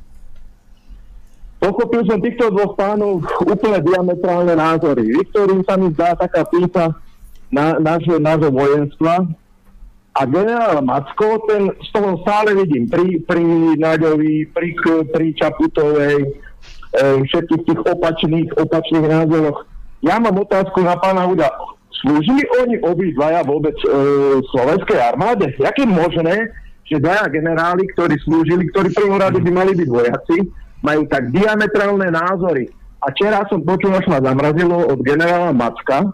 Pochopil 1.61 2.05
som 2.05 2.21
týchto 2.21 2.53
dvoch 2.53 2.77
pánov 2.77 3.25
úplne 3.41 3.81
diametrálne 3.81 4.53
názory. 4.53 5.17
Viktorín 5.17 5.65
sa 5.65 5.81
mi 5.81 5.89
zdá 5.97 6.13
taká 6.13 6.45
písa 6.45 6.93
na, 7.49 7.81
nášho 7.81 8.53
vojenstva 8.53 9.25
a 10.15 10.21
generál 10.29 10.79
Macko, 10.85 11.43
ten 11.49 11.73
z 11.83 11.89
toho 11.91 12.21
stále 12.23 12.55
vidím 12.55 12.87
pri, 12.87 13.19
pri 13.27 13.43
Naďovi, 13.81 14.47
pri, 14.53 14.69
pri 15.11 15.27
Čaputovej, 15.35 16.17
e, 16.23 16.29
všetkých 17.27 17.63
tých 17.67 17.81
opačných, 17.83 18.49
opačných 18.55 19.07
názoroch. 19.11 19.67
Ja 20.05 20.21
mám 20.21 20.37
otázku 20.37 20.85
na 20.85 21.01
pána 21.01 21.25
Huda. 21.25 21.49
Slúžili 22.05 22.45
oni 22.61 22.77
obidvaja 22.85 23.41
vôbec 23.41 23.73
e, 23.81 23.89
slovenskej 24.53 25.01
armáde? 25.01 25.57
Jak 25.57 25.81
je 25.81 25.89
možné, 25.89 26.53
že 26.85 27.01
dvaja 27.01 27.25
generáli, 27.33 27.89
ktorí 27.97 28.21
slúžili, 28.21 28.69
ktorí 28.69 28.93
prvom 28.93 29.17
rade 29.17 29.41
by 29.41 29.49
mali 29.49 29.73
byť 29.73 29.89
vojaci, 29.89 30.37
majú 30.85 31.09
tak 31.09 31.33
diametrálne 31.33 32.13
názory. 32.13 32.69
A 33.01 33.09
včera 33.09 33.49
som 33.49 33.65
počul, 33.65 33.97
až 33.97 34.05
ma 34.13 34.21
zamrazilo 34.21 34.93
od 34.93 35.01
generála 35.01 35.57
Macka, 35.57 36.13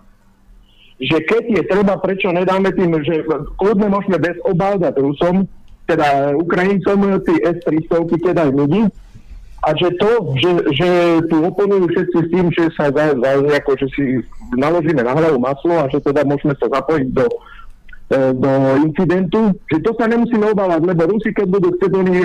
že 1.03 1.27
keď 1.27 1.43
je 1.59 1.62
treba, 1.67 1.99
prečo 1.99 2.31
nedáme 2.31 2.71
tým, 2.71 2.95
že 3.03 3.27
kľudne 3.59 3.91
môžeme 3.91 4.23
bez 4.23 4.39
obáv 4.47 4.79
dať 4.79 4.95
Rusom, 5.03 5.51
teda 5.91 6.39
Ukrajincom, 6.39 7.19
tí 7.27 7.35
S-300, 7.43 8.07
teda 8.31 8.47
aj 8.47 8.53
ľudí, 8.55 8.87
a 9.61 9.77
že 9.77 9.93
to, 10.01 10.11
že, 10.41 10.51
že 10.73 10.89
tu 11.28 11.37
oponujú 11.45 11.85
všetci 11.93 12.16
s 12.16 12.28
tým, 12.32 12.47
že 12.49 12.65
sa 12.73 12.89
za, 12.89 13.12
za, 13.12 13.31
ako, 13.61 13.77
že 13.77 13.87
si 13.93 14.05
naložíme 14.57 15.05
na 15.05 15.12
hlavu 15.12 15.37
maslo 15.37 15.77
a 15.77 15.85
že 15.93 16.01
teda 16.01 16.24
môžeme 16.24 16.57
sa 16.57 16.65
zapojiť 16.73 17.09
do, 17.12 17.28
e, 18.09 18.19
do 18.41 18.53
incidentu, 18.89 19.53
že 19.69 19.85
to 19.85 19.93
sa 20.01 20.09
nemusíme 20.09 20.49
obávať, 20.49 20.81
lebo 20.81 21.12
Rusi, 21.12 21.37
keď 21.37 21.47
budú 21.61 21.69
chcieť, 21.77 21.93
oni 21.93 22.16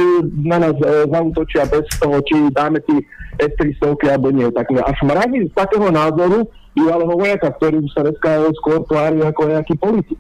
na 0.47 0.57
nás 0.63 0.75
e, 0.79 1.11
zautočia 1.11 1.67
bez 1.67 1.83
toho, 1.99 2.23
či 2.23 2.35
dáme 2.55 2.79
tí 2.87 3.03
S-300 3.35 3.99
alebo 4.15 4.31
nie. 4.31 4.47
Tak 4.55 4.71
až 4.71 4.99
mrazí 5.03 5.51
z 5.51 5.53
takého 5.59 5.91
názoru 5.91 6.47
bývalého 6.71 7.13
vojaka, 7.19 7.51
ktorý 7.51 7.83
sa 7.91 8.07
dneska 8.07 8.47
skôr 8.63 8.79
tvári 8.87 9.19
ako 9.27 9.41
nejaký 9.51 9.75
politik. 9.75 10.19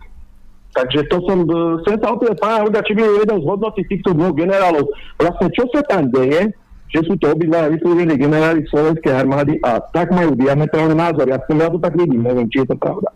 Takže 0.75 1.07
to 1.07 1.23
som, 1.23 1.47
e, 1.47 1.79
chcem 1.79 1.95
sa 2.03 2.11
opýtať 2.11 2.43
pána 2.43 2.67
Huda, 2.67 2.83
či 2.83 2.91
by 2.91 3.23
vedel 3.23 3.39
zhodnotiť 3.39 3.85
týchto 3.87 4.11
dvoch 4.11 4.35
generálov. 4.35 4.91
Vlastne, 5.15 5.47
čo 5.55 5.63
sa 5.71 5.79
tam 5.87 6.11
deje, 6.11 6.51
že 6.95 7.01
sú 7.03 7.19
to 7.19 7.35
obidva 7.35 7.67
vyslúžení 7.67 8.15
generáli 8.15 8.63
Slovenskej 8.71 9.11
armády 9.11 9.59
a 9.59 9.83
tak 9.91 10.15
majú 10.15 10.31
diametrálny 10.39 10.95
názor. 10.95 11.27
Ja, 11.27 11.43
som, 11.43 11.59
ja 11.59 11.67
to 11.67 11.83
tak 11.83 11.99
vidím, 11.99 12.23
neviem, 12.23 12.47
či 12.47 12.63
je 12.63 12.71
to 12.71 12.79
pravda. 12.79 13.11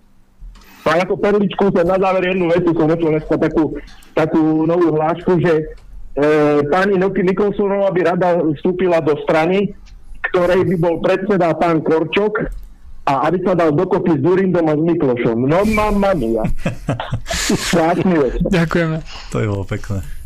A 0.84 1.06
ako 1.06 1.16
perličku 1.22 1.72
sa 1.72 1.88
na 1.88 1.96
záver 2.02 2.34
jednu 2.34 2.50
vetu 2.50 2.74
som 2.74 2.90
počul 2.90 3.16
dneska 3.16 3.36
takú, 3.40 3.78
takú 4.18 4.66
novú 4.66 4.96
hlášku, 4.98 5.38
že 5.38 5.54
e, 5.62 5.64
pani 6.68 6.98
Noky 6.98 7.22
Nikolsonová 7.24 7.94
by 7.94 8.02
rada 8.04 8.30
vstúpila 8.58 8.98
do 9.00 9.14
strany, 9.24 9.70
ktorej 10.32 10.66
by 10.66 10.76
bol 10.82 10.98
predseda 11.00 11.54
pán 11.56 11.86
Korčok 11.86 12.52
a 13.06 13.30
aby 13.30 13.38
sa 13.46 13.54
dal 13.54 13.74
dokopy 13.74 14.18
s 14.18 14.22
Durindom 14.22 14.66
a 14.70 14.76
s 14.76 14.82
Miklošom. 14.82 15.46
No 15.46 15.62
mamma 15.66 16.14
mia. 16.18 16.46
Ďakujeme. 18.58 18.98
To 19.34 19.36
je 19.40 19.46
bolo 19.46 19.66
pekné. 19.66 20.19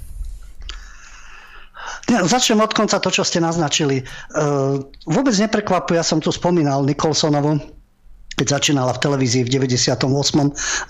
Začnem 2.04 2.60
od 2.60 2.76
konca 2.76 3.00
to, 3.00 3.10
čo 3.10 3.24
ste 3.24 3.40
naznačili. 3.40 4.02
E, 4.02 4.04
vôbec 5.08 5.36
neprekvapuje, 5.40 5.96
ja 5.96 6.06
som 6.06 6.20
tu 6.20 6.36
spomínal 6.36 6.84
Nikolsonovu, 6.84 7.64
keď 8.36 8.60
začínala 8.60 8.92
v 8.92 9.02
televízii 9.08 9.48
v 9.48 9.50
98. 9.56 10.04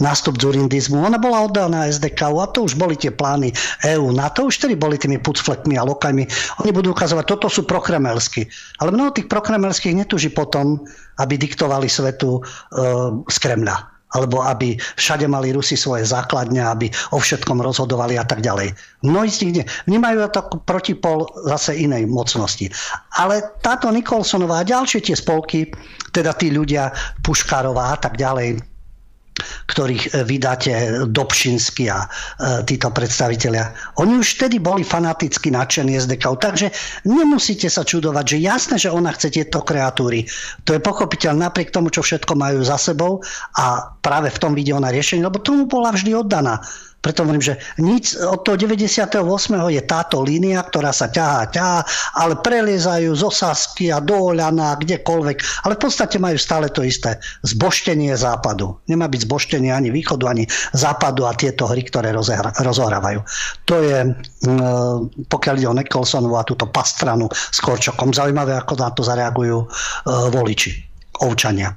nástup 0.01 0.35
dzurindizmu. 0.41 0.97
Ona 0.97 1.21
bola 1.21 1.45
oddaná 1.45 1.85
SDK 1.91 2.33
a 2.33 2.47
to 2.49 2.65
už 2.65 2.79
boli 2.79 2.97
tie 2.97 3.13
plány 3.13 3.53
EÚ. 3.83 4.09
Na 4.15 4.31
to 4.33 4.49
už 4.49 4.63
tedy 4.63 4.73
boli 4.73 4.97
tými 4.97 5.19
pucflekmi 5.21 5.77
a 5.77 5.85
lokajmi. 5.85 6.23
Oni 6.65 6.71
budú 6.73 6.95
ukazovať, 6.95 7.25
toto 7.29 7.47
sú 7.51 7.67
prokremelskí. 7.67 8.47
Ale 8.81 8.89
mnoho 8.95 9.13
tých 9.13 9.29
prokremelských 9.29 9.93
netuží 9.93 10.33
potom, 10.33 10.81
aby 11.21 11.37
diktovali 11.37 11.85
svetu 11.91 12.39
e, 12.39 12.41
z 13.29 13.37
Kremľa 13.37 13.92
alebo 14.13 14.41
aby 14.45 14.77
všade 14.97 15.25
mali 15.29 15.53
Rusi 15.53 15.77
svoje 15.77 16.05
základne, 16.05 16.61
aby 16.61 16.89
o 17.13 17.21
všetkom 17.21 17.61
rozhodovali 17.61 18.17
a 18.17 18.25
tak 18.25 18.41
ďalej. 18.41 18.73
Mnohí 19.05 19.29
z 19.29 19.39
nich 19.49 19.65
vnímajú 19.89 20.29
to 20.33 20.39
ako 20.41 20.55
protipol 20.65 21.29
zase 21.45 21.77
inej 21.77 22.09
mocnosti. 22.09 22.69
Ale 23.21 23.41
táto 23.61 23.89
Nikolsonová 23.89 24.61
a 24.61 24.67
ďalšie 24.67 25.05
tie 25.05 25.17
spolky, 25.17 25.69
teda 26.13 26.33
tí 26.37 26.53
ľudia, 26.53 26.93
Puškárová 27.25 27.93
a 27.93 27.97
tak 27.97 28.17
ďalej, 28.17 28.72
ktorých 29.67 30.03
e, 30.13 30.23
vydáte 30.27 30.71
Dobšinsky 31.09 31.89
a 31.89 32.05
e, 32.05 32.07
títo 32.67 32.93
predstavitelia. 32.93 33.73
Oni 33.99 34.19
už 34.19 34.39
vtedy 34.39 34.61
boli 34.61 34.85
fanaticky 34.85 35.49
nadšení 35.49 35.97
SDK, 35.97 36.25
takže 36.39 36.67
nemusíte 37.07 37.67
sa 37.67 37.81
čudovať, 37.81 38.37
že 38.37 38.37
jasné, 38.43 38.75
že 38.77 38.93
ona 38.93 39.11
chce 39.13 39.33
tieto 39.33 39.65
kreatúry. 39.65 40.25
To 40.67 40.77
je 40.77 40.81
pochopiteľ 40.81 41.49
napriek 41.49 41.73
tomu, 41.73 41.89
čo 41.89 42.05
všetko 42.05 42.37
majú 42.37 42.61
za 42.61 42.77
sebou 42.77 43.19
a 43.57 43.93
práve 44.01 44.29
v 44.29 44.41
tom 44.41 44.53
vidie 44.53 44.75
ona 44.75 44.93
riešenie, 44.93 45.25
lebo 45.25 45.41
tomu 45.41 45.65
bola 45.65 45.91
vždy 45.93 46.13
oddaná. 46.13 46.61
Preto 47.03 47.27
hovorím, 47.27 47.43
že 47.43 47.59
nic 47.83 48.15
od 48.15 48.47
toho 48.47 48.55
98. 48.55 49.19
je 49.67 49.81
táto 49.83 50.23
línia, 50.23 50.63
ktorá 50.63 50.95
sa 50.95 51.11
ťahá, 51.11 51.51
ťahá, 51.51 51.83
ale 52.15 52.39
preliezajú 52.39 53.11
z 53.11 53.21
Osasky 53.27 53.91
a 53.91 53.99
do 53.99 54.31
Oľana, 54.31 54.79
kdekoľvek. 54.79 55.67
Ale 55.67 55.75
v 55.75 55.81
podstate 55.83 56.15
majú 56.15 56.39
stále 56.39 56.71
to 56.71 56.79
isté. 56.79 57.19
Zboštenie 57.43 58.15
západu. 58.15 58.79
Nemá 58.87 59.11
byť 59.11 59.27
zboštenie 59.27 59.75
ani 59.75 59.91
východu, 59.91 60.31
ani 60.31 60.47
západu 60.71 61.27
a 61.27 61.35
tieto 61.35 61.67
hry, 61.67 61.83
ktoré 61.83 62.15
rozohrávajú. 62.63 63.19
To 63.67 63.75
je, 63.83 63.97
pokiaľ 65.27 65.55
ide 65.59 65.67
o 65.67 65.75
Nicholsonovu 65.75 66.39
a 66.39 66.47
túto 66.47 66.71
pastranu 66.71 67.27
s 67.27 67.59
Korčokom, 67.59 68.15
zaujímavé, 68.15 68.55
ako 68.55 68.79
na 68.79 68.95
to 68.95 69.03
zareagujú 69.03 69.59
e, 69.59 69.67
voliči, 70.31 70.71
ovčania. 71.19 71.75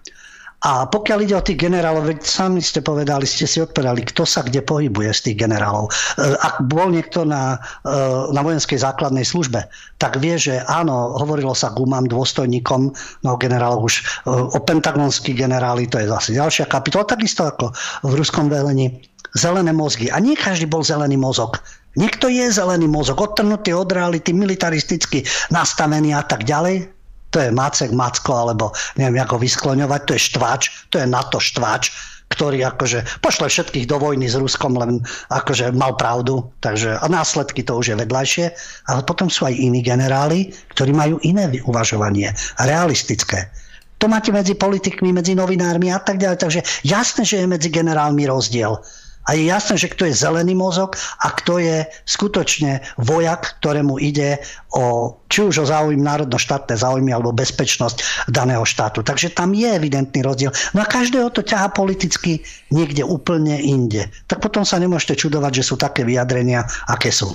A 0.64 0.88
pokiaľ 0.88 1.18
ide 1.28 1.36
o 1.36 1.44
tých 1.44 1.60
generálov, 1.60 2.08
veď 2.08 2.24
sami 2.24 2.64
ste 2.64 2.80
povedali, 2.80 3.28
ste 3.28 3.44
si 3.44 3.60
odpovedali, 3.60 4.08
kto 4.08 4.24
sa 4.24 4.40
kde 4.40 4.64
pohybuje 4.64 5.12
z 5.12 5.20
tých 5.28 5.36
generálov. 5.44 5.92
E, 5.92 5.92
ak 6.32 6.64
bol 6.64 6.88
niekto 6.88 7.28
na, 7.28 7.60
e, 7.84 7.92
na 8.32 8.40
vojenskej 8.40 8.80
základnej 8.80 9.28
službe, 9.28 9.68
tak 10.00 10.16
vie, 10.16 10.40
že 10.40 10.64
áno, 10.64 11.12
hovorilo 11.20 11.52
sa 11.52 11.76
gumám, 11.76 12.08
dôstojníkom, 12.08 12.88
no 13.20 13.30
generálov 13.36 13.84
už 13.84 13.94
e, 14.00 14.02
o 14.32 14.58
pentagonských 14.64 15.36
generáli, 15.36 15.92
to 15.92 16.00
je 16.00 16.08
zase 16.08 16.32
ďalšia 16.32 16.64
kapitola, 16.72 17.04
takisto 17.04 17.44
ako 17.44 17.76
v 18.08 18.12
ruskom 18.16 18.48
velení. 18.48 19.04
Zelené 19.36 19.76
mozgy. 19.76 20.08
A 20.08 20.16
nie 20.16 20.32
každý 20.32 20.64
bol 20.64 20.80
zelený 20.80 21.20
mozog. 21.20 21.60
Niekto 22.00 22.32
je 22.32 22.48
zelený 22.48 22.88
mozog, 22.88 23.20
odtrhnutý 23.20 23.76
od 23.76 23.92
reality, 23.92 24.32
militaristicky 24.32 25.28
nastavený 25.52 26.16
a 26.16 26.24
tak 26.24 26.48
ďalej. 26.48 26.95
To 27.36 27.44
je 27.44 27.52
Macek, 27.52 27.92
Macko, 27.92 28.32
alebo 28.32 28.72
neviem, 28.96 29.20
ako 29.20 29.36
vyskloňovať, 29.36 30.00
to 30.08 30.12
je 30.16 30.24
štváč, 30.32 30.62
to 30.88 30.96
je 30.96 31.04
NATO 31.04 31.36
štváč, 31.36 31.92
ktorý 32.32 32.64
akože 32.64 33.20
pošle 33.20 33.52
všetkých 33.52 33.84
do 33.84 34.00
vojny 34.00 34.24
s 34.24 34.40
Ruskom, 34.40 34.72
len 34.72 35.04
akože 35.28 35.68
mal 35.76 36.00
pravdu, 36.00 36.48
takže 36.64 36.96
a 36.96 37.04
následky 37.12 37.60
to 37.60 37.76
už 37.76 37.92
je 37.92 37.96
vedľajšie, 38.00 38.46
ale 38.88 39.00
potom 39.04 39.28
sú 39.28 39.44
aj 39.44 39.52
iní 39.52 39.84
generáli, 39.84 40.48
ktorí 40.72 40.96
majú 40.96 41.20
iné 41.28 41.44
uvažovanie, 41.68 42.32
realistické. 42.56 43.52
To 44.00 44.08
máte 44.08 44.32
medzi 44.32 44.56
politikmi, 44.56 45.12
medzi 45.12 45.36
novinármi 45.36 45.92
a 45.92 46.00
tak 46.00 46.16
ďalej, 46.16 46.40
takže 46.40 46.60
jasné, 46.88 47.28
že 47.28 47.44
je 47.44 47.52
medzi 47.52 47.68
generálmi 47.68 48.24
rozdiel. 48.24 48.80
A 49.26 49.34
je 49.34 49.50
jasné, 49.50 49.74
že 49.74 49.90
kto 49.90 50.06
je 50.06 50.14
zelený 50.14 50.54
mozog 50.54 50.94
a 51.22 51.34
kto 51.34 51.58
je 51.58 51.86
skutočne 52.06 52.82
vojak, 52.98 53.58
ktorému 53.58 53.98
ide 53.98 54.38
o, 54.70 55.18
či 55.26 55.42
už 55.42 55.62
o 55.62 55.66
záujmy 55.66 55.98
národno-štátne 55.98 56.78
záujmy 56.78 57.10
alebo 57.10 57.34
bezpečnosť 57.34 58.30
daného 58.30 58.62
štátu. 58.62 59.02
Takže 59.02 59.34
tam 59.34 59.50
je 59.50 59.66
evidentný 59.66 60.22
rozdiel. 60.22 60.54
No 60.72 60.82
a 60.82 60.86
každého 60.86 61.34
to 61.34 61.42
ťaha 61.42 61.74
politicky 61.74 62.42
niekde 62.70 63.02
úplne 63.02 63.58
inde. 63.58 64.06
Tak 64.30 64.38
potom 64.38 64.62
sa 64.62 64.78
nemôžete 64.78 65.18
čudovať, 65.26 65.62
že 65.62 65.66
sú 65.66 65.74
také 65.74 66.06
vyjadrenia, 66.06 66.62
aké 66.86 67.10
sú. 67.10 67.34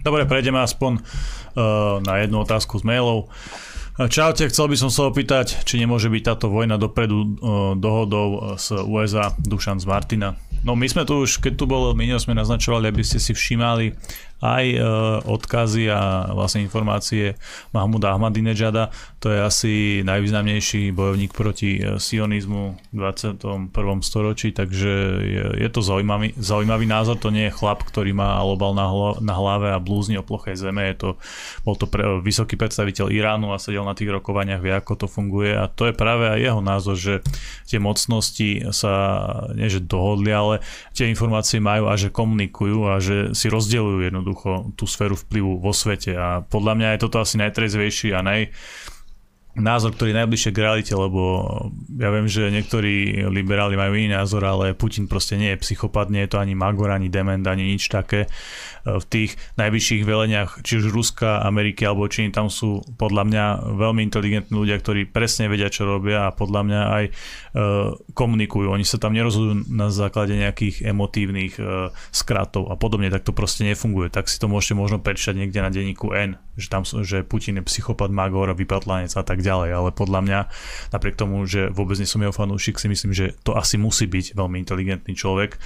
Dobre, 0.00 0.24
prejdeme 0.24 0.56
aspoň 0.64 0.96
uh, 0.96 2.00
na 2.00 2.24
jednu 2.24 2.40
otázku 2.40 2.80
z 2.80 2.88
mailov. 2.88 3.28
Čaute, 4.00 4.48
chcel 4.48 4.72
by 4.72 4.76
som 4.80 4.88
sa 4.88 5.12
opýtať, 5.12 5.60
či 5.68 5.76
nemôže 5.76 6.08
byť 6.08 6.22
táto 6.24 6.48
vojna 6.48 6.80
dopredu 6.80 7.36
dohodou 7.76 8.56
s 8.56 8.72
USA 8.72 9.36
Dušan 9.36 9.76
z 9.76 9.84
Martina. 9.84 10.40
No 10.64 10.72
my 10.72 10.88
sme 10.88 11.04
tu 11.04 11.20
už, 11.20 11.36
keď 11.44 11.52
tu 11.60 11.68
bol 11.68 11.92
Minio, 11.92 12.16
sme 12.16 12.32
naznačovali, 12.32 12.88
aby 12.88 13.04
ste 13.04 13.20
si 13.20 13.36
všímali 13.36 13.92
aj 14.40 14.64
e, 14.72 14.78
odkazy 15.28 15.92
a 15.92 16.32
vlastne 16.32 16.64
informácie 16.64 17.36
Mahmuda 17.76 18.16
Ahmadinejada. 18.16 18.88
To 19.20 19.28
je 19.28 19.38
asi 19.40 19.72
najvýznamnejší 20.02 20.96
bojovník 20.96 21.36
proti 21.36 21.78
e, 21.78 22.00
sionizmu 22.00 22.92
v 22.92 22.96
21. 22.96 23.72
storočí, 24.00 24.52
takže 24.56 24.92
je, 25.56 25.68
to 25.68 25.84
zaujímavý, 25.84 26.32
zaujímavý 26.40 26.88
názor. 26.88 27.20
To 27.20 27.28
nie 27.28 27.48
je 27.48 27.56
chlap, 27.56 27.84
ktorý 27.84 28.16
má 28.16 28.40
alobal 28.40 28.72
na 29.20 29.34
hlave 29.36 29.70
a 29.70 29.78
blúzni 29.78 30.16
o 30.16 30.24
plochej 30.24 30.56
zeme. 30.56 30.88
Je 30.90 30.96
to, 30.96 31.08
bol 31.62 31.76
to 31.76 31.84
pre, 31.86 32.20
vysoký 32.24 32.56
predstaviteľ 32.56 33.12
Iránu 33.12 33.52
a 33.52 33.62
sedel 33.62 33.84
na 33.84 33.94
tých 33.94 34.10
rokovaniach, 34.10 34.64
vie 34.64 34.72
ako 34.74 35.04
to 35.04 35.06
funguje 35.06 35.52
a 35.52 35.68
to 35.68 35.86
je 35.86 35.94
práve 35.94 36.26
aj 36.26 36.40
jeho 36.40 36.60
názor, 36.64 36.96
že 36.96 37.14
tie 37.68 37.78
mocnosti 37.78 38.72
sa 38.72 38.92
nie 39.54 39.68
že 39.70 39.84
dohodli, 39.84 40.32
ale 40.32 40.54
tie 40.96 41.06
informácie 41.06 41.62
majú 41.62 41.86
a 41.86 41.94
že 41.94 42.08
komunikujú 42.10 42.78
a 42.88 42.98
že 42.98 43.36
si 43.36 43.46
rozdeľujú 43.46 43.98
jednoducho 44.08 44.29
jednoducho 44.30 44.70
tú 44.78 44.86
sféru 44.86 45.18
vplyvu 45.18 45.58
vo 45.58 45.72
svete. 45.74 46.14
A 46.14 46.40
podľa 46.46 46.74
mňa 46.78 46.88
je 46.94 47.02
toto 47.02 47.18
asi 47.18 47.36
najtrezvejší 47.42 48.14
a 48.14 48.22
naj, 48.22 48.54
názor, 49.60 49.94
ktorý 49.94 50.12
je 50.12 50.20
najbližšie 50.24 50.50
k 50.50 50.62
realite, 50.64 50.92
lebo 50.96 51.22
ja 51.96 52.08
viem, 52.10 52.26
že 52.26 52.48
niektorí 52.48 53.24
liberáli 53.28 53.76
majú 53.76 53.94
iný 53.96 54.16
názor, 54.16 54.44
ale 54.44 54.72
Putin 54.72 55.06
proste 55.06 55.36
nie 55.36 55.52
je 55.54 55.62
psychopat, 55.62 56.08
nie 56.08 56.24
je 56.24 56.36
to 56.36 56.42
ani 56.42 56.56
Magor, 56.56 56.90
ani 56.90 57.12
Dement, 57.12 57.44
ani 57.46 57.76
nič 57.76 57.92
také 57.92 58.26
v 58.84 59.04
tých 59.08 59.36
najvyšších 59.60 60.02
veleniach, 60.08 60.64
či 60.64 60.80
už 60.80 60.92
Ruska, 60.92 61.44
Ameriky 61.44 61.84
alebo 61.84 62.08
Číny, 62.08 62.32
tam 62.32 62.48
sú 62.48 62.80
podľa 62.96 63.22
mňa 63.28 63.44
veľmi 63.76 64.00
inteligentní 64.00 64.54
ľudia, 64.56 64.80
ktorí 64.80 65.04
presne 65.10 65.52
vedia, 65.52 65.68
čo 65.68 65.84
robia 65.84 66.28
a 66.28 66.34
podľa 66.34 66.60
mňa 66.64 66.80
aj 66.80 67.04
e, 67.04 67.12
komunikujú. 68.16 68.72
Oni 68.72 68.86
sa 68.86 68.96
tam 68.96 69.12
nerozhodujú 69.12 69.68
na 69.68 69.92
základe 69.92 70.32
nejakých 70.32 70.88
emotívnych 70.88 71.60
e, 71.60 71.92
skratov 72.08 72.72
a 72.72 72.74
podobne, 72.80 73.12
tak 73.12 73.26
to 73.28 73.36
proste 73.36 73.68
nefunguje. 73.68 74.08
Tak 74.08 74.32
si 74.32 74.40
to 74.40 74.48
môžete 74.48 74.72
možno 74.76 74.96
prečítať 74.96 75.36
niekde 75.36 75.60
na 75.60 75.68
denníku 75.68 76.16
N, 76.16 76.40
že 76.60 76.68
tam 76.68 76.84
že 76.84 77.24
Putin 77.24 77.58
je 77.58 77.64
psychopat, 77.64 78.12
magor, 78.12 78.52
vypatlanec 78.52 79.10
a 79.16 79.24
tak 79.24 79.40
ďalej, 79.40 79.70
ale 79.72 79.88
podľa 79.90 80.20
mňa 80.20 80.40
napriek 80.92 81.16
tomu, 81.16 81.42
že 81.48 81.72
vôbec 81.72 81.96
nie 81.96 82.06
som 82.06 82.20
jeho 82.20 82.36
fanúšik, 82.36 82.76
si 82.76 82.86
myslím, 82.86 83.16
že 83.16 83.32
to 83.40 83.56
asi 83.56 83.80
musí 83.80 84.04
byť 84.04 84.36
veľmi 84.36 84.60
inteligentný 84.60 85.16
človek 85.16 85.56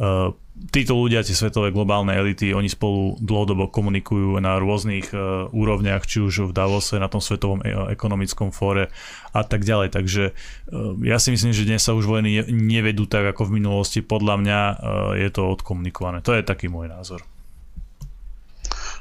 Uh, 0.00 0.32
títo 0.72 0.96
ľudia, 0.96 1.20
tie 1.20 1.36
svetové 1.36 1.76
globálne 1.76 2.16
elity, 2.16 2.56
oni 2.56 2.72
spolu 2.72 3.20
dlhodobo 3.20 3.68
komunikujú 3.68 4.40
na 4.40 4.56
rôznych 4.56 5.12
uh, 5.12 5.52
úrovniach, 5.52 6.08
či 6.08 6.24
už 6.24 6.48
v 6.48 6.56
Davose, 6.56 6.96
na 6.96 7.12
tom 7.12 7.20
svetovom 7.20 7.60
e- 7.60 7.92
ekonomickom 7.92 8.48
fóre 8.48 8.88
a 9.36 9.44
tak 9.44 9.60
ďalej. 9.60 9.92
Takže 9.92 10.32
uh, 10.32 10.96
ja 11.04 11.20
si 11.20 11.36
myslím, 11.36 11.52
že 11.52 11.68
dnes 11.68 11.84
sa 11.84 11.92
už 11.92 12.08
vojny 12.08 12.48
nevedú 12.48 13.04
tak 13.04 13.28
ako 13.36 13.52
v 13.52 13.60
minulosti. 13.60 14.00
Podľa 14.00 14.34
mňa 14.40 14.58
je 15.20 15.28
to 15.28 15.52
odkomunikované. 15.52 16.24
To 16.24 16.32
je 16.32 16.48
taký 16.48 16.72
môj 16.72 16.88
názor. 16.88 17.20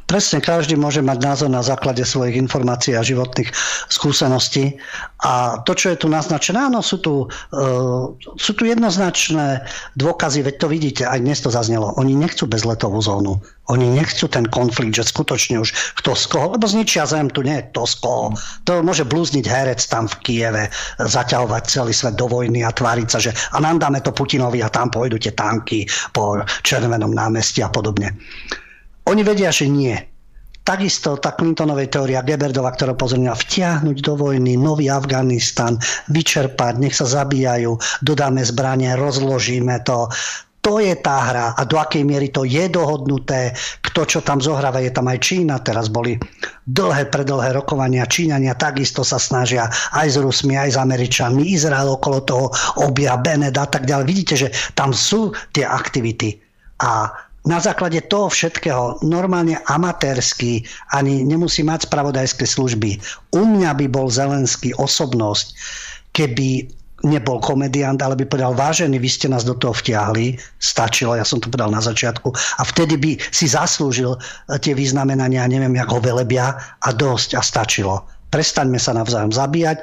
Presne 0.09 0.41
každý 0.41 0.73
môže 0.73 1.05
mať 1.05 1.21
názor 1.21 1.49
na 1.53 1.61
základe 1.61 2.01
svojich 2.01 2.33
informácií 2.33 2.97
a 2.97 3.05
životných 3.05 3.53
skúseností. 3.93 4.73
A 5.21 5.61
to, 5.61 5.77
čo 5.77 5.93
je 5.93 6.01
tu 6.01 6.09
naznačené, 6.09 6.65
áno, 6.65 6.81
sú 6.81 6.97
tu, 6.97 7.29
uh, 7.29 8.03
sú 8.17 8.51
tu 8.57 8.65
jednoznačné 8.65 9.61
dôkazy, 10.01 10.41
veď 10.41 10.55
to 10.57 10.67
vidíte, 10.67 11.03
aj 11.05 11.21
dnes 11.21 11.37
to 11.45 11.53
zaznelo. 11.53 11.93
Oni 12.01 12.17
nechcú 12.17 12.49
bezletovú 12.49 12.97
zónu. 13.05 13.37
Oni 13.69 13.85
nechcú 13.85 14.25
ten 14.25 14.49
konflikt, 14.49 14.97
že 14.97 15.05
skutočne 15.05 15.61
už 15.61 15.69
kto 16.01 16.17
z 16.17 16.25
koho, 16.25 16.57
lebo 16.57 16.65
zničia 16.65 17.05
zem, 17.05 17.29
tu 17.29 17.45
nie 17.45 17.61
je 17.61 17.69
kto 17.69 17.85
z 17.85 17.95
koho. 18.01 18.25
To 18.65 18.81
môže 18.81 19.05
blúzniť 19.05 19.45
herec 19.45 19.85
tam 19.85 20.09
v 20.09 20.15
Kieve, 20.25 20.63
zaťahovať 20.97 21.63
celý 21.69 21.93
svet 21.93 22.17
do 22.17 22.25
vojny 22.25 22.65
a 22.65 22.73
tváriť 22.73 23.07
sa, 23.13 23.21
že 23.21 23.29
a 23.53 23.61
nám 23.61 23.77
dáme 23.77 24.01
to 24.01 24.09
Putinovi 24.09 24.65
a 24.65 24.73
tam 24.73 24.89
pôjdu 24.89 25.21
tie 25.21 25.37
tanky 25.37 25.85
po 26.17 26.41
Červenom 26.65 27.13
námestí 27.13 27.61
a 27.61 27.69
podobne. 27.69 28.17
Oni 29.09 29.25
vedia, 29.25 29.49
že 29.49 29.65
nie. 29.65 29.97
Takisto 30.61 31.17
tá 31.17 31.33
Clintonovej 31.33 31.89
teória 31.89 32.21
Geberdova, 32.21 32.69
ktorá 32.69 32.93
pozornila 32.93 33.33
vtiahnuť 33.33 34.05
do 34.05 34.13
vojny 34.13 34.53
nový 34.53 34.85
Afganistan, 34.85 35.81
vyčerpať, 36.13 36.77
nech 36.77 36.93
sa 36.93 37.09
zabíjajú, 37.09 37.73
dodáme 38.05 38.45
zbranie, 38.45 38.93
rozložíme 38.93 39.81
to. 39.81 40.13
To 40.61 40.77
je 40.77 40.93
tá 40.93 41.25
hra 41.25 41.57
a 41.57 41.61
do 41.65 41.81
akej 41.81 42.05
miery 42.05 42.29
to 42.29 42.45
je 42.45 42.69
dohodnuté, 42.69 43.57
kto 43.81 44.05
čo 44.05 44.19
tam 44.21 44.43
zohráva, 44.45 44.77
je 44.77 44.93
tam 44.93 45.09
aj 45.09 45.17
Čína, 45.25 45.57
teraz 45.65 45.89
boli 45.89 46.19
dlhé, 46.69 47.09
predlhé 47.09 47.49
rokovania, 47.55 48.05
Číňania 48.05 48.53
takisto 48.53 49.01
sa 49.01 49.17
snažia 49.17 49.71
aj 49.97 50.05
s 50.05 50.17
Rusmi, 50.21 50.53
aj 50.53 50.75
s 50.75 50.77
Američanmi, 50.77 51.49
Izrael 51.49 51.89
okolo 51.89 52.21
toho 52.21 52.45
obia, 52.85 53.17
Bened 53.17 53.57
a 53.57 53.65
tak 53.65 53.89
ďalej. 53.89 54.05
Vidíte, 54.05 54.35
že 54.37 54.53
tam 54.77 54.93
sú 54.93 55.33
tie 55.49 55.65
aktivity 55.65 56.37
a 56.85 57.09
na 57.47 57.59
základe 57.63 58.03
toho 58.11 58.27
všetkého 58.27 58.99
normálne 59.05 59.55
amatérsky, 59.71 60.67
ani 60.91 61.23
nemusí 61.23 61.63
mať 61.63 61.87
spravodajské 61.87 62.43
služby. 62.43 62.99
U 63.31 63.47
mňa 63.47 63.71
by 63.79 63.85
bol 63.87 64.11
Zelenský 64.11 64.75
osobnosť, 64.75 65.55
keby 66.11 66.67
nebol 67.07 67.39
komediant, 67.39 67.99
ale 68.03 68.19
by 68.19 68.27
povedal, 68.27 68.51
vážený, 68.51 68.99
vy 68.99 69.07
ste 69.07 69.31
nás 69.31 69.47
do 69.47 69.55
toho 69.55 69.71
vtiahli, 69.71 70.35
stačilo, 70.59 71.15
ja 71.15 71.23
som 71.23 71.39
to 71.39 71.47
povedal 71.47 71.71
na 71.71 71.79
začiatku, 71.79 72.27
a 72.59 72.63
vtedy 72.67 72.99
by 72.99 73.11
si 73.31 73.47
zaslúžil 73.47 74.19
eh, 74.19 74.59
tie 74.59 74.75
vyznamenania, 74.75 75.47
neviem, 75.47 75.79
jak 75.79 75.89
ho 75.91 75.99
velebia, 76.03 76.59
a 76.59 76.89
dosť, 76.91 77.39
a 77.39 77.41
stačilo. 77.43 78.03
Prestaňme 78.29 78.77
sa 78.77 78.91
navzájom 78.93 79.31
zabíjať, 79.31 79.79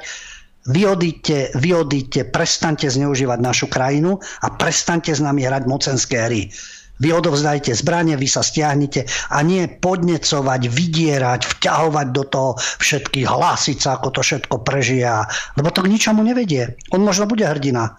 vyodíte, 0.69 1.57
vyodíte, 1.57 2.27
prestaňte 2.29 2.91
zneužívať 2.91 3.39
našu 3.41 3.65
krajinu 3.71 4.19
a 4.43 4.47
prestaňte 4.53 5.15
s 5.15 5.23
nami 5.23 5.47
hrať 5.47 5.63
mocenské 5.65 6.27
hry. 6.27 6.51
Vy 6.97 7.13
odovzdajte 7.13 7.77
zbranie, 7.77 8.17
vy 8.17 8.25
sa 8.25 8.41
stiahnete 8.41 9.05
a 9.29 9.45
nie 9.45 9.69
podnecovať, 9.69 10.61
vydierať, 10.65 11.41
vťahovať 11.57 12.07
do 12.09 12.23
toho 12.25 12.51
všetkých, 12.57 13.27
hlásiť 13.29 13.77
sa, 13.77 14.01
ako 14.01 14.17
to 14.17 14.21
všetko 14.25 14.55
prežia. 14.65 15.21
Lebo 15.53 15.69
to 15.69 15.85
k 15.85 15.91
ničomu 15.93 16.25
nevedie. 16.25 16.73
On 16.89 17.01
možno 17.05 17.29
bude 17.29 17.45
hrdina. 17.45 17.93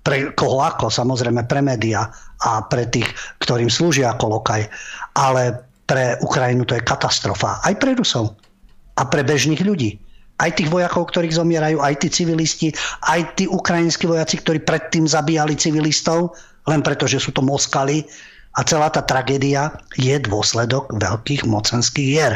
Pre 0.00 0.32
koho 0.32 0.64
ako, 0.64 0.88
samozrejme, 0.88 1.44
pre 1.44 1.60
média 1.60 2.08
a 2.40 2.64
pre 2.64 2.88
tých, 2.88 3.08
ktorým 3.40 3.68
slúžia 3.68 4.12
ako 4.12 4.40
lokaj. 4.40 4.68
Ale 5.16 5.64
pre 5.88 6.20
Ukrajinu 6.20 6.68
to 6.68 6.76
je 6.76 6.84
katastrofa. 6.84 7.60
Aj 7.64 7.72
pre 7.76 7.96
Rusov. 7.96 8.36
A 9.00 9.08
pre 9.08 9.24
bežných 9.24 9.64
ľudí 9.64 9.96
aj 10.40 10.56
tých 10.56 10.72
vojakov, 10.72 11.12
ktorých 11.12 11.36
zomierajú, 11.36 11.84
aj 11.84 12.00
tí 12.00 12.08
civilisti, 12.08 12.68
aj 13.12 13.36
tí 13.36 13.44
ukrajinskí 13.44 14.08
vojaci, 14.08 14.40
ktorí 14.40 14.64
predtým 14.64 15.04
zabíjali 15.04 15.52
civilistov, 15.52 16.32
len 16.68 16.80
preto, 16.84 17.08
že 17.08 17.22
sú 17.22 17.32
to 17.32 17.40
moskali 17.40 18.04
a 18.58 18.66
celá 18.66 18.90
tá 18.90 19.00
tragédia 19.06 19.70
je 19.94 20.18
dôsledok 20.18 20.90
veľkých 20.98 21.46
mocenských 21.46 22.08
hier. 22.10 22.34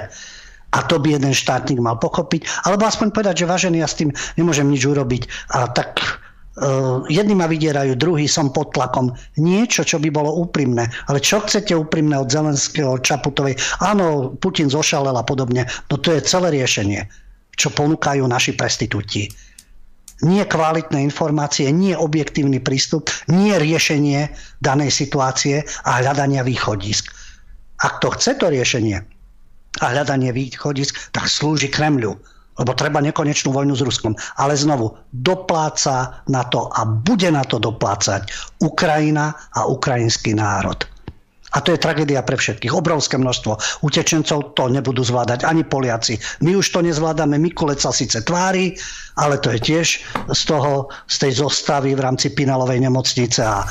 A 0.75 0.83
to 0.87 0.99
by 0.99 1.15
jeden 1.15 1.31
štátnik 1.31 1.79
mal 1.79 1.99
pochopiť, 1.99 2.67
alebo 2.67 2.87
aspoň 2.87 3.15
povedať, 3.15 3.47
že 3.47 3.51
vážený, 3.51 3.79
ja 3.79 3.87
s 3.87 3.99
tým 3.99 4.11
nemôžem 4.35 4.67
nič 4.67 4.83
urobiť. 4.83 5.55
A 5.55 5.71
tak 5.71 6.03
uh, 6.03 7.07
jedni 7.07 7.39
ma 7.39 7.47
vydierajú, 7.47 7.95
druhý 7.95 8.27
som 8.27 8.51
pod 8.51 8.75
tlakom. 8.75 9.15
Niečo, 9.39 9.87
čo 9.87 10.03
by 10.03 10.11
bolo 10.11 10.35
úprimné. 10.35 10.91
Ale 11.07 11.23
čo 11.23 11.47
chcete 11.47 11.79
úprimné 11.79 12.19
od 12.19 12.27
Zelenského, 12.27 12.99
Čaputovej? 12.99 13.55
Áno, 13.87 14.35
Putin 14.35 14.67
zošalel 14.67 15.15
a 15.15 15.23
podobne. 15.23 15.63
No 15.91 15.95
to 15.95 16.11
je 16.11 16.27
celé 16.27 16.51
riešenie, 16.51 17.07
čo 17.55 17.71
ponúkajú 17.71 18.27
naši 18.27 18.59
prestitúti 18.59 19.31
nie 20.25 20.43
kvalitné 20.49 21.05
informácie, 21.05 21.69
nie 21.69 21.93
objektívny 21.93 22.59
prístup, 22.59 23.13
nie 23.29 23.55
riešenie 23.55 24.33
danej 24.65 24.91
situácie 24.91 25.63
a 25.85 26.01
hľadania 26.01 26.41
východisk. 26.43 27.13
Ak 27.85 28.01
to 28.01 28.11
chce 28.17 28.41
to 28.41 28.49
riešenie, 28.49 29.05
a 29.83 29.91
hľadanie 29.91 30.31
východisk, 30.31 31.11
tak 31.11 31.27
slúži 31.27 31.67
Kremľu. 31.67 32.15
Lebo 32.55 32.71
treba 32.79 33.03
nekonečnú 33.03 33.51
vojnu 33.51 33.75
s 33.75 33.83
Ruskom. 33.83 34.15
Ale 34.39 34.55
znovu, 34.55 34.95
dopláca 35.11 36.23
na 36.31 36.47
to 36.47 36.71
a 36.71 36.87
bude 36.87 37.27
na 37.35 37.43
to 37.43 37.59
doplácať 37.59 38.31
Ukrajina 38.63 39.35
a 39.59 39.67
ukrajinský 39.67 40.39
národ. 40.39 40.79
A 41.55 41.63
to 41.63 41.71
je 41.71 41.79
tragédia 41.79 42.27
pre 42.27 42.35
všetkých. 42.35 42.75
Obrovské 42.75 43.15
množstvo 43.15 43.83
utečencov 43.87 44.59
to 44.59 44.67
nebudú 44.67 45.07
zvládať 45.07 45.47
ani 45.47 45.63
Poliaci. 45.63 46.19
My 46.43 46.59
už 46.59 46.75
to 46.75 46.83
nezvládame. 46.83 47.39
Mikulec 47.39 47.79
sa 47.79 47.95
síce 47.95 48.27
tvári, 48.27 48.75
ale 49.15 49.39
to 49.39 49.55
je 49.55 49.61
tiež 49.63 49.87
z 50.35 50.43
toho, 50.51 50.91
z 51.07 51.17
tej 51.23 51.33
zostavy 51.47 51.95
v 51.95 52.03
rámci 52.03 52.35
Pinalovej 52.35 52.83
nemocnice 52.83 53.47
a 53.47 53.63
e, 53.63 53.67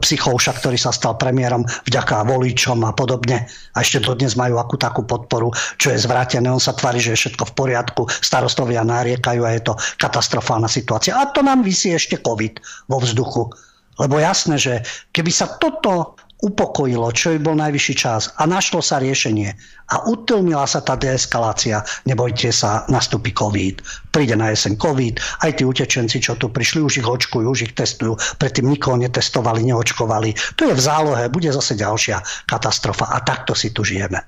psychovša, 0.00 0.56
ktorý 0.64 0.80
sa 0.80 0.88
stal 0.88 1.20
premiérom 1.20 1.68
vďaka 1.84 2.24
voličom 2.24 2.80
a 2.88 2.96
podobne. 2.96 3.44
A 3.76 3.84
ešte 3.84 4.00
dodnes 4.00 4.32
majú 4.32 4.56
akú 4.56 4.80
takú 4.80 5.04
podporu, 5.04 5.52
čo 5.76 5.92
je 5.92 6.00
zvrátené. 6.00 6.48
On 6.48 6.62
sa 6.62 6.72
tvári, 6.72 7.04
že 7.04 7.12
je 7.12 7.28
všetko 7.28 7.52
v 7.52 7.56
poriadku. 7.56 8.02
Starostovia 8.08 8.80
nariekajú 8.88 9.44
a 9.44 9.52
je 9.52 9.62
to 9.68 9.74
katastrofálna 10.00 10.72
situácia. 10.72 11.12
A 11.20 11.28
to 11.28 11.44
nám 11.44 11.60
vysí 11.60 11.92
ešte 11.92 12.16
COVID 12.24 12.88
vo 12.88 13.04
vzduchu. 13.04 13.52
Lebo 13.98 14.16
jasné, 14.22 14.56
že 14.56 14.74
keby 15.10 15.28
sa 15.34 15.58
toto 15.58 16.16
upokojilo, 16.38 17.10
čo 17.10 17.34
by 17.34 17.38
bol 17.42 17.56
najvyšší 17.58 17.94
čas 17.98 18.30
a 18.38 18.46
našlo 18.46 18.78
sa 18.78 19.02
riešenie 19.02 19.50
a 19.90 20.06
utlmila 20.06 20.70
sa 20.70 20.78
tá 20.78 20.94
deeskalácia, 20.94 21.82
nebojte 22.06 22.54
sa, 22.54 22.86
nastúpi 22.86 23.34
COVID. 23.34 23.82
Príde 24.14 24.38
na 24.38 24.54
jeseň 24.54 24.78
COVID, 24.78 25.14
aj 25.42 25.50
tí 25.58 25.62
utečenci, 25.66 26.22
čo 26.22 26.38
tu 26.38 26.46
prišli, 26.52 26.78
už 26.78 27.02
ich 27.02 27.08
očkujú, 27.08 27.46
už 27.48 27.60
ich 27.70 27.74
testujú, 27.74 28.14
predtým 28.38 28.70
nikoho 28.70 28.94
netestovali, 28.94 29.66
neočkovali. 29.66 30.54
To 30.54 30.70
je 30.70 30.74
v 30.78 30.82
zálohe, 30.82 31.26
bude 31.26 31.50
zase 31.50 31.74
ďalšia 31.74 32.22
katastrofa 32.46 33.10
a 33.10 33.18
takto 33.24 33.58
si 33.58 33.74
tu 33.74 33.82
žijeme. 33.82 34.22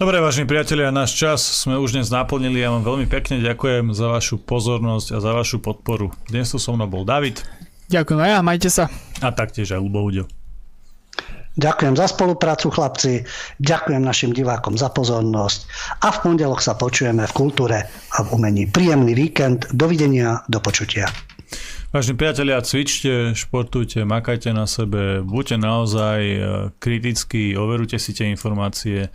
Dobre, 0.00 0.16
vážení 0.16 0.48
priatelia, 0.48 0.88
náš 0.88 1.12
čas 1.12 1.44
sme 1.44 1.76
už 1.76 1.92
dnes 1.92 2.08
naplnili. 2.08 2.64
Ja 2.64 2.72
vám 2.72 2.88
veľmi 2.88 3.04
pekne 3.04 3.36
ďakujem 3.44 3.92
za 3.92 4.08
vašu 4.08 4.40
pozornosť 4.40 5.12
a 5.12 5.18
za 5.20 5.36
vašu 5.36 5.60
podporu. 5.60 6.08
Dnes 6.32 6.48
tu 6.48 6.56
so 6.56 6.72
mnou 6.72 6.88
bol 6.88 7.04
David. 7.04 7.44
Ďakujem 7.90 8.20
aj 8.22 8.30
ja, 8.30 8.38
majte 8.40 8.70
sa. 8.70 8.86
A 9.18 9.34
taktiež 9.34 9.74
aj 9.74 9.82
Lubo. 9.82 10.06
Ďakujem 11.58 11.98
za 11.98 12.06
spoluprácu, 12.06 12.70
chlapci. 12.70 13.26
Ďakujem 13.58 14.00
našim 14.06 14.30
divákom 14.30 14.78
za 14.78 14.88
pozornosť. 14.94 15.66
A 16.06 16.14
v 16.14 16.18
pondelok 16.22 16.62
sa 16.62 16.78
počujeme 16.78 17.26
v 17.26 17.36
kultúre 17.36 17.90
a 17.90 18.18
v 18.22 18.28
umení. 18.30 18.70
Príjemný 18.70 19.18
víkend. 19.18 19.66
Dovidenia, 19.74 20.46
do 20.46 20.62
počutia. 20.62 21.10
Vážení 21.90 22.14
priatelia, 22.14 22.62
cvičte, 22.62 23.34
športujte, 23.34 24.06
makajte 24.06 24.54
na 24.54 24.70
sebe, 24.70 25.26
buďte 25.26 25.58
naozaj 25.58 26.20
eh, 26.22 26.40
kritickí, 26.78 27.58
overujte 27.58 27.98
si 27.98 28.14
tie 28.14 28.30
informácie, 28.30 29.10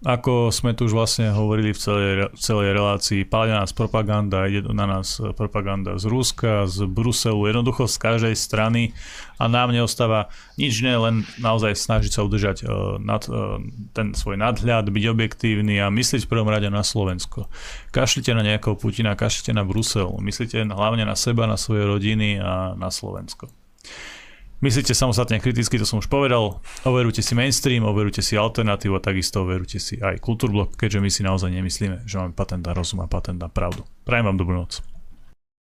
ako 0.00 0.48
sme 0.48 0.72
tu 0.72 0.88
už 0.88 0.96
vlastne 0.96 1.28
hovorili 1.28 1.76
v 1.76 1.80
celej, 1.80 2.12
celej 2.40 2.72
relácii, 2.72 3.28
pália 3.28 3.60
nás 3.60 3.76
propaganda, 3.76 4.48
ide 4.48 4.64
na 4.72 4.88
nás 4.88 5.20
propaganda 5.36 6.00
z 6.00 6.08
Ruska, 6.08 6.64
z 6.64 6.88
Bruselu, 6.88 7.36
jednoducho 7.44 7.84
z 7.84 8.00
každej 8.00 8.32
strany 8.32 8.96
a 9.36 9.44
nám 9.44 9.76
neostáva 9.76 10.32
nič 10.56 10.80
ne, 10.80 10.96
len 10.96 11.14
naozaj 11.36 11.76
snažiť 11.76 12.16
sa 12.16 12.24
udržať 12.24 12.64
uh, 12.64 12.96
nad, 12.96 13.28
uh, 13.28 13.60
ten 13.92 14.16
svoj 14.16 14.40
nadhľad, 14.40 14.88
byť 14.88 15.04
objektívny 15.04 15.76
a 15.84 15.92
myslieť 15.92 16.24
v 16.24 16.32
prvom 16.32 16.48
rade 16.48 16.72
na 16.72 16.80
Slovensko. 16.80 17.52
Kašlite 17.92 18.32
na 18.32 18.40
nejakého 18.40 18.80
Putina, 18.80 19.12
kašlite 19.12 19.52
na 19.52 19.68
Brusel, 19.68 20.08
myslíte 20.24 20.64
hlavne 20.64 21.04
na 21.04 21.12
seba, 21.12 21.44
na 21.44 21.60
svoje 21.60 21.84
rodiny 21.84 22.40
a 22.40 22.72
na 22.72 22.88
Slovensko. 22.88 23.52
Myslíte 24.60 24.92
samostatne 24.92 25.40
kriticky, 25.40 25.80
to 25.80 25.88
som 25.88 26.04
už 26.04 26.12
povedal. 26.12 26.60
Overujte 26.84 27.24
si 27.24 27.32
mainstream, 27.32 27.80
overujte 27.80 28.20
si 28.20 28.36
alternatívu 28.36 28.92
a 28.92 29.00
takisto 29.00 29.40
overujte 29.40 29.80
si 29.80 29.96
aj 29.96 30.20
kultúrblok, 30.20 30.76
keďže 30.76 31.00
my 31.00 31.08
si 31.08 31.24
naozaj 31.24 31.48
nemyslíme, 31.48 32.04
že 32.04 32.20
máme 32.20 32.36
patent 32.36 32.68
na 32.68 32.76
rozum 32.76 33.00
a 33.00 33.08
patent 33.08 33.40
na 33.40 33.48
pravdu. 33.48 33.88
Prajem 34.04 34.28
vám 34.28 34.36
dobrú 34.36 34.60
noc. 34.60 34.84